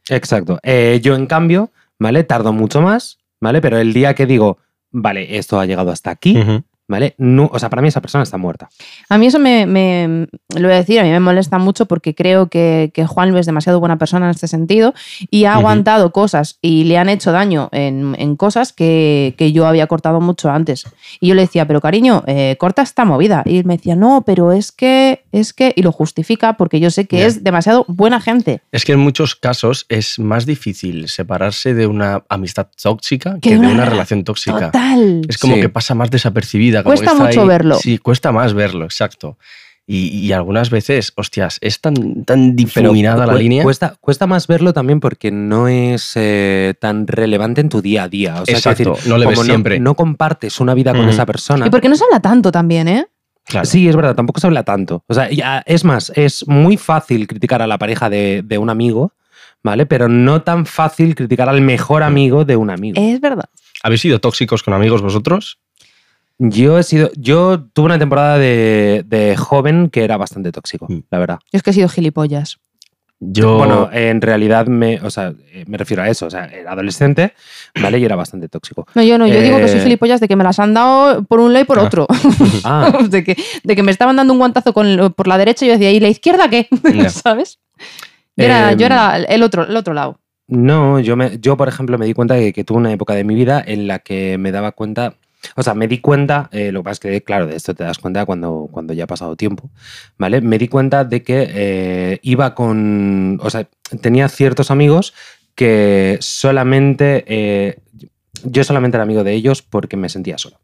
Exacto. 0.09 0.59
Eh, 0.63 1.01
yo, 1.03 1.15
en 1.17 1.27
cambio, 1.27 1.71
¿vale? 1.99 2.23
Tardo 2.25 2.53
mucho 2.53 2.81
más, 2.81 3.19
¿vale? 3.41 3.61
Pero 3.61 3.79
el 3.79 3.93
día 3.93 4.15
que 4.15 4.27
digo, 4.27 4.59
vale, 4.93 5.39
esto 5.39 5.59
ha 5.59 5.67
llegado 5.67 5.91
hasta 5.91 6.11
aquí. 6.11 6.37
¿Vale? 6.89 7.15
No, 7.19 7.51
o 7.53 7.59
sea, 7.59 7.69
para 7.71 7.83
mí 7.83 7.89
esa 7.89 8.01
persona 8.01 8.23
está 8.23 8.37
muerta. 8.39 8.69
A 9.09 9.19
mí 9.19 9.27
eso 9.27 9.39
me, 9.39 9.67
me- 9.67 10.27
lo 10.55 10.63
voy 10.69 10.73
a 10.73 10.77
decir, 10.77 11.01
a 11.01 11.03
mí 11.03 11.11
me 11.11 11.21
molesta 11.21 11.59
mucho 11.59 11.87
porque 11.87 12.15
creo 12.15 12.49
que, 12.49 12.91
que 12.95 13.07
Juan 13.07 13.37
es 13.37 13.47
demasiado 13.47 13.81
buena 13.81 13.99
persona 13.99 14.27
en 14.27 14.31
este 14.31 14.49
sentido 14.49 14.95
y 15.31 15.45
ha 15.45 15.55
aguantado 15.55 16.13
cosas 16.13 16.59
y 16.63 16.85
le 16.85 16.99
han 16.99 17.09
hecho 17.09 17.33
daño 17.33 17.69
en, 17.73 18.15
en 18.19 18.37
cosas 18.37 18.73
que, 18.73 19.35
que 19.37 19.53
yo 19.53 19.67
había 19.67 19.87
cortado 19.87 20.21
mucho 20.21 20.51
antes. 20.51 20.85
Y 21.21 21.29
yo 21.29 21.35
le 21.35 21.43
decía, 21.43 21.67
pero 21.67 21.81
cariño, 21.81 22.23
eh, 22.27 22.57
corta 22.59 22.83
esta 22.83 23.05
movida. 23.05 23.43
Y 23.45 23.59
él 23.59 23.65
me 23.65 23.77
decía, 23.77 23.97
no, 23.97 24.23
pero 24.27 24.53
es 24.53 24.73
que, 24.73 25.25
es 25.33 25.53
que, 25.53 25.73
y 25.77 25.83
lo 25.83 25.93
justifica 25.93 26.57
porque 26.57 26.81
yo 26.81 26.91
sé 26.91 27.07
que 27.07 27.27
es 27.27 27.43
demasiado 27.45 27.85
buena 27.89 28.21
gente. 28.21 28.63
Es 28.73 28.85
que 28.85 28.93
en 28.93 29.01
muchos 29.01 29.35
casos 29.35 29.87
es 29.89 30.19
más 30.19 30.47
difícil 30.47 31.09
separarse 31.09 31.75
de 31.75 31.87
una 31.87 32.23
amistad 32.29 32.69
tóxica 32.81 33.35
Que 33.35 33.41
que, 33.41 33.51
de 33.51 33.59
una 33.59 33.71
una 33.71 33.85
rela- 33.87 33.91
relación 33.91 34.25
tóxica. 34.25 34.67
Total. 34.73 35.23
Es 35.29 35.39
como 35.39 35.57
Sí. 35.57 35.61
que 35.63 35.69
pasa 35.69 35.95
más 35.95 36.11
desapercibida. 36.11 36.76
Como 36.83 36.95
Cuesta 36.97 37.13
que 37.17 37.23
mucho 37.23 37.41
ahí. 37.43 37.49
verlo. 37.49 37.77
Sí, 37.77 37.99
cuesta 37.99 38.33
más 38.33 38.55
verlo, 38.55 38.85
exacto. 38.85 39.39
Y, 39.89 40.09
y 40.09 40.33
algunas 40.33 40.71
veces, 40.71 41.13
hostias, 41.15 41.59
es 41.61 41.81
tan, 41.81 42.25
tan 42.25 42.57
Pero 42.57 42.89
difuminada 42.91 43.25
la 43.25 43.35
cu- 43.35 43.39
línea. 43.39 43.63
Cuesta, 43.63 43.95
cuesta 44.01 44.27
más 44.27 44.49
verlo 44.49 44.73
también 44.73 44.99
porque 44.99 45.31
no 45.31 45.69
es 45.69 46.13
eh, 46.17 46.75
tan 46.81 47.07
relevante 47.07 47.61
en 47.61 47.69
tu 47.69 47.81
día 47.81 48.03
a 48.05 48.09
día. 48.09 48.43
O 48.43 48.47
sea, 48.47 48.57
Exacto, 48.57 48.95
decir, 48.95 49.09
no 49.09 49.17
le 49.17 49.27
ves 49.27 49.37
como 49.37 49.45
siempre. 49.45 49.79
No, 49.79 49.95
compartes 49.95 50.59
una 50.59 50.75
vida 50.75 50.93
con 50.93 51.09
esa 51.09 51.25
persona. 51.25 51.69
Y 51.69 51.71
porque 51.71 51.89
no 51.89 51.95
se 51.95 52.03
habla 52.03 52.19
tanto 52.19 52.51
también, 52.51 52.89
¿eh? 52.89 53.07
Claro. 53.45 53.65
Sí, 53.65 53.89
es 53.89 53.95
verdad, 53.95 54.17
tampoco 54.17 54.41
se 54.41 54.49
habla 54.49 54.65
tanto. 54.65 55.05
O 55.07 55.15
sea, 55.15 55.31
ya- 55.31 55.63
es 55.67 55.85
más, 55.85 56.11
es 56.17 56.49
muy 56.49 56.77
fácil 56.77 57.29
criticar 57.29 57.63
a 57.63 57.69
la 57.69 57.79
pareja 57.79 58.11
de, 58.11 58.43
de 58.45 58.59
un 58.59 58.71
amigo, 58.71 59.13
¿vale? 59.63 59.87
Pero 59.87 60.09
no 60.09 60.43
tan 60.43 60.67
fácil 60.67 61.15
criticar 61.15 61.49
al 61.49 61.61
mejor 61.61 62.03
amigo 62.03 62.45
de 62.45 62.57
un 62.57 62.71
amigo. 62.71 63.01
Es 63.01 63.21
verdad. 63.21 63.45
¿Habéis 63.85 64.01
sido 64.01 64.19
tóxicos 64.19 64.65
con 64.65 64.75
amigos 64.75 65.01
vosotros? 65.01 65.61
Yo 66.39 66.79
he 66.79 66.83
sido. 66.83 67.11
Yo 67.17 67.65
tuve 67.73 67.87
una 67.87 67.99
temporada 67.99 68.39
de, 68.39 69.05
de 69.07 69.37
joven 69.37 69.89
que 69.91 70.05
era 70.05 70.17
bastante 70.17 70.53
tóxico, 70.53 70.87
Mm. 70.89 70.99
la 71.11 71.19
verdad. 71.19 71.39
Yo 71.53 71.57
es 71.57 71.63
que 71.63 71.71
he 71.71 71.73
sido 71.75 71.89
gilipollas. 71.89 72.59
Yo. 73.19 73.57
Bueno, 73.57 73.89
en 73.93 74.21
realidad 74.21 74.67
me, 74.67 75.01
o 75.01 75.09
sea, 75.09 75.33
eh, 75.51 75.65
me 75.67 75.79
refiero 75.79 76.03
a 76.03 76.09
eso. 76.11 76.27
O 76.27 76.31
sea, 76.31 76.45
era 76.45 76.73
adolescente, 76.73 77.33
¿vale? 77.81 77.99
Y 77.99 78.05
era 78.05 78.15
bastante 78.15 78.47
tóxico. 78.51 78.87
No, 78.95 79.03
yo 79.03 79.17
no, 79.17 79.27
yo 79.27 79.41
digo 79.41 79.57
que 79.57 79.69
soy 79.69 79.79
Eh, 79.79 79.83
gilipollas 79.85 80.21
de 80.21 80.29
que 80.29 80.37
me 80.37 80.45
las 80.45 80.59
han 80.59 80.75
dado 80.75 81.25
por 81.25 81.41
un 81.41 81.55
lado 81.55 81.63
y 81.63 81.67
por 81.67 81.79
Ah. 81.79 81.83
otro. 81.85 82.07
Ah, 82.65 82.93
de, 83.09 83.25
que, 83.25 83.35
de 83.65 83.75
que 83.75 83.83
me 83.83 83.91
estaban 83.91 84.17
dando 84.17 84.35
un 84.35 84.39
guantazo 84.39 84.75
con, 84.75 85.15
por 85.17 85.29
la 85.29 85.39
derecha 85.39 85.65
y 85.65 85.69
yo 85.69 85.73
decía, 85.75 85.91
¿y 85.93 86.01
la 86.01 86.09
izquierda 86.09 86.51
qué? 86.51 86.69
¿Sabes? 87.09 87.59
Yo 88.37 88.45
era, 88.45 88.73
Em, 88.73 88.79
yo 88.79 88.85
era 88.85 89.17
el, 89.17 89.43
otro, 89.43 89.67
el 89.67 89.75
otro 89.77 89.95
lado. 89.95 90.21
No, 90.49 91.01
yo, 91.01 91.17
me, 91.17 91.39
yo 91.41 91.57
por 91.57 91.69
ejemplo 91.69 91.97
me 91.97 92.05
di 92.05 92.13
cuenta 92.13 92.35
de 92.35 92.53
que 92.53 92.65
tuve 92.65 92.77
una 92.79 92.93
época 92.93 93.15
de 93.15 93.25
mi 93.25 93.35
vida 93.35 93.65
en 93.67 93.87
la 93.89 94.01
que 94.01 94.37
me 94.37 94.53
daba 94.53 94.73
cuenta, 94.73 95.15
o 95.55 95.63
sea, 95.63 95.75
me 95.75 95.89
di 95.89 95.99
cuenta, 96.01 96.49
eh, 96.53 96.73
lo 96.73 96.81
que 96.81 96.85
pasa 96.85 96.93
es 96.93 97.01
que, 97.01 97.23
claro, 97.23 97.47
de 97.47 97.57
esto 97.57 97.75
te 97.75 97.85
das 97.85 97.99
cuenta 97.99 98.27
cuando, 98.27 98.69
cuando 98.71 98.93
ya 98.93 99.05
ha 99.05 99.07
pasado 99.07 99.37
tiempo, 99.37 99.71
¿vale? 100.19 100.41
Me 100.41 100.59
di 100.59 100.69
cuenta 100.69 101.05
de 101.05 101.23
que 101.23 101.49
eh, 101.51 102.19
iba 102.23 102.55
con, 102.55 103.39
o 103.43 103.51
sea, 103.51 103.69
tenía 104.01 104.29
ciertos 104.29 104.71
amigos 104.71 105.15
que 105.55 106.19
solamente, 106.21 107.25
eh, 107.27 107.79
yo 108.45 108.65
solamente 108.65 108.97
era 108.97 109.05
amigo 109.05 109.25
de 109.25 109.33
ellos 109.33 109.63
porque 109.63 109.97
me 109.97 110.09
sentía 110.09 110.39
solo. 110.39 110.59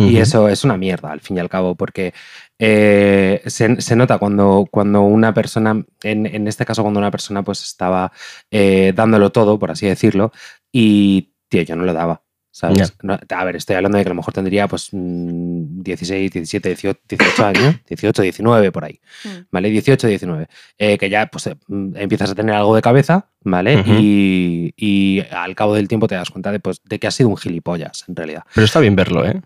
Y 0.00 0.18
eso 0.18 0.48
es 0.48 0.62
una 0.62 0.76
mierda, 0.76 1.10
al 1.10 1.18
fin 1.18 1.36
y 1.36 1.40
al 1.40 1.48
cabo, 1.48 1.74
porque 1.74 2.14
eh, 2.60 3.42
se, 3.46 3.80
se 3.80 3.96
nota 3.96 4.18
cuando, 4.18 4.68
cuando 4.70 5.02
una 5.02 5.34
persona, 5.34 5.84
en, 6.04 6.24
en 6.24 6.46
este 6.46 6.64
caso 6.64 6.82
cuando 6.82 7.00
una 7.00 7.10
persona 7.10 7.42
pues 7.42 7.64
estaba 7.64 8.12
eh, 8.52 8.92
dándolo 8.94 9.32
todo, 9.32 9.58
por 9.58 9.72
así 9.72 9.86
decirlo, 9.88 10.30
y, 10.70 11.32
tío, 11.48 11.62
yo 11.62 11.74
no 11.74 11.82
lo 11.82 11.94
daba. 11.94 12.22
A 12.64 13.44
ver, 13.44 13.56
estoy 13.56 13.76
hablando 13.76 13.98
de 13.98 14.04
que 14.04 14.08
a 14.08 14.12
lo 14.12 14.16
mejor 14.16 14.34
tendría 14.34 14.66
pues 14.68 14.88
mm, 14.92 15.82
16, 15.82 16.30
17, 16.32 16.68
18, 16.70 17.00
18 17.08 17.46
años, 17.46 17.76
18, 17.88 18.22
19 18.22 18.72
por 18.72 18.84
ahí, 18.84 19.00
Mm. 19.24 19.28
¿vale? 19.50 19.70
18, 19.70 20.06
19. 20.06 20.46
eh, 20.78 20.98
que 20.98 21.10
ya 21.10 21.26
pues 21.26 21.46
eh, 21.48 21.56
mm, 21.66 21.96
empiezas 21.96 22.30
a 22.30 22.34
tener 22.34 22.54
algo 22.54 22.74
de 22.74 22.82
cabeza, 22.82 23.28
¿vale? 23.42 23.82
Y, 23.86 24.72
y 24.76 25.22
al 25.30 25.54
cabo 25.54 25.74
del 25.74 25.88
tiempo 25.88 26.06
te 26.08 26.14
das 26.14 26.30
cuenta 26.30 26.52
de, 26.52 26.60
pues, 26.60 26.80
de 26.84 26.98
que 26.98 27.06
has 27.06 27.14
sido 27.14 27.28
un 27.28 27.36
gilipollas, 27.36 28.04
en 28.08 28.16
realidad. 28.16 28.42
Pero 28.54 28.64
está 28.64 28.80
bien 28.80 28.96
verlo, 28.96 29.26
¿eh? 29.26 29.40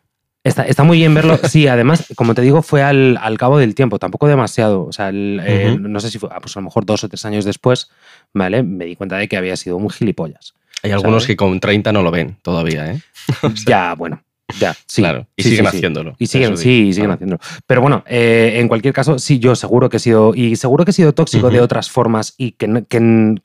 Está, 0.45 0.65
está 0.67 0.83
muy 0.83 0.99
bien 0.99 1.15
verlo. 1.15 1.39
Sí, 1.49 1.69
además, 1.69 2.07
como 2.17 2.35
te 2.35 2.43
digo, 2.43 2.63
fue 2.63 2.83
al, 2.83 3.17
al 3.21 3.39
cabo 3.39 3.59
del 3.59 3.75
tiempo, 3.75 3.99
tampoco 3.99 4.27
demasiado. 4.29 4.85
O 4.87 4.93
sea, 4.93 5.09
el, 5.11 5.41
eh, 5.45 5.77
no 5.79 6.01
sé 6.01 6.11
si 6.11 6.19
fue, 6.19 6.29
ah, 6.33 6.41
pues 6.41 6.57
a 6.57 6.61
lo 6.61 6.65
mejor 6.65 6.85
dos 6.85 7.05
o 7.05 7.09
tres 7.09 7.25
años 7.25 7.45
después, 7.45 7.91
¿vale? 8.35 8.63
Me 8.63 8.85
di 8.87 8.97
cuenta 8.97 9.17
de 9.17 9.29
que 9.29 9.37
había 9.37 9.57
sido 9.57 9.77
un 9.77 9.89
gilipollas. 9.91 10.55
Hay 10.83 10.91
algunos 10.91 11.27
que 11.27 11.37
con 11.37 11.61
30 11.61 11.93
no 11.93 12.03
lo 12.03 12.11
ven 12.11 12.39
todavía, 12.43 12.91
¿eh? 12.93 13.01
ya, 13.67 13.95
bueno, 13.95 14.21
ya, 14.59 14.75
sí. 14.87 15.01
Claro, 15.01 15.29
y 15.37 15.45
Sí, 15.45 15.51
siguen 15.51 15.67
sí, 15.71 15.77
haciéndolo. 15.77 16.17
Y 16.19 16.27
siguen, 16.27 16.57
sí, 16.57 16.89
y 16.89 16.93
siguen 16.93 17.11
Claro. 17.11 17.15
haciéndolo. 17.15 17.41
Pero 17.69 17.81
bueno, 17.83 18.03
eh, 18.09 18.55
en 18.57 18.67
cualquier 18.67 18.93
caso, 18.93 19.21
sí, 19.21 19.39
yo 19.39 19.55
seguro 19.55 19.89
que 19.89 19.99
he 19.99 20.01
sido, 20.01 20.35
y 20.35 20.57
seguro 20.57 20.85
que 20.85 20.91
he 20.91 20.95
sido 20.95 21.13
tóxico 21.15 21.51
de 21.51 21.61
otras 21.61 21.89
formas 21.89 22.35
y 22.37 22.51
que- 22.53 22.85
que- 22.89 22.99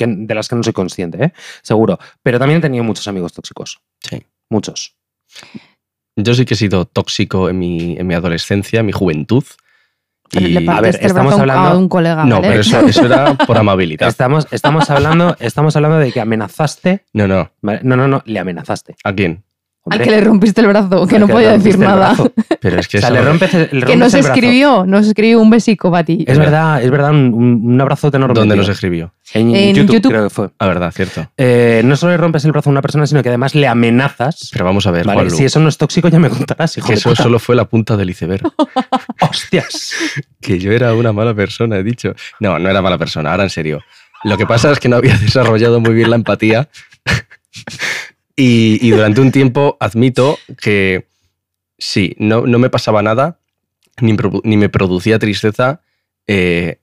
de 0.08 0.34
las 0.36 0.48
que 0.50 0.56
no 0.56 0.64
soy 0.64 0.74
consciente, 0.74 1.24
¿eh? 1.26 1.34
Seguro. 1.62 2.00
Pero 2.24 2.40
también 2.40 2.58
he 2.58 2.62
tenido 2.62 2.84
muchos 2.84 3.08
amigos 3.08 3.34
tóxicos. 3.34 3.80
Sí. 4.02 4.24
Muchos. 4.50 4.96
Yo 6.18 6.34
sí 6.34 6.44
que 6.46 6.56
he 6.56 6.58
sido 6.58 6.86
tóxico 6.86 7.48
en 7.50 7.60
mi, 7.60 7.96
en 7.98 8.06
mi 8.08 8.14
adolescencia, 8.16 8.82
en 8.82 8.86
mi 8.88 8.92
juventud. 8.92 9.44
Pero 10.30 10.46
Y- 10.46 10.52
le 10.52 10.70
a 10.72 10.82
ver, 10.82 10.96
el 10.96 11.06
estamos 11.06 11.28
brazo 11.36 11.42
a 11.42 11.44
un- 11.46 11.50
hablando- 11.50 11.90
colega, 11.90 12.26
no, 12.26 12.36
¿vale? 12.42 12.48
pero 12.50 12.60
eso, 12.62 12.80
eso 12.86 13.06
era 13.06 13.36
por 13.36 13.58
amabilidad. 13.58 14.10
Estamos, 14.10 14.46
estamos, 14.52 14.90
hablando, 14.90 15.38
estamos 15.40 15.74
hablando 15.78 16.00
de 16.00 16.12
que 16.12 16.20
amenazaste. 16.20 17.06
No, 17.14 17.28
no. 17.30 17.50
No, 17.62 17.96
no, 17.96 18.08
no, 18.10 18.22
le 18.26 18.40
amenazaste. 18.40 18.96
¿A 19.06 19.14
quién? 19.14 19.44
Al 19.90 20.02
que 20.02 20.10
le 20.12 20.22
rompiste 20.22 20.62
el 20.62 20.68
brazo, 20.68 21.08
que 21.08 21.16
al 21.16 21.22
no 21.22 21.28
que 21.28 21.34
podía 21.34 21.52
decir 21.52 21.78
nada. 21.80 22.16
Pero 22.60 22.80
es 22.80 22.88
que 22.88 22.98
O 22.98 23.02
sea, 23.02 23.10
le 23.10 23.22
rompes, 23.22 23.54
le 23.54 23.68
Que 23.70 23.76
nos 23.76 23.82
rompes 23.86 24.14
el 24.16 24.22
brazo. 24.22 24.34
escribió, 24.34 24.86
nos 24.86 25.08
escribió 25.08 25.40
un 25.40 25.50
besico 25.50 25.92
para 25.92 26.04
ti. 26.04 26.24
Es 26.28 26.38
verdad, 26.38 26.82
es 26.84 26.90
verdad, 26.92 27.12
un, 27.12 27.62
un- 27.64 27.82
abrazo 27.82 28.10
enorme. 28.14 28.34
¿Dónde 28.34 28.56
tío. 28.56 28.62
nos 28.62 28.70
escribió? 28.70 29.14
En, 29.34 29.54
En 29.56 29.76
YouTube, 29.76 29.96
YouTube. 29.96 30.12
creo 30.12 30.24
que 30.26 30.30
fue. 30.30 30.50
Ah, 30.60 30.68
verdad, 30.68 30.92
cierto. 30.96 31.30
Eh, 31.38 31.82
no 31.86 31.96
solo 31.98 32.12
le 32.14 32.18
rompes 32.18 32.44
el 32.46 32.52
brazo 32.52 32.70
a 32.70 32.72
una 32.72 32.82
persona, 32.82 33.06
sino 33.08 33.22
que 33.22 33.30
además 33.30 33.56
le 33.56 33.68
amenazas. 33.68 34.50
Pero 34.54 34.66
vamos 34.66 34.88
a 34.88 34.92
ver, 34.92 35.06
Vale, 35.06 35.30
si 35.30 35.44
eso 35.46 35.60
no 35.60 35.70
es 35.70 35.78
tóxico, 35.78 36.08
ya 36.10 36.20
me 36.20 36.30
contarás, 36.30 36.78
hijo 36.78 36.88
que 36.88 36.94
de 36.94 37.00
eso 37.00 37.10
puta. 37.10 37.24
solo 37.24 37.40
fue 37.40 37.56
la 37.56 37.66
punta 37.66 37.98
del 37.98 38.10
iceberg. 38.10 38.42
¡Hostias! 39.22 39.94
que 40.42 40.60
yo 40.60 40.72
era 40.72 40.94
una 40.94 41.12
mala 41.14 41.34
persona, 41.34 41.78
he 41.78 41.84
dicho. 41.84 42.14
No, 42.40 42.58
no 42.60 42.70
era 42.70 42.82
mala 42.82 42.98
persona, 42.98 43.32
ahora 43.32 43.44
en 43.44 43.50
serio. 43.50 43.82
Lo 44.24 44.38
que 44.38 44.46
pasa 44.48 44.72
es 44.72 44.80
que 44.80 44.90
no 44.90 44.96
había 44.96 45.16
desarrollado 45.22 45.80
muy 45.80 45.94
bien 45.94 46.10
la 46.10 46.16
empatía. 46.16 46.70
Y, 48.38 48.80
y 48.82 48.92
durante 48.92 49.20
un 49.20 49.32
tiempo 49.34 49.76
admito 49.82 50.38
que 50.62 51.08
sí, 51.78 52.16
no, 52.18 52.48
no 52.48 52.58
me 52.60 52.70
pasaba 52.70 53.02
nada, 53.02 53.40
ni, 54.00 54.16
ni 54.44 54.56
me 54.58 54.70
producía 54.70 55.20
tristeza 55.20 55.82
eh, 56.28 56.80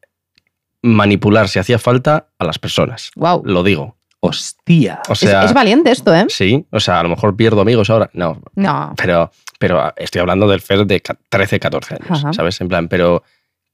manipular, 0.83 1.49
si 1.49 1.59
hacía 1.59 1.79
falta, 1.79 2.29
a 2.39 2.45
las 2.45 2.59
personas. 2.59 3.11
Wow. 3.17 3.43
Lo 3.45 3.63
digo. 3.63 3.97
¡Hostia! 4.21 5.01
O 5.11 5.15
sea, 5.15 5.41
es, 5.41 5.47
es 5.47 5.53
valiente 5.55 5.91
esto, 5.91 6.15
¿eh? 6.15 6.25
sí, 6.31 6.65
o 6.71 6.81
sea, 6.81 7.01
a 7.01 7.03
lo 7.03 7.11
mejor 7.11 7.37
pierdo 7.37 7.61
amigos 7.61 7.91
ahora. 7.91 8.09
No, 8.15 8.41
No. 8.55 8.95
pero, 8.97 9.31
pero 9.59 9.93
estoy 9.97 10.23
hablando 10.23 10.49
del 10.49 10.63
Fer 10.63 10.87
de 10.87 11.01
ca- 11.03 11.19
13, 11.29 11.61
14 11.61 11.95
años, 11.97 12.07
Ajá. 12.25 12.33
¿sabes? 12.33 12.59
En 12.63 12.69
plan, 12.69 12.89
pero 12.89 13.23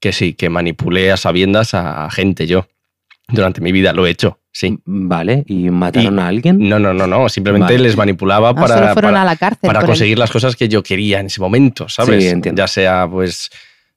que 0.01 0.11
sí, 0.11 0.33
que 0.33 0.49
manipulé 0.49 1.09
a 1.11 1.15
sabiendas 1.15 1.73
a, 1.73 2.03
a 2.03 2.11
gente 2.11 2.47
yo. 2.47 2.67
Durante 3.29 3.61
mi 3.61 3.71
vida 3.71 3.93
lo 3.93 4.05
he 4.05 4.09
hecho, 4.09 4.39
sí. 4.51 4.79
Vale, 4.85 5.43
¿y 5.47 5.69
mataron 5.69 6.15
Y- 6.17 6.19
a 6.21 6.27
alguien? 6.27 6.69
No, 6.69 6.79
no, 6.79 6.93
no, 6.93 7.07
no. 7.07 7.29
Simplemente 7.29 7.73
Vale. 7.73 7.79
les 7.83 7.97
manipulaba 7.97 8.49
Ah, 8.49 8.55
para, 8.55 8.93
fueron 8.93 9.11
para, 9.11 9.21
a 9.21 9.25
la 9.25 9.35
cárcel. 9.35 9.67
para 9.67 9.79
el- 9.81 9.85
conseguir 9.85 10.17
las 10.19 10.31
cosas 10.31 10.55
que 10.55 10.67
yo 10.69 10.83
quería 10.83 11.19
en 11.19 11.27
ese 11.27 11.39
momento, 11.41 11.87
¿sabes? 11.89 12.23
Sí, 12.23 12.29
entiendo. 12.29 12.61
Ya 12.61 12.67
sea, 12.67 13.07
pues. 13.09 13.49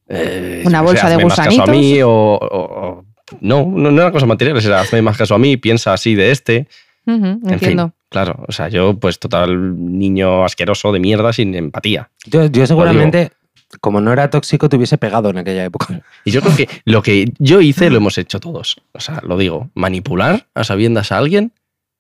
eh, 0.09 0.63
Una 0.67 0.83
bolsa 0.83 1.09
de 1.09 1.15
hazme 1.15 1.25
más 1.27 1.37
caso 1.37 1.49
a 1.51 1.51
gusanitos. 1.67 1.77
mí 1.77 2.03
o. 2.03 2.11
o- 2.11 2.39
o- 2.41 3.05
no, 3.41 3.65
no, 3.67 3.91
no 3.91 4.01
eran 4.01 4.13
cosas 4.13 4.29
materiales, 4.29 4.65
era 4.67 4.81
hazme 4.81 5.01
más 5.03 5.17
caso 5.17 5.35
a 5.35 5.39
mí, 5.39 5.57
piensa 5.57 5.93
así 5.95 6.15
de 6.15 6.31
este. 6.31 6.69
En 7.07 7.41
entiendo. 7.47 7.89
fin, 7.89 7.95
claro. 8.11 8.45
O 8.49 8.53
sea, 8.53 8.69
yo, 8.69 8.99
pues, 8.99 9.19
total 9.19 9.75
niño 9.99 10.45
asqueroso 10.45 10.91
de 10.93 11.01
mierda 11.01 11.33
sin 11.35 11.55
empatía. 11.55 12.11
Yo, 12.27 12.47
yo 12.47 12.67
seguramente, 12.67 13.31
como 13.81 14.01
no 14.01 14.13
era 14.13 14.31
tóxico, 14.31 14.69
te 14.69 14.77
hubiese 14.77 14.99
pegado 14.99 15.31
en 15.31 15.39
aquella 15.39 15.65
época. 15.65 16.03
Y 16.25 16.31
yo 16.31 16.41
creo 16.41 16.57
que 16.57 16.69
lo 16.85 17.03
que 17.03 17.33
yo 17.39 17.61
hice 17.61 17.91
lo 17.91 17.97
hemos 17.97 18.19
hecho 18.19 18.41
todos. 18.41 18.77
O 18.93 19.01
sea, 19.01 19.21
lo 19.25 19.37
digo, 19.37 19.71
manipular 19.75 20.47
a 20.55 20.65
sabiendas 20.65 21.13
a 21.13 21.19
alguien 21.19 21.53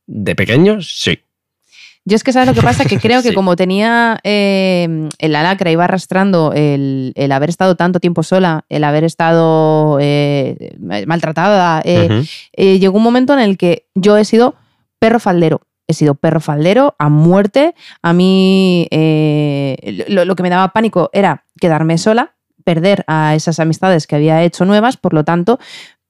de 0.06 0.34
pequeños, 0.34 0.98
sí. 1.00 1.20
Yo 2.06 2.16
es 2.16 2.22
que 2.22 2.34
sabes 2.34 2.46
lo 2.48 2.54
que 2.54 2.60
pasa, 2.60 2.84
que 2.84 2.98
creo 2.98 3.22
que 3.22 3.28
Sí. 3.30 3.34
como 3.34 3.56
tenía 3.56 4.18
eh, 4.24 5.08
el 5.18 5.32
lacra, 5.32 5.70
iba 5.70 5.84
arrastrando 5.84 6.52
el, 6.54 7.12
el 7.16 7.32
haber 7.32 7.48
estado 7.48 7.76
tanto 7.76 7.98
tiempo 7.98 8.22
sola, 8.22 8.66
el 8.68 8.84
haber 8.84 9.04
estado 9.04 9.98
eh, 10.00 10.76
maltratada, 11.06 11.80
eh, 11.84 12.24
eh, 12.52 12.78
llegó 12.78 12.98
un 12.98 13.04
momento 13.04 13.32
en 13.32 13.38
el 13.38 13.56
que 13.56 13.86
yo 13.94 14.18
he 14.18 14.26
sido 14.26 14.54
perro 14.98 15.18
faldero. 15.18 15.62
He 15.86 15.94
sido 15.94 16.14
perro 16.14 16.40
faldero 16.40 16.94
a 16.98 17.08
muerte. 17.08 17.74
A 18.02 18.12
mí 18.12 18.88
eh, 18.90 20.04
lo, 20.08 20.24
lo 20.24 20.36
que 20.36 20.42
me 20.42 20.50
daba 20.50 20.72
pánico 20.72 21.10
era 21.12 21.44
quedarme 21.60 21.98
sola, 21.98 22.34
perder 22.64 23.04
a 23.06 23.34
esas 23.34 23.60
amistades 23.60 24.06
que 24.06 24.16
había 24.16 24.42
hecho 24.42 24.64
nuevas, 24.64 24.96
por 24.96 25.14
lo 25.14 25.24
tanto, 25.24 25.58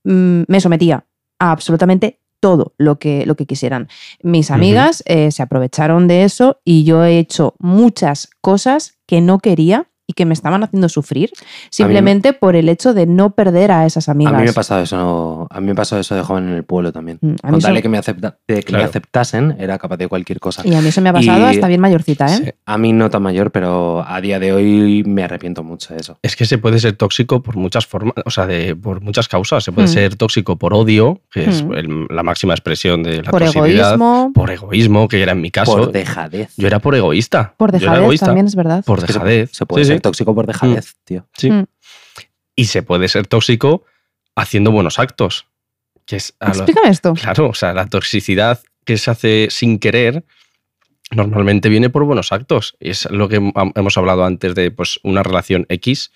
mm, 0.05 0.43
me 0.47 0.61
sometía 0.61 1.05
a 1.39 1.51
absolutamente 1.51 2.20
todo 2.45 2.75
lo 2.77 2.99
que, 2.99 3.25
lo 3.25 3.37
que 3.37 3.47
quisieran. 3.47 3.89
Mis 4.22 4.51
amigas 4.51 5.03
eh, 5.07 5.31
se 5.31 5.43
aprovecharon 5.43 6.07
de 6.09 6.25
eso 6.25 6.61
y 6.62 6.85
yo 6.85 7.03
he 7.03 7.18
hecho 7.18 7.55
muchas 7.59 8.29
cosas 8.43 8.99
que 9.07 9.22
no 9.22 9.39
quería 9.39 9.89
y 10.07 10.13
que 10.13 10.27
me 10.27 10.35
estaban 10.35 10.63
haciendo 10.63 10.89
sufrir 10.89 11.31
simplemente 11.71 12.33
por 12.33 12.57
el 12.57 12.69
hecho 12.69 12.95
de 12.95 13.07
no 13.07 13.31
perder 13.35 13.73
a 13.73 13.87
esas 13.87 14.09
A 14.09 14.13
amigas. 14.13 14.35
mí 14.35 14.43
me 14.45 14.51
ha 14.51 14.53
pasado 14.53 14.83
eso, 14.83 15.47
a 15.51 15.61
mí 15.61 15.67
me 15.69 15.75
pasó 15.75 15.99
eso 15.99 16.15
de 16.15 16.23
joven 16.23 16.49
en 16.49 16.55
el 16.55 16.65
pueblo 16.65 16.93
también. 16.93 17.19
Mm, 17.21 17.35
a 17.43 17.51
Con 17.51 17.59
eso- 17.59 17.73
que, 17.83 17.89
me, 17.89 17.99
acepta- 17.99 18.37
de 18.47 18.55
que 18.63 18.73
me 18.73 18.79
Claro. 18.79 18.85
aceptasen, 18.85 19.57
era 19.59 19.79
capaz 19.79 19.97
de 19.97 20.09
cualquier 20.09 20.41
cosa. 20.41 20.63
Y 20.65 20.75
a 20.75 20.81
mí 20.81 20.89
eso 20.89 21.01
me 21.01 21.09
ha 21.09 21.13
pasado 21.13 21.39
Y- 21.41 21.55
hasta 21.55 21.69
bien 21.69 21.81
mayorcita, 21.81 22.27
¿eh? 22.27 22.37
Sí. 22.45 22.51
A 22.67 22.79
mí 22.79 22.93
no 22.93 23.11
tan 23.11 23.23
mayor, 23.23 23.51
pero 23.51 24.05
a 24.07 24.21
día 24.21 24.39
de 24.39 24.53
hoy 24.53 25.03
me 25.07 25.23
arrepiento 25.25 25.63
mucho 25.63 25.95
de 25.95 26.01
eso. 26.01 26.19
Es 26.23 26.37
que 26.37 26.45
se 26.47 26.59
puede 26.59 26.79
ser 26.79 26.93
tóxico 26.95 27.43
por 27.43 27.57
muchas 27.57 27.87
formas, 27.87 28.15
o 28.25 28.31
sea, 28.31 28.47
de, 28.47 28.77
por 28.77 29.01
muchas 29.01 29.29
causas. 29.29 29.65
Se 29.65 29.73
puede 29.73 29.89
Mm. 29.89 29.91
ser 29.91 30.17
tóxico 30.17 30.57
por 30.57 30.75
odio, 30.75 31.21
que 31.31 31.45
es 31.49 31.65
Mm. 31.65 31.73
el- 31.75 32.07
la 32.11 32.23
máxima 32.23 32.53
expresión 32.55 33.03
de 33.03 33.23
la 33.23 33.31
Por 33.31 33.41
toxicidad. 33.43 33.67
egoísmo, 33.95 34.33
Por 34.35 34.51
egoísmo, 34.51 35.09
que 35.09 35.23
era 35.23 35.33
en 35.33 35.41
mi 35.41 35.51
caso. 35.51 35.77
Por 35.77 35.93
dejadez. 35.93 36.53
yo 36.57 36.67
era 36.67 36.79
por 36.79 36.95
egoísta. 36.95 37.55
por 37.57 37.73
dejadez 37.73 38.01
egoísta. 38.03 38.27
también 38.27 38.47
es 38.47 38.55
verdad. 38.55 38.85
Por 38.85 39.01
dejadez. 39.01 39.51
Se 39.53 39.67
puede 39.67 39.85
Sí, 39.85 39.94
ser 39.95 40.01
tóxico 40.03 40.35
por 40.35 40.47
dejadez, 40.47 40.97
tío. 41.05 41.27
Sí. 41.37 41.51
Mm. 41.51 41.65
Y 42.57 42.65
se 42.67 42.83
puede 42.83 43.09
ser 43.09 43.27
tóxico 43.27 43.85
haciendo 44.37 44.71
buenos 44.71 44.99
actos. 44.99 45.47
Que 46.07 46.17
es 46.17 46.35
a 46.41 46.49
Explícame 46.49 46.91
esto. 46.91 47.15
Claro, 47.15 47.49
o 47.49 47.55
sea, 47.55 47.73
la 47.73 47.87
toxicidad 47.87 48.61
que 48.85 48.99
se 48.99 49.11
hace 49.11 49.49
sin 49.51 49.79
querer 49.79 50.25
normalmente 51.11 51.69
viene 51.69 51.91
por 51.91 52.05
buenos 52.05 52.33
actos. 52.33 52.77
Y 52.81 52.91
es 52.91 53.11
lo 53.11 53.29
que 53.29 53.41
hem- 53.41 53.73
hemos 53.75 53.97
hablado 53.99 54.25
antes 54.25 54.55
de 54.55 54.71
pues, 54.71 55.01
una 55.03 55.23
relación 55.23 55.67
X, 55.69 56.13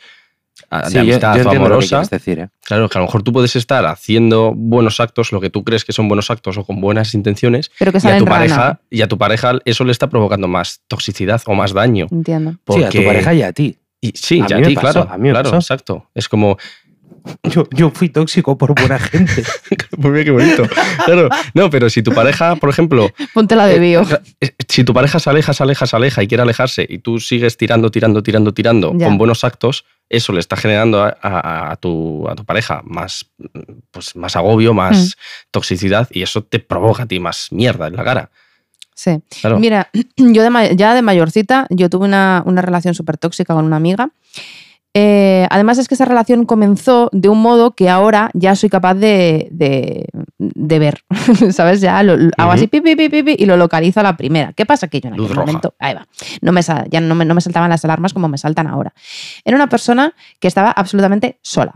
de 0.70 0.86
Sí, 0.88 0.94
yo, 0.94 1.00
amistad 1.00 1.20
yo 1.20 1.26
o 1.28 1.36
entiendo 1.36 1.44
lo 1.44 1.50
que 1.50 1.56
amorosa. 1.56 1.88
quieres 1.96 2.10
decir, 2.10 2.38
¿eh? 2.40 2.48
Claro, 2.64 2.88
que 2.88 2.98
a 2.98 3.00
lo 3.00 3.06
mejor 3.06 3.22
tú 3.22 3.32
puedes 3.32 3.56
estar 3.56 3.84
haciendo 3.86 4.52
buenos 4.54 5.00
actos, 5.00 5.32
lo 5.32 5.40
que 5.40 5.50
tú 5.50 5.64
crees 5.64 5.84
que 5.84 5.92
son 5.92 6.08
buenos 6.08 6.30
actos 6.30 6.56
o 6.58 6.64
con 6.64 6.80
buenas 6.80 7.14
intenciones, 7.14 7.70
Pero 7.78 7.92
que 7.92 7.98
y 7.98 8.06
a 8.10 8.18
tu 8.18 8.24
rana. 8.24 8.36
pareja, 8.38 8.80
y 8.90 9.02
a 9.02 9.08
tu 9.08 9.18
pareja 9.18 9.52
eso 9.64 9.84
le 9.84 9.92
está 9.92 10.08
provocando 10.08 10.48
más 10.48 10.80
toxicidad 10.88 11.40
o 11.46 11.54
más 11.54 11.72
daño. 11.72 12.06
Entiendo. 12.10 12.56
Sí, 12.68 12.82
a 12.82 12.88
tu 12.90 13.04
pareja 13.04 13.34
y 13.34 13.42
a 13.42 13.52
ti. 13.52 13.78
y 14.00 14.12
sí, 14.14 14.40
A 14.40 14.46
ya 14.46 14.56
mí 14.58 14.64
a 14.64 14.66
ti, 14.68 14.74
pasó, 14.74 14.92
claro. 14.92 15.10
a 15.10 15.16
mí 15.18 15.24
me 15.28 15.30
claro, 15.30 15.50
pasó. 15.50 15.56
exacto. 15.56 16.08
Es 16.14 16.28
como 16.28 16.56
Yo, 17.44 17.66
yo 17.70 17.90
fui 17.90 18.08
tóxico 18.08 18.56
por 18.58 18.74
buena 18.74 18.98
gente. 18.98 19.42
Muy 19.96 20.10
bien, 20.12 20.24
qué 20.24 20.30
bonito. 20.30 20.62
Claro, 21.04 21.28
no, 21.54 21.70
pero 21.70 21.88
si 21.90 22.02
tu 22.02 22.12
pareja, 22.12 22.56
por 22.56 22.68
ejemplo, 22.70 23.10
Ponte 23.34 23.54
la 23.56 23.66
de 23.66 23.76
eh, 23.76 23.78
bio. 23.78 24.02
eh, 24.40 24.52
si 24.68 24.84
tu 24.84 24.92
pareja 24.94 25.18
se 25.18 25.28
aleja, 25.30 25.52
se 25.52 25.62
aleja, 25.62 25.86
se 25.86 25.96
aleja 25.96 26.22
y 26.22 26.28
quiere 26.28 26.42
alejarse 26.42 26.86
y 26.88 26.98
tú 26.98 27.20
sigues 27.20 27.56
tirando, 27.56 27.90
tirando, 27.90 28.22
tirando, 28.22 28.52
tirando 28.52 28.92
Ya. 28.96 29.06
con 29.06 29.18
buenos 29.18 29.44
actos, 29.44 29.84
eso 30.08 30.32
le 30.32 30.40
está 30.40 30.56
generando 30.56 31.02
a, 31.02 31.16
a- 31.22 31.72
a 31.72 31.76
tu, 31.76 32.26
a 32.28 32.34
tu 32.34 32.44
pareja 32.44 32.82
más, 32.84 33.26
pues, 33.90 34.16
más 34.16 34.34
agobio, 34.36 34.74
más 34.74 34.96
Mm. 34.98 35.10
toxicidad 35.50 36.08
y 36.10 36.22
eso 36.22 36.42
te 36.42 36.58
provoca 36.60 37.04
a 37.04 37.06
ti 37.06 37.20
más 37.20 37.48
mierda 37.50 37.86
en 37.88 37.96
la 37.96 38.04
cara. 38.04 38.30
Sí. 38.94 39.20
Claro. 39.40 39.58
Mira, 39.58 39.90
yo 40.16 40.42
de 40.42 40.76
ya 40.76 40.94
de 40.94 41.02
mayorcita, 41.02 41.66
yo 41.70 41.88
tuve 41.88 42.06
una, 42.06 42.42
una 42.46 42.62
relación 42.62 42.94
súper 42.94 43.16
tóxica 43.16 43.54
con 43.54 43.64
una 43.64 43.76
amiga. 43.76 44.10
Eh, 44.94 45.46
además 45.50 45.78
es 45.78 45.86
que 45.86 45.94
esa 45.94 46.06
relación 46.06 46.44
comenzó 46.44 47.08
de 47.12 47.28
un 47.28 47.40
modo 47.40 47.72
que 47.72 47.88
ahora 47.88 48.30
ya 48.34 48.56
soy 48.56 48.68
capaz 48.68 48.94
de, 48.94 49.48
de- 49.52 50.06
de 50.38 50.78
ver, 50.78 51.02
¿sabes? 51.52 51.80
Ya 51.80 52.02
lo, 52.02 52.16
lo- 52.16 52.30
hago 52.36 52.50
así 52.52 52.66
pi, 52.66 52.80
pi, 52.80 52.96
pi, 52.96 53.36
y 53.38 53.46
lo 53.46 53.56
localizo 53.56 54.00
a 54.00 54.02
la 54.02 54.16
primera. 54.16 54.52
¿Qué 54.54 54.66
pasa? 54.66 54.88
Que 54.88 55.00
yo 55.00 55.08
en 55.10 55.16
Luz 55.16 55.26
aquel 55.26 55.36
roja. 55.36 55.46
momento, 55.46 55.74
ahí 55.78 55.94
va, 55.94 56.06
no 56.40 56.52
me, 56.52 56.62
ya 56.62 57.00
no 57.00 57.14
me, 57.14 57.24
no 57.24 57.34
me 57.34 57.40
saltaban 57.40 57.70
las 57.70 57.84
alarmas 57.84 58.12
como 58.12 58.28
me 58.28 58.38
saltan 58.38 58.66
ahora. 58.66 58.92
Era 59.44 59.56
una 59.56 59.68
persona 59.68 60.14
que 60.40 60.48
estaba 60.48 60.70
absolutamente 60.70 61.38
sola. 61.42 61.74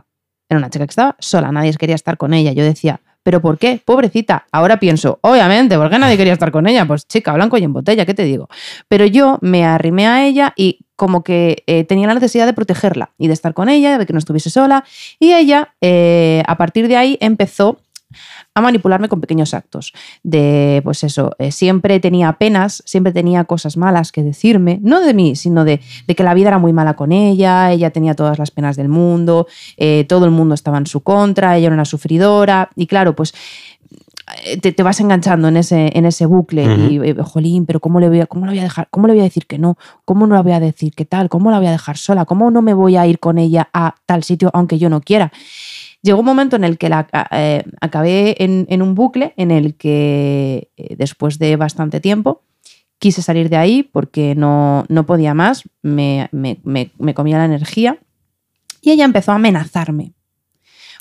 Era 0.49 0.59
una 0.59 0.71
chica 0.71 0.87
que 0.87 0.91
estaba 0.91 1.17
sola, 1.19 1.53
nadie 1.53 1.73
quería 1.75 1.95
estar 1.95 2.17
con 2.17 2.35
ella. 2.35 2.53
Yo 2.53 2.65
decía, 2.65 3.01
¿pero 3.23 3.41
por 3.41 3.57
qué? 3.59 3.81
Pobrecita. 3.85 4.47
Ahora 4.53 4.79
pienso, 4.81 5.19
obviamente, 5.23 5.77
¿por 5.79 5.89
qué 5.91 5.99
nadie 5.99 6.17
quería 6.17 6.33
estar 6.35 6.51
con 6.51 6.67
ella? 6.67 6.85
Pues 6.87 7.07
chica, 7.07 7.33
blanco 7.33 7.57
y 7.57 7.65
en 7.65 7.73
botella, 7.73 8.05
¿qué 8.05 8.13
te 8.15 8.25
digo? 8.25 8.49
Pero 8.89 9.07
yo 9.07 9.39
me 9.41 9.65
arrimé 9.65 10.07
a 10.09 10.27
ella 10.27 10.53
y 10.57 10.81
como 10.97 11.25
que 11.25 11.65
eh, 11.67 11.85
tenía 11.85 12.07
la 12.07 12.15
necesidad 12.15 12.47
de 12.47 12.53
protegerla 12.53 13.11
y 13.19 13.27
de 13.27 13.33
estar 13.33 13.55
con 13.55 13.69
ella, 13.69 13.99
de 13.99 14.07
que 14.07 14.13
no 14.13 14.19
estuviese 14.19 14.51
sola. 14.51 14.85
Y 15.19 15.33
ella, 15.33 15.75
eh, 15.81 16.43
a 16.47 16.57
partir 16.57 16.89
de 16.89 16.97
ahí, 16.97 17.19
empezó 17.21 17.81
a 18.55 18.61
manipularme 18.61 19.09
con 19.09 19.23
pequeños 19.23 19.55
actos. 19.55 19.95
De, 20.23 20.83
pues 20.85 21.03
eso, 21.03 21.35
eh, 21.39 21.51
siempre 21.51 21.99
tenía 21.99 22.35
penas, 22.35 22.83
siempre 22.85 23.11
tenía 23.11 23.45
cosas 23.45 23.79
malas 23.79 24.13
que 24.13 24.23
decirme, 24.23 24.79
no 24.83 25.01
de 25.01 25.15
mí, 25.15 25.35
sino 25.35 25.65
de, 25.65 25.81
que 26.07 26.23
la 26.23 26.35
vida 26.35 26.49
era 26.49 26.59
muy 26.59 26.75
mala 26.75 26.95
con 26.95 27.11
ella, 27.11 27.73
ella 27.73 27.91
tenía 27.91 28.15
todas 28.15 28.39
las 28.39 28.51
penas 28.51 28.77
del 28.77 28.91
mundo, 28.91 29.47
todo 30.07 30.27
el 30.27 30.31
mundo 30.31 30.55
estaba 30.55 30.77
en 30.77 30.87
su 30.87 31.01
contra, 31.01 31.57
ella 31.57 31.69
era 31.69 31.75
una 31.75 31.87
sufridora, 31.87 32.69
y 32.77 32.87
claro, 32.87 33.17
pues 33.17 33.33
te, 34.61 34.73
te 34.73 34.83
vas 34.83 35.01
enganchando 35.01 35.49
en 35.49 35.57
ese, 35.57 35.91
en 35.97 36.05
ese 36.07 36.27
bucle 36.27 36.65
y, 36.65 36.99
eh, 37.11 37.15
jolín, 37.23 37.67
pero 37.67 37.81
¿cómo 37.81 38.01
le, 38.01 38.09
voy 38.09 38.21
a, 38.21 38.27
¿cómo 38.27 38.47
le 38.47 38.53
voy 38.53 38.59
a 38.61 38.65
dejar? 38.65 38.89
¿Cómo 38.91 39.07
le 39.07 39.13
voy 39.15 39.21
a 39.21 39.25
decir 39.25 39.47
que 39.47 39.59
no? 39.59 39.77
¿Cómo 40.05 40.27
no 40.27 40.35
la 40.35 40.43
voy 40.43 40.53
a 40.53 40.61
decir 40.61 40.95
que 40.95 41.05
tal? 41.05 41.29
¿Cómo 41.29 41.51
la 41.51 41.59
voy 41.59 41.69
a 41.69 41.73
dejar 41.73 41.97
sola? 41.97 42.25
¿Cómo 42.25 42.51
no 42.51 42.63
me 42.63 42.75
voy 42.75 42.97
a 42.97 43.07
ir 43.07 43.19
con 43.19 43.39
ella 43.39 43.69
a 43.73 43.95
tal 44.07 44.25
sitio 44.25 44.51
aunque 44.53 44.79
yo 44.79 44.89
no 44.89 45.01
quiera? 45.01 45.33
Llegó 46.03 46.19
un 46.21 46.27
momento 46.27 46.57
en 46.57 46.65
el 46.65 46.79
que 46.79 46.89
la, 46.89 47.07
eh, 47.31 47.63
acabé 47.81 48.43
en, 48.43 48.67
en 48.69 48.83
un 48.83 48.95
bucle 48.97 49.35
en 49.37 49.51
el 49.53 49.75
que 49.77 50.71
eh, 50.77 50.97
después 50.99 51.39
de 51.39 51.55
bastante 51.57 52.01
tiempo 52.01 52.43
quise 52.99 53.23
salir 53.23 53.49
de 53.49 53.57
ahí 53.57 53.83
porque 53.85 54.35
no, 54.35 54.85
no 54.89 55.07
podía 55.07 55.35
más, 55.35 55.63
me, 55.83 56.29
me- 56.33 56.59
me- 56.65 56.91
me 56.99 57.15
comía 57.15 57.39
la 57.39 57.45
energía 57.45 57.99
y 58.81 58.91
ella 58.91 59.05
empezó 59.05 59.31
a 59.33 59.37
amenazarme. 59.37 60.13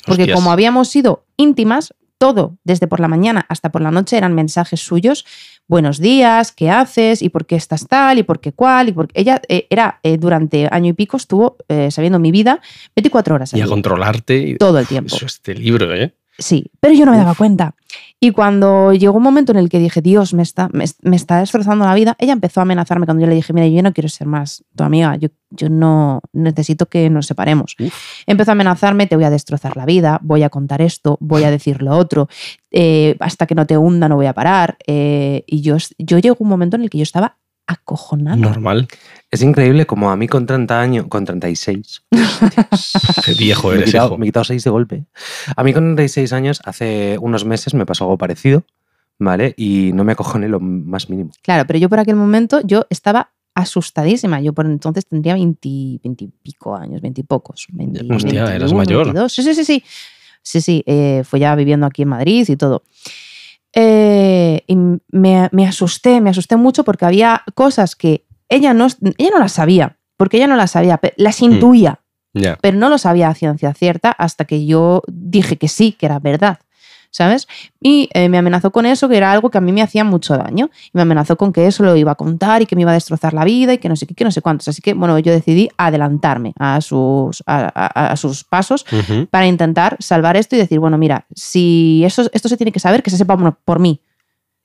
Porque 0.06 0.22
Hostias. 0.22 0.36
como 0.38 0.52
habíamos 0.52 0.88
sido 0.88 1.24
íntimas, 1.36 1.94
todo, 2.22 2.56
desde 2.62 2.86
por 2.86 3.00
la 3.00 3.08
mañana 3.08 3.44
hasta 3.48 3.72
por 3.72 3.82
la 3.82 3.90
noche, 3.90 4.16
eran 4.16 4.32
mensajes 4.32 4.78
suyos. 4.78 5.26
Buenos 5.66 5.98
días, 5.98 6.52
¿qué 6.52 6.70
haces? 6.70 7.20
¿Y 7.20 7.30
por 7.30 7.46
qué 7.46 7.56
estás 7.56 7.88
tal? 7.88 8.20
¿Y 8.20 8.22
por 8.22 8.38
qué 8.38 8.52
cuál? 8.52 8.90
Y 8.90 8.92
por... 8.92 9.08
Ella 9.14 9.42
eh, 9.48 9.66
era, 9.70 9.98
eh, 10.04 10.18
durante 10.18 10.68
año 10.70 10.90
y 10.90 10.92
pico, 10.92 11.16
estuvo 11.16 11.56
eh, 11.66 11.90
sabiendo 11.90 12.20
mi 12.20 12.30
vida 12.30 12.60
24 12.94 13.34
horas 13.34 13.54
al 13.54 13.58
Y 13.58 13.62
a 13.64 13.66
controlarte. 13.66 14.54
Todo 14.56 14.78
el 14.78 14.86
tiempo. 14.86 15.16
Eso 15.16 15.26
es 15.26 15.34
este 15.34 15.56
libro, 15.56 15.92
¿eh? 15.92 16.14
Sí, 16.38 16.70
pero 16.80 16.94
yo 16.94 17.04
no 17.04 17.12
me 17.12 17.18
daba 17.18 17.34
cuenta. 17.34 17.74
Y 18.18 18.30
cuando 18.30 18.92
llegó 18.92 19.16
un 19.18 19.22
momento 19.22 19.52
en 19.52 19.58
el 19.58 19.68
que 19.68 19.78
dije, 19.78 20.00
Dios, 20.00 20.32
me 20.32 20.42
está, 20.42 20.68
me, 20.72 20.84
me 21.02 21.16
está 21.16 21.40
destrozando 21.40 21.84
la 21.84 21.94
vida, 21.94 22.16
ella 22.18 22.32
empezó 22.32 22.60
a 22.60 22.62
amenazarme 22.62 23.04
cuando 23.04 23.20
yo 23.22 23.28
le 23.28 23.34
dije, 23.34 23.52
mira, 23.52 23.66
yo 23.66 23.82
no 23.82 23.92
quiero 23.92 24.08
ser 24.08 24.26
más 24.26 24.64
tu 24.74 24.82
amiga, 24.82 25.16
yo, 25.16 25.28
yo 25.50 25.68
no 25.68 26.22
necesito 26.32 26.86
que 26.86 27.10
nos 27.10 27.26
separemos. 27.26 27.76
Uf. 27.78 27.94
Empezó 28.26 28.50
a 28.50 28.52
amenazarme, 28.52 29.06
te 29.06 29.16
voy 29.16 29.24
a 29.24 29.30
destrozar 29.30 29.76
la 29.76 29.84
vida, 29.84 30.20
voy 30.22 30.42
a 30.42 30.48
contar 30.48 30.80
esto, 30.80 31.18
voy 31.20 31.44
a 31.44 31.50
decir 31.50 31.82
lo 31.82 31.96
otro, 31.96 32.28
eh, 32.70 33.16
hasta 33.20 33.46
que 33.46 33.54
no 33.54 33.66
te 33.66 33.76
hunda 33.76 34.08
no 34.08 34.16
voy 34.16 34.26
a 34.26 34.32
parar. 34.32 34.78
eh, 34.86 35.44
y 35.46 35.60
yo, 35.60 35.76
yo 35.98 36.18
llegó 36.18 36.36
un 36.38 36.48
momento 36.48 36.76
en 36.76 36.82
el 36.82 36.90
que 36.90 36.98
yo 36.98 37.02
estaba 37.02 37.36
acojonada. 37.72 38.36
Normal. 38.36 38.88
Es 39.30 39.42
increíble 39.42 39.86
como 39.86 40.10
a 40.10 40.16
mí 40.16 40.28
con 40.28 40.46
30 40.46 40.80
años, 40.80 41.06
con 41.08 41.24
36, 41.24 42.04
Qué 43.24 43.34
viejo 43.34 43.68
me 43.68 43.74
he, 43.74 43.76
eres, 43.78 43.90
quitado, 43.90 44.08
hijo. 44.08 44.18
me 44.18 44.26
he 44.26 44.28
quitado 44.28 44.44
6 44.44 44.64
de 44.64 44.70
golpe. 44.70 45.04
A 45.56 45.64
mí 45.64 45.72
con 45.72 45.84
36 45.96 46.32
años, 46.32 46.60
hace 46.64 47.16
unos 47.20 47.44
meses 47.44 47.74
me 47.74 47.86
pasó 47.86 48.04
algo 48.04 48.18
parecido, 48.18 48.64
¿vale? 49.18 49.54
Y 49.56 49.92
no 49.94 50.04
me 50.04 50.12
acojoné 50.12 50.48
lo 50.48 50.60
más 50.60 51.08
mínimo. 51.08 51.30
Claro, 51.42 51.66
pero 51.66 51.78
yo 51.78 51.88
por 51.88 51.98
aquel 51.98 52.16
momento 52.16 52.60
yo 52.62 52.86
estaba 52.90 53.30
asustadísima. 53.54 54.40
Yo 54.40 54.52
por 54.52 54.66
entonces 54.66 55.06
tendría 55.06 55.34
20, 55.34 55.68
20 56.02 56.24
y 56.24 56.28
pico 56.42 56.74
años, 56.76 57.00
20 57.00 57.20
y 57.20 57.24
pocos. 57.24 57.66
20, 57.70 58.14
Hostia, 58.14 58.54
eras 58.54 58.72
21, 58.72 58.76
mayor. 58.76 59.04
22. 59.06 59.32
Sí, 59.32 59.42
sí, 59.42 59.54
sí, 59.54 59.64
sí. 59.64 59.84
Sí, 60.44 60.60
sí, 60.60 60.82
eh, 60.86 61.22
fue 61.24 61.38
ya 61.38 61.54
viviendo 61.54 61.86
aquí 61.86 62.02
en 62.02 62.08
Madrid 62.08 62.48
y 62.48 62.56
todo. 62.56 62.82
Eh, 63.74 64.64
y 64.66 64.76
me, 64.76 65.48
me 65.50 65.66
asusté, 65.66 66.20
me 66.20 66.30
asusté 66.30 66.56
mucho 66.56 66.84
porque 66.84 67.04
había 67.06 67.42
cosas 67.54 67.96
que 67.96 68.26
ella 68.48 68.74
no, 68.74 68.86
ella 69.16 69.30
no 69.32 69.38
las 69.38 69.52
sabía, 69.52 69.96
porque 70.16 70.36
ella 70.36 70.46
no 70.46 70.56
las 70.56 70.72
sabía, 70.72 71.00
las 71.16 71.40
intuía, 71.40 72.00
Ya. 72.34 72.58
pero 72.60 72.76
no 72.76 72.88
lo 72.90 72.98
sabía 72.98 73.28
a 73.28 73.34
ciencia 73.34 73.72
cierta 73.72 74.10
hasta 74.10 74.44
que 74.44 74.66
yo 74.66 75.02
dije 75.08 75.56
que 75.56 75.68
sí, 75.68 75.92
que 75.92 76.06
era 76.06 76.18
verdad. 76.18 76.58
¿Sabes? 77.14 77.46
Y 77.78 78.08
eh, 78.14 78.30
me 78.30 78.38
amenazó 78.38 78.70
con 78.70 78.86
eso, 78.86 79.06
que 79.06 79.18
era 79.18 79.30
algo 79.32 79.50
que 79.50 79.58
a 79.58 79.60
mí 79.60 79.70
me 79.70 79.82
hacía 79.82 80.02
mucho 80.02 80.34
daño. 80.38 80.70
Y 80.86 80.90
me 80.94 81.02
amenazó 81.02 81.36
con 81.36 81.52
que 81.52 81.66
eso 81.66 81.82
lo 81.82 81.94
iba 81.94 82.12
a 82.12 82.14
contar 82.14 82.62
y 82.62 82.66
que 82.66 82.74
me 82.74 82.82
iba 82.82 82.90
a 82.90 82.94
destrozar 82.94 83.34
la 83.34 83.44
vida 83.44 83.74
y 83.74 83.78
que 83.78 83.90
no 83.90 83.96
sé 83.96 84.06
qué, 84.06 84.14
que 84.14 84.24
no 84.24 84.30
sé 84.30 84.40
cuántos. 84.40 84.68
Así 84.68 84.80
que, 84.80 84.94
bueno, 84.94 85.18
yo 85.18 85.30
decidí 85.30 85.68
adelantarme 85.76 86.54
a 86.58 86.80
sus, 86.80 87.42
a, 87.46 87.70
a- 87.74 88.12
a 88.12 88.16
sus 88.16 88.44
pasos 88.44 88.86
para 89.30 89.46
intentar 89.46 89.96
salvar 90.00 90.38
esto 90.38 90.56
y 90.56 90.58
decir, 90.60 90.78
bueno, 90.78 90.96
mira, 90.96 91.26
si 91.34 92.02
eso, 92.02 92.30
esto 92.32 92.48
se 92.48 92.56
tiene 92.56 92.72
que 92.72 92.80
saber, 92.80 93.02
que 93.02 93.10
se 93.10 93.18
sepa 93.18 93.36
por, 93.62 93.78
mí. 93.78 94.00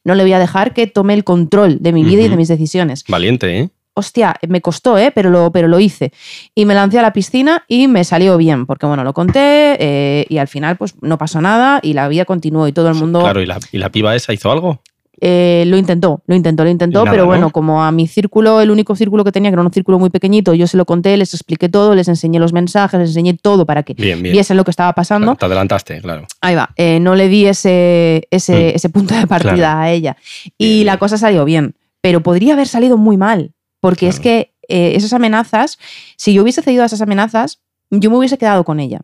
No 0.05 0.15
le 0.15 0.23
voy 0.23 0.31
a 0.31 0.39
dejar 0.39 0.73
que 0.73 0.87
tome 0.87 1.15
el 1.15 1.25
control 1.25 1.79
de 1.81 1.91
mi 1.91 2.05
vida 2.05 2.21
y 2.21 2.29
de 2.29 2.37
mis 2.37 2.47
decisiones 2.47 3.03
Valiente, 3.11 3.59
¿eh? 3.59 3.69
Hostia, 3.97 4.35
me 4.47 4.61
costó, 4.61 4.97
¿eh? 4.97 5.11
pero, 5.13 5.29
lo, 5.29 5.51
pero 5.51 5.67
lo 5.67 5.79
hice. 5.79 6.11
Y 6.55 6.65
me 6.65 6.73
lancé 6.73 6.99
a 6.99 7.01
la 7.01 7.13
piscina 7.13 7.63
y 7.67 7.87
me 7.87 8.03
salió 8.03 8.37
bien, 8.37 8.65
porque 8.65 8.85
bueno, 8.85 9.03
lo 9.03 9.13
conté 9.13 9.75
eh, 9.79 10.25
y 10.29 10.37
al 10.37 10.47
final 10.47 10.77
pues 10.77 10.95
no 11.01 11.17
pasó 11.17 11.41
nada 11.41 11.79
y 11.81 11.93
la 11.93 12.07
vida 12.07 12.25
continuó 12.25 12.67
y 12.67 12.71
todo 12.73 12.89
el 12.89 12.95
mundo 12.95 13.21
Claro, 13.21 13.41
¿y 13.41 13.45
la, 13.45 13.59
y 13.71 13.77
la 13.77 13.89
piba 13.91 14.15
esa 14.15 14.33
hizo 14.33 14.51
algo? 14.51 14.79
eh, 15.19 15.63
lo 15.65 15.77
intentó, 15.77 16.21
lo 16.27 16.35
intentó, 16.35 16.63
lo 16.63 16.69
intentó, 16.69 16.99
nada, 16.99 17.09
pero 17.09 17.25
bueno, 17.25 17.45
¿no? 17.47 17.49
como 17.49 17.83
a 17.83 17.91
mi 17.91 18.05
círculo, 18.07 18.61
el 18.61 18.69
único 18.69 18.95
círculo 18.95 19.23
que 19.23 19.31
tenía, 19.31 19.49
que 19.49 19.55
era 19.55 19.63
un 19.63 19.73
círculo 19.73 19.97
muy 19.97 20.11
pequeñito, 20.11 20.53
yo 20.53 20.67
se 20.67 20.77
lo 20.77 20.85
conté, 20.85 21.17
les 21.17 21.33
expliqué 21.33 21.69
todo, 21.69 21.95
les 21.95 22.07
enseñé 22.07 22.37
los 22.37 22.53
mensajes, 22.53 22.99
les 22.99 23.09
enseñé 23.09 23.33
todo 23.33 23.65
para 23.65 23.81
que 23.81 23.95
Bien, 23.95 24.21
bien. 24.21 24.31
viesen 24.33 24.57
lo 24.57 24.63
que 24.63 24.69
estaba 24.69 24.93
pasando. 24.93 25.35
Te 25.35 25.45
adelantaste, 25.47 26.01
claro. 26.01 26.27
Ahí 26.41 26.53
va, 26.53 26.69
eh, 26.75 26.99
no 26.99 27.15
le 27.15 27.29
di 27.29 27.47
ese, 27.47 28.27
ese, 28.29 28.53
Mm. 28.73 28.75
ese 28.75 28.89
punto 28.89 29.15
de 29.15 29.25
partida 29.25 29.55
Claro. 29.55 29.79
a 29.79 29.89
ella. 29.89 30.17
Y 30.55 30.73
Bien, 30.75 30.85
la 30.85 30.97
cosa 30.97 31.17
salió 31.17 31.45
bien, 31.45 31.73
pero 31.99 32.21
podría 32.21 32.53
haber 32.53 32.67
salido 32.67 32.95
muy 32.97 33.17
mal, 33.17 33.53
porque 33.79 34.07
es 34.07 34.19
que 34.19 34.53
eh, 34.67 34.93
esas 34.95 35.13
amenazas, 35.13 35.77
si 36.17 36.33
yo 36.33 36.43
hubiese 36.43 36.61
cedido 36.61 36.83
a 36.83 36.87
esas 36.87 37.01
amenazas, 37.01 37.61
yo 37.89 38.09
me 38.09 38.17
hubiese 38.17 38.37
quedado 38.37 38.63
con 38.63 38.79
ella. 38.79 39.01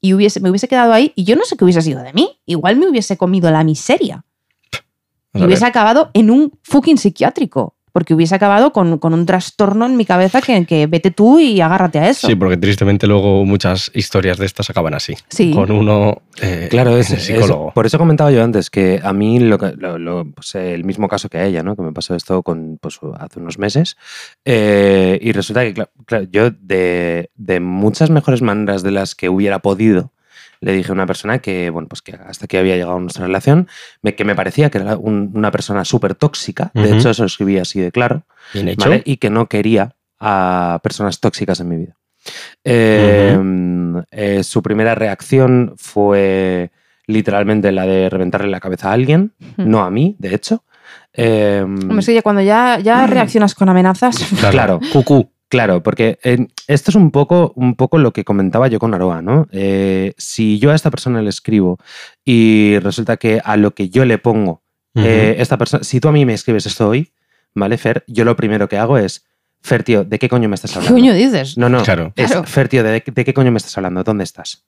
Y 0.00 0.14
hubiese, 0.14 0.40
me 0.40 0.50
hubiese 0.50 0.68
quedado 0.68 0.92
ahí 0.92 1.12
y 1.16 1.24
yo 1.24 1.36
no 1.36 1.44
sé 1.44 1.56
qué 1.56 1.64
hubiese 1.64 1.82
sido 1.82 2.02
de 2.02 2.12
mí. 2.12 2.38
Igual 2.46 2.76
me 2.76 2.88
hubiese 2.88 3.16
comido 3.16 3.50
la 3.50 3.64
miseria. 3.64 4.24
Y 5.32 5.42
hubiese 5.42 5.66
acabado 5.66 6.10
en 6.14 6.30
un 6.30 6.58
fucking 6.62 6.96
psiquiátrico. 6.96 7.75
Porque 7.96 8.12
hubiese 8.12 8.34
acabado 8.34 8.74
con, 8.74 8.98
con 8.98 9.14
un 9.14 9.24
trastorno 9.24 9.86
en 9.86 9.96
mi 9.96 10.04
cabeza 10.04 10.42
que, 10.42 10.66
que 10.66 10.86
vete 10.86 11.10
tú 11.10 11.40
y 11.40 11.62
agárrate 11.62 11.98
a 11.98 12.10
eso. 12.10 12.26
Sí, 12.26 12.34
porque 12.34 12.58
tristemente 12.58 13.06
luego 13.06 13.42
muchas 13.46 13.90
historias 13.94 14.36
de 14.36 14.44
estas 14.44 14.68
acaban 14.68 14.92
así. 14.92 15.14
Sí. 15.30 15.50
Con 15.54 15.70
uno 15.70 16.20
eh, 16.42 16.66
Claro, 16.70 16.94
es, 16.98 17.06
psicólogo. 17.06 17.72
por 17.72 17.86
eso 17.86 17.96
comentaba 17.96 18.30
yo 18.30 18.44
antes 18.44 18.68
que 18.68 19.00
a 19.02 19.14
mí 19.14 19.38
lo, 19.40 19.56
que- 19.58 19.72
lo- 19.78 19.96
lo- 19.98 20.30
pues, 20.30 20.54
el 20.56 20.84
mismo 20.84 21.08
caso 21.08 21.30
que 21.30 21.38
a 21.38 21.46
ella, 21.46 21.62
¿no? 21.62 21.74
Que 21.74 21.80
me 21.80 21.92
pasó 21.94 22.14
esto 22.14 22.42
con, 22.42 22.76
pues, 22.82 23.00
hace 23.18 23.40
unos 23.40 23.58
meses. 23.58 23.96
Eh, 24.44 25.18
y 25.22 25.32
resulta 25.32 25.62
que, 25.62 25.72
claro, 26.04 26.26
yo 26.30 26.50
de, 26.50 27.30
de 27.34 27.60
muchas 27.60 28.10
mejores 28.10 28.42
maneras 28.42 28.82
de 28.82 28.90
las 28.90 29.14
que 29.14 29.30
hubiera 29.30 29.60
podido, 29.60 30.12
le 30.66 30.72
dije 30.72 30.90
a 30.90 30.94
una 30.94 31.06
persona 31.06 31.38
que, 31.38 31.70
bueno, 31.70 31.86
pues 31.88 32.02
que 32.02 32.12
hasta 32.12 32.46
aquí 32.46 32.56
había 32.56 32.74
llegado 32.74 32.98
nuestra 32.98 33.24
relación, 33.24 33.68
me- 34.02 34.16
que 34.16 34.24
me 34.24 34.34
parecía 34.34 34.68
que 34.68 34.78
era 34.78 34.96
un- 34.96 35.30
una 35.32 35.52
persona 35.52 35.84
súper 35.84 36.16
tóxica. 36.16 36.72
De 36.74 36.92
hecho, 36.96 37.10
eso 37.10 37.22
lo 37.22 37.28
escribí 37.28 37.56
así 37.58 37.80
de 37.80 37.92
claro. 37.92 38.24
Bien 38.52 38.68
hecho. 38.68 38.88
¿vale? 38.88 39.02
Y 39.04 39.18
que 39.18 39.30
no 39.30 39.46
quería 39.46 39.94
a 40.18 40.80
personas 40.82 41.20
tóxicas 41.20 41.60
en 41.60 41.68
mi 41.68 41.76
vida. 41.76 41.94
Eh, 42.64 43.38
eh, 44.10 44.42
su 44.42 44.60
primera 44.62 44.94
reacción 44.96 45.74
fue 45.76 46.70
literalmente 47.06 47.70
la 47.70 47.86
de 47.86 48.10
reventarle 48.10 48.50
la 48.50 48.58
cabeza 48.58 48.90
a 48.90 48.94
alguien, 48.94 49.32
no 49.56 49.84
a 49.84 49.90
mí, 49.92 50.16
de 50.18 50.34
hecho. 50.34 50.64
Eh, 51.12 51.60
Hombre, 51.64 52.00
es 52.00 52.06
que 52.06 52.14
ya 52.14 52.22
cuando 52.22 52.42
ya, 52.42 52.78
ya 52.80 53.06
reaccionas 53.06 53.54
con 53.54 53.68
amenazas. 53.68 54.16
claro. 54.50 54.80
Cucú. 54.92 55.30
Claro, 55.48 55.82
porque 55.82 56.18
eh, 56.24 56.48
esto 56.66 56.90
es 56.90 56.94
un 56.96 57.10
poco, 57.12 57.52
un 57.54 57.76
poco 57.76 57.98
lo 57.98 58.12
que 58.12 58.24
comentaba 58.24 58.66
yo 58.68 58.78
con 58.80 58.94
Aroa, 58.94 59.22
¿no? 59.22 59.46
Eh, 59.52 60.12
si 60.18 60.58
yo 60.58 60.72
a 60.72 60.74
esta 60.74 60.90
persona 60.90 61.22
le 61.22 61.28
escribo 61.30 61.78
y 62.24 62.78
resulta 62.80 63.16
que 63.16 63.40
a 63.44 63.56
lo 63.56 63.72
que 63.72 63.88
yo 63.88 64.04
le 64.04 64.18
pongo, 64.18 64.62
eh, 64.96 65.36
esta 65.38 65.56
persona, 65.58 65.84
si 65.84 66.00
tú 66.00 66.08
a 66.08 66.12
mí 66.12 66.24
me 66.24 66.32
escribes 66.34 66.66
esto 66.66 66.88
hoy, 66.88 67.12
¿vale, 67.54 67.76
Fer? 67.78 68.02
Yo 68.08 68.24
lo 68.24 68.34
primero 68.34 68.68
que 68.68 68.76
hago 68.78 68.98
es, 68.98 69.24
Fer, 69.62 69.82
tío, 69.84 70.04
¿de 70.04 70.18
qué 70.18 70.28
coño 70.28 70.48
me 70.48 70.54
estás 70.54 70.72
¿Qué 70.72 70.78
hablando? 70.78 70.96
coño 70.98 71.14
dices? 71.14 71.56
No, 71.58 71.68
no, 71.68 71.82
Claro. 71.82 72.12
es, 72.16 72.30
Claro. 72.32 72.46
Fer, 72.46 72.68
tío, 72.68 72.82
¿de, 72.82 73.02
de 73.04 73.24
qué 73.24 73.34
coño 73.34 73.52
me 73.52 73.58
estás 73.58 73.76
hablando? 73.78 74.02
¿Dónde 74.04 74.24
estás? 74.24 74.64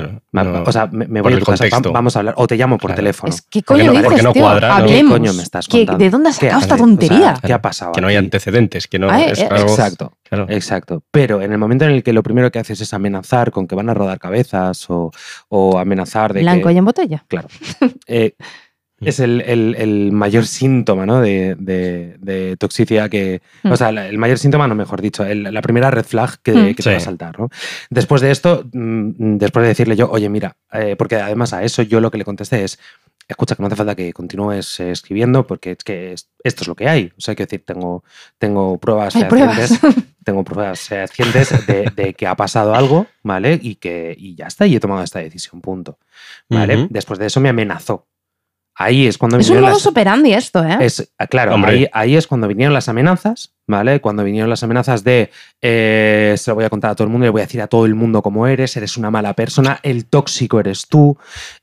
Claro. 0.00 0.22
No- 0.32 0.62
o 0.64 0.72
sea, 0.72 0.86
me, 0.90 1.20
voy 1.20 1.34
a 1.34 1.38
tu 1.38 1.44
casa, 1.44 1.64
vamos 1.92 2.16
a 2.16 2.20
hablar, 2.20 2.34
o 2.38 2.46
te 2.46 2.56
llamo 2.56 2.78
por 2.78 2.88
Claro. 2.90 2.96
teléfono. 2.96 3.32
Es 3.32 3.42
que 3.42 3.62
Porque 3.62 3.82
coño 3.82 3.84
no- 3.84 3.92
dices, 3.92 4.04
porque 4.06 4.22
no 4.22 4.32
tío? 4.32 4.42
cuadra. 4.42 4.84
¿Qué 4.86 5.04
coño 5.06 5.32
me 5.34 5.42
estás 5.42 5.68
¿Qué- 5.68 5.78
contando? 5.78 6.04
¿De 6.04 6.10
dónde 6.10 6.28
has 6.30 6.38
¿Qué 6.38 6.46
sacado 6.46 6.62
esta 6.62 6.74
haces? 6.74 6.82
O 6.82 6.86
sea, 6.86 6.96
tontería? 7.08 7.34
¿Qué 7.46 7.52
ha 7.52 7.60
pasado? 7.62 7.92
que 7.92 8.00
no 8.00 8.06
hay 8.08 8.16
aquí? 8.16 8.24
antecedentes, 8.24 8.86
que 8.88 8.98
no 8.98 9.10
Ah, 9.10 9.22
es 9.24 9.38
eh, 9.40 9.48
algo. 9.50 9.68
Exacto. 9.70 10.12
Claro. 10.22 10.46
Exacto. 10.48 11.04
Pero 11.10 11.42
en 11.42 11.52
el 11.52 11.58
momento 11.58 11.84
en 11.84 11.90
el 11.90 12.02
que 12.02 12.12
lo 12.14 12.22
primero 12.22 12.50
que 12.50 12.58
haces 12.58 12.80
es 12.80 12.94
amenazar 12.94 13.50
con 13.52 13.66
que 13.68 13.74
van 13.74 13.90
a 13.90 13.94
rodar 13.94 14.18
cabezas 14.18 14.88
o, 14.88 15.10
o 15.50 15.78
amenazar 15.78 16.32
de 16.32 16.40
Blanco 16.40 16.68
que. 16.68 16.74
y 16.74 16.78
en 16.78 16.84
botella. 16.86 17.24
Claro. 17.28 17.48
Eh, 18.06 18.34
es 19.04 19.20
el, 19.20 19.40
el- 19.42 19.74
el 19.78 20.12
mayor 20.12 20.46
síntoma 20.46 21.06
¿no? 21.06 21.20
de, 21.20 21.54
de- 21.58 22.16
de 22.18 22.56
toxicidad 22.56 23.10
que. 23.10 23.42
Mm. 23.62 23.72
O 23.72 23.76
sea, 23.76 23.88
el 23.90 24.18
mayor 24.18 24.38
síntoma, 24.38 24.66
no 24.68 24.74
mejor 24.74 25.00
dicho, 25.00 25.24
el- 25.24 25.42
la 25.44 25.62
primera 25.62 25.90
red 25.90 26.04
flag 26.04 26.38
que, 26.42 26.52
Mm. 26.52 26.74
que 26.74 26.82
te 26.82 26.90
va 26.90 26.96
a 26.96 27.00
saltar. 27.00 27.38
¿no? 27.38 27.48
Después 27.90 28.20
de 28.22 28.30
esto, 28.30 28.64
mm, 28.72 29.36
después 29.38 29.62
de 29.62 29.68
decirle 29.68 29.96
yo, 29.96 30.10
oye, 30.10 30.28
mira, 30.28 30.56
eh, 30.72 30.96
porque 30.96 31.16
además 31.16 31.52
a 31.52 31.62
eso 31.62 31.82
yo 31.82 32.00
lo 32.00 32.10
que 32.10 32.18
le 32.18 32.24
contesté 32.24 32.64
es. 32.64 32.78
Escucha, 33.28 33.54
que 33.54 33.62
no 33.62 33.68
hace 33.68 33.76
falta 33.76 33.94
que 33.94 34.12
continúes 34.12 34.80
eh, 34.80 34.90
escribiendo 34.90 35.46
porque 35.46 35.70
es 35.72 35.84
que 35.84 36.12
es- 36.12 36.28
esto 36.42 36.64
es 36.64 36.68
lo 36.68 36.74
que 36.74 36.88
hay. 36.88 37.12
O 37.16 37.20
sea, 37.20 37.34
quiero 37.36 37.46
decir, 37.48 37.64
tengo, 37.64 38.02
tengo 38.36 38.78
pruebas 38.78 39.14
Hay 39.14 39.22
fehacientes 39.22 39.78
pruebas. 39.78 40.04
tengo 40.24 40.44
pruebas 40.44 40.80
fehacientes 40.80 41.66
de, 41.66 41.90
de 41.94 42.14
que 42.14 42.26
ha 42.26 42.34
pasado 42.34 42.74
algo, 42.74 43.06
¿vale? 43.22 43.58
Y 43.62 43.76
que 43.76 44.14
y 44.18 44.34
ya 44.34 44.48
está, 44.48 44.66
y 44.66 44.74
he 44.76 44.80
tomado 44.80 45.02
esta 45.02 45.20
decisión, 45.20 45.60
punto. 45.60 45.98
¿Vale? 46.50 46.88
Después 46.90 47.18
de 47.20 47.26
eso 47.26 47.40
me 47.40 47.48
amenazó. 47.48 48.06
Ahí 48.74 49.06
es 49.06 49.18
cuando 49.18 49.36
Es 49.36 49.46
un 49.46 49.50
vinieron 49.56 49.64
modo 49.68 49.74
las... 49.74 49.82
superandi 49.82 50.32
esto, 50.32 50.64
¿eh? 50.64 50.78
es- 50.80 51.12
ah, 51.18 51.26
claro, 51.26 51.54
ahí, 51.64 51.86
ahí 51.92 52.16
es 52.16 52.26
cuando 52.26 52.48
vinieron 52.48 52.72
las 52.72 52.88
amenazas, 52.88 53.52
¿vale? 53.66 54.00
Cuando 54.00 54.24
vinieron 54.24 54.48
las 54.48 54.62
amenazas 54.62 55.04
de 55.04 55.30
eh, 55.60 56.34
se 56.38 56.50
lo 56.50 56.54
voy 56.54 56.64
a 56.64 56.70
contar 56.70 56.90
a 56.92 56.94
todo 56.94 57.04
el 57.04 57.10
mundo, 57.10 57.26
le 57.26 57.30
voy 57.30 57.42
a 57.42 57.44
decir 57.44 57.60
a 57.60 57.66
todo 57.66 57.84
el 57.84 57.94
mundo 57.94 58.22
cómo 58.22 58.46
eres, 58.46 58.74
eres 58.78 58.96
una 58.96 59.10
mala 59.10 59.34
persona, 59.34 59.78
el 59.82 60.06
tóxico 60.06 60.58
eres 60.58 60.86
tú, 60.88 61.18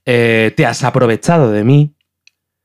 eh, 0.05 0.53
te 0.55 0.66
has 0.68 0.84
aprovechado 0.84 1.51
de 1.51 1.64
mí, 1.64 1.93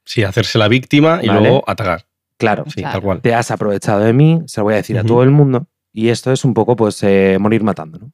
Sí, 0.07 0.23
hacerse 0.23 0.59
la 0.59 0.69
víctima 0.69 1.21
y 1.23 1.29
Vale. 1.29 1.41
luego 1.41 1.65
atacar. 1.67 2.05
claro, 2.37 2.65
Sí, 2.67 2.81
Claro. 2.83 2.93
tal 2.93 3.03
cual. 3.03 3.21
te 3.23 3.35
has 3.35 3.51
aprovechado 3.51 4.01
de 4.01 4.13
mí, 4.13 4.43
se 4.47 4.61
lo 4.61 4.65
voy 4.65 4.75
a 4.75 4.77
decir 4.77 4.99
a 4.99 5.05
todo 5.05 5.23
el 5.23 5.31
mundo, 5.31 5.67
y 5.95 6.11
esto 6.11 6.31
es 6.33 6.45
un 6.45 6.53
poco, 6.53 6.77
pues, 6.77 7.03
eh, 7.03 7.39
morir 7.41 7.63
matando, 7.63 7.99
¿no? 7.99 8.13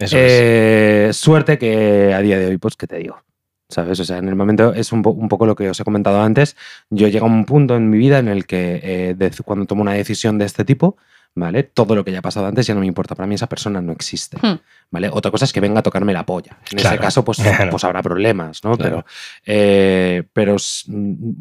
Eso 0.00 0.16
es. 0.18 1.16
Suerte 1.16 1.56
que 1.58 2.12
a 2.12 2.18
día 2.20 2.36
de 2.38 2.46
hoy, 2.46 2.58
pues, 2.58 2.74
¿qué 2.74 2.88
te 2.88 2.96
digo? 2.96 3.22
¿Sabes? 3.68 4.00
O 4.00 4.04
sea, 4.04 4.16
en 4.18 4.28
el 4.28 4.34
momento 4.34 4.72
es 4.72 4.92
un, 4.92 5.02
po- 5.02 5.10
un 5.10 5.28
poco 5.28 5.44
lo 5.44 5.54
que 5.54 5.68
os 5.68 5.78
he 5.78 5.84
comentado 5.84 6.20
antes. 6.22 6.56
Yo 6.88 7.06
llego 7.08 7.26
a 7.26 7.28
un 7.28 7.44
punto 7.44 7.76
en 7.76 7.90
mi 7.90 7.98
vida 7.98 8.18
en 8.18 8.28
el 8.28 8.46
que 8.46 8.80
eh, 8.82 9.14
de- 9.14 9.30
cuando 9.44 9.66
tomo 9.66 9.82
una 9.82 9.92
decisión 9.92 10.38
de 10.38 10.46
este 10.46 10.64
tipo, 10.64 10.96
¿vale? 11.34 11.64
Todo 11.64 11.94
lo 11.94 12.02
que 12.02 12.10
haya 12.10 12.22
pasado 12.22 12.46
antes 12.46 12.66
ya 12.66 12.72
no 12.74 12.80
me 12.80 12.86
importa. 12.86 13.14
Para 13.14 13.26
mí 13.26 13.34
esa 13.34 13.46
persona 13.46 13.82
no 13.82 13.92
existe. 13.92 14.38
Hmm. 14.40 14.58
¿Vale? 14.90 15.10
Otra 15.12 15.30
cosa 15.30 15.44
es 15.44 15.52
que 15.52 15.60
venga 15.60 15.80
a 15.80 15.82
tocarme 15.82 16.14
la 16.14 16.24
polla. 16.24 16.56
En 16.72 16.78
ese 16.78 16.98
caso, 16.98 17.22
pues, 17.26 17.38
Claro. 17.42 17.70
pues 17.70 17.84
habrá 17.84 18.02
problemas, 18.02 18.64
¿no? 18.64 18.74
Claro. 18.78 19.04
Pero, 19.04 19.06
eh, 19.44 20.22
pero 20.32 20.56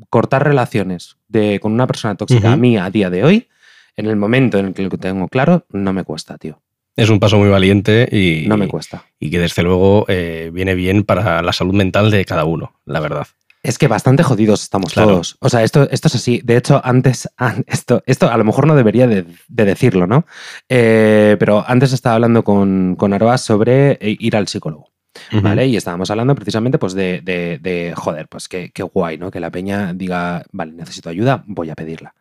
cortar 0.09 0.43
relaciones 0.43 1.15
de, 1.29 1.59
con 1.61 1.71
una 1.71 1.87
persona 1.87 2.15
tóxica 2.15 2.51
a 2.51 2.57
mí 2.57 2.77
a 2.77 2.89
día 2.89 3.09
de 3.09 3.23
hoy, 3.23 3.47
en 3.95 4.05
el 4.05 4.17
momento 4.17 4.57
en 4.59 4.65
el 4.67 4.73
que 4.73 4.83
lo 4.83 4.89
tengo 4.89 5.29
claro, 5.29 5.65
no 5.71 5.93
me 5.93 6.03
cuesta, 6.03 6.37
tío. 6.37 6.61
Es 6.97 7.09
un 7.09 7.19
paso 7.19 7.37
muy 7.37 7.47
valiente 7.47 8.09
y, 8.11 8.47
No 8.47 8.57
me 8.57 8.67
cuesta. 8.67 9.05
y 9.19 9.29
que 9.29 9.39
desde 9.39 9.63
luego 9.63 10.03
eh, 10.09 10.49
viene 10.53 10.75
bien 10.75 11.03
para 11.03 11.41
la 11.41 11.53
salud 11.53 11.73
mental 11.73 12.11
de 12.11 12.25
cada 12.25 12.43
uno, 12.43 12.73
la 12.85 12.99
verdad. 12.99 13.27
Es 13.63 13.77
que 13.77 13.87
bastante 13.87 14.23
jodidos 14.23 14.63
estamos 14.63 14.93
Claro. 14.93 15.09
todos. 15.09 15.37
O 15.39 15.49
sea, 15.49 15.63
esto, 15.63 15.87
esto 15.91 16.07
es 16.07 16.15
así. 16.15 16.41
De 16.43 16.57
hecho, 16.57 16.81
antes, 16.83 17.29
an- 17.37 17.63
esto, 17.67 18.01
esto 18.05 18.29
a 18.31 18.37
lo 18.37 18.43
mejor 18.43 18.65
no 18.67 18.75
debería 18.75 19.07
de, 19.07 19.25
de 19.47 19.65
decirlo, 19.65 20.07
¿no? 20.07 20.25
Eh, 20.69 21.35
pero 21.39 21.63
antes 21.67 21.91
estaba 21.93 22.15
hablando 22.15 22.43
con, 22.43 22.95
con 22.97 23.13
Aroa 23.13 23.37
sobre 23.37 23.91
eh, 23.93 24.15
ir 24.19 24.35
al 24.35 24.47
psicólogo. 24.47 24.91
Y 25.31 25.75
estábamos 25.75 26.11
hablando 26.11 26.35
precisamente 26.35 26.77
pues 26.77 26.93
de, 26.93 27.21
de- 27.21 27.57
de, 27.59 27.93
joder, 27.95 28.27
pues 28.27 28.47
qué, 28.47 28.71
qué 28.73 28.83
guay, 28.83 29.17
¿no? 29.17 29.31
Que 29.31 29.39
la 29.39 29.49
peña 29.51 29.93
diga, 29.93 30.43
vale, 30.51 30.73
necesito 30.73 31.09
ayuda, 31.09 31.43
voy 31.47 31.69
a 31.71 31.75
pedirla. 31.75 32.13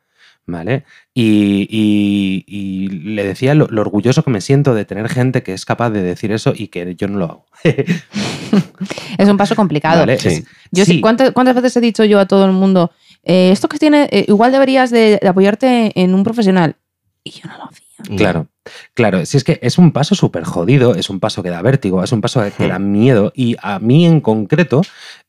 ¿Vale? 0.48 0.84
Y, 1.12 1.66
y- 1.68 2.44
y 2.46 2.88
le 2.88 3.24
decía 3.24 3.54
lo, 3.56 3.66
lo 3.68 3.80
orgulloso 3.80 4.22
que 4.22 4.30
me 4.30 4.40
siento 4.40 4.74
de 4.74 4.84
tener 4.84 5.08
gente 5.08 5.42
que 5.42 5.52
es 5.52 5.64
capaz 5.64 5.90
de 5.90 6.02
decir 6.02 6.30
eso 6.30 6.52
y 6.56 6.68
que 6.68 6.94
yo 6.94 7.08
no 7.08 7.18
lo 7.18 7.24
hago. 7.24 7.46
Es 9.18 9.28
un 9.28 9.36
paso 9.36 9.56
complicado. 9.56 10.00
¿Vale? 10.00 10.18
Sí. 10.18 10.44
Yo 10.70 10.84
sí, 10.84 10.92
sí. 10.94 11.00
¿cuántas, 11.00 11.32
cuántas 11.32 11.54
veces 11.56 11.76
he 11.76 11.80
dicho 11.80 12.04
yo 12.04 12.20
a 12.20 12.26
todo 12.26 12.44
el 12.44 12.52
mundo, 12.52 12.90
eh, 13.24 13.50
esto 13.50 13.68
que 13.68 13.78
tiene, 13.78 14.08
eh, 14.12 14.24
igual 14.28 14.52
deberías 14.52 14.90
de, 14.90 15.18
de 15.20 15.28
apoyarte 15.28 15.92
en 16.00 16.14
un 16.14 16.22
profesional? 16.22 16.76
Y 17.24 17.30
yo 17.30 17.48
no 17.48 17.56
lo 17.58 17.64
hacía. 17.64 17.85
Claro, 18.16 18.48
claro. 18.92 19.24
Si 19.24 19.38
es 19.38 19.44
que 19.44 19.58
es 19.62 19.78
un 19.78 19.90
paso 19.90 20.14
súper 20.14 20.44
jodido, 20.44 20.94
es 20.94 21.08
un 21.08 21.18
paso 21.18 21.42
que 21.42 21.48
da 21.48 21.62
vértigo, 21.62 22.04
es 22.04 22.12
un 22.12 22.20
paso 22.20 22.42
que 22.56 22.64
Hmm. 22.66 22.68
da 22.68 22.78
miedo. 22.78 23.32
Y 23.34 23.56
a 23.62 23.78
mí 23.78 24.04
en 24.04 24.20
concreto, 24.20 24.82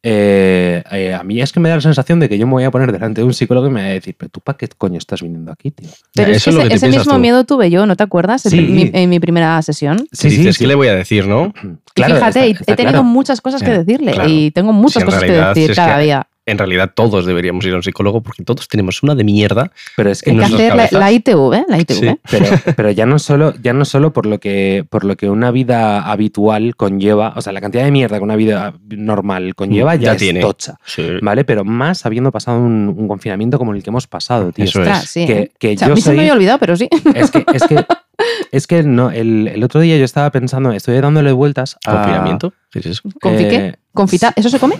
eh, 0.03 0.83
eh, 0.91 1.13
a 1.13 1.23
mí 1.23 1.41
es 1.41 1.51
que 1.51 1.59
me 1.59 1.69
da 1.69 1.75
la 1.75 1.81
sensación 1.81 2.19
de 2.19 2.27
que 2.29 2.37
yo 2.37 2.45
me 2.45 2.53
voy 2.53 2.63
a 2.65 2.71
poner 2.71 2.91
delante 2.91 3.21
de 3.21 3.25
un 3.25 3.33
psicólogo 3.33 3.67
y 3.67 3.69
me 3.69 3.81
va 3.81 3.87
a 3.87 3.91
decir, 3.91 4.15
pero 4.17 4.29
tú 4.29 4.41
para 4.41 4.57
qué 4.57 4.67
coño 4.67 4.97
estás 4.97 5.21
viniendo 5.21 5.51
aquí, 5.51 5.71
tío. 5.71 5.89
Pero 6.13 6.31
es 6.31 6.37
Eso 6.37 6.45
que 6.45 6.49
es 6.49 6.55
lo 6.55 6.61
ese, 6.61 6.67
que 6.67 6.69
te 6.69 6.75
ese 6.75 6.85
piensas 6.87 7.05
mismo 7.07 7.13
tú. 7.15 7.19
miedo 7.21 7.43
tuve 7.45 7.69
yo, 7.69 7.85
¿no 7.85 7.95
te 7.95 8.03
acuerdas? 8.03 8.45
En 8.45 8.51
Sí. 8.51 8.61
mi- 8.61 8.91
En, 8.93 9.09
mi 9.09 9.19
primera 9.19 9.61
sesión. 9.61 10.05
Si 10.11 10.29
dices, 10.29 10.57
¿qué 10.57 10.67
le 10.67 10.75
voy 10.75 10.87
a 10.89 10.95
decir, 10.95 11.27
no? 11.27 11.53
Y 11.95 12.03
fíjate, 12.03 12.55
he 12.67 12.75
tenido 12.75 13.03
muchas 13.03 13.41
cosas 13.41 13.61
que 13.63 13.71
Eh, 13.73 13.77
decirle 13.83 14.11
claro. 14.13 14.29
y 14.29 14.51
tengo 14.51 14.73
muchas 14.73 15.01
Sí, 15.03 15.05
cosas 15.05 15.23
que 15.23 15.31
decir 15.31 15.69
si 15.69 15.75
cada 15.75 15.97
que- 15.97 16.03
día. 16.03 16.27
En 16.47 16.57
realidad 16.57 16.91
todos 16.95 17.25
deberíamos 17.25 17.63
ir 17.65 17.73
a 17.73 17.75
un 17.75 17.83
psicólogo 17.83 18.21
porque 18.23 18.43
todos 18.43 18.67
tenemos 18.67 19.03
una 19.03 19.13
de 19.15 19.23
mierda. 19.23 19.71
Pero 19.95 20.09
es 20.09 20.21
que 20.23 20.31
Hay 20.31 20.37
que 20.37 20.43
hacer 20.45 20.75
la, 20.93 21.11
ITV, 21.11 21.65
la 21.67 21.79
ITV. 21.79 21.93
Sí. 21.93 22.19
pero, 22.31 22.45
pero 22.75 22.89
ya 22.91 23.05
no 23.05 23.19
solo, 23.19 23.53
ya 23.61 23.73
no 23.73 23.85
solo 23.85 24.13
por 24.13 24.25
lo 24.25 24.39
que 24.39 24.85
por 24.89 25.03
lo 25.03 25.15
que 25.17 25.29
una 25.29 25.51
vida 25.51 26.01
habitual 26.09 26.75
conlleva, 26.75 27.33
o 27.35 27.41
sea, 27.41 27.53
la 27.53 27.61
cantidad 27.61 27.83
de 27.83 27.91
mierda 27.91 28.17
que 28.17 28.23
una 28.23 28.35
vida 28.37 28.73
normal 28.89 29.53
conlleva 29.55 29.95
ya, 29.95 30.01
Ya 30.01 30.11
es 30.13 30.17
tiene. 30.19 30.39
tocha. 30.39 30.75
Sí. 30.85 31.03
¿Vale? 31.21 31.43
Pero 31.43 31.63
más 31.65 32.05
habiendo 32.05 32.31
pasado 32.31 32.59
un, 32.59 32.95
un 32.97 33.07
confinamiento 33.07 33.57
como 33.57 33.73
el 33.73 33.83
que 33.83 33.89
hemos 33.89 34.07
pasado, 34.07 34.51
tío. 34.51 34.65
Eso 34.65 34.79
Ostras, 34.79 35.03
es. 35.03 35.09
sí, 35.09 35.25
Que, 35.27 35.39
¿eh? 35.39 35.51
que 35.59 35.73
O 35.73 35.77
sea, 35.77 35.87
a 35.87 35.89
yo 35.89 35.95
mí 35.95 36.01
se 36.01 36.09
me 36.11 36.15
soy- 36.15 36.19
había 36.21 36.33
olvidado, 36.33 36.59
pero 36.59 36.75
sí. 36.77 36.87
Es 37.13 37.29
que, 37.29 37.45
es 37.53 37.63
que, 37.63 37.85
es 38.51 38.67
que 38.67 38.83
no, 38.83 39.11
el, 39.11 39.49
el 39.49 39.63
otro 39.63 39.81
día 39.81 39.97
yo 39.97 40.05
estaba 40.05 40.31
pensando, 40.31 40.71
estoy 40.71 40.99
dándole 41.01 41.33
vueltas 41.33 41.77
a. 41.85 41.91
¿Confinamiento? 41.91 42.53
¿Qué 42.71 42.79
es 42.79 42.85
eso? 42.87 43.01
¿Confi 43.21 43.43
Eh, 43.43 43.49
qué? 43.49 43.75
¿Confita? 43.93 44.31
¿Eso 44.35 44.49
se 44.49 44.59
come? 44.59 44.75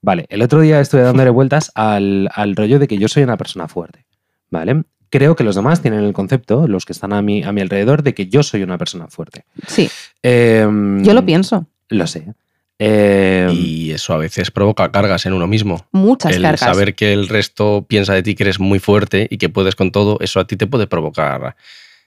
Vale, 0.00 0.26
el 0.28 0.42
otro 0.42 0.60
día 0.60 0.80
estuve 0.80 1.02
dándole 1.02 1.30
vueltas 1.30 1.72
al, 1.74 2.28
al 2.34 2.54
rollo 2.56 2.78
de 2.78 2.86
que 2.88 2.98
yo 2.98 3.08
soy 3.08 3.22
una 3.24 3.36
persona 3.36 3.66
fuerte. 3.68 4.04
¿Vale? 4.50 4.82
Creo 5.10 5.34
que 5.36 5.44
los 5.44 5.56
demás 5.56 5.80
tienen 5.82 6.04
el 6.04 6.12
concepto, 6.12 6.68
los 6.68 6.84
que 6.84 6.92
están 6.92 7.12
a 7.12 7.22
mi, 7.22 7.42
a 7.42 7.50
mi 7.52 7.60
alrededor, 7.62 8.02
de 8.02 8.14
que 8.14 8.26
yo 8.28 8.42
soy 8.42 8.62
una 8.62 8.78
persona 8.78 9.08
fuerte. 9.08 9.44
Sí, 9.66 9.90
Em, 10.22 11.02
yo 11.02 11.14
lo 11.14 11.24
pienso. 11.24 11.66
Lo 11.88 12.06
sé. 12.06 12.32
Em, 12.78 13.50
Y 13.52 13.90
eso 13.90 14.12
a 14.14 14.18
veces 14.18 14.50
provoca 14.50 14.90
cargas 14.92 15.26
en 15.26 15.32
uno 15.32 15.46
mismo. 15.46 15.84
Muchas 15.92 16.36
el 16.36 16.42
cargas. 16.42 16.60
saber 16.60 16.94
que 16.94 17.12
el 17.12 17.28
resto 17.28 17.84
piensa 17.88 18.14
de 18.14 18.22
ti 18.22 18.34
que 18.34 18.44
eres 18.44 18.60
muy 18.60 18.78
fuerte 18.78 19.26
y 19.30 19.38
que 19.38 19.48
puedes 19.48 19.74
con 19.74 19.90
todo, 19.90 20.18
eso 20.20 20.38
a 20.40 20.46
ti 20.46 20.56
te 20.56 20.66
puede 20.66 20.86
provocar 20.86 21.56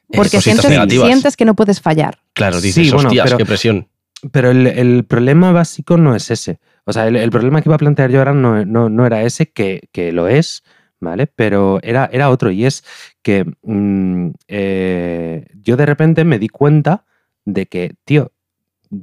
Porque 0.08 0.40
sientes, 0.40 0.70
negativas. 0.70 1.08
sientes 1.08 1.36
que 1.36 1.46
no 1.46 1.56
puedes 1.56 1.82
fallar. 1.82 2.20
Claro, 2.34 2.62
dices, 2.62 2.86
Sí, 2.88 2.92
bueno, 2.94 3.10
hostias, 3.10 3.26
pero- 3.26 3.38
qué 3.38 3.46
presión. 3.46 3.88
Pero 4.32 4.52
el, 4.52 4.68
el 4.68 5.04
problema 5.06 5.52
básico 5.52 5.98
no 5.98 6.16
es 6.16 6.30
ese. 6.30 6.60
O 6.86 6.94
sea, 6.94 7.08
el, 7.08 7.16
el 7.16 7.30
problema 7.32 7.62
que 7.62 7.70
iba 7.70 7.76
a 7.76 7.80
plantear 7.80 8.10
yo 8.12 8.20
ahora 8.20 8.34
no, 8.34 8.66
no- 8.66 8.90
no 8.90 9.06
era 9.06 9.24
ese, 9.24 9.52
que, 9.52 9.90
que 9.92 10.12
lo 10.12 10.28
es, 10.28 10.64
¿vale? 11.00 11.28
Pero 11.28 11.80
era, 11.84 12.10
era 12.12 12.30
otro, 12.30 12.52
y 12.52 12.66
es 12.66 12.84
que 13.22 13.46
mm, 13.64 14.30
eh, 14.48 15.46
yo 15.62 15.78
de 15.78 15.86
repente 15.86 16.24
me 16.26 16.40
di 16.40 16.50
cuenta 16.50 17.06
de 17.46 17.66
que, 17.68 17.96
tío, 18.06 18.32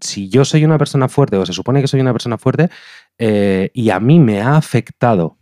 si 0.00 0.28
yo 0.28 0.44
soy 0.44 0.64
una 0.64 0.78
persona 0.78 1.08
fuerte, 1.08 1.36
o 1.36 1.46
se 1.46 1.52
supone 1.52 1.80
que 1.80 1.88
soy 1.88 2.00
una 2.00 2.12
persona 2.12 2.38
fuerte, 2.38 2.68
eh, 3.18 3.70
y 3.72 3.90
a 3.90 4.00
mí 4.00 4.18
me 4.20 4.40
ha 4.42 4.56
afectado 4.56 5.38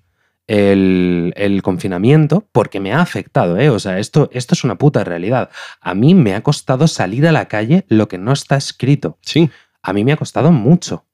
el, 0.46 1.32
el 1.36 1.62
confinamiento, 1.62 2.48
porque 2.52 2.78
me 2.80 2.92
ha 2.92 3.00
afectado, 3.00 3.58
¿eh? 3.58 3.70
O 3.70 3.78
sea, 3.80 3.98
esto, 3.98 4.28
esto 4.32 4.54
es 4.54 4.62
una 4.64 4.76
puta 4.78 5.02
realidad. 5.04 5.50
A 5.80 5.94
mí 5.94 6.14
me 6.14 6.34
ha 6.34 6.42
costado 6.42 6.86
salir 6.86 7.26
a 7.26 7.32
la 7.32 7.48
calle 7.48 7.84
lo 7.88 8.06
que 8.08 8.18
no 8.18 8.32
está 8.32 8.56
escrito 8.56 9.18
Sí, 9.22 9.50
a 9.82 9.92
mí 9.92 10.04
me 10.04 10.12
ha 10.12 10.16
costado 10.16 10.52
mucho. 10.52 11.04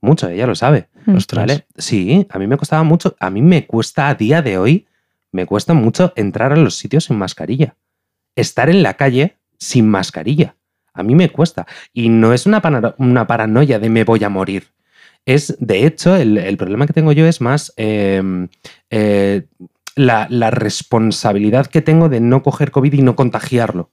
Mucho, 0.00 0.28
ella 0.28 0.46
lo 0.46 0.54
sabe. 0.54 0.88
Mm. 1.06 1.16
ostras. 1.16 1.46
¿Vale? 1.46 1.66
Sí, 1.76 2.26
a 2.30 2.38
mí 2.38 2.46
me 2.46 2.56
costaba 2.56 2.82
mucho. 2.82 3.16
A 3.18 3.30
mí 3.30 3.42
me 3.42 3.66
cuesta 3.66 4.08
a 4.08 4.14
día 4.14 4.42
de 4.42 4.58
hoy, 4.58 4.86
me 5.32 5.46
cuesta 5.46 5.74
mucho 5.74 6.12
entrar 6.16 6.52
a 6.52 6.56
los 6.56 6.76
sitios 6.76 7.04
sin 7.04 7.18
mascarilla. 7.18 7.76
Estar 8.36 8.70
en 8.70 8.82
la 8.82 8.94
calle 8.94 9.36
sin 9.58 9.88
mascarilla. 9.88 10.54
A 10.92 11.02
mí 11.02 11.14
me 11.14 11.30
cuesta. 11.30 11.66
Y 11.92 12.08
no 12.08 12.32
es 12.32 12.46
una, 12.46 12.62
una 12.98 13.26
paranoia 13.26 13.78
de 13.78 13.88
me 13.88 14.04
voy 14.04 14.22
a 14.24 14.28
morir. 14.28 14.68
Es, 15.24 15.56
de 15.60 15.86
hecho, 15.86 16.16
el, 16.16 16.38
el 16.38 16.56
problema 16.56 16.86
que 16.86 16.92
tengo 16.92 17.12
yo 17.12 17.26
es 17.26 17.40
más 17.40 17.72
eh, 17.76 18.22
eh, 18.90 19.46
la, 19.94 20.26
la 20.30 20.50
responsabilidad 20.50 21.66
que 21.66 21.82
tengo 21.82 22.08
de 22.08 22.20
no 22.20 22.42
coger 22.42 22.70
COVID 22.70 22.92
y 22.94 23.02
no 23.02 23.14
contagiarlo. 23.14 23.90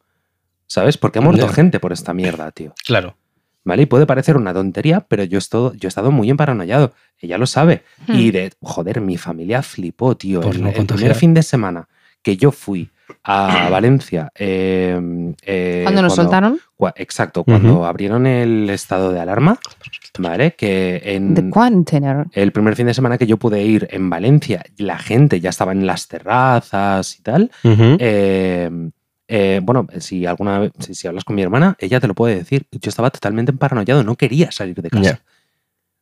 ¿Sabes? 0.67 0.97
Porque 0.97 1.19
ha 1.19 1.21
muerto 1.21 1.47
gente 1.47 1.79
por 1.79 1.93
esta 1.93 2.13
mierda, 2.13 2.51
tío. 2.51 2.73
Claro. 2.85 3.17
¿Vale? 3.65 3.81
Y 3.81 3.85
puede 3.87 4.05
parecer 4.05 4.37
una 4.37 4.53
tontería, 4.53 5.01
pero 5.01 5.23
yo, 5.23 5.37
esto, 5.39 5.73
yo 5.73 5.87
he 5.87 5.89
estado 5.89 6.11
muy 6.11 6.29
emparanoiado. 6.29 6.93
Ella 7.19 7.37
lo 7.39 7.47
sabe. 7.47 7.81
Hmm. 8.07 8.13
Y 8.15 8.31
de, 8.31 8.53
joder, 8.61 9.01
mi 9.01 9.17
familia 9.17 9.61
flipó, 9.63 10.15
tío. 10.15 10.39
Por 10.41 10.55
el, 10.55 10.61
no 10.63 10.69
el 10.69 10.85
primer 10.85 11.15
fin 11.15 11.33
de 11.33 11.41
semana 11.43 11.87
que 12.21 12.37
yo 12.37 12.51
fui 12.51 12.89
a 13.23 13.67
Valencia. 13.71 14.29
eh, 14.35 15.33
eh, 15.43 15.81
Cuando 15.83 16.01
nos 16.03 16.13
cuando- 16.13 16.23
soltaron, 16.31 16.59
cua- 16.77 16.93
exacto, 16.95 17.43
cuando 17.43 17.85
abrieron 17.85 18.25
el 18.27 18.69
estado 18.69 19.11
de 19.11 19.19
alarma, 19.19 19.57
¿vale? 20.19 20.53
Que 20.55 21.01
en 21.03 21.33
The 21.33 21.41
el 22.33 22.51
primer 22.51 22.75
fin 22.75 22.85
de 22.87 22.93
semana 22.93 23.17
que 23.17 23.25
yo 23.27 23.37
pude 23.37 23.63
ir 23.63 23.87
en 23.91 24.09
Valencia, 24.09 24.63
la 24.77 24.97
gente 24.99 25.39
ya 25.39 25.49
estaba 25.49 25.71
en 25.71 25.85
las 25.87 26.07
terrazas 26.07 27.17
y 27.19 27.21
tal. 27.23 27.51
Eh, 27.63 28.69
eh, 29.27 29.59
bueno, 29.63 29.87
si 29.99 30.25
alguna 30.25 30.59
vez, 30.59 30.71
si, 30.79 30.93
si 30.93 31.07
hablas 31.07 31.23
con 31.23 31.35
mi 31.35 31.41
hermana, 31.41 31.75
ella 31.79 31.99
te 31.99 32.07
lo 32.07 32.13
puede 32.13 32.35
decir. 32.35 32.65
Yo 32.71 32.89
estaba 32.89 33.09
totalmente 33.09 33.53
paranoiado, 33.53 34.03
no 34.03 34.15
quería 34.15 34.51
salir 34.51 34.81
de 34.81 34.89
casa. 34.89 35.21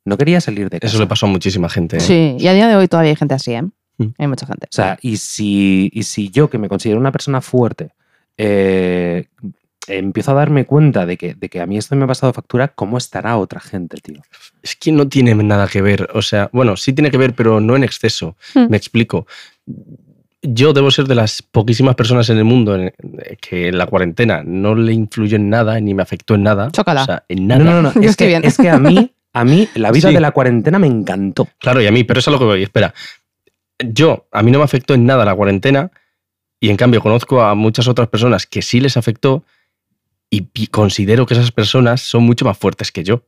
No 0.06 0.18
quería 0.18 0.42
salir 0.42 0.70
de 0.70 0.80
casa. 0.80 0.92
Eso 0.92 1.02
le 1.02 1.08
pasó 1.08 1.26
a 1.26 1.30
muchísima 1.30 1.70
gente. 1.70 1.98
¿eh? 1.98 2.02
Sí, 2.02 2.36
y 2.38 2.48
a 2.48 2.54
día 2.54 2.68
de 2.68 2.76
hoy 2.76 2.88
todavía 2.88 3.12
hay 3.12 3.16
gente 3.16 3.36
así, 3.36 3.54
¿eh? 3.54 3.64
Mm. 3.98 4.08
Hay 4.18 4.28
mucha 4.28 4.46
gente. 4.46 4.66
O 4.66 4.74
sea, 4.74 4.98
y 5.02 5.18
si, 5.18 5.90
y 5.94 6.04
si 6.04 6.30
yo, 6.30 6.50
que 6.50 6.58
me 6.58 6.68
considero 6.68 7.00
una 7.00 7.12
persona 7.14 7.40
fuerte, 7.40 7.92
eh, 8.38 9.28
empiezo 9.88 10.32
a 10.32 10.34
darme 10.34 10.66
cuenta 10.66 11.06
de 11.06 11.18
que, 11.18 11.36
de 11.36 11.48
que 11.48 11.62
a 11.62 11.66
mí 11.66 11.78
esto 11.78 11.96
me 11.96 12.04
ha 12.04 12.08
pasado 12.08 12.34
factura, 12.34 12.70
¿cómo 12.70 12.98
estará 12.98 13.38
otra 13.38 13.62
gente, 13.62 13.98
tío? 14.02 14.22
Es 14.62 14.76
que 14.76 14.92
no 14.92 15.08
tiene 15.08 15.36
nada 15.36 15.68
que 15.68 15.82
ver. 15.82 16.10
O 16.14 16.22
sea, 16.22 16.50
bueno, 16.52 16.76
sí 16.76 16.92
tiene 16.92 17.12
que 17.12 17.18
ver, 17.18 17.34
pero 17.34 17.62
no 17.62 17.76
en 17.76 17.84
exceso. 17.86 18.36
Hmm. 18.54 18.68
Me 18.70 18.78
explico. 18.78 19.26
Yo 20.46 20.74
debo 20.74 20.92
ser 20.92 21.06
de 21.08 21.16
las 21.16 21.42
poquísimas 21.42 21.96
personas 21.96 22.30
en 22.30 22.38
el 22.38 22.44
mundo 22.44 22.76
en- 22.76 22.94
que 23.42 23.72
la 23.72 23.88
cuarentena 23.88 24.44
no 24.46 24.76
le 24.76 24.92
influyó 24.94 25.38
en 25.38 25.50
nada 25.50 25.80
ni 25.80 25.94
me 25.94 26.04
afectó 26.04 26.36
en 26.36 26.44
nada. 26.44 26.70
Chócala. 26.72 27.04
O 27.04 27.06
sea, 27.06 27.24
en 27.30 27.48
nada. 27.48 27.64
No, 27.64 27.82
no, 27.82 27.82
no. 27.84 27.94
Yo 27.96 28.02
Es 28.02 28.10
estoy 28.12 28.26
que, 28.26 28.28
bien. 28.30 28.44
es 28.46 28.58
que 28.58 28.70
a 28.70 28.78
mí, 28.78 29.12
a 29.34 29.46
mí 29.46 29.70
la 29.76 29.92
vida 29.92 30.10
Sí. 30.10 30.14
de 30.16 30.20
la 30.20 30.32
cuarentena 30.32 30.80
me 30.80 30.88
encantó. 30.88 31.48
Claro, 31.60 31.82
y 31.82 31.88
a 31.88 31.92
mí, 31.92 32.04
pero 32.04 32.20
eso 32.20 32.30
es 32.30 32.34
a 32.34 32.36
lo 32.36 32.40
que 32.40 32.46
voy. 32.46 32.64
Espera. 32.64 32.94
Yo, 33.80 34.28
a 34.32 34.44
mí 34.44 34.52
no 34.52 34.60
me 34.60 34.66
afectó 34.66 34.94
en 34.94 35.06
nada 35.06 35.24
la 35.26 35.34
cuarentena 35.36 35.92
y 36.60 36.70
en 36.70 36.78
cambio 36.78 37.02
conozco 37.02 37.42
a 37.42 37.56
muchas 37.56 37.88
otras 37.88 38.08
personas 38.10 38.46
que 38.46 38.62
sí 38.62 38.80
les 38.80 38.98
afectó 38.98 39.44
y 40.30 40.68
considero 40.68 41.26
que 41.26 41.36
esas 41.36 41.52
personas 41.52 42.02
son 42.02 42.24
mucho 42.24 42.44
más 42.44 42.58
fuertes 42.58 42.92
que 42.92 43.04
yo. 43.04 43.24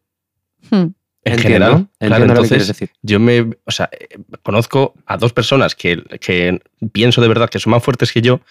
Hmm. 0.72 0.88
En 1.26 1.34
Entiendo, 1.34 1.66
general. 1.66 1.72
entiendo 2.00 2.16
Claro, 2.18 2.26
lo 2.26 2.42
que 2.44 2.48
quieres 2.50 2.52
entonces 2.52 2.68
decir. 2.68 2.90
yo 3.02 3.20
me, 3.20 3.50
o 3.66 3.72
sea, 3.72 3.90
eh, 3.92 4.18
conozco 4.44 4.94
a 5.08 5.18
dos 5.18 5.34
personas 5.34 5.74
que, 5.76 6.02
que 6.22 6.62
pienso 6.94 7.20
de 7.20 7.28
verdad 7.28 7.50
que 7.50 7.60
son 7.60 7.72
más 7.72 7.84
fuertes 7.84 8.12
que 8.14 8.22
yo 8.22 8.42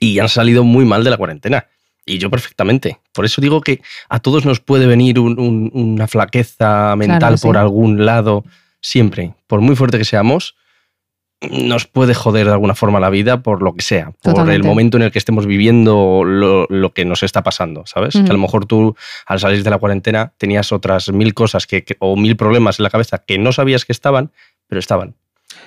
y 0.00 0.18
han 0.18 0.28
salido 0.28 0.64
muy 0.64 0.84
mal 0.84 1.04
de 1.04 1.10
la 1.10 1.16
cuarentena. 1.16 1.66
Y 2.04 2.18
yo 2.18 2.28
perfectamente. 2.30 2.98
Por 3.12 3.24
eso 3.24 3.40
digo 3.40 3.60
que 3.60 3.80
a 4.08 4.18
todos 4.20 4.44
nos 4.44 4.60
puede 4.60 4.86
venir 4.86 5.18
un- 5.18 5.38
un- 5.40 5.70
una 5.72 6.06
flaqueza 6.06 6.94
mental 6.96 7.38
sí. 7.38 7.46
por 7.46 7.56
algún 7.56 8.04
lado, 8.04 8.44
siempre. 8.80 9.34
Por 9.46 9.60
muy 9.60 9.74
fuerte 9.76 9.98
que 9.98 10.04
seamos, 10.04 10.54
nos 11.50 11.86
puede 11.86 12.14
joder 12.14 12.46
de 12.46 12.52
alguna 12.52 12.74
forma 12.74 12.98
la 12.98 13.10
vida 13.10 13.42
por 13.42 13.62
lo 13.62 13.74
que 13.74 13.82
sea, 13.82 14.12
por 14.22 14.50
el 14.50 14.64
momento 14.64 14.96
en 14.96 15.02
el 15.02 15.12
que 15.12 15.18
estemos 15.18 15.46
viviendo 15.46 16.22
lo, 16.24 16.66
lo 16.70 16.92
que 16.94 17.04
nos 17.04 17.22
está 17.22 17.42
pasando, 17.42 17.84
¿sabes? 17.86 18.14
Que 18.14 18.20
a 18.30 18.32
lo 18.32 18.38
mejor 18.38 18.64
tú 18.64 18.96
al 19.26 19.38
salir 19.38 19.62
de 19.62 19.68
la 19.70 19.78
cuarentena 19.78 20.32
tenías 20.38 20.72
otras 20.72 21.10
mil 21.12 21.34
cosas 21.34 21.66
que, 21.66 21.84
que- 21.84 21.96
o 22.00 22.16
mil 22.16 22.36
problemas 22.36 22.78
en 22.78 22.84
la 22.84 22.90
cabeza 22.90 23.18
que 23.18 23.38
no 23.38 23.52
sabías 23.52 23.84
que 23.84 23.92
estaban, 23.92 24.30
pero 24.66 24.78
estaban. 24.78 25.14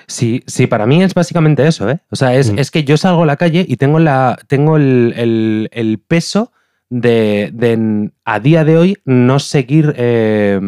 Sí, 0.08 0.42
sí, 0.46 0.66
para 0.66 0.86
mí 0.86 1.02
es 1.02 1.14
básicamente 1.14 1.66
eso, 1.66 1.88
¿eh? 1.88 2.00
O 2.10 2.16
sea, 2.16 2.34
es, 2.34 2.52
Mm. 2.52 2.58
es 2.58 2.70
que 2.72 2.82
yo 2.84 2.96
salgo 2.96 3.22
a 3.22 3.26
la 3.26 3.36
calle 3.36 3.64
y 3.66 3.76
tengo, 3.76 3.98
la, 4.00 4.38
tengo 4.48 4.76
el, 4.76 5.14
el- 5.16 5.68
el 5.72 5.98
peso 5.98 6.52
de, 6.90 7.50
de, 7.52 8.10
a 8.24 8.40
día 8.40 8.64
de 8.64 8.76
hoy 8.76 8.98
no 9.04 9.38
seguir, 9.38 9.94
eh, 9.96 10.60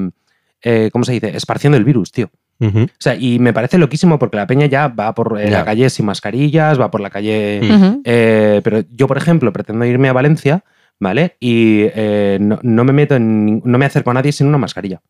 eh, 0.63 0.91
¿cómo 0.93 1.05
se 1.05 1.13
dice? 1.13 1.37
Esparciendo 1.37 1.77
el 1.77 1.85
virus, 1.85 2.13
tío. 2.13 2.31
O 2.67 2.89
sea, 2.99 3.15
y 3.15 3.39
me 3.39 3.53
parece 3.53 3.79
loquísimo 3.79 4.19
porque 4.19 4.37
la 4.37 4.47
peña 4.47 4.67
ya 4.67 4.89
va 4.89 5.15
por 5.15 5.41
eh, 5.41 5.51
la 5.51 5.65
calle 5.65 5.91
sin 5.91 6.07
mascarillas, 6.07 6.81
va 6.81 6.91
por 6.91 7.01
la 7.01 7.11
calle... 7.11 7.61
Eh, 8.05 8.61
pero 8.63 8.83
yo, 8.91 9.07
por 9.09 9.17
ejemplo, 9.19 9.53
pretendo 9.53 9.85
irme 9.85 10.09
a 10.09 10.13
Valencia, 10.13 10.65
¿vale? 11.01 11.37
Y 11.41 11.83
eh, 11.95 12.39
no, 12.41 12.59
no 12.63 12.85
me 12.85 12.93
meto 12.93 13.17
en... 13.17 13.61
No 13.65 13.79
me 13.79 13.85
acerco 13.87 14.11
a 14.11 14.15
nadie 14.15 14.33
sin 14.33 14.47
una 14.47 14.59
mascarilla. 14.59 15.01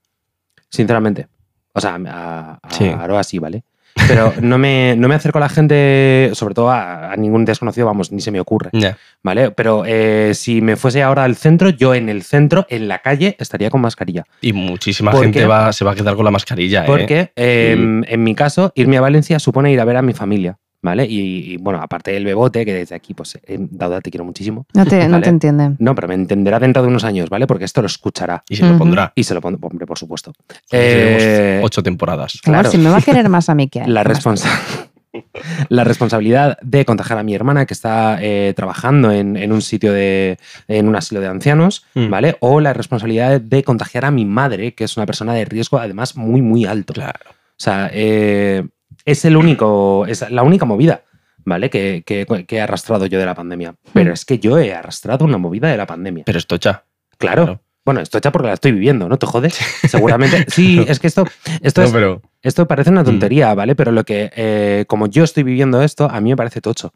Sinceramente. 0.69 1.29
O 1.75 1.81
sea, 1.81 1.99
a, 2.07 2.59
a, 2.63 2.71
Sí. 2.71 2.89
a 2.89 3.03
Aroa 3.03 3.23
sí, 3.25 3.39
¿vale? 3.39 3.65
Pero 4.09 4.33
no 4.41 4.59
me, 4.59 4.95
no 4.97 5.09
me 5.09 5.15
acerco 5.15 5.39
a 5.39 5.43
la 5.43 5.49
gente, 5.49 6.31
sobre 6.35 6.55
todo 6.55 6.71
a, 6.71 7.13
a 7.13 7.17
ningún 7.17 7.45
desconocido, 7.45 7.87
vamos, 7.87 8.11
ni 8.13 8.21
se 8.21 8.31
me 8.31 8.41
ocurre. 8.41 8.71
¿vale? 9.23 9.51
Pero 9.51 9.85
eh, 9.87 10.33
si 10.35 10.61
me 10.61 10.77
fuese 10.77 11.03
ahora 11.03 11.25
al 11.25 11.37
centro, 11.37 11.71
yo 11.71 11.95
en 11.95 12.09
el 12.09 12.23
centro, 12.23 12.67
en 12.69 12.89
la 12.89 12.99
calle, 13.01 13.37
estaría 13.39 13.71
con 13.71 13.81
mascarilla. 13.81 14.25
Y 14.41 14.53
muchísima 14.53 15.11
¿Por 15.11 15.23
gente 15.25 15.45
va, 15.47 15.73
se 15.73 15.85
va 15.85 15.93
a 15.93 15.95
quedar 15.95 16.17
con 16.17 16.25
la 16.25 16.31
mascarilla. 16.31 16.83
¿eh? 16.83 16.87
Porque 16.87 17.33
eh, 17.37 17.77
Mm. 17.77 18.05
en 18.09 18.25
mi 18.25 18.35
caso, 18.35 18.73
irme 18.75 18.97
a 18.97 19.01
Valencia 19.01 19.39
supone 19.39 19.73
ir 19.73 19.81
a 19.81 19.85
ver 19.85 19.97
a 19.97 20.03
mi 20.03 20.13
familia, 20.15 20.59
¿vale? 20.83 21.07
Y, 21.07 21.53
y, 21.53 21.57
bueno, 21.57 21.81
aparte 21.81 22.11
del 22.13 22.25
bebote, 22.25 22.65
que 22.65 22.75
desde 22.75 22.95
aquí, 22.95 23.15
pues, 23.15 23.37
eh, 23.47 23.57
Dauda, 23.59 24.01
te 24.01 24.11
quiero 24.11 24.25
muchísimo. 24.25 24.67
No, 24.75 24.85
te, 24.85 25.05
no 25.07 25.13
Vale. 25.13 25.25
te 25.25 25.31
entienden. 25.31 25.77
No, 25.79 25.95
pero 25.95 26.09
me 26.09 26.15
entenderá 26.15 26.59
dentro 26.59 26.83
de 26.83 26.89
unos 26.89 27.05
años, 27.05 27.31
¿vale? 27.31 27.47
Porque 27.47 27.65
esto 27.65 27.81
lo 27.81 27.87
escuchará 27.87 28.43
Y 28.49 28.57
se 28.57 28.67
lo 28.67 28.77
pondrá. 28.77 29.13
y 29.15 29.25
se 29.25 29.33
lo 29.35 29.41
pondrá, 29.41 29.67
hombre, 29.67 29.87
por 29.87 29.99
supuesto. 29.99 30.33
Eh, 30.71 31.61
ocho 31.63 31.83
temporadas. 31.83 32.41
Claro, 32.43 32.61
claro. 32.63 32.71
si 32.71 32.79
me 32.79 32.91
va 32.91 32.99
a 32.99 33.03
querer 33.03 33.29
más 33.29 33.49
a 33.49 33.55
mí 33.55 33.69
que 33.69 33.81
a 33.81 33.85
él. 33.87 33.95
la, 33.95 34.03
responsa- 34.05 34.49
la 35.69 35.85
responsabilidad 35.85 36.59
de 36.63 36.85
contagiar 36.85 37.19
a 37.19 37.23
mi 37.23 37.35
hermana 37.35 37.67
que 37.67 37.75
está 37.75 38.19
eh, 38.21 38.53
trabajando 38.57 39.11
en, 39.13 39.37
en 39.37 39.53
un 39.53 39.63
sitio 39.63 39.93
de. 39.93 40.39
en 40.69 40.89
un 40.89 40.97
asilo 40.97 41.21
de 41.21 41.29
ancianos, 41.29 41.85
Mm. 41.95 42.09
¿vale? 42.11 42.37
O 42.41 42.61
la 42.61 42.73
responsabilidad 42.73 43.41
de 43.41 43.63
contagiar 43.63 44.05
a 44.07 44.11
mi 44.11 44.25
madre, 44.25 44.75
que 44.75 44.85
es 44.85 44.97
una 44.97 45.05
persona 45.07 45.35
de 45.35 45.45
riesgo, 45.45 45.79
además, 45.79 46.17
muy, 46.17 46.41
muy 46.43 46.65
alto. 46.65 46.95
Claro. 46.95 47.21
O 47.31 47.65
sea, 47.65 47.91
eh, 47.93 48.65
es 49.05 49.25
el 49.25 49.37
único, 49.37 50.07
es 50.07 50.29
la 50.31 50.43
única 50.43 50.65
movida, 50.65 51.03
¿vale? 51.45 51.71
Que, 51.71 52.03
que- 52.07 52.27
que 52.47 52.57
he 52.57 52.61
arrastrado 52.61 53.07
yo 53.07 53.19
de 53.19 53.27
la 53.27 53.35
pandemia. 53.35 53.75
Pero 53.93 54.11
Mm. 54.11 54.15
es 54.15 54.25
que 54.25 54.39
yo 54.39 54.59
he 54.59 54.75
arrastrado 54.75 55.25
una 55.25 55.39
movida 55.39 55.69
de 55.69 55.77
la 55.77 55.87
pandemia. 55.87 56.25
Pero 56.27 56.39
esto 56.39 56.57
ya. 56.57 56.85
Claro. 57.19 57.45
claro. 57.45 57.61
Bueno, 57.85 58.01
esto 58.01 58.17
hecha 58.17 58.31
porque 58.31 58.47
la 58.47 58.55
estoy 58.55 58.71
viviendo, 58.71 59.09
¿no? 59.09 59.19
¿Te 59.19 59.27
jodes? 59.27 59.55
Seguramente. 59.89 60.47
Sí, 60.49 60.85
es 60.87 61.01
que 61.01 61.09
esto, 61.09 61.25
esto, 61.63 61.81
No, 61.81 61.87
es- 61.89 61.93
pero 61.93 62.23
esto 62.43 62.69
parece 62.69 62.91
una 62.91 63.03
tontería, 63.03 63.53
¿vale? 63.55 63.75
Pero 63.75 63.91
lo 63.91 64.05
que, 64.05 64.31
eh, 64.37 64.85
como 64.87 65.09
yo 65.09 65.25
estoy 65.25 65.43
viviendo 65.43 65.83
esto, 65.83 66.09
a 66.09 66.21
mí 66.21 66.31
me 66.31 66.37
parece 66.37 66.61
tocho. 66.61 66.93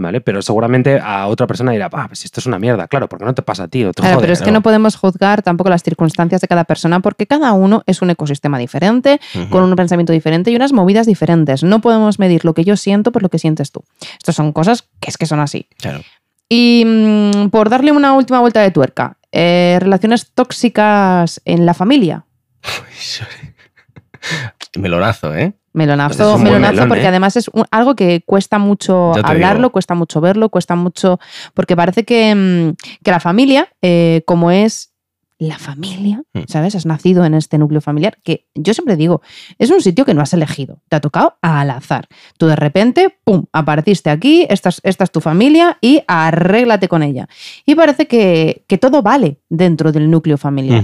¿Vale? 0.00 0.20
Pero 0.20 0.40
seguramente 0.42 1.00
a 1.02 1.26
otra 1.26 1.48
persona 1.48 1.72
dirá, 1.72 1.90
ah, 1.92 2.06
pues 2.06 2.24
esto 2.24 2.38
es 2.38 2.46
una 2.46 2.60
mierda, 2.60 2.86
claro, 2.86 3.08
porque 3.08 3.24
no 3.24 3.34
te 3.34 3.42
pasa 3.42 3.64
a 3.64 3.68
ti, 3.68 3.82
no 3.82 3.92
te 3.92 4.00
Claro, 4.00 4.14
jode, 4.14 4.22
pero 4.22 4.32
es 4.32 4.42
que 4.42 4.52
¿no? 4.52 4.62
podemos 4.62 4.94
juzgar 4.94 5.42
tampoco 5.42 5.70
las 5.70 5.82
circunstancias 5.82 6.40
de 6.40 6.46
cada 6.46 6.62
persona 6.62 7.00
porque 7.00 7.26
cada 7.26 7.52
uno 7.52 7.82
es 7.86 8.00
un 8.00 8.10
ecosistema 8.10 8.58
diferente, 8.58 9.20
con 9.50 9.64
un 9.64 9.74
pensamiento 9.74 10.12
diferente 10.12 10.52
y 10.52 10.56
unas 10.56 10.72
movidas 10.72 11.06
diferentes. 11.06 11.64
No 11.64 11.80
podemos 11.80 12.20
medir 12.20 12.44
lo 12.44 12.54
que 12.54 12.62
yo 12.62 12.76
siento 12.76 13.10
por 13.10 13.22
lo 13.22 13.28
que 13.28 13.40
sientes 13.40 13.72
tú. 13.72 13.82
Estas 14.18 14.36
son 14.36 14.52
cosas 14.52 14.88
que 15.00 15.10
es 15.10 15.16
que 15.16 15.26
son 15.26 15.40
así. 15.40 15.66
Claro. 15.78 16.00
Y 16.48 16.84
mm, 16.86 17.48
por 17.50 17.68
darle 17.68 17.90
una 17.90 18.14
última 18.14 18.38
vuelta 18.38 18.62
de 18.62 18.70
tuerca, 18.70 19.18
eh, 19.32 19.78
relaciones 19.80 20.30
tóxicas 20.32 21.40
en 21.44 21.66
la 21.66 21.74
familia. 21.74 22.24
Melonazo, 24.76 25.34
¿eh? 25.34 25.52
Pues 25.72 25.86
Melonazo, 25.86 26.32
buen 26.32 26.44
melonazo, 26.44 26.72
melón, 26.72 26.88
porque 26.88 27.04
¿eh? 27.04 27.08
además 27.08 27.36
es 27.36 27.48
un- 27.48 27.64
algo 27.70 27.94
que 27.94 28.22
cuesta 28.26 28.58
mucho 28.58 29.12
hablarlo, 29.24 29.58
digo. 29.68 29.72
cuesta 29.72 29.94
mucho 29.94 30.20
verlo, 30.20 30.48
cuesta 30.48 30.74
mucho. 30.74 31.20
Porque 31.54 31.76
parece 31.76 32.04
que, 32.04 32.34
mm, 32.34 33.02
que 33.04 33.10
la 33.10 33.20
familia, 33.20 33.68
eh, 33.82 34.22
como 34.26 34.50
es 34.50 34.92
la 35.40 35.56
familia, 35.56 36.22
Mm. 36.34 36.40
¿sabes? 36.48 36.74
Has 36.74 36.84
nacido 36.84 37.24
en 37.24 37.34
este 37.34 37.58
núcleo 37.58 37.80
familiar, 37.80 38.18
que 38.24 38.48
yo 38.56 38.74
siempre 38.74 38.96
digo, 38.96 39.22
es 39.58 39.70
un 39.70 39.80
sitio 39.80 40.04
que 40.04 40.12
no 40.14 40.20
has 40.20 40.32
elegido, 40.34 40.80
te 40.88 40.96
ha 40.96 41.00
tocado 41.00 41.36
al 41.42 41.70
azar. 41.70 42.08
Tú 42.38 42.46
de 42.48 42.56
repente, 42.56 43.16
¡pum!, 43.22 43.44
apareciste 43.52 44.10
aquí, 44.10 44.46
esta 44.50 44.70
es, 44.70 44.80
esta 44.82 45.04
es 45.04 45.12
tu 45.12 45.20
familia 45.20 45.78
y 45.80 46.02
arréglate 46.08 46.88
con 46.88 47.04
ella. 47.04 47.28
Y 47.64 47.76
parece 47.76 48.08
que, 48.08 48.64
que 48.66 48.78
todo 48.78 49.00
vale 49.02 49.38
dentro 49.48 49.92
del 49.92 50.10
núcleo 50.10 50.38
familiar. 50.38 50.82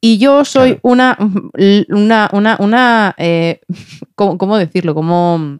Y 0.00 0.18
yo 0.18 0.44
soy 0.44 0.76
Claro. 0.76 0.80
una, 0.82 1.18
una, 1.88 2.30
una, 2.32 2.56
una 2.58 3.14
eh, 3.18 3.60
¿cómo, 4.14 4.38
cómo 4.38 4.56
decirlo? 4.56 4.94
¿Cómo, 4.94 5.58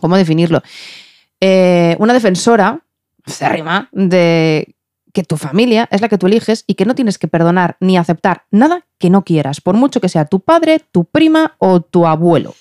cómo 0.00 0.16
definirlo? 0.16 0.62
Eh, 1.40 1.96
una 1.98 2.12
defensora 2.12 2.80
acérrima 3.26 3.88
de 3.92 4.74
que 5.12 5.22
tu 5.22 5.36
familia 5.36 5.88
es 5.90 6.00
la 6.00 6.08
que 6.08 6.18
tú 6.18 6.26
eliges 6.26 6.64
y 6.66 6.74
que 6.74 6.84
no 6.84 6.94
tienes 6.94 7.18
que 7.18 7.28
perdonar 7.28 7.76
ni 7.80 7.96
aceptar 7.96 8.44
nada 8.50 8.86
que 8.98 9.10
no 9.10 9.22
quieras, 9.22 9.60
por 9.60 9.74
mucho 9.76 10.00
que 10.00 10.08
sea 10.08 10.24
tu 10.24 10.40
padre, 10.40 10.80
tu 10.90 11.04
prima 11.04 11.54
o 11.58 11.80
tu 11.80 12.06
abuelo. 12.06 12.54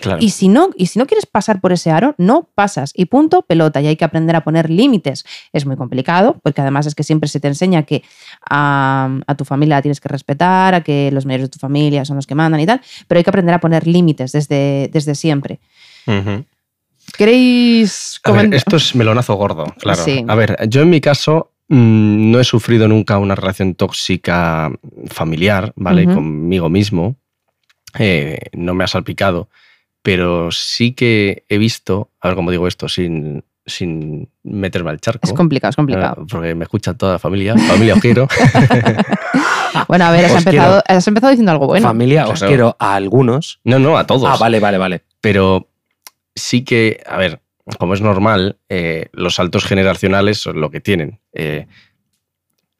Claro. 0.00 0.18
Y 0.22 0.30
si 0.30 0.48
no, 0.48 0.68
y 0.76 0.86
si 0.86 0.98
no 0.98 1.06
quieres 1.06 1.24
pasar 1.24 1.62
por 1.62 1.72
ese 1.72 1.90
aro, 1.90 2.14
no 2.18 2.48
pasas. 2.54 2.92
Y 2.94 3.06
punto, 3.06 3.40
pelota. 3.42 3.80
Y 3.80 3.86
hay 3.86 3.96
que 3.96 4.04
aprender 4.04 4.36
a 4.36 4.44
poner 4.44 4.68
límites. 4.68 5.24
Es 5.52 5.64
muy 5.64 5.76
complicado, 5.76 6.38
porque 6.42 6.60
además 6.60 6.84
es 6.86 6.94
que 6.94 7.02
siempre 7.02 7.28
se 7.28 7.40
te 7.40 7.48
enseña 7.48 7.84
que 7.84 8.02
a, 8.48 9.08
a 9.26 9.34
tu 9.34 9.46
familia 9.46 9.76
la 9.76 9.82
tienes 9.82 10.00
que 10.00 10.08
respetar, 10.10 10.74
a 10.74 10.82
que 10.82 11.10
los 11.10 11.24
mayores 11.24 11.46
de 11.46 11.52
tu 11.52 11.58
familia 11.58 12.04
son 12.04 12.16
los 12.16 12.26
que 12.26 12.34
mandan 12.34 12.60
y 12.60 12.66
tal. 12.66 12.82
Pero 13.06 13.18
hay 13.18 13.24
que 13.24 13.30
aprender 13.30 13.54
a 13.54 13.60
poner 13.60 13.86
límites 13.86 14.32
desde, 14.32 14.90
desde 14.92 15.14
siempre. 15.14 15.58
Ujú. 16.06 16.44
¿Queréis 17.16 18.20
A 18.24 18.32
ver, 18.32 18.40
comentar? 18.40 18.56
esto 18.58 18.76
es 18.76 18.94
melonazo 18.94 19.34
gordo, 19.34 19.64
claro. 19.78 20.04
Sí. 20.04 20.24
A 20.28 20.34
ver, 20.34 20.56
yo 20.68 20.82
en 20.82 20.90
mi 20.90 21.00
caso 21.00 21.52
mm, 21.68 22.30
no 22.30 22.38
he 22.40 22.44
sufrido 22.44 22.86
nunca 22.88 23.18
una 23.18 23.34
relación 23.34 23.74
tóxica 23.74 24.70
familiar, 25.06 25.72
¿vale? 25.76 26.04
Conmigo 26.04 26.68
mismo. 26.68 27.16
Eh, 27.98 28.38
no 28.52 28.74
me 28.74 28.84
ha 28.84 28.86
salpicado, 28.86 29.48
pero 30.02 30.50
sí 30.50 30.92
que 30.92 31.44
he 31.48 31.58
visto, 31.58 32.10
a 32.20 32.28
ver 32.28 32.36
cómo 32.36 32.50
digo 32.50 32.66
esto 32.68 32.88
sin, 32.88 33.44
sin 33.66 34.28
meterme 34.42 34.90
al 34.90 35.00
charco. 35.00 35.26
Es 35.26 35.32
complicado, 35.32 35.70
es 35.70 35.76
complicado. 35.76 36.22
eh, 36.22 36.26
porque 36.30 36.54
me 36.54 36.64
escucha 36.64 36.94
toda 36.94 37.12
la 37.14 37.18
familia, 37.18 37.56
familia 37.56 37.94
os 37.94 38.00
quiero. 38.00 38.28
Bueno, 39.86 40.06
a 40.06 40.10
ver, 40.10 40.24
has 40.24 40.34
empezado, 40.44 40.82
has 40.86 41.06
empezado 41.06 41.30
diciendo 41.30 41.52
algo 41.52 41.66
bueno. 41.66 41.86
Familia, 41.86 42.26
os 42.26 42.38
Claro. 42.40 42.48
quiero 42.50 42.76
a 42.78 42.94
algunos. 42.94 43.60
No, 43.64 43.78
no, 43.78 43.96
a 43.96 44.06
todos. 44.06 44.24
Ah, 44.26 44.36
vale, 44.38 44.60
vale, 44.60 44.78
vale. 44.78 45.02
pero 45.20 45.68
sí 46.34 46.64
que, 46.64 47.00
a 47.06 47.16
ver, 47.18 47.40
como 47.78 47.94
es 47.94 48.00
normal, 48.00 48.56
eh, 48.68 49.08
los 49.12 49.34
saltos 49.36 49.64
generacionales 49.64 50.38
son 50.38 50.60
lo 50.60 50.70
que 50.70 50.80
tienen. 50.80 51.20
Eh, 51.32 51.66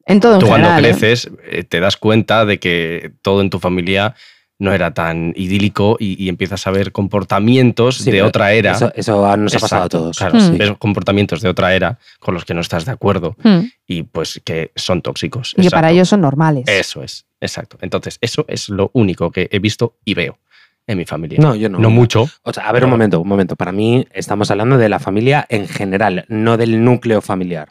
En 0.06 0.20
todo 0.20 0.34
en 0.34 0.40
tú 0.40 0.46
cuando 0.46 0.68
general, 0.68 0.84
¿eh? 0.84 0.88
creces 0.98 1.30
eh, 1.44 1.62
te 1.64 1.78
das 1.80 1.96
cuenta 1.98 2.44
de 2.46 2.58
que 2.58 3.12
todo 3.22 3.42
en 3.42 3.50
tu 3.50 3.58
familia 3.58 4.14
no 4.60 4.72
era 4.72 4.92
tan 4.92 5.32
idílico 5.36 5.96
y, 6.00 6.22
y 6.22 6.28
empiezas 6.28 6.66
a 6.66 6.70
ver 6.70 6.90
comportamientos 6.92 7.98
Sí, 7.98 8.10
de 8.10 8.22
otra 8.22 8.52
era. 8.52 8.72
Eso, 8.72 8.92
eso 8.94 9.36
nos 9.36 9.54
ha 9.54 9.58
pasado 9.58 9.82
a 9.84 9.88
todos. 9.88 10.16
Claro, 10.18 10.38
Hmm. 10.38 10.56
ves 10.58 10.72
comportamientos 10.78 11.40
de 11.42 11.48
otra 11.48 11.74
era 11.74 11.98
con 12.18 12.34
los 12.34 12.44
que 12.44 12.54
no 12.54 12.60
estás 12.60 12.84
de 12.84 12.92
acuerdo 12.92 13.36
Hmm. 13.42 13.60
y 13.86 14.02
pues 14.02 14.40
que 14.44 14.72
son 14.74 15.02
tóxicos. 15.02 15.54
Y 15.56 15.62
que 15.62 15.70
para 15.70 15.90
ellos 15.90 16.08
son 16.08 16.20
normales. 16.22 16.64
Eso 16.66 17.02
es, 17.02 17.26
exacto. 17.40 17.78
Entonces, 17.82 18.18
eso 18.20 18.44
es 18.48 18.68
lo 18.68 18.90
único 18.94 19.30
que 19.30 19.48
he 19.52 19.58
visto 19.60 19.94
y 20.04 20.14
veo 20.14 20.38
en 20.86 20.98
mi 20.98 21.04
familia. 21.04 21.38
No, 21.40 21.54
yo 21.54 21.68
no. 21.68 21.78
No 21.78 21.90
mucho. 21.90 22.28
O 22.42 22.52
sea, 22.52 22.68
a 22.68 22.72
ver, 22.72 22.84
un 22.84 22.90
momento, 22.90 23.20
un 23.20 23.28
momento. 23.28 23.56
Para 23.56 23.72
mí 23.72 24.06
estamos 24.12 24.50
hablando 24.50 24.78
de 24.78 24.88
la 24.88 24.98
familia 24.98 25.46
en 25.50 25.68
general, 25.68 26.24
no 26.28 26.56
del 26.56 26.82
núcleo 26.82 27.20
familiar. 27.20 27.68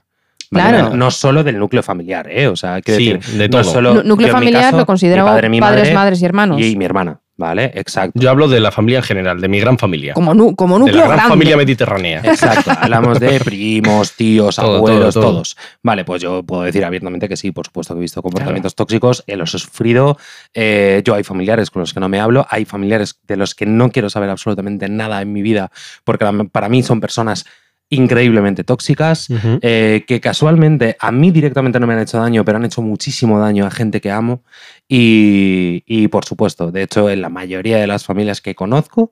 ¿Vale? 0.52 0.70
Claro. 0.78 0.90
No, 0.92 0.96
no 0.98 1.12
solo 1.12 1.44
del 1.44 1.58
núcleo 1.60 1.84
familiar, 1.84 2.28
¿eh? 2.30 2.48
O 2.48 2.56
sea, 2.56 2.82
quiero 2.82 3.00
Sí, 3.00 3.14
decir, 3.14 3.38
de 3.38 3.50
no 3.50 3.62
todo. 3.62 3.72
solo 3.74 3.94
Nu- 3.96 4.04
Núcleo 4.04 4.28
yo 4.30 4.34
familiar 4.34 4.64
caso, 4.64 4.78
lo 4.78 4.86
considero 4.86 5.24
mi 5.24 5.30
padre, 5.30 5.50
mi 5.50 5.60
padres, 5.60 5.82
madre 5.84 5.94
madres 5.96 6.22
y 6.22 6.26
hermanos. 6.26 6.62
y 6.62 6.76
mi 6.76 6.86
hermana, 6.86 7.20
¿vale? 7.36 7.72
Exacto. 7.76 8.20
Yo 8.20 8.30
hablo 8.30 8.48
de 8.48 8.60
la 8.60 8.72
familia 8.72 9.00
en 9.00 9.04
general, 9.04 9.42
de 9.42 9.48
mi 9.48 9.60
gran 9.60 9.78
familia. 9.78 10.14
como, 10.14 10.34
nu- 10.34 10.56
como 10.56 10.76
de 10.76 10.80
núcleo 10.80 10.98
la 11.02 11.04
gran 11.08 11.18
grande. 11.18 11.30
familia 11.30 11.58
mediterránea. 11.58 12.22
Exacto, 12.24 12.72
hablamos 12.80 13.20
de 13.20 13.40
primos, 13.46 14.14
tíos, 14.14 14.56
Todo, 14.56 14.78
abuelos, 14.78 15.14
todo, 15.14 15.24
todo. 15.24 15.34
todos. 15.34 15.58
Vale, 15.84 16.06
pues 16.06 16.22
yo 16.22 16.44
puedo 16.44 16.64
decir 16.64 16.84
abiertamente 16.86 17.28
que 17.28 17.36
sí, 17.38 17.52
por 17.52 17.66
supuesto 17.66 17.94
que 17.94 18.00
he 18.00 18.02
visto 18.02 18.22
comportamientos 18.22 18.76
tóxicos, 18.76 19.24
eh, 19.28 19.36
los 19.36 19.54
he 19.54 19.60
sufrido. 19.60 20.18
eh, 20.54 21.02
yo 21.06 21.14
hay 21.14 21.24
familiares 21.24 21.70
con 21.72 21.82
los 21.82 21.94
que 21.94 22.00
no 22.00 22.10
me 22.10 22.20
hablo, 22.20 22.46
hay 22.50 22.66
familiares 22.66 23.20
de 23.28 23.36
los 23.38 23.54
que 23.56 23.66
no 23.66 23.92
quiero 23.92 24.10
saber 24.10 24.30
absolutamente 24.30 24.88
nada 24.90 25.22
en 25.22 25.34
mi 25.34 25.42
vida, 25.42 25.72
porque 26.04 26.26
para 26.52 26.70
mí 26.70 26.84
son 26.84 27.00
personas 27.02 27.46
increíblemente 27.90 28.64
tóxicas. 28.64 29.28
Eh, 29.62 30.04
que 30.08 30.20
casualmente 30.20 30.98
a 31.00 31.12
mí 31.12 31.32
directamente 31.32 31.80
no 31.80 31.88
me 31.88 31.94
han 31.94 32.00
hecho 32.00 32.18
daño, 32.18 32.44
pero 32.44 32.58
han 32.58 32.66
hecho 32.66 32.82
muchísimo 32.82 33.40
daño 33.40 33.66
a 33.66 33.72
gente 33.72 34.02
que 34.02 34.12
amo. 34.12 34.44
Y, 34.88 35.84
y, 35.86 36.08
por 36.08 36.26
supuesto, 36.26 36.72
de 36.72 36.84
hecho, 36.84 37.10
en 37.10 37.22
la 37.22 37.30
mayoría 37.30 37.78
de 37.78 37.88
las 37.88 38.06
familias 38.06 38.42
que 38.42 38.56
conozco 38.56 39.12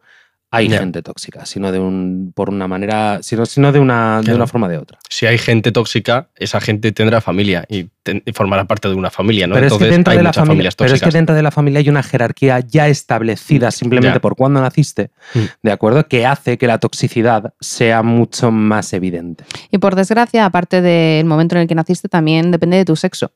hay 0.56 0.70
gente 0.70 1.01
tóxica, 1.01 1.45
sino 1.45 1.72
de 1.72 1.80
un, 1.80 2.32
por 2.36 2.49
una 2.49 2.68
manera, 2.68 3.20
sino, 3.22 3.45
sino 3.45 3.72
de, 3.72 3.80
una, 3.80 4.22
de 4.22 4.34
una 4.34 4.47
forma 4.47 4.68
de 4.68 4.78
otra. 4.78 4.97
Si 5.10 5.26
hay 5.26 5.38
gente 5.38 5.72
tóxica, 5.72 6.30
esa 6.36 6.60
gente 6.62 6.91
tendrá 6.91 7.22
familia 7.22 7.66
y, 7.70 7.88
ten- 8.03 8.24
y 8.26 8.32
formará 8.32 8.66
parte 8.66 8.88
de 8.88 8.95
una 8.95 9.10
familia, 9.12 9.47
¿no? 9.47 9.56
Pero, 9.56 9.68
es 9.68 9.74
que, 9.74 9.86
dentro 9.86 10.12
hay 10.12 10.18
de 10.18 10.24
la 10.24 10.30
muchas 10.30 10.41
familia, 10.41 10.56
familias 10.56 10.76
pero 10.76 10.93
es 10.93 11.01
que 11.01 11.10
dentro 11.12 11.36
de 11.36 11.41
la 11.43 11.51
familia 11.51 11.80
hay 11.80 11.89
una 11.89 12.03
jerarquía 12.03 12.60
ya 12.60 12.88
establecida 12.88 13.72
simplemente 13.72 14.16
Ya. 14.18 14.22
por 14.22 14.36
cuándo 14.36 14.62
naciste, 14.62 15.12
Mm. 15.34 15.39
¿de 15.64 15.72
acuerdo? 15.72 16.08
Que 16.08 16.26
hace 16.26 16.58
que 16.58 16.68
la 16.68 16.78
toxicidad 16.80 17.53
sea 17.60 18.03
mucho 18.03 18.51
más 18.51 18.93
evidente. 18.93 19.43
Y 19.72 19.78
por 19.78 19.95
desgracia, 19.95 20.45
aparte 20.45 20.82
del 20.82 21.26
momento 21.26 21.56
en 21.56 21.62
el 21.62 21.68
que 21.68 21.76
naciste, 21.76 22.08
también 22.10 22.51
depende 22.51 22.78
de 22.78 22.86
tu 22.86 22.95
sexo. 22.95 23.32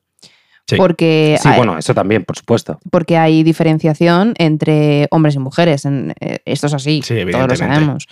Sí. 0.70 0.76
Porque, 0.76 1.36
Sí, 1.40 1.48
hay, 1.48 1.56
bueno, 1.56 1.76
eso 1.78 1.94
también, 1.94 2.24
por 2.24 2.36
supuesto. 2.36 2.78
porque 2.90 3.16
hay 3.16 3.42
diferenciación 3.42 4.34
entre 4.38 5.06
hombres 5.10 5.34
y 5.34 5.38
mujeres. 5.38 5.84
En- 5.84 6.14
eh, 6.20 6.38
esto 6.44 6.66
es 6.68 6.74
así, 6.74 7.02
Sí, 7.04 7.14
todos 7.30 7.48
lo 7.48 7.56
sabemos. 7.56 8.06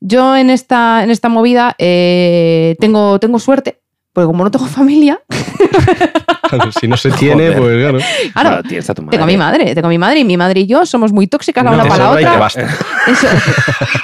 Yo 0.00 0.36
en 0.36 0.50
esta, 0.50 1.02
en 1.02 1.10
esta 1.10 1.28
movida 1.28 1.74
eh, 1.78 2.76
tengo, 2.80 3.18
tengo 3.20 3.38
suerte, 3.38 3.80
porque 4.14 4.26
como 4.26 4.44
no 4.44 4.50
tengo 4.50 4.64
familia, 4.66 5.20
si 6.80 6.86
no 6.88 6.96
se 6.96 7.10
tiene, 7.10 7.52
Joder. 7.52 7.58
pues 7.58 7.78
claro. 7.78 7.98
claro, 8.32 8.48
Bueno, 8.50 8.62
tienes 8.68 8.88
a 8.88 8.94
tu 8.94 9.04
tengo 9.06 9.24
a 9.24 9.26
mi 9.26 9.36
madre, 9.36 9.74
tengo 9.74 9.88
a 9.88 9.90
mi 9.90 9.98
madre 9.98 10.20
y 10.20 10.24
mi 10.24 10.36
madre 10.36 10.60
y 10.60 10.66
yo 10.66 10.86
somos 10.86 11.12
muy 11.12 11.26
tóxicas 11.26 11.64
la 11.64 11.70
No, 11.72 11.76
una 11.78 11.84
para 11.88 12.04
la 12.04 12.08
sobra 12.10 12.20
y 12.20 12.24
te 12.24 12.30
otra. 12.30 12.40
basta. 12.40 12.62
Eso- 13.06 13.26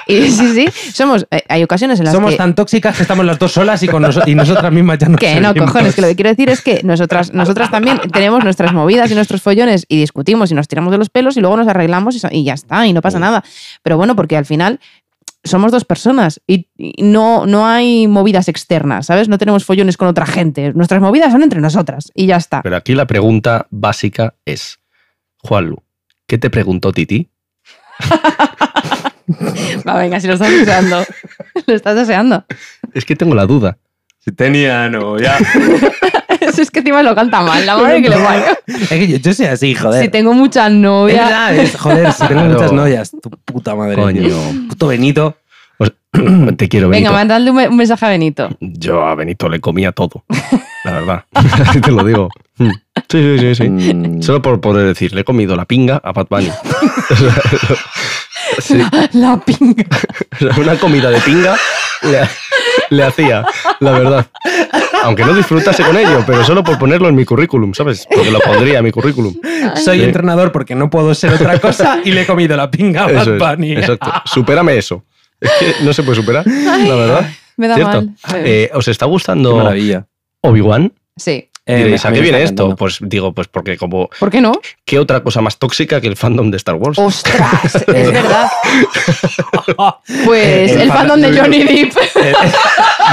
y 0.08 0.30
sí, 0.30 0.52
sí, 0.54 0.92
somos, 0.92 1.26
eh, 1.30 1.42
hay 1.48 1.62
ocasiones 1.62 2.00
en 2.00 2.06
las 2.06 2.14
Somos 2.14 2.32
que... 2.32 2.36
tan 2.36 2.54
tóxicas 2.56 2.96
que 2.96 3.02
estamos 3.02 3.24
las 3.24 3.38
dos 3.38 3.52
solas 3.52 3.82
y, 3.82 3.88
con 3.88 4.04
y 4.26 4.34
nosotras 4.34 4.72
mismas 4.72 4.98
ya 4.98 5.08
no 5.08 5.16
Que 5.16 5.40
no, 5.40 5.54
cojones, 5.54 5.94
que 5.94 6.00
lo 6.02 6.08
que 6.08 6.16
quiero 6.16 6.30
decir 6.30 6.50
es 6.50 6.60
que 6.60 6.80
nosotras, 6.82 7.32
nosotras 7.32 7.70
también 7.70 8.00
tenemos 8.12 8.42
nuestras 8.42 8.72
movidas 8.72 9.10
y 9.10 9.14
nuestros 9.14 9.40
follones 9.42 9.86
y 9.88 9.98
discutimos 9.98 10.50
y 10.50 10.54
nos 10.54 10.66
tiramos 10.68 10.90
de 10.90 10.98
los 10.98 11.08
pelos 11.08 11.36
y 11.36 11.40
luego 11.40 11.56
nos 11.56 11.68
arreglamos 11.68 12.16
y, 12.30 12.44
ya 12.44 12.54
está, 12.54 12.84
y 12.86 12.92
no 12.92 13.00
pasa 13.00 13.20
nada. 13.20 13.44
Pero 13.82 13.96
bueno, 13.96 14.16
porque 14.16 14.36
al 14.36 14.44
final 14.44 14.80
somos 15.44 15.72
dos 15.72 15.84
personas 15.84 16.40
y, 16.46 16.68
y 16.76 17.02
no, 17.02 17.46
no 17.46 17.66
hay 17.66 18.06
movidas 18.06 18.48
externas, 18.48 19.06
¿sabes? 19.06 19.28
No 19.28 19.38
tenemos 19.38 19.64
follones 19.64 19.96
con 19.96 20.08
otra 20.08 20.26
gente. 20.26 20.72
Nuestras 20.74 21.00
movidas 21.00 21.32
son 21.32 21.42
entre 21.42 21.60
nosotras 21.60 22.10
y 22.14 22.26
ya 22.26 22.36
está. 22.36 22.62
Pero 22.62 22.76
aquí 22.76 22.94
la 22.94 23.06
pregunta 23.06 23.66
básica 23.70 24.34
es, 24.44 24.78
Juanlu, 25.38 25.82
¿qué 26.26 26.38
te 26.38 26.50
preguntó 26.50 26.92
Titi? 26.92 27.30
Va, 29.86 29.96
venga, 29.96 30.20
si 30.20 30.26
lo 30.26 30.34
estás 30.34 30.50
deseando. 30.50 31.04
lo 31.66 31.74
estás 31.74 31.96
deseando. 31.96 32.44
Es 32.94 33.04
que 33.04 33.16
tengo 33.16 33.34
la 33.34 33.46
duda. 33.46 33.78
Si 34.18 34.32
tenía 34.32 34.88
novia. 34.88 35.36
Es 36.58 36.70
que 36.70 36.80
encima 36.80 37.02
lo 37.02 37.14
canta 37.14 37.40
mal, 37.42 37.64
la 37.64 37.76
madre 37.76 38.02
que 38.02 38.08
le 38.10 38.16
parió. 38.16 38.44
es 38.66 38.88
que 38.88 39.08
yo, 39.08 39.16
yo 39.18 39.34
soy 39.34 39.46
así, 39.46 39.74
joder. 39.74 40.02
Si 40.02 40.08
tengo 40.08 40.32
muchas 40.34 40.68
Es 40.70 40.74
novias. 40.76 41.24
verdad, 41.26 41.54
es- 41.56 41.76
joder, 41.76 42.12
si 42.12 42.18
tengo 42.26 42.32
Claro. 42.42 42.54
muchas 42.54 42.72
novias. 42.72 43.10
Tu 43.22 43.30
puta 43.30 43.74
madre. 43.74 43.94
Coño. 43.96 44.22
tío. 44.22 44.36
Puto 44.68 44.86
Benito. 44.88 45.36
Pues, 45.78 45.92
te 46.58 46.68
quiero, 46.68 46.88
Venga, 46.88 47.08
Benito. 47.10 47.12
mandadle 47.12 47.50
un 47.50 47.56
me- 47.56 47.68
un 47.68 47.76
mensaje 47.76 48.04
a 48.06 48.08
Benito. 48.10 48.48
Yo 48.60 49.02
a 49.06 49.14
Benito 49.14 49.48
le 49.48 49.60
comía 49.60 49.92
todo, 49.92 50.24
la 50.84 50.90
verdad. 50.92 51.24
Así 51.34 51.80
te 51.82 51.90
lo 51.90 52.04
digo. 52.04 52.28
Mm. 52.58 52.70
Sí, 53.08 53.38
sí, 53.38 53.38
sí, 53.38 53.54
sí. 53.54 53.68
Mm, 53.70 54.22
Solo 54.22 54.42
por 54.42 54.60
poder 54.60 54.86
decir, 54.86 55.14
le 55.14 55.22
he 55.22 55.24
comido 55.24 55.56
la 55.56 55.64
pinga 55.64 56.00
a 56.04 56.12
Bad 56.12 56.26
Bunny. 56.28 56.50
sí, 58.58 58.76
La 59.12 59.38
pinga. 59.40 59.84
una 60.58 60.76
comida 60.76 61.10
de 61.10 61.20
pinga 61.20 61.56
le, 62.90 63.02
hacía, 63.04 63.44
la 63.80 63.92
verdad. 63.92 64.26
Aunque 65.04 65.24
no 65.24 65.34
disfrutase 65.34 65.82
con 65.82 65.96
ello, 65.96 66.22
pero 66.26 66.44
solo 66.44 66.62
por 66.64 66.78
ponerlo 66.78 67.08
en 67.08 67.14
mi 67.14 67.24
currículum, 67.24 67.72
¿sabes? 67.74 68.06
Porque 68.12 68.30
lo 68.30 68.38
pondría 68.40 68.78
en 68.78 68.84
mi 68.84 68.90
currículum. 68.92 69.34
Soy 69.82 69.98
Sí. 69.98 70.04
entrenador 70.04 70.52
porque 70.52 70.74
no 70.74 70.90
puedo 70.90 71.14
ser 71.14 71.32
otra 71.34 71.58
cosa 71.58 72.00
y 72.04 72.12
le 72.12 72.22
he 72.22 72.26
comido 72.26 72.56
la 72.56 72.70
pinga 72.70 73.06
a 73.06 73.10
Eso 73.10 73.36
Bad 73.38 73.52
es, 73.52 73.56
Bunny. 73.58 73.72
exacto. 73.72 74.12
Supérame 74.26 74.76
eso. 74.76 75.04
Es 75.40 75.50
que 75.58 75.74
no 75.84 75.92
se 75.92 76.02
puede 76.02 76.16
superar, 76.16 76.44
la 76.46 76.94
verdad. 76.94 77.30
Me 77.56 77.68
da 77.68 77.74
¿Cierto? 77.76 77.92
mal. 78.02 78.14
Eh, 78.44 78.70
¿Os 78.74 78.88
está 78.88 79.06
gustando 79.06 79.56
maravilla. 79.56 80.06
Obi-Wan? 80.42 80.92
Sí. 81.16 81.49
Eh, 81.70 81.76
Diréis, 81.84 82.04
¿a 82.04 82.12
qué 82.12 82.20
viene 82.20 82.42
esto? 82.42 82.74
Pues 82.76 82.98
digo, 83.00 83.32
pues 83.32 83.48
porque 83.48 83.76
como, 83.76 84.08
¿Por 84.18 84.30
qué 84.30 84.40
no? 84.40 84.52
¿qué 84.84 84.98
otra 84.98 85.22
cosa 85.22 85.40
más 85.40 85.58
tóxica 85.58 86.00
que 86.00 86.08
el 86.08 86.16
fandom 86.16 86.50
de 86.50 86.56
Star 86.56 86.74
Wars? 86.76 86.98
¡Ostras! 86.98 87.74
Es 87.74 87.82
Eh. 87.88 88.10
verdad. 88.10 88.48
Pues 90.24 90.72
El 90.72 90.80
el 90.82 90.88
fandom 90.92 91.20
de 91.20 91.38
Johnny 91.38 91.62
Depp. 91.64 91.96
Eh, 92.16 92.34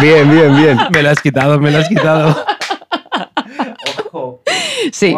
Bien, 0.01 0.29
bien, 0.29 0.55
bien. 0.55 0.77
me 0.91 1.01
lo 1.03 1.09
has 1.09 1.19
quitado, 1.21 1.59
me 1.59 1.71
lo 1.71 1.79
has 1.79 1.87
quitado. 1.87 2.45
Sí, 4.91 5.15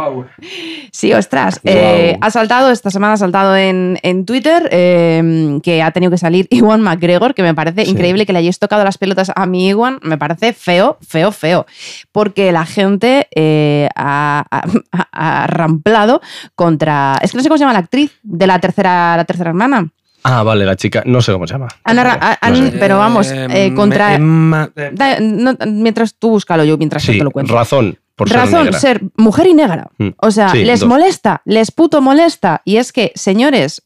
sí, 0.92 1.14
ostras. 1.14 1.60
Eh, 1.66 2.18
ha 2.22 2.32
saltado, 2.32 2.72
esta 2.72 2.90
semana 2.90 3.14
ha 3.14 3.18
saltado 3.18 3.56
en, 3.58 4.00
en 4.04 4.26
Twitter 4.26 4.70
eh, 4.72 5.60
que 5.62 5.84
ha 5.84 5.92
tenido 5.92 6.12
que 6.12 6.18
salir 6.18 6.48
Iwan 6.52 6.82
McGregor, 6.82 7.34
que 7.36 7.44
me 7.44 7.54
parece 7.54 7.84
Sí. 7.86 7.92
increíble 7.92 8.26
que 8.26 8.32
le 8.34 8.40
hayáis 8.40 8.58
tocado 8.58 8.84
las 8.86 8.98
pelotas 8.98 9.32
a 9.36 9.46
mi 9.46 9.68
Iwan. 9.70 10.00
Me 10.02 10.18
parece 10.18 10.54
feo, 10.54 10.98
feo, 11.06 11.32
feo. 11.32 11.66
Porque 12.12 12.52
la 12.52 12.66
gente 12.66 13.28
eh, 13.36 13.90
ha, 13.96 14.46
ha- 14.50 15.08
ha 15.44 15.48
ramplado 15.48 16.22
contra. 16.56 17.18
Es 17.22 17.32
que 17.32 17.38
no 17.38 17.44
sé 17.44 17.50
cómo 17.50 17.58
se 17.58 17.64
llama 17.64 17.74
la 17.74 17.80
actriz 17.80 18.18
de 18.24 18.48
la 18.48 18.60
tercera, 18.60 19.18
la 19.18 19.26
tercera 19.26 19.50
hermana. 19.50 19.90
Ah, 20.24 20.44
vale, 20.44 20.66
la 20.66 20.76
chica, 20.76 21.04
no 21.06 21.22
sé 21.22 21.32
cómo 21.32 21.48
se 21.48 21.54
llama. 21.54 21.68
No 21.86 22.56
sé. 22.66 22.72
pero 22.80 22.98
vamos, 22.98 23.32
eh, 23.32 23.74
contra. 23.76 24.16
Emma- 24.16 24.70
eh, 24.76 24.92
Da- 24.94 25.20
no, 25.22 25.54
mientras 25.68 26.16
tú 26.16 26.32
búscalo 26.32 26.64
yo, 26.66 26.78
mientras 26.78 27.04
yo 27.04 27.14
Sí, 27.14 27.20
te 27.20 27.24
lo 27.24 27.32
cuento. 27.32 27.54
razón, 27.54 27.98
por 28.20 28.30
ser 28.30 28.38
Razón, 28.38 28.66
negra. 28.66 28.80
ser 28.80 29.02
mujer 29.18 29.48
y 29.48 29.54
negra. 29.56 29.88
Mm. 29.98 30.10
O 30.18 30.30
sea, 30.30 30.50
Sí, 30.50 30.64
les 30.64 30.82
dos. 30.82 30.90
molesta, 30.90 31.42
les 31.46 31.72
puto 31.72 32.02
molesta. 32.02 32.62
Y 32.66 32.76
es 32.78 32.92
que, 32.94 33.12
señores, 33.16 33.82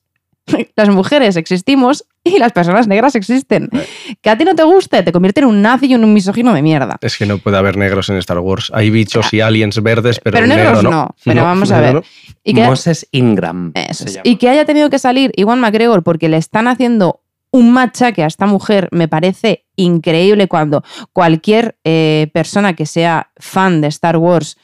las 0.75 0.89
mujeres 0.89 1.37
existimos 1.37 2.05
y 2.25 2.37
las 2.39 2.51
personas 2.51 2.87
negras 2.87 3.15
existen. 3.15 3.69
Eh. 3.71 3.87
Que 4.21 4.29
a 4.29 4.37
ti 4.37 4.43
no 4.43 4.55
te 4.55 4.63
guste, 4.63 5.03
te 5.03 5.11
convierte 5.11 5.41
en 5.41 5.47
un 5.47 5.61
nazi 5.61 5.85
y 5.85 5.93
en 5.93 6.03
un 6.03 6.13
misógino 6.13 6.53
de 6.53 6.61
mierda. 6.61 6.97
Es 7.01 7.17
que 7.17 7.25
no 7.25 7.37
puede 7.37 7.57
haber 7.57 7.77
negros 7.77 8.09
en 8.09 8.17
Star 8.17 8.39
Wars. 8.39 8.71
Hay 8.73 8.89
bichos 8.89 9.33
y 9.33 9.39
aliens 9.41 9.81
verdes, 9.81 10.19
pero, 10.19 10.35
Pero 10.35 10.47
negro 10.47 10.63
negros 10.63 10.83
no. 10.83 10.89
no, 10.91 11.15
pero 11.23 11.43
vamos 11.43 11.71
a 11.71 11.79
negro 11.79 12.01
ver. 12.01 12.09
Y 12.43 12.53
que, 12.53 12.63
Moses 12.65 13.07
Ingram. 13.11 13.71
eso 13.75 14.05
es. 14.05 14.19
y 14.23 14.35
que 14.37 14.49
haya 14.49 14.65
tenido 14.65 14.89
que 14.89 14.99
salir 14.99 15.31
Iwan 15.37 15.59
McGregor 15.61 16.03
porque 16.03 16.27
le 16.27 16.37
están 16.37 16.67
haciendo 16.67 17.21
un 17.53 17.71
matcha 17.71 18.11
que 18.11 18.23
a 18.23 18.27
esta 18.27 18.45
mujer 18.47 18.89
me 18.91 19.07
parece 19.07 19.65
increíble 19.77 20.47
cuando 20.47 20.83
cualquier 21.13 21.77
eh, 21.85 22.29
persona 22.33 22.73
que 22.73 22.85
sea 22.85 23.31
fan 23.37 23.79
de 23.79 23.87
Star 23.87 24.17
Wars 24.17 24.57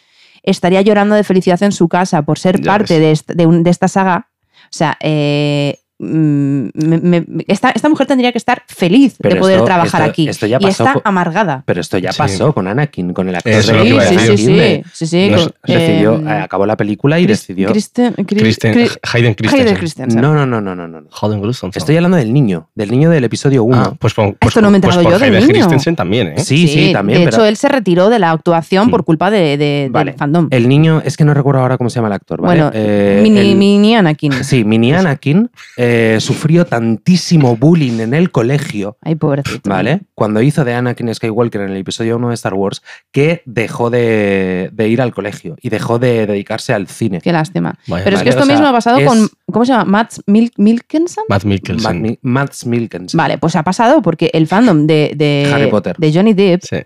estaría 0.44 0.82
llorando 0.82 1.16
de 1.16 1.24
felicidad 1.24 1.62
en 1.64 1.72
su 1.72 1.88
casa 1.88 2.24
por 2.24 2.38
ser 2.40 2.60
Ya 2.60 2.72
parte 2.72 3.00
de, 3.00 3.12
est- 3.12 3.30
de 3.32 3.46
un- 3.46 3.64
de 3.64 3.70
esta 3.70 3.88
saga. 3.88 4.30
O 4.66 4.72
sea, 4.72 4.98
eh, 5.02 5.80
me- 6.00 7.02
me- 7.02 7.26
esta, 7.48 7.72
esta 7.72 7.90
mujer 7.90 8.08
tendría 8.08 8.32
que 8.32 8.38
estar 8.38 8.64
feliz 8.68 9.16
Pero 9.22 9.36
de 9.36 9.42
poder 9.42 9.56
esto- 9.58 9.66
trabajar 9.66 10.02
esto- 10.02 10.10
aquí. 10.12 10.30
esto 10.30 10.46
ya 10.48 10.58
y 10.60 10.64
pasó 10.64 10.84
está 10.84 10.94
con- 10.94 11.02
amargada. 11.06 11.64
Pero 11.66 11.82
esto 11.82 11.98
ya 11.98 12.12
Sí. 12.14 12.18
pasó 12.18 12.54
con 12.54 12.68
Anakin, 12.68 13.14
con 13.14 13.28
el 13.30 13.36
actor 13.36 13.52
Eso 13.52 13.74
de 13.74 13.82
Sí, 13.82 13.88
sí, 13.88 13.92
sí, 13.92 13.98
Anakin 14.00 14.38
sí, 14.38 14.84
sí, 14.94 15.08
sí, 15.08 15.30
No 15.30 15.38
con- 15.38 15.46
sé, 15.66 15.74
decidió, 15.78 16.16
em, 16.16 16.28
eh, 16.28 16.32
acabó 16.32 16.66
la 16.66 16.78
película 16.78 17.20
y 17.20 17.26
Chris- 17.26 17.40
decidió. 17.40 17.70
Kristen- 17.70 18.14
Chris- 18.26 18.42
Kristen, 18.42 18.74
Chris- 18.74 19.00
Hayden 19.14 19.34
Christensen. 19.34 19.68
Hayden 19.68 19.78
Christensen. 19.78 20.22
No, 20.22 20.34
no, 20.34 20.46
no, 20.46 20.62
no, 20.62 20.76
no, 20.76 20.88
no. 20.88 21.02
no. 21.02 21.08
Hayden 21.22 21.42
Christensen. 21.42 21.80
Estoy 21.80 21.98
hablando 21.98 22.18
del 22.18 22.32
niño, 22.34 22.70
del 22.76 22.92
niño 22.92 23.10
del 23.10 23.26
episodio 23.26 23.64
1. 23.64 23.78
Ah, 23.78 23.94
pues, 24.00 24.14
pues, 24.14 24.34
Esto 24.42 24.62
no 24.62 24.72
me 24.72 24.78
he 24.78 24.82
pues 24.82 24.96
enterado 24.96 25.04
por 25.04 25.12
yo 25.14 25.20
del 25.20 25.36
Hayden 25.36 25.48
niño. 25.50 25.60
Christensen 25.66 25.96
también, 25.96 26.28
¿eh? 26.30 26.40
sí, 26.40 26.68
sí, 26.68 26.94
también. 26.94 27.20
De 27.20 27.26
pero 27.26 27.38
hecho, 27.38 27.46
él 27.46 27.58
se 27.58 27.68
retiró 27.68 28.10
de 28.10 28.20
la 28.20 28.32
actuación 28.32 28.88
Mm. 28.88 28.92
por 28.92 29.04
culpa 29.04 29.30
de, 29.32 29.58
de- 29.58 29.90
Vale. 29.92 30.12
del 30.12 30.18
fandom. 30.18 30.48
El 30.52 30.70
niño, 30.70 31.02
es 31.04 31.18
que 31.18 31.26
no 31.26 31.34
recuerdo 31.34 31.60
ahora 31.62 31.78
cómo 31.78 31.90
se 31.90 31.96
llama 31.96 32.08
el 32.08 32.14
actor, 32.14 32.42
¿vale? 32.42 32.62
bueno, 32.62 32.72
Eh, 32.74 33.20
mini, 33.22 33.40
el- 33.40 33.56
mini 33.58 33.96
Anakin. 33.96 34.44
Sí, 34.44 34.64
Mini 34.64 34.94
Anakin 34.94 35.50
eh, 35.78 35.89
sufrió 36.20 36.66
tantísimo 36.66 37.56
bullying 37.58 38.00
en 38.00 38.14
el 38.14 38.32
colegio, 38.32 38.98
Ay, 39.02 39.16
pobrecito. 39.16 39.70
¿vale? 39.70 40.02
Cuando 40.16 40.42
hizo 40.42 40.64
de 40.66 40.74
Anakin 40.74 41.14
Skywalker 41.14 41.62
en 41.62 41.70
el 41.72 41.78
episodio 41.78 42.18
1 42.18 42.30
de 42.30 42.36
Star 42.36 42.54
Wars, 42.54 42.82
que 43.12 43.42
dejó 43.46 43.90
de, 43.90 44.70
de 44.74 44.88
ir 44.88 45.02
al 45.02 45.14
colegio 45.14 45.56
y 45.62 45.70
dejó 45.70 46.00
de 46.00 46.26
dedicarse 46.28 46.74
al 46.74 46.88
cine. 46.88 47.22
Qué 47.22 47.32
lástima. 47.32 47.76
Vaya, 47.88 48.04
Pero 48.04 48.16
es 48.16 48.20
vale, 48.22 48.24
que 48.24 48.30
esto 48.30 48.44
o 48.44 48.46
sea, 48.46 48.56
mismo 48.56 48.68
ha 48.68 48.72
pasado 48.74 48.98
es- 49.00 49.06
con. 49.08 49.28
¿Cómo 49.52 49.66
se 49.66 49.72
llama? 49.74 49.86
Matt 49.86 50.14
Mil 50.28 50.52
Milkenson. 50.58 51.24
Matt 51.30 51.44
Mikkelsen. 51.46 51.84
Matt 51.84 52.02
Mi- 52.10 52.20
Mads 52.22 52.66
Mikkelsen. 52.66 53.18
Vale, 53.18 53.38
pues 53.38 53.56
ha 53.56 53.64
pasado 53.64 54.02
porque 54.02 54.30
el 54.34 54.48
fandom 54.48 54.86
de, 54.88 55.14
de, 55.16 55.50
Harry 55.54 55.68
Potter. 55.70 55.96
de 55.98 56.14
Johnny 56.14 56.34
Depp 56.34 56.64
Sí. 56.64 56.78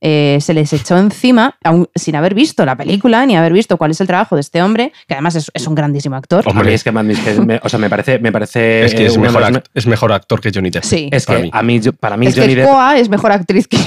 Eh, 0.00 0.38
se 0.40 0.54
les 0.54 0.72
echó 0.72 0.96
encima, 0.98 1.56
aun 1.64 1.88
sin 1.94 2.16
haber 2.16 2.34
visto 2.34 2.64
la 2.64 2.76
película 2.76 3.26
ni 3.26 3.36
haber 3.36 3.52
visto 3.52 3.76
cuál 3.76 3.90
es 3.90 4.00
el 4.00 4.06
trabajo 4.06 4.34
de 4.34 4.40
este 4.40 4.62
hombre, 4.62 4.92
que 5.06 5.14
además 5.14 5.34
es, 5.36 5.50
es 5.52 5.66
un 5.66 5.74
grandísimo 5.74 6.16
actor. 6.16 6.44
A 6.46 6.52
mí 6.52 6.58
Hombre. 6.58 6.74
es 6.74 6.84
que 6.84 6.92
me- 6.92 7.60
o 7.62 7.68
sea, 7.68 7.78
me 7.78 7.90
parece, 7.90 8.18
me 8.18 8.32
parece 8.32 8.84
Es 8.84 8.94
que 8.94 9.06
es 9.06 9.18
mejor, 9.18 9.40
los 9.42 9.50
me- 9.50 9.58
act- 9.58 9.66
es 9.74 9.86
mejor 9.86 10.12
actor 10.12 10.40
que 10.40 10.50
Johnny 10.54 10.70
Depp. 10.70 10.84
Sí. 10.84 11.08
Es 11.12 11.26
para 11.26 11.38
que 11.38 11.44
mí. 11.44 11.50
a 11.52 11.62
mí, 11.62 11.80
yo- 11.80 11.92
para 11.92 12.16
mí 12.16 12.26
es 12.26 12.34
Johnny 12.34 12.54
que 12.54 12.60
Depp 12.62 12.70
es 12.96 13.08
mejor 13.08 13.32
actriz 13.32 13.68
que. 13.68 13.78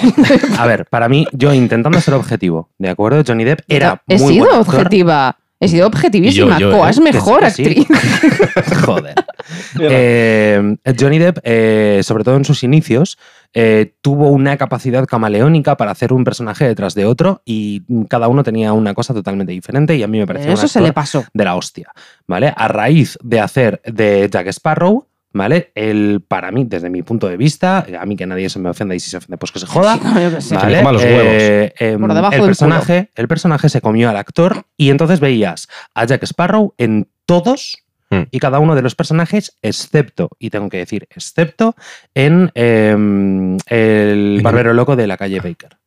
A 0.57 0.65
ver, 0.67 0.85
para 0.85 1.09
mí, 1.09 1.25
yo 1.31 1.53
intentando 1.53 1.99
ser 2.01 2.13
objetivo, 2.13 2.69
¿de 2.77 2.89
acuerdo? 2.89 3.23
Johnny 3.25 3.43
Depp 3.43 3.61
era 3.67 4.01
He 4.07 4.17
muy 4.17 4.33
sido 4.33 4.45
buen 4.45 4.59
actor. 4.59 4.75
objetiva. 4.75 5.37
He 5.63 5.67
sido 5.67 5.87
objetivísima. 5.87 6.57
Y 6.57 6.61
yo- 6.61 6.69
yo, 6.71 6.77
Koa 6.77 6.87
¿eh? 6.87 6.91
es 6.91 6.99
mejor 6.99 7.43
actriz. 7.45 7.85
sí. 7.87 7.87
Joder. 8.85 9.15
Eh, 9.79 10.75
Johnny 10.99 11.19
Depp, 11.19 11.39
eh, 11.43 12.01
sobre 12.03 12.23
todo 12.23 12.35
en 12.37 12.45
sus 12.45 12.63
inicios, 12.63 13.17
eh, 13.53 13.93
tuvo 14.01 14.29
una 14.29 14.57
capacidad 14.57 15.05
camaleónica 15.05 15.77
para 15.77 15.91
hacer 15.91 16.13
un 16.13 16.23
personaje 16.23 16.65
detrás 16.67 16.95
de 16.95 17.05
otro 17.05 17.41
y 17.45 17.83
cada 18.09 18.27
uno 18.27 18.43
tenía 18.43 18.73
una 18.73 18.93
cosa 18.93 19.13
totalmente 19.13 19.51
diferente 19.51 19.95
y 19.95 20.03
a 20.03 20.07
mí 20.07 20.17
me 20.19 20.25
parecía 20.27 20.49
un 20.51 20.57
Eso 20.57 20.67
se 20.67 20.81
le 20.81 20.93
pasó. 20.93 21.23
de 21.33 21.43
la 21.43 21.55
hostia, 21.55 21.91
¿vale? 22.27 22.53
A 22.55 22.67
raíz 22.67 23.17
de 23.23 23.39
hacer 23.39 23.81
de 23.85 24.29
Jack 24.31 24.47
Sparrow, 24.47 25.07
¿vale? 25.33 25.71
El, 25.75 26.23
para 26.25 26.51
mí, 26.51 26.65
desde 26.65 26.89
mi 26.89 27.03
punto 27.03 27.27
de 27.27 27.35
vista, 27.35 27.85
a 27.99 28.05
mí 28.05 28.15
que 28.15 28.25
nadie 28.25 28.49
se 28.49 28.59
me 28.59 28.69
ofenda 28.69 28.95
y 28.95 28.99
si 28.99 29.09
se 29.09 29.17
ofende, 29.17 29.37
pues 29.37 29.51
que 29.51 29.59
se 29.59 29.65
joda. 29.65 29.97
Sí, 30.01 30.23
yo 30.23 30.35
qué 30.35 30.41
sé. 30.41 30.57
Que 30.57 30.67
le 30.67 30.77
coma 30.77 30.91
los 30.93 31.03
huevos. 31.03 31.25
Eh, 31.27 31.73
em, 31.79 31.99
Por 31.99 32.13
debajo 32.13 32.33
el, 32.35 32.41
del 32.41 32.47
personaje, 32.47 33.09
el 33.15 33.27
personaje 33.27 33.69
se 33.69 33.81
comió 33.81 34.09
al 34.09 34.17
actor 34.17 34.65
y 34.77 34.89
entonces 34.89 35.19
veías 35.19 35.67
a 35.93 36.05
Jack 36.05 36.23
Sparrow 36.23 36.73
en 36.77 37.09
todos 37.25 37.83
Hmm. 38.13 38.23
y 38.31 38.39
cada 38.39 38.59
uno 38.59 38.75
de 38.75 38.81
los 38.81 38.95
personajes, 38.95 39.57
excepto, 39.61 40.29
y 40.37 40.49
tengo 40.51 40.69
que 40.69 40.77
decir, 40.77 41.07
excepto 41.09 41.75
en 42.13 42.51
em, 42.53 43.57
el 43.67 44.41
barbero 44.43 44.73
loco 44.73 44.95
de 44.95 45.07
la 45.07 45.17
calle 45.17 45.39
Baker. 45.39 45.77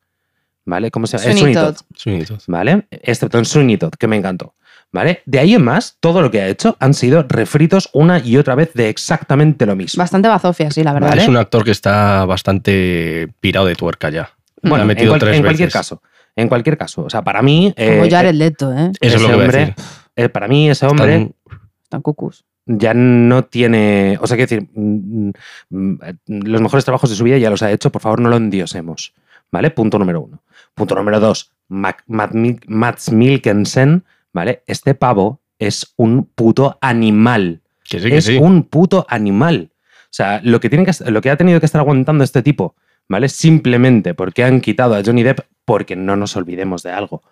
¿Vale? 0.65 0.91
¿Cómo 0.91 1.07
se 1.07 1.17
llama? 1.17 1.53
Todd. 1.53 1.77
Sweeney 1.95 2.25
Todd. 2.25 2.41
¿Vale? 2.47 2.87
Excepto 2.91 3.37
en 3.37 3.45
Sweeney 3.45 3.77
Todd, 3.77 3.93
que 3.97 4.07
me 4.07 4.17
encantó. 4.17 4.55
¿Vale? 4.91 5.21
De 5.25 5.39
ahí 5.39 5.53
en 5.53 5.63
más, 5.63 5.97
todo 5.99 6.21
lo 6.21 6.31
que 6.31 6.41
ha 6.41 6.47
hecho 6.47 6.77
han 6.79 6.93
sido 6.93 7.23
refritos 7.27 7.89
una 7.93 8.19
y 8.19 8.37
otra 8.37 8.55
vez 8.55 8.73
de 8.73 8.87
exactamente 8.89 9.65
lo 9.65 9.75
mismo. 9.75 10.01
Bastante 10.01 10.27
bazofia, 10.29 10.71
sí, 10.71 10.83
la 10.83 10.93
verdad. 10.93 11.09
Vale. 11.09 11.21
Es 11.23 11.27
un 11.27 11.35
actor 11.37 11.63
que 11.65 11.71
está 11.71 12.25
bastante 12.25 13.27
pirado 13.39 13.65
de 13.67 13.75
tuerca 13.75 14.09
ya. 14.09 14.29
Ha 14.63 14.81
en, 14.81 14.87
metido 14.87 15.09
cual- 15.11 15.19
tres 15.19 15.35
en 15.35 15.43
cualquier 15.43 15.67
veces. 15.67 15.73
caso. 15.79 16.01
En 16.35 16.47
cualquier 16.47 16.77
caso. 16.77 17.03
O 17.03 17.09
sea, 17.09 17.21
para 17.23 17.41
mí. 17.41 17.73
Como 17.75 18.05
eh, 18.05 18.09
Jared 18.09 18.33
Leto, 18.35 18.71
¿eh? 18.73 18.91
Eso 19.01 19.15
es 19.15 19.15
ese 19.15 19.21
lo 19.23 19.27
que 19.29 19.33
voy 19.33 19.41
a 19.41 19.45
hombre, 19.45 19.59
decir. 19.59 19.75
eh, 20.15 20.29
para 20.29 20.47
mí, 20.47 20.69
ese 20.69 20.85
hombre 20.85 21.15
Están- 21.15 21.35
Están 21.83 22.01
cucus. 22.01 22.45
ya 22.65 22.93
no 22.93 23.43
tiene. 23.43 24.17
O 24.21 24.27
sea, 24.27 24.37
quiero 24.37 24.49
decir, 24.49 24.69
mm, 24.73 25.31
mm, 25.69 25.95
los 26.27 26.61
mejores 26.61 26.85
trabajos 26.85 27.09
de 27.09 27.15
su 27.15 27.23
vida 27.23 27.37
ya 27.37 27.49
los 27.49 27.61
ha 27.61 27.71
hecho, 27.71 27.91
por 27.91 28.01
favor, 28.01 28.21
no 28.21 28.29
lo 28.29 28.37
endiosemos. 28.37 29.13
¿Vale? 29.51 29.71
Punto 29.71 29.97
número 29.99 30.21
uno. 30.21 30.41
Punto 30.73 30.95
número 30.95 31.19
dos, 31.19 31.51
Mac- 31.69 32.03
Matt 32.07 32.33
Mil- 32.33 32.59
Mads 32.67 33.11
Mikkelsen, 33.11 34.03
¿vale? 34.37 34.61
Este 34.67 34.93
pavo 34.93 35.41
es 35.57 35.95
un 35.95 36.25
puto 36.25 36.77
animal. 36.79 37.61
que 37.83 37.99
sí, 37.99 38.07
que 38.07 38.17
es 38.17 38.25
sí. 38.25 38.37
un 38.37 38.65
puto 38.65 39.03
animal. 39.09 39.71
O 39.73 40.11
sea, 40.11 40.41
lo 40.43 40.59
que, 40.59 40.69
tiene 40.69 40.85
que, 40.85 40.91
lo 41.09 41.21
que 41.21 41.31
ha 41.31 41.37
tenido 41.37 41.59
que 41.59 41.65
estar 41.65 41.81
aguantando 41.81 42.23
este 42.23 42.43
tipo, 42.43 42.75
¿vale? 43.09 43.29
Simplemente 43.29 44.13
porque 44.13 44.43
han 44.43 44.61
quitado 44.61 44.93
a 44.93 45.01
Johnny 45.03 45.23
Depp, 45.23 45.39
porque 45.65 45.95
no 45.95 46.15
nos 46.15 46.35
olvidemos 46.35 46.83
de 46.83 46.91
algo. 46.91 47.23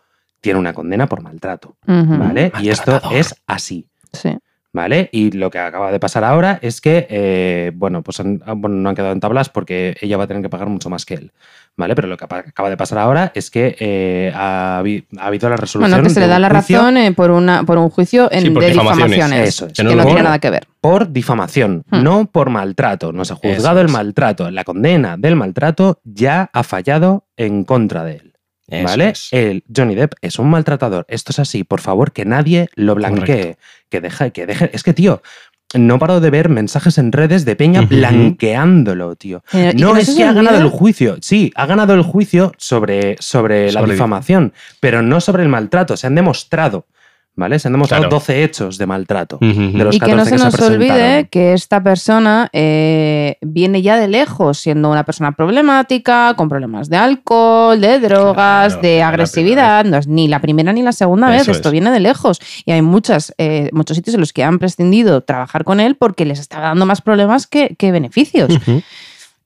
Tiene 0.41 0.57
una 0.57 0.73
condena 0.73 1.05
por 1.05 1.21
maltrato. 1.21 1.75
¿vale? 1.85 2.51
Y 2.59 2.69
esto 2.69 2.99
es 3.11 3.35
así. 3.45 3.87
Sí. 4.11 4.35
¿Vale? 4.75 5.07
Y 5.13 5.31
lo 5.31 5.49
que 5.49 5.57
acaba 5.59 5.89
de 5.89 6.01
pasar 6.01 6.25
ahora 6.25 6.59
es 6.61 6.81
que, 6.81 7.07
eh, 7.09 7.71
bueno, 7.75 8.01
pues 8.03 8.19
han- 8.19 8.41
ah, 8.45 8.51
bueno, 8.57 8.75
no 8.75 8.89
han 8.89 8.95
quedado 8.95 9.13
en 9.13 9.21
tablas 9.21 9.47
porque 9.47 9.95
ella 10.01 10.17
va 10.17 10.25
a 10.25 10.27
tener 10.27 10.43
que 10.43 10.49
pagar 10.49 10.67
mucho 10.67 10.89
más 10.89 11.05
que 11.05 11.13
él. 11.13 11.31
¿Vale? 11.77 11.95
Pero 11.95 12.09
lo 12.09 12.17
que 12.17 12.25
acaba 12.25 12.69
de 12.69 12.75
pasar 12.75 12.97
ahora 12.97 13.31
es 13.35 13.49
que 13.49 13.75
eh, 13.79 14.33
ha, 14.35 14.81
habi- 14.81 15.05
ha 15.17 15.27
habido 15.27 15.47
la 15.49 15.55
resolución. 15.55 15.91
Bueno, 15.91 16.03
que 16.07 16.13
se 16.13 16.19
le 16.19 16.27
da 16.27 16.39
la 16.39 16.49
juicio 16.49 16.77
razón 16.79 16.97
eh, 16.97 17.13
por, 17.13 17.31
una, 17.31 17.63
por 17.63 17.77
un 17.77 17.89
juicio 17.89 18.29
en, 18.31 18.41
Sí, 18.41 18.49
por 18.49 18.63
de 18.63 18.69
difamaciones. 18.71 19.11
difamaciones. 19.15 19.47
Eso 19.49 19.65
es. 19.67 19.71
Que 19.73 19.75
Que 19.77 19.83
no, 19.83 19.89
no 19.91 19.95
lo- 19.97 20.05
tiene 20.05 20.23
nada 20.23 20.39
que 20.39 20.49
ver. 20.49 20.67
por 20.81 21.09
difamación, 21.11 21.85
Hmm. 21.89 22.03
no 22.03 22.25
por 22.25 22.49
maltrato. 22.49 23.13
No 23.13 23.23
se 23.23 23.31
ha 23.33 23.37
Eso 23.41 23.55
juzgado 23.55 23.79
el 23.79 23.87
maltrato. 23.89 24.51
La 24.51 24.65
condena 24.65 25.15
del 25.17 25.37
maltrato 25.37 25.99
ya 26.03 26.49
ha 26.51 26.63
fallado 26.63 27.23
en 27.37 27.63
contra 27.63 28.03
de 28.03 28.15
él. 28.17 28.33
Eso 28.67 28.83
¿Vale? 28.83 29.09
es. 29.09 29.27
El 29.31 29.63
Johnny 29.75 29.95
Depp 29.95 30.13
es 30.21 30.39
un 30.39 30.49
maltratador. 30.49 31.05
Esto 31.07 31.31
es 31.31 31.39
así. 31.39 31.63
Por 31.63 31.81
favor, 31.81 32.11
que 32.11 32.25
nadie 32.25 32.69
lo 32.75 32.95
blanquee. 32.95 33.25
Correcto. 33.25 33.59
Que 33.89 34.01
deje, 34.01 34.31
que 34.31 34.45
deje. 34.47 34.69
Es 34.73 34.83
que, 34.83 34.93
tío, 34.93 35.21
no 35.75 35.99
paro 35.99 36.19
de 36.19 36.29
ver 36.29 36.49
mensajes 36.49 36.97
en 36.97 37.11
redes 37.11 37.45
de 37.45 37.55
Peña 37.55 37.81
blanqueándolo, 37.81 39.15
tío. 39.15 39.43
Eh, 39.53 39.73
No 39.75 39.95
es 39.97 40.15
que 40.15 40.23
ha 40.23 40.33
ganado 40.33 40.57
el 40.59 40.69
juicio. 40.69 41.17
Sí, 41.21 41.51
ha 41.55 41.65
ganado 41.65 41.93
el 41.93 42.01
juicio 42.01 42.51
sobre, 42.57 43.15
sobre 43.19 43.71
la 43.71 43.83
difamación, 43.83 44.53
pero 44.79 45.01
no 45.01 45.21
sobre 45.21 45.43
el 45.43 45.49
maltrato. 45.49 45.97
Se 45.97 46.07
han 46.07 46.15
demostrado, 46.15 46.85
¿vale? 47.35 47.59
Se 47.59 47.67
han 47.67 47.73
demostrado 47.73 48.03
Claro. 48.03 48.15
12 48.17 48.43
hechos 48.43 48.77
de 48.77 48.85
maltrato. 48.85 49.37
Ujú, 49.41 49.49
ujú. 49.49 49.77
de 49.77 49.83
los 49.83 49.95
Y 49.95 49.99
que 49.99 50.05
no 50.15 50.23
14 50.23 50.29
se 50.29 50.35
que 50.35 50.37
se 50.39 50.45
nos 50.45 50.69
olvide 50.69 51.27
que 51.29 51.53
esta 51.53 51.81
persona 51.83 52.49
eh, 52.53 53.37
viene 53.41 53.81
ya 53.81 53.97
de 53.97 54.07
lejos, 54.07 54.57
siendo 54.59 54.89
una 54.89 55.03
persona 55.03 55.31
problemática, 55.33 56.33
con 56.35 56.49
problemas 56.49 56.89
de 56.89 56.97
alcohol, 56.97 57.79
de 57.81 57.99
drogas, 57.99 58.73
Claro, 58.73 58.81
de 58.81 59.03
agresividad. 59.03 59.85
No 59.85 59.97
es 59.97 60.07
ni 60.07 60.27
la 60.27 60.39
primera 60.39 60.71
ni 60.73 60.81
la 60.81 60.91
segunda 60.91 61.29
vez, 61.29 61.47
esto 61.47 61.69
es. 61.69 61.71
viene 61.71 61.91
de 61.91 61.99
lejos. 61.99 62.39
Y 62.65 62.71
hay 62.71 62.81
muchas, 62.81 63.33
eh, 63.37 63.69
muchos 63.73 63.97
sitios 63.97 64.13
en 64.15 64.19
los 64.21 64.33
que 64.33 64.43
han 64.43 64.59
prescindido 64.59 65.21
trabajar 65.21 65.63
con 65.63 65.79
él 65.79 65.95
porque 65.95 66.25
les 66.25 66.39
estaba 66.39 66.67
dando 66.67 66.85
más 66.85 67.01
problemas 67.01 67.47
que, 67.47 67.75
que 67.77 67.91
beneficios. 67.91 68.49
Ujú. 68.51 68.81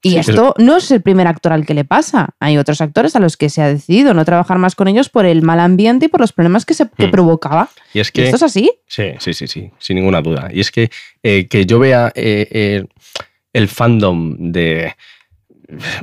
Y 0.01 0.11
Sí, 0.11 0.17
esto 0.19 0.53
no 0.57 0.77
es 0.77 0.89
el 0.91 1.01
primer 1.01 1.27
actor 1.27 1.51
al 1.51 1.65
que 1.65 1.73
le 1.73 1.83
pasa. 1.83 2.29
Hay 2.39 2.57
otros 2.57 2.79
actores 2.79 3.15
a 3.17 3.19
los 3.19 3.35
que 3.35 3.49
se 3.49 3.61
ha 3.61 3.67
decidido 3.67 4.13
no 4.13 4.23
trabajar 4.23 4.57
más 4.57 4.73
con 4.75 4.87
ellos 4.87 5.09
por 5.09 5.25
el 5.25 5.41
mal 5.41 5.59
ambiente 5.59 6.05
y 6.05 6.07
por 6.09 6.21
los 6.21 6.31
problemas 6.31 6.65
que, 6.65 6.73
se, 6.73 6.89
que 6.97 7.07
Hmm. 7.07 7.11
provocaba. 7.11 7.69
Y 7.93 7.99
es 7.99 8.07
¿Y 8.09 8.11
que. 8.13 8.23
esto 8.23 8.37
es 8.37 8.43
así? 8.43 8.71
Sí, 8.87 9.11
sí, 9.19 9.33
sí, 9.33 9.47
sí, 9.47 9.71
sin 9.77 9.97
ninguna 9.97 10.21
duda. 10.21 10.49
Y 10.53 10.61
es 10.61 10.71
que 10.71 10.89
eh, 11.21 11.47
que 11.49 11.65
yo 11.65 11.79
vea 11.79 12.11
eh, 12.15 12.47
eh, 12.49 12.85
el 13.51 13.67
fandom 13.67 14.35
de, 14.53 14.95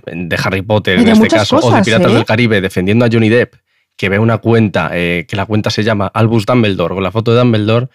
de 0.07 0.37
Harry 0.45 0.63
Potter, 0.63 0.99
en 0.99 1.09
este 1.09 1.29
caso, 1.29 1.57
o 1.59 1.75
de 1.75 1.83
Piratas 1.83 2.13
¿eh? 2.13 2.15
del 2.15 2.25
Caribe, 2.25 2.61
defendiendo 2.61 3.05
a 3.05 3.09
Johnny 3.11 3.29
Depp, 3.29 3.55
que 3.97 4.09
vea 4.09 4.21
una 4.21 4.39
cuenta, 4.39 4.91
eh, 4.93 5.25
que 5.27 5.37
la 5.37 5.47
cuenta 5.47 5.71
se 5.71 5.83
llama 5.83 6.07
Albus 6.13 6.45
Dumbledore, 6.45 6.95
con 6.95 7.03
la 7.03 7.11
foto 7.11 7.33
de 7.33 7.39
Dumbledore, 7.39 7.89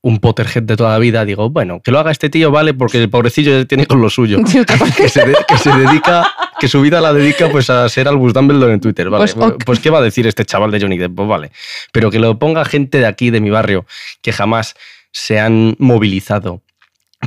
un 0.00 0.18
Potterhead 0.20 0.62
de 0.62 0.76
toda 0.76 0.90
la 0.92 0.98
vida, 0.98 1.24
digo, 1.24 1.50
bueno, 1.50 1.80
que 1.82 1.90
lo 1.90 1.98
haga 1.98 2.10
este 2.12 2.30
tío, 2.30 2.50
vale, 2.52 2.72
porque 2.72 3.02
el 3.02 3.10
pobrecillo 3.10 3.58
ya 3.58 3.64
tiene 3.64 3.86
con 3.86 4.00
lo 4.00 4.08
suyo. 4.10 4.38
Que, 4.96 5.08
se 5.08 5.26
de- 5.26 5.36
que 5.46 5.58
se 5.58 5.70
dedica, 5.76 6.30
que 6.60 6.68
su 6.68 6.80
vida 6.80 7.00
la 7.00 7.12
dedica 7.12 7.48
pues 7.50 7.68
a 7.70 7.88
ser 7.88 8.06
Albus 8.08 8.32
Dumbledore 8.32 8.72
en 8.74 8.80
Twitter, 8.80 9.10
¿vale? 9.10 9.32
Pues, 9.32 9.52
Pues, 9.64 9.78
ok. 9.78 9.82
¿qué 9.82 9.90
va 9.90 9.98
a 9.98 10.02
decir 10.02 10.26
este 10.26 10.44
chaval 10.44 10.70
de 10.70 10.80
Johnny 10.80 10.98
Depp? 10.98 11.14
Pues 11.16 11.28
vale. 11.28 11.50
Pero 11.92 12.10
que 12.10 12.18
lo 12.20 12.38
ponga 12.38 12.64
gente 12.64 12.98
de 12.98 13.06
aquí, 13.06 13.30
de 13.30 13.40
mi 13.40 13.50
barrio, 13.50 13.86
que 14.22 14.32
jamás 14.32 14.74
se 15.10 15.40
han 15.40 15.74
movilizado 15.78 16.62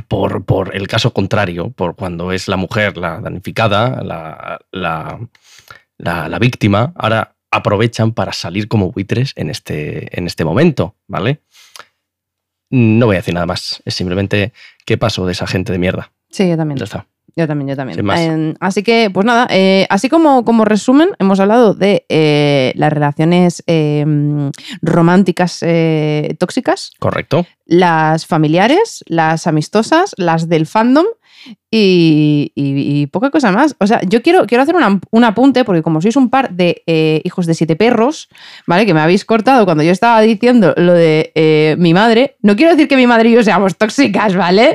por, 0.08 0.44
por 0.46 0.74
el 0.74 0.88
caso 0.88 1.12
contrario, 1.12 1.70
por 1.70 1.94
cuando 1.94 2.32
es 2.32 2.48
la 2.48 2.56
mujer 2.56 2.96
la 2.96 3.20
danificada, 3.20 4.02
la, 4.02 4.58
la, 4.70 5.18
la- 5.98 6.28
la 6.28 6.38
víctima, 6.38 6.92
ahora 6.96 7.34
aprovechan 7.50 8.12
para 8.12 8.32
salir 8.32 8.66
como 8.66 8.90
buitres 8.92 9.32
en 9.36 9.50
este, 9.50 10.18
en 10.18 10.26
este 10.26 10.42
momento, 10.44 10.94
¿vale? 11.06 11.40
No 12.72 13.04
voy 13.04 13.16
a 13.16 13.18
decir 13.18 13.34
nada 13.34 13.44
más, 13.44 13.82
es 13.84 13.94
simplemente 13.94 14.52
qué 14.86 14.96
pasó 14.96 15.26
de 15.26 15.32
esa 15.32 15.46
gente 15.46 15.72
de 15.72 15.78
mierda. 15.78 16.10
Sí, 16.30 16.48
yo 16.48 16.56
también. 16.56 16.78
Ya 16.78 16.84
está. 16.84 17.06
Yo 17.36 17.46
también, 17.46 17.68
yo 17.68 17.76
también. 17.76 17.96
Sin 17.96 18.04
más. 18.06 18.18
Eh, 18.18 18.54
así 18.60 18.82
que, 18.82 19.10
pues 19.10 19.26
nada, 19.26 19.46
eh, 19.50 19.86
así 19.90 20.08
como, 20.08 20.44
como 20.44 20.64
resumen, 20.64 21.10
hemos 21.18 21.38
hablado 21.38 21.74
de 21.74 22.06
eh, 22.08 22.72
las 22.76 22.90
relaciones 22.92 23.62
eh, 23.66 24.04
románticas 24.80 25.58
eh, 25.62 26.34
tóxicas, 26.38 26.92
Correcto. 26.98 27.46
las 27.66 28.26
familiares, 28.26 29.04
las 29.06 29.46
amistosas, 29.46 30.14
las 30.16 30.48
del 30.48 30.66
fandom 30.66 31.06
y, 31.70 32.52
y- 32.54 33.02
y 33.02 33.06
poca 33.06 33.30
cosa 33.30 33.50
más. 33.52 33.74
O 33.80 33.86
sea, 33.86 34.00
yo 34.06 34.22
quiero, 34.22 34.46
quiero 34.46 34.62
hacer 34.62 34.74
una- 34.74 35.00
un 35.10 35.24
apunte, 35.24 35.64
porque 35.64 35.82
como 35.82 36.00
sois 36.00 36.16
un 36.16 36.28
par 36.30 36.50
de 36.50 36.82
eh, 36.86 37.20
hijos 37.24 37.46
de 37.46 37.54
siete 37.54 37.76
perros, 37.76 38.28
¿vale? 38.66 38.84
Que 38.86 38.94
me 38.94 39.00
habéis 39.00 39.24
cortado 39.24 39.64
cuando 39.64 39.82
yo 39.82 39.90
estaba 39.92 40.20
diciendo 40.20 40.74
lo 40.76 40.92
de 40.92 41.32
eh, 41.34 41.76
mi 41.78 41.94
madre, 41.94 42.36
no 42.42 42.56
quiero 42.56 42.72
decir 42.72 42.88
que 42.88 42.96
mi 42.96 43.06
madre 43.06 43.30
y 43.30 43.32
yo 43.32 43.42
seamos 43.42 43.76
tóxicas, 43.76 44.36
¿vale? 44.36 44.72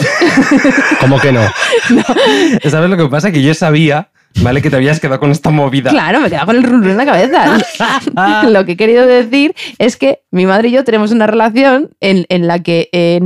¿Cómo 1.00 1.20
que 1.20 1.32
no? 1.32 1.42
¿Sabes 2.70 2.90
lo 2.90 2.98
que 2.98 3.06
pasa? 3.08 3.32
Que 3.32 3.42
yo 3.44 3.54
sabía, 3.54 4.10
¿vale? 4.42 4.62
Que 4.62 4.70
te 4.70 4.76
habías 4.76 5.00
quedado 5.00 5.20
con 5.20 5.32
esta 5.32 5.50
movida. 5.50 5.90
Claro, 5.92 6.20
me 6.20 6.30
quedaba 6.30 6.46
con 6.46 6.56
el 6.56 6.64
run 6.64 6.82
run 6.84 6.92
en 6.92 6.98
la 6.98 7.06
cabeza. 7.06 7.58
Lo 8.50 8.66
que 8.66 8.74
he 8.74 8.78
querido 8.78 9.06
decir 9.06 9.56
es 9.80 9.98
que 9.98 10.22
mi 10.32 10.46
madre 10.46 10.70
y 10.70 10.72
yo 10.72 10.84
tenemos 10.84 11.12
una 11.12 11.28
relación 11.28 11.90
en, 12.00 12.26
en 12.30 12.48
la 12.48 12.60
que 12.60 12.90
eh, 12.92 13.20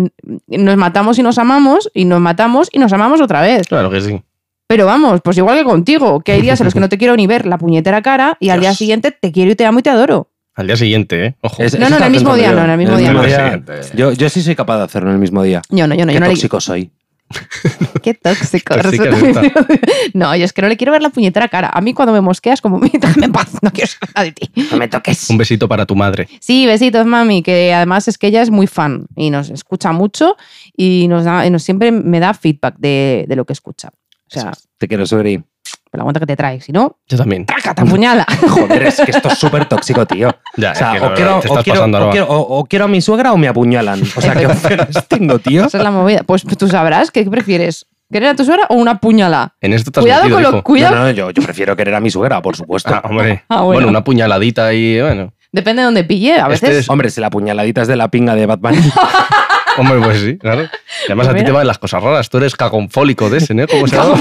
nos 0.48 0.78
matamos 0.78 1.20
y 1.20 1.24
nos 1.24 1.38
amamos, 1.38 1.90
y 1.94 2.06
nos 2.06 2.20
matamos 2.22 2.70
y 2.72 2.80
nos 2.80 2.92
amamos 2.94 3.22
otra 3.22 3.42
vez. 3.42 3.68
Claro 3.68 3.90
que 3.90 4.02
sí. 4.02 4.22
Pero 4.68 4.86
vamos, 4.86 5.20
pues 5.22 5.38
igual 5.38 5.58
que 5.58 5.64
contigo, 5.66 6.22
que 6.22 6.32
hay 6.32 6.42
días 6.42 6.62
en 6.62 6.66
los 6.66 6.74
que 6.74 6.80
no 6.80 6.88
te 6.88 6.98
quiero 6.98 7.16
ni 7.18 7.28
ver 7.28 7.46
la 7.46 7.58
puñetera 7.58 8.02
cara 8.02 8.38
y 8.40 8.50
al 8.50 8.62
día 8.62 8.74
siguiente 8.74 9.12
te 9.12 9.32
quiero 9.34 9.52
y 9.52 9.56
te 9.56 9.66
amo 9.66 9.80
y 9.80 9.82
te 9.84 9.90
adoro. 9.90 10.30
Al 10.56 10.68
día 10.68 10.76
siguiente, 10.78 11.26
¿eh? 11.26 11.36
Ojo. 11.42 11.62
Es- 11.64 11.78
No, 11.80 11.90
no, 11.90 11.98
en 11.98 12.04
el 12.04 12.12
mismo 12.12 12.36
día, 12.36 12.50
yo. 12.52 12.56
no, 12.56 12.64
en 12.66 12.70
el 12.72 12.78
mismo 12.78 12.98
día. 12.98 13.62
Yo, 13.96 14.12
yo 14.14 14.30
sí 14.30 14.42
soy 14.42 14.56
capaz 14.56 14.78
de 14.78 14.84
hacerlo 14.84 15.10
en 15.10 15.16
el 15.16 15.20
mismo 15.20 15.44
día. 15.44 15.62
Yo 15.70 15.88
no, 15.88 15.96
yo 15.96 16.06
no, 16.06 16.10
Qué 16.10 16.14
yo 16.14 16.20
no 16.22 16.26
le 16.28 16.32
tóxico 16.34 16.60
soy. 16.62 16.90
Qué 18.04 18.14
tóxico. 18.14 18.76
No, 20.14 20.36
yo 20.36 20.46
es 20.46 20.54
que 20.54 20.62
no 20.62 20.68
le 20.68 20.78
quiero 20.78 20.92
ver 20.92 21.02
la 21.02 21.10
puñetera 21.10 21.48
cara. 21.48 21.70
A 21.74 21.82
mí 21.82 21.94
cuando 21.94 22.12
me 22.14 22.22
mosqueas 22.22 22.62
como, 22.62 22.80
déjame 22.94 23.26
en 23.26 23.32
paz, 23.32 23.58
no 23.62 23.72
quiero 23.72 23.88
saber 23.88 24.10
nada 24.16 24.26
de 24.26 24.32
ti. 24.32 24.52
No 24.72 24.78
me 24.78 24.88
toques. 24.88 25.30
Un 25.30 25.38
besito 25.38 25.68
para 25.68 25.86
tu 25.86 25.96
madre. 25.96 26.28
Sí, 26.40 26.66
besitos, 26.66 27.06
mami, 27.06 27.44
que 27.44 27.74
además 27.74 28.08
es 28.08 28.18
que 28.18 28.28
ella 28.28 28.42
es 28.42 28.50
muy 28.50 28.68
fan 28.68 29.08
y 29.16 29.30
nos 29.30 29.50
escucha 29.50 29.92
mucho 29.92 30.36
y 30.76 31.08
nos 31.08 31.24
da, 31.24 31.46
y 31.46 31.50
nos 31.50 31.64
siempre 31.64 31.92
me 31.92 32.20
da 32.20 32.34
feedback 32.34 32.76
de, 32.78 33.26
de 33.28 33.36
lo 33.36 33.46
que 33.46 33.54
escucha. 33.54 33.90
O 33.90 34.40
sea, 34.40 34.54
Te 34.78 34.88
quiero, 34.88 35.06
Sugri. 35.06 35.44
Pero 35.92 36.02
aguanta 36.04 36.20
que 36.22 36.26
te 36.26 36.36
trae, 36.38 36.62
si 36.62 36.72
no, 36.72 36.98
Yo 37.08 37.18
también. 37.18 37.46
¡traca, 37.46 37.76
te 37.76 37.82
apuñala! 37.82 38.26
Joder, 38.50 38.84
es 38.84 39.02
que 39.02 39.12
esto 39.12 39.28
es 39.28 39.38
súper 39.38 39.66
tóxico, 39.66 40.06
tío. 40.06 40.30
Ya, 40.58 40.72
O 40.72 40.76
sea, 40.76 40.94
es 40.96 41.00
que 41.02 41.06
o 41.06 41.10
no, 41.10 41.16
quiero, 41.16 41.32
te 41.42 41.48
o, 41.48 41.52
estás 41.52 41.64
quiero, 41.66 41.80
pasando, 41.80 41.98
o 41.98 42.02
Alba. 42.02 42.12
quiero- 42.12 42.28
o- 42.30 42.60
o 42.60 42.66
quiero 42.66 42.86
a 42.86 42.88
mi 42.88 43.02
suegra 43.02 43.34
o 43.34 43.38
me 43.38 43.48
apuñalan. 43.50 44.02
O 44.16 44.22
sea, 44.22 44.34
¿qué 44.34 44.48
opciones 44.48 45.08
tengo, 45.08 45.38
tío? 45.40 45.66
Esa 45.66 45.78
es 45.78 45.84
la 45.84 45.92
movida. 45.92 46.24
Pues 46.26 46.44
tú 46.44 46.68
sabrás, 46.68 47.12
¿qué 47.12 47.24
prefieres? 47.26 47.86
¿Querer 48.12 48.30
a 48.30 48.36
tu 48.36 48.44
suegra 48.44 48.66
o 48.70 48.76
una 48.76 49.00
puñala? 49.00 49.54
En 49.62 49.74
esto 49.74 49.92
te 49.92 50.00
has 50.00 50.04
Cuidado 50.04 50.24
metido, 50.24 50.44
con 50.50 50.58
lo... 50.58 50.64
Cuidado, 50.64 50.96
No, 50.96 51.02
no, 51.04 51.12
yo, 51.12 51.32
yo 51.32 51.42
prefiero 51.44 51.76
querer 51.78 51.96
a 51.96 52.00
mi 52.00 52.10
suegra, 52.10 52.42
por 52.42 52.56
supuesto. 52.58 52.94
Ah, 52.94 53.02
hombre. 53.06 53.44
Ah, 53.48 53.58
bueno. 53.62 53.74
bueno. 53.74 53.88
una 53.90 54.04
puñaladita 54.04 54.74
y 54.74 55.00
bueno. 55.02 55.34
depende 55.54 55.82
de 55.82 55.86
dónde 55.86 56.04
pille. 56.04 56.34
A 56.34 56.48
Este 56.52 56.68
veces... 56.68 56.84
es- 56.84 56.90
Hombre, 56.90 57.10
si 57.10 57.22
la 57.22 57.30
puñaladita 57.30 57.82
es 57.84 57.88
de 57.88 57.96
la 57.96 58.10
pinga 58.10 58.36
de 58.36 58.46
Batman. 58.48 58.76
Hombre, 59.78 60.00
pues 60.04 60.20
sí, 60.20 60.38
claro. 60.38 60.64
Y 60.64 61.06
además 61.06 61.28
a 61.28 61.30
ti 61.30 61.36
Mira. 61.36 61.46
te 61.46 61.52
van 61.54 61.68
las 61.68 61.78
cosas 61.78 62.04
raras. 62.04 62.30
Tú 62.30 62.38
eres 62.40 62.58
cagonfólico 62.58 63.30
de 63.30 63.38
ese, 63.38 63.54
¿no? 63.54 63.66
¿Cómo 63.68 63.88
se 63.88 63.96
llama? 63.96 64.16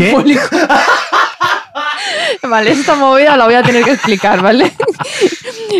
Vale, 2.42 2.70
esta 2.70 2.94
movida 2.94 3.36
la 3.36 3.44
voy 3.44 3.54
a 3.54 3.62
tener 3.62 3.84
que 3.84 3.92
explicar, 3.92 4.40
¿vale? 4.42 4.72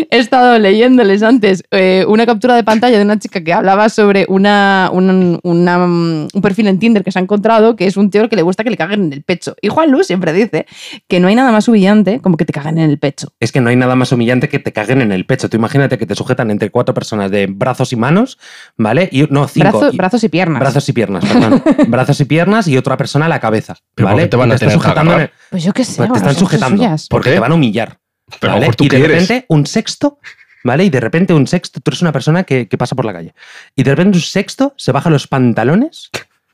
He 0.09 0.17
estado 0.17 0.57
leyéndoles 0.59 1.23
antes 1.23 1.63
eh, 1.71 2.05
una 2.07 2.25
captura 2.25 2.55
de 2.55 2.63
pantalla 2.63 2.97
de 2.97 3.03
una 3.03 3.19
chica 3.19 3.43
que 3.43 3.53
hablaba 3.53 3.89
sobre 3.89 4.25
una, 4.29 4.89
un- 4.93 5.39
una, 5.43 5.77
mm, 5.79 6.27
un 6.33 6.41
perfil 6.41 6.67
en 6.67 6.79
Tinder 6.79 7.03
que 7.03 7.11
se 7.11 7.19
ha 7.19 7.21
encontrado, 7.21 7.75
que 7.75 7.85
es 7.87 7.97
un 7.97 8.09
tío 8.09 8.27
que 8.29 8.35
le 8.35 8.41
gusta 8.41 8.63
que 8.63 8.69
le 8.69 8.77
caguen 8.77 9.03
en 9.05 9.13
el 9.13 9.23
pecho. 9.23 9.55
Y 9.61 9.67
Juan 9.69 9.91
Lu 9.91 10.03
siempre 10.03 10.33
dice 10.33 10.65
que 11.07 11.19
no 11.19 11.27
hay 11.27 11.35
nada 11.35 11.51
más 11.51 11.67
humillante 11.67 12.19
como 12.21 12.37
que 12.37 12.45
te 12.45 12.53
caguen 12.53 12.77
en 12.77 12.89
el 12.89 12.99
pecho. 12.99 13.29
Es 13.39 13.51
que 13.51 13.61
no 13.61 13.69
hay 13.69 13.75
nada 13.75 13.95
más 13.95 14.11
humillante 14.11 14.49
que 14.49 14.59
te 14.59 14.71
caguen 14.71 15.01
en 15.01 15.11
el 15.11 15.25
pecho. 15.25 15.49
Tú 15.49 15.57
imagínate 15.57 15.97
que 15.97 16.05
te 16.05 16.15
sujetan 16.15 16.51
entre 16.51 16.69
cuatro 16.69 16.93
personas 16.93 17.31
de 17.31 17.47
brazos 17.47 17.91
y 17.93 17.95
manos, 17.95 18.37
¿vale? 18.77 19.09
Y, 19.11 19.23
no, 19.29 19.47
cinco. 19.47 19.69
Brazo- 19.79 19.89
y- 19.93 19.97
brazos 19.97 20.23
y 20.23 20.29
piernas. 20.29 20.59
brazos 20.59 20.87
y 20.89 20.93
piernas, 20.93 21.25
perdón. 21.25 21.63
brazos 21.87 22.19
y 22.21 22.25
piernas 22.25 22.67
y 22.67 22.77
otra 22.77 22.97
persona 22.97 23.25
a 23.25 23.29
la 23.29 23.39
cabeza. 23.39 23.75
¿Pero 23.95 24.07
por 24.07 24.13
¿vale? 24.15 24.23
qué 24.25 24.29
te 24.29 24.37
van 24.37 24.51
a 24.51 24.55
están 24.55 24.69
tener 24.69 24.81
sujetando 24.81 25.11
en 25.11 25.15
agarrar? 25.19 25.33
el- 25.33 25.47
Pues 25.49 25.63
yo 25.63 25.73
qué 25.73 25.83
sé. 25.83 25.97
pues 25.97 26.11
te 26.11 26.17
están 26.19 26.35
sujetando 26.35 26.77
suyas. 26.77 27.07
¿Por 27.07 27.19
porque 27.19 27.29
qué? 27.29 27.35
te 27.35 27.39
van 27.39 27.51
a 27.51 27.55
humillar. 27.55 27.97
Pero 28.39 28.53
a 28.53 28.55
lo 28.55 28.59
¿vale? 28.59 28.61
mejor 28.61 28.75
tú 28.75 28.83
y 28.85 28.89
de 28.89 28.97
quieres. 28.97 29.21
repente 29.27 29.45
un 29.49 29.65
sexto, 29.65 30.19
¿vale? 30.63 30.85
Y 30.85 30.89
de 30.89 30.99
repente 30.99 31.33
un 31.33 31.47
sexto, 31.47 31.79
tú 31.81 31.89
eres 31.91 32.01
una 32.01 32.11
persona 32.11 32.43
que, 32.43 32.67
que 32.67 32.77
pasa 32.77 32.95
por 32.95 33.05
la 33.05 33.13
calle. 33.13 33.33
Y 33.75 33.83
de 33.83 33.91
repente 33.91 34.17
un 34.17 34.21
sexto 34.21 34.73
se 34.77 34.91
baja 34.91 35.09
los 35.09 35.27
pantalones, 35.27 36.09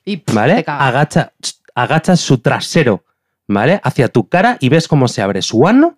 Y 0.05 0.17
pff, 0.17 0.33
¿vale? 0.33 0.63
Agacha, 0.67 1.33
agacha 1.75 2.15
su 2.15 2.37
trasero, 2.39 3.03
¿vale? 3.47 3.79
Hacia 3.83 4.07
tu 4.07 4.27
cara 4.29 4.57
y 4.59 4.69
ves 4.69 4.87
cómo 4.87 5.07
se 5.07 5.21
abre 5.21 5.41
su 5.41 5.67
ano 5.67 5.97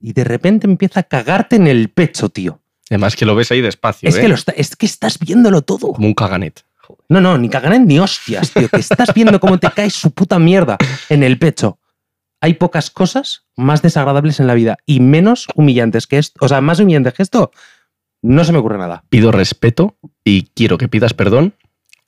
y 0.00 0.12
de 0.14 0.24
repente 0.24 0.66
empieza 0.66 1.00
a 1.00 1.02
cagarte 1.04 1.56
en 1.56 1.66
el 1.68 1.88
pecho, 1.90 2.28
tío. 2.28 2.60
Además 2.90 3.14
que 3.16 3.24
lo 3.24 3.34
ves 3.34 3.50
ahí 3.52 3.60
despacio, 3.60 4.08
Es 4.08 4.16
¿eh? 4.16 4.20
que, 4.20 4.28
lo 4.28 4.34
está- 4.34 4.52
es 4.52 4.74
que 4.76 4.84
estás 4.86 5.18
viéndolo 5.18 5.62
todo. 5.62 5.92
Como 5.92 6.08
un 6.08 6.14
caganet. 6.14 6.64
No, 7.08 7.20
no, 7.20 7.38
ni 7.38 7.48
caganen 7.48 7.86
ni 7.86 7.98
hostias, 7.98 8.50
tío. 8.52 8.68
Que 8.68 8.80
estás 8.80 9.14
viendo 9.14 9.38
cómo 9.40 9.58
te 9.58 9.70
cae 9.70 9.88
su 9.88 10.10
puta 10.10 10.38
mierda 10.38 10.76
en 11.08 11.22
el 11.22 11.38
pecho. 11.38 11.78
Hay 12.42 12.54
pocas 12.54 12.90
cosas 12.90 13.46
más 13.56 13.80
desagradables 13.80 14.38
en 14.40 14.46
la 14.48 14.54
vida 14.54 14.76
y 14.84 15.00
menos 15.00 15.46
humillantes 15.54 16.06
que 16.06 16.18
esto. 16.18 16.44
O 16.44 16.48
sea, 16.48 16.60
más 16.60 16.78
humillantes 16.80 17.14
que 17.14 17.22
esto, 17.22 17.50
no 18.20 18.44
se 18.44 18.52
me 18.52 18.58
ocurre 18.58 18.76
nada. 18.78 19.04
Pido 19.08 19.32
respeto 19.32 19.96
y 20.24 20.42
quiero 20.54 20.76
que 20.76 20.88
pidas 20.88 21.14
perdón 21.14 21.54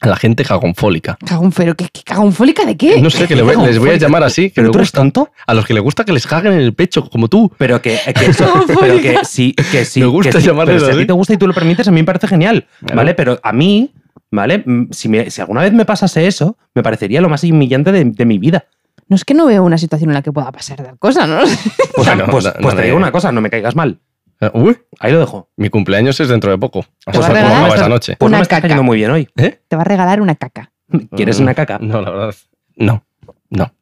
a 0.00 0.08
la 0.08 0.16
gente 0.16 0.44
cagonfólica. 0.44 1.16
Cagón, 1.24 1.52
pero 1.52 1.74
¿qué, 1.76 1.88
qué 1.90 2.02
cagónfólica 2.02 2.66
de 2.66 2.76
qué? 2.76 3.00
No 3.00 3.08
sé, 3.10 3.26
que 3.26 3.36
le 3.36 3.42
voy- 3.42 3.56
les 3.64 3.78
voy 3.78 3.90
a 3.90 3.96
llamar 3.96 4.22
así. 4.24 4.50
Que 4.50 4.56
¿Pero 4.56 4.70
tú 4.72 4.78
eres 4.78 4.88
gusta, 4.88 4.98
tonto? 4.98 5.30
a 5.46 5.54
los 5.54 5.64
que 5.64 5.72
les 5.72 5.82
gusta 5.82 6.04
que 6.04 6.12
les 6.12 6.26
caguen 6.26 6.52
en 6.52 6.60
el 6.60 6.74
pecho, 6.74 7.08
como 7.08 7.28
tú. 7.28 7.50
Pero 7.56 7.80
que, 7.80 7.98
que 8.14 8.26
eso, 8.26 8.66
pero 8.80 8.98
que 9.00 9.18
sí, 9.24 9.54
que 9.54 9.84
sí. 9.84 10.00
Me 10.00 10.06
gusta 10.06 10.32
que 10.32 10.40
sí, 10.40 10.46
llamarles 10.48 10.74
pero 10.76 10.86
si 10.86 10.90
a 10.90 10.94
así. 10.94 11.00
ti 11.02 11.06
te 11.06 11.12
gusta 11.12 11.32
y 11.32 11.36
tú 11.38 11.46
lo 11.46 11.54
permites, 11.54 11.88
a 11.88 11.90
mí 11.92 12.00
me 12.00 12.04
parece 12.04 12.26
genial. 12.26 12.66
Claro. 12.80 12.96
¿Vale? 12.96 13.14
Pero 13.14 13.40
a 13.42 13.52
mí, 13.52 13.92
¿vale? 14.30 14.58
Mm, 14.66 14.88
Si, 14.90 15.08
me- 15.08 15.30
si 15.30 15.40
alguna 15.40 15.62
vez 15.62 15.72
me 15.72 15.84
pasase 15.86 16.26
eso, 16.26 16.58
me 16.74 16.82
parecería 16.82 17.20
lo 17.20 17.28
más 17.28 17.44
humillante 17.44 17.92
de, 17.92 18.04
de 18.04 18.24
mi 18.26 18.38
vida. 18.38 18.66
No 19.08 19.16
es 19.16 19.24
que 19.24 19.34
no 19.34 19.46
veo 19.46 19.62
una 19.64 19.78
situación 19.78 20.10
en 20.10 20.14
la 20.14 20.22
que 20.22 20.32
pueda 20.32 20.50
pasar 20.52 20.82
tal 20.82 20.98
cosa, 20.98 21.26
¿no? 21.26 21.38
Pues, 21.94 22.06
Bueno, 22.06 22.26
pues, 22.30 22.44
no- 22.44 22.52
pues 22.54 22.74
no 22.74 22.80
te 22.80 22.86
digo 22.86 22.96
una 22.96 23.12
cosa, 23.12 23.30
no 23.32 23.40
me 23.40 23.50
caigas 23.50 23.74
mal. 23.76 24.00
Eh, 24.40 24.50
Uy, 24.54 24.76
Ahí 24.98 25.12
lo 25.12 25.20
dejo. 25.20 25.48
mi 25.56 25.68
cumpleaños 25.70 26.18
es 26.20 26.28
dentro 26.28 26.50
de 26.50 26.58
poco. 26.58 26.82
Te 27.04 27.10
Así 27.12 27.18
va 27.20 27.26
a 27.26 27.28
regalar 27.30 27.68
esta- 27.68 27.88
noche. 27.88 28.16
Pues 28.18 28.28
no 28.30 28.34
Una 28.34 28.38
me 28.38 28.42
está 28.42 28.56
caca. 28.56 28.62
cayendo 28.62 28.82
muy 28.82 28.96
bien 28.98 29.10
hoy. 29.10 29.28
¿Eh? 29.36 29.60
Te 29.68 29.76
va 29.76 29.82
a 29.82 29.84
regalar 29.84 30.20
una 30.20 30.34
caca. 30.34 30.72
¿Quieres 31.14 31.38
Mm, 31.38 31.42
una 31.44 31.54
caca? 31.54 31.78
No, 31.80 32.00
la 32.02 32.10
verdad. 32.10 32.34
No, 32.76 33.04
no. 33.50 33.72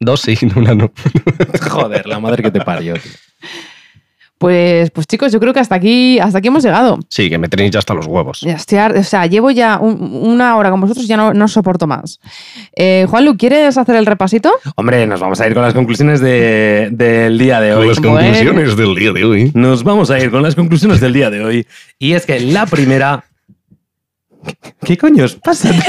Dos 0.00 0.20
sí, 0.20 0.36
una 0.56 0.74
no. 0.74 0.90
Joder, 1.70 2.06
la 2.06 2.18
madre 2.20 2.42
que 2.42 2.50
te 2.50 2.60
parió. 2.60 2.94
tío. 2.94 3.12
Pues, 4.38 4.90
pues 4.90 5.06
chicos, 5.06 5.32
yo 5.32 5.40
creo 5.40 5.54
que 5.54 5.60
hasta 5.60 5.76
aquí, 5.76 6.18
hasta 6.18 6.38
aquí 6.38 6.48
hemos 6.48 6.62
llegado. 6.62 6.98
Sí, 7.08 7.30
que 7.30 7.38
me 7.38 7.48
tenéis 7.48 7.70
ya 7.70 7.78
hasta 7.78 7.94
los 7.94 8.06
huevos. 8.06 8.40
Ya 8.40 8.54
estoy 8.54 8.78
o 8.78 9.02
sea, 9.04 9.26
llevo 9.26 9.50
ya 9.52 9.78
un- 9.80 10.18
una 10.22 10.56
hora 10.56 10.70
con 10.70 10.80
vosotros 10.80 11.04
y 11.06 11.08
ya 11.08 11.16
no, 11.16 11.32
no 11.32 11.48
soporto 11.48 11.86
más. 11.86 12.18
Eh, 12.76 13.06
Juanlu, 13.08 13.36
¿quieres 13.38 13.78
hacer 13.78 13.94
el 13.96 14.04
repasito? 14.06 14.52
Hombre, 14.76 15.06
nos 15.06 15.20
vamos 15.20 15.40
a 15.40 15.46
ir 15.46 15.54
con 15.54 15.62
las 15.62 15.72
conclusiones 15.72 16.20
de- 16.20 16.88
del 16.90 17.38
día 17.38 17.60
de 17.60 17.70
Con 17.72 17.82
hoy. 17.82 17.88
las 17.88 18.00
conclusiones 18.00 18.76
del 18.76 18.94
día 18.96 19.12
de 19.12 19.24
hoy. 19.24 19.50
Nos 19.54 19.84
vamos 19.84 20.10
a 20.10 20.18
ir 20.18 20.30
con 20.30 20.42
las 20.42 20.54
conclusiones 20.56 21.00
del 21.00 21.12
día 21.12 21.30
de 21.30 21.44
hoy. 21.44 21.66
Y 21.98 22.12
es 22.12 22.26
que 22.26 22.40
la 22.40 22.66
primera. 22.66 23.24
¿Qué 24.84 24.98
coño 24.98 25.24
os 25.24 25.36
pasa? 25.36 25.70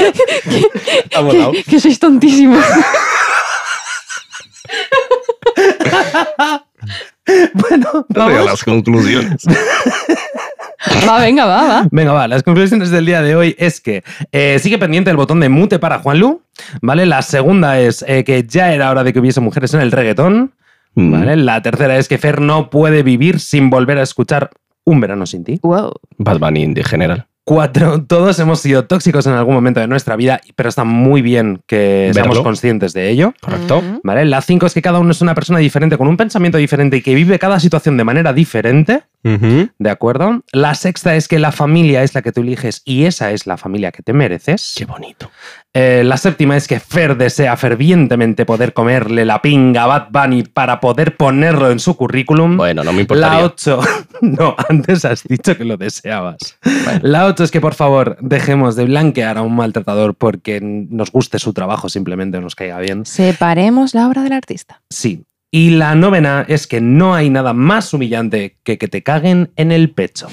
Ha 1.14 1.20
volado. 1.20 1.52
Que, 1.52 1.64
que 1.64 1.80
sois 1.80 1.98
tontísimos. 1.98 2.64
bueno, 7.54 8.06
vamos. 8.08 8.44
las 8.44 8.64
conclusiones. 8.64 9.44
va, 11.08 11.20
venga, 11.20 11.44
va, 11.46 11.66
va. 11.68 11.88
Venga, 11.90 12.12
va, 12.12 12.28
las 12.28 12.42
conclusiones 12.42 12.90
del 12.90 13.06
día 13.06 13.22
de 13.22 13.36
hoy 13.36 13.56
es 13.58 13.80
que 13.80 14.04
eh, 14.32 14.58
sigue 14.60 14.78
pendiente 14.78 15.10
el 15.10 15.16
botón 15.16 15.40
de 15.40 15.48
mute 15.48 15.78
para 15.78 15.98
Juanlu, 15.98 16.42
¿vale? 16.82 17.06
La 17.06 17.22
segunda 17.22 17.78
es 17.80 18.04
eh, 18.06 18.24
que 18.24 18.44
ya 18.46 18.72
era 18.72 18.90
hora 18.90 19.04
de 19.04 19.12
que 19.12 19.20
hubiese 19.20 19.40
mujeres 19.40 19.74
en 19.74 19.80
el 19.80 19.92
reggaetón, 19.92 20.52
Mm. 20.98 21.12
¿vale? 21.12 21.36
La 21.36 21.60
tercera 21.60 21.98
es 21.98 22.08
que 22.08 22.16
Fer 22.16 22.40
no 22.40 22.70
puede 22.70 23.02
vivir 23.02 23.38
sin 23.38 23.68
volver 23.68 23.98
a 23.98 24.02
escuchar 24.02 24.50
Un 24.84 24.98
verano 24.98 25.26
sin 25.26 25.44
ti. 25.44 25.60
Wow. 25.62 25.92
Bad 26.16 26.38
Bunny 26.38 26.62
en 26.62 26.74
general. 26.76 27.26
Cuatro, 27.48 28.02
todos 28.02 28.40
hemos 28.40 28.58
sido 28.58 28.86
tóxicos 28.86 29.24
en 29.28 29.34
algún 29.34 29.54
momento 29.54 29.78
de 29.78 29.86
nuestra 29.86 30.16
vida, 30.16 30.40
pero 30.56 30.68
está 30.68 30.82
muy 30.82 31.22
bien 31.22 31.62
que 31.68 32.10
seamos 32.12 32.40
conscientes 32.40 32.92
de 32.92 33.08
ello. 33.08 33.34
¿Correcto? 33.40 33.84
¿Vale? 34.02 34.24
La 34.24 34.42
cinco 34.42 34.66
es 34.66 34.74
que 34.74 34.82
cada 34.82 34.98
uno 34.98 35.12
es 35.12 35.20
una 35.20 35.32
persona 35.36 35.60
diferente, 35.60 35.96
con 35.96 36.08
un 36.08 36.16
pensamiento 36.16 36.58
diferente 36.58 36.96
y 36.96 37.02
que 37.02 37.14
vive 37.14 37.38
cada 37.38 37.60
situación 37.60 37.96
de 37.96 38.02
manera 38.02 38.32
diferente. 38.32 39.04
¿De 39.22 39.90
acuerdo? 39.90 40.42
La 40.52 40.74
sexta 40.74 41.14
es 41.14 41.28
que 41.28 41.38
la 41.38 41.52
familia 41.52 42.02
es 42.02 42.16
la 42.16 42.22
que 42.22 42.32
tú 42.32 42.40
eliges 42.40 42.82
y 42.84 43.04
esa 43.04 43.30
es 43.30 43.46
la 43.46 43.56
familia 43.56 43.92
que 43.92 44.02
te 44.02 44.12
mereces. 44.12 44.74
Qué 44.76 44.84
bonito. 44.84 45.30
Eh, 45.78 46.04
la 46.04 46.16
séptima 46.16 46.56
es 46.56 46.66
que 46.66 46.80
Fer 46.80 47.18
desea 47.18 47.54
fervientemente 47.54 48.46
poder 48.46 48.72
comerle 48.72 49.26
la 49.26 49.42
pinga 49.42 49.82
a 49.82 49.86
Bad 49.86 50.08
Bunny 50.10 50.44
para 50.44 50.80
poder 50.80 51.18
ponerlo 51.18 51.70
en 51.70 51.80
su 51.80 51.98
currículum. 51.98 52.56
Bueno, 52.56 52.82
no 52.82 52.92
me 52.92 52.96
La 52.96 53.02
importaría. 53.02 53.44
8. 53.44 53.80
No, 54.22 54.56
antes 54.70 55.04
has 55.04 55.24
dicho 55.24 55.54
que 55.54 55.66
lo 55.66 55.76
deseabas. 55.76 56.38
Bueno. 56.64 57.00
La 57.02 57.26
8 57.26 57.44
es 57.44 57.50
que 57.50 57.60
por 57.60 57.74
favor 57.74 58.16
dejemos 58.22 58.74
de 58.74 58.86
blanquear 58.86 59.36
a 59.36 59.42
un 59.42 59.54
maltratador 59.54 60.14
porque 60.14 60.62
nos 60.62 61.12
guste 61.12 61.38
su 61.38 61.52
trabajo, 61.52 61.90
simplemente 61.90 62.40
nos 62.40 62.54
caiga 62.54 62.78
bien. 62.78 63.04
Separemos 63.04 63.92
la 63.92 64.08
obra 64.08 64.22
del 64.22 64.32
artista. 64.32 64.80
Sí. 64.88 65.26
Y 65.50 65.72
la 65.72 65.94
novena 65.94 66.46
es 66.48 66.66
que 66.66 66.80
no 66.80 67.14
hay 67.14 67.28
nada 67.28 67.52
más 67.52 67.92
humillante 67.92 68.56
que 68.62 68.78
que 68.78 68.88
te 68.88 69.02
caguen 69.02 69.52
en 69.56 69.72
el 69.72 69.90
pecho. 69.90 70.28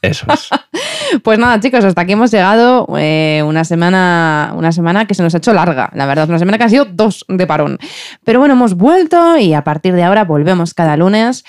Eso 0.00 0.26
es. 0.32 0.48
Pues 1.22 1.38
nada, 1.38 1.60
chicos, 1.60 1.84
hasta 1.84 2.00
aquí 2.02 2.12
hemos 2.12 2.30
llegado. 2.30 2.86
eh, 2.98 3.42
una, 3.46 3.64
semana, 3.64 4.52
una 4.56 4.72
semana 4.72 5.06
que 5.06 5.14
se 5.14 5.22
nos 5.22 5.34
ha 5.34 5.38
hecho 5.38 5.52
larga, 5.52 5.90
la 5.94 6.06
verdad. 6.06 6.28
Una 6.28 6.38
semana 6.38 6.58
que 6.58 6.64
ha 6.64 6.68
sido 6.68 6.84
dos 6.84 7.24
de 7.28 7.46
parón. 7.46 7.78
Pero 8.24 8.38
bueno, 8.38 8.54
hemos 8.54 8.74
vuelto 8.74 9.36
y 9.38 9.54
a 9.54 9.64
partir 9.64 9.94
de 9.94 10.04
ahora 10.04 10.24
volvemos 10.24 10.74
cada 10.74 10.96
lunes. 10.96 11.44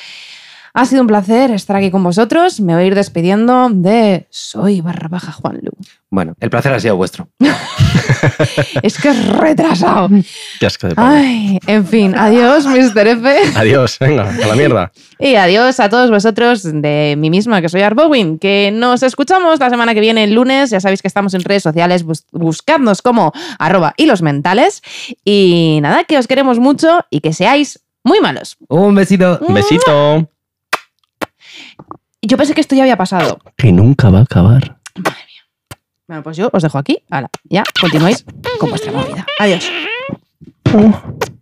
Ha 0.80 0.86
sido 0.86 1.02
un 1.02 1.08
placer 1.08 1.50
estar 1.50 1.76
aquí 1.76 1.90
con 1.90 2.04
vosotros. 2.04 2.60
Me 2.60 2.76
voy 2.76 2.84
a 2.84 2.86
ir 2.86 2.94
despidiendo 2.94 3.68
de 3.72 4.28
Soy 4.30 4.82
barra 4.82 5.08
baja 5.08 5.32
Juanlu. 5.32 5.72
Bueno, 6.12 6.36
el 6.40 6.52
placer 6.52 6.72
ha 6.72 6.80
sido 6.80 6.96
vuestro. 6.96 7.28
Es 8.82 8.98
que 9.00 9.10
es 9.10 9.28
retrasado. 9.28 10.10
Qué 10.60 10.66
asco 10.66 10.88
de. 10.88 10.94
Ay, 10.98 11.60
en 11.68 11.86
fin, 11.86 12.16
adiós, 12.16 12.66
Mr. 12.66 13.08
F. 13.08 13.28
Adiós, 13.56 13.98
venga, 14.00 14.30
a 14.30 14.48
la 14.48 14.56
mierda. 14.56 14.92
Y 15.20 15.36
adiós 15.36 15.80
a 15.80 15.90
todos 15.90 16.10
vosotros 16.10 16.64
de 16.64 17.16
mí 17.18 17.30
misma, 17.30 17.62
que 17.62 17.70
soy 17.70 17.82
Arbowin, 17.82 18.40
que 18.40 18.72
nos 18.74 19.04
escuchamos 19.04 19.60
la 19.60 19.70
semana 19.70 19.94
que 19.94 20.00
viene, 20.00 20.24
el 20.24 20.34
lunes. 20.34 20.70
Ya 20.70 20.80
sabéis 20.80 21.02
que 21.02 21.08
estamos 21.08 21.34
en 21.34 21.42
redes 21.42 21.64
sociales, 21.64 22.04
bus- 22.04 22.26
buscadnos 22.32 23.02
como 23.02 23.34
arroba 23.60 23.94
hilos 23.98 24.22
mentales. 24.22 24.82
Y 25.26 25.80
nada, 25.82 26.04
que 26.06 26.18
os 26.18 26.28
queremos 26.28 26.60
mucho 26.60 27.00
y 27.10 27.20
que 27.22 27.34
seáis 27.34 27.80
muy 28.04 28.22
malos. 28.22 28.58
Un 28.70 28.96
besito. 28.96 29.40
Un 29.42 29.54
besito. 29.54 30.30
Yo 32.22 32.38
pensé 32.38 32.54
que 32.54 32.62
esto 32.62 32.76
ya 32.76 32.84
había 32.84 32.98
pasado. 32.98 33.40
Que 33.56 33.72
nunca 33.72 34.10
va 34.10 34.20
a 34.20 34.24
acabar. 34.24 34.80
Bueno, 36.08 36.24
pues 36.24 36.38
yo 36.38 36.50
os 36.52 36.64
dejo 36.64 36.78
aquí. 36.78 37.04
Hala, 37.10 37.30
ya, 37.44 37.64
continuáis 37.80 38.26
con 38.60 38.70
vuestra 38.70 38.92
movida. 38.92 39.26
Adiós. 39.40 39.70
Oh. 40.74 41.37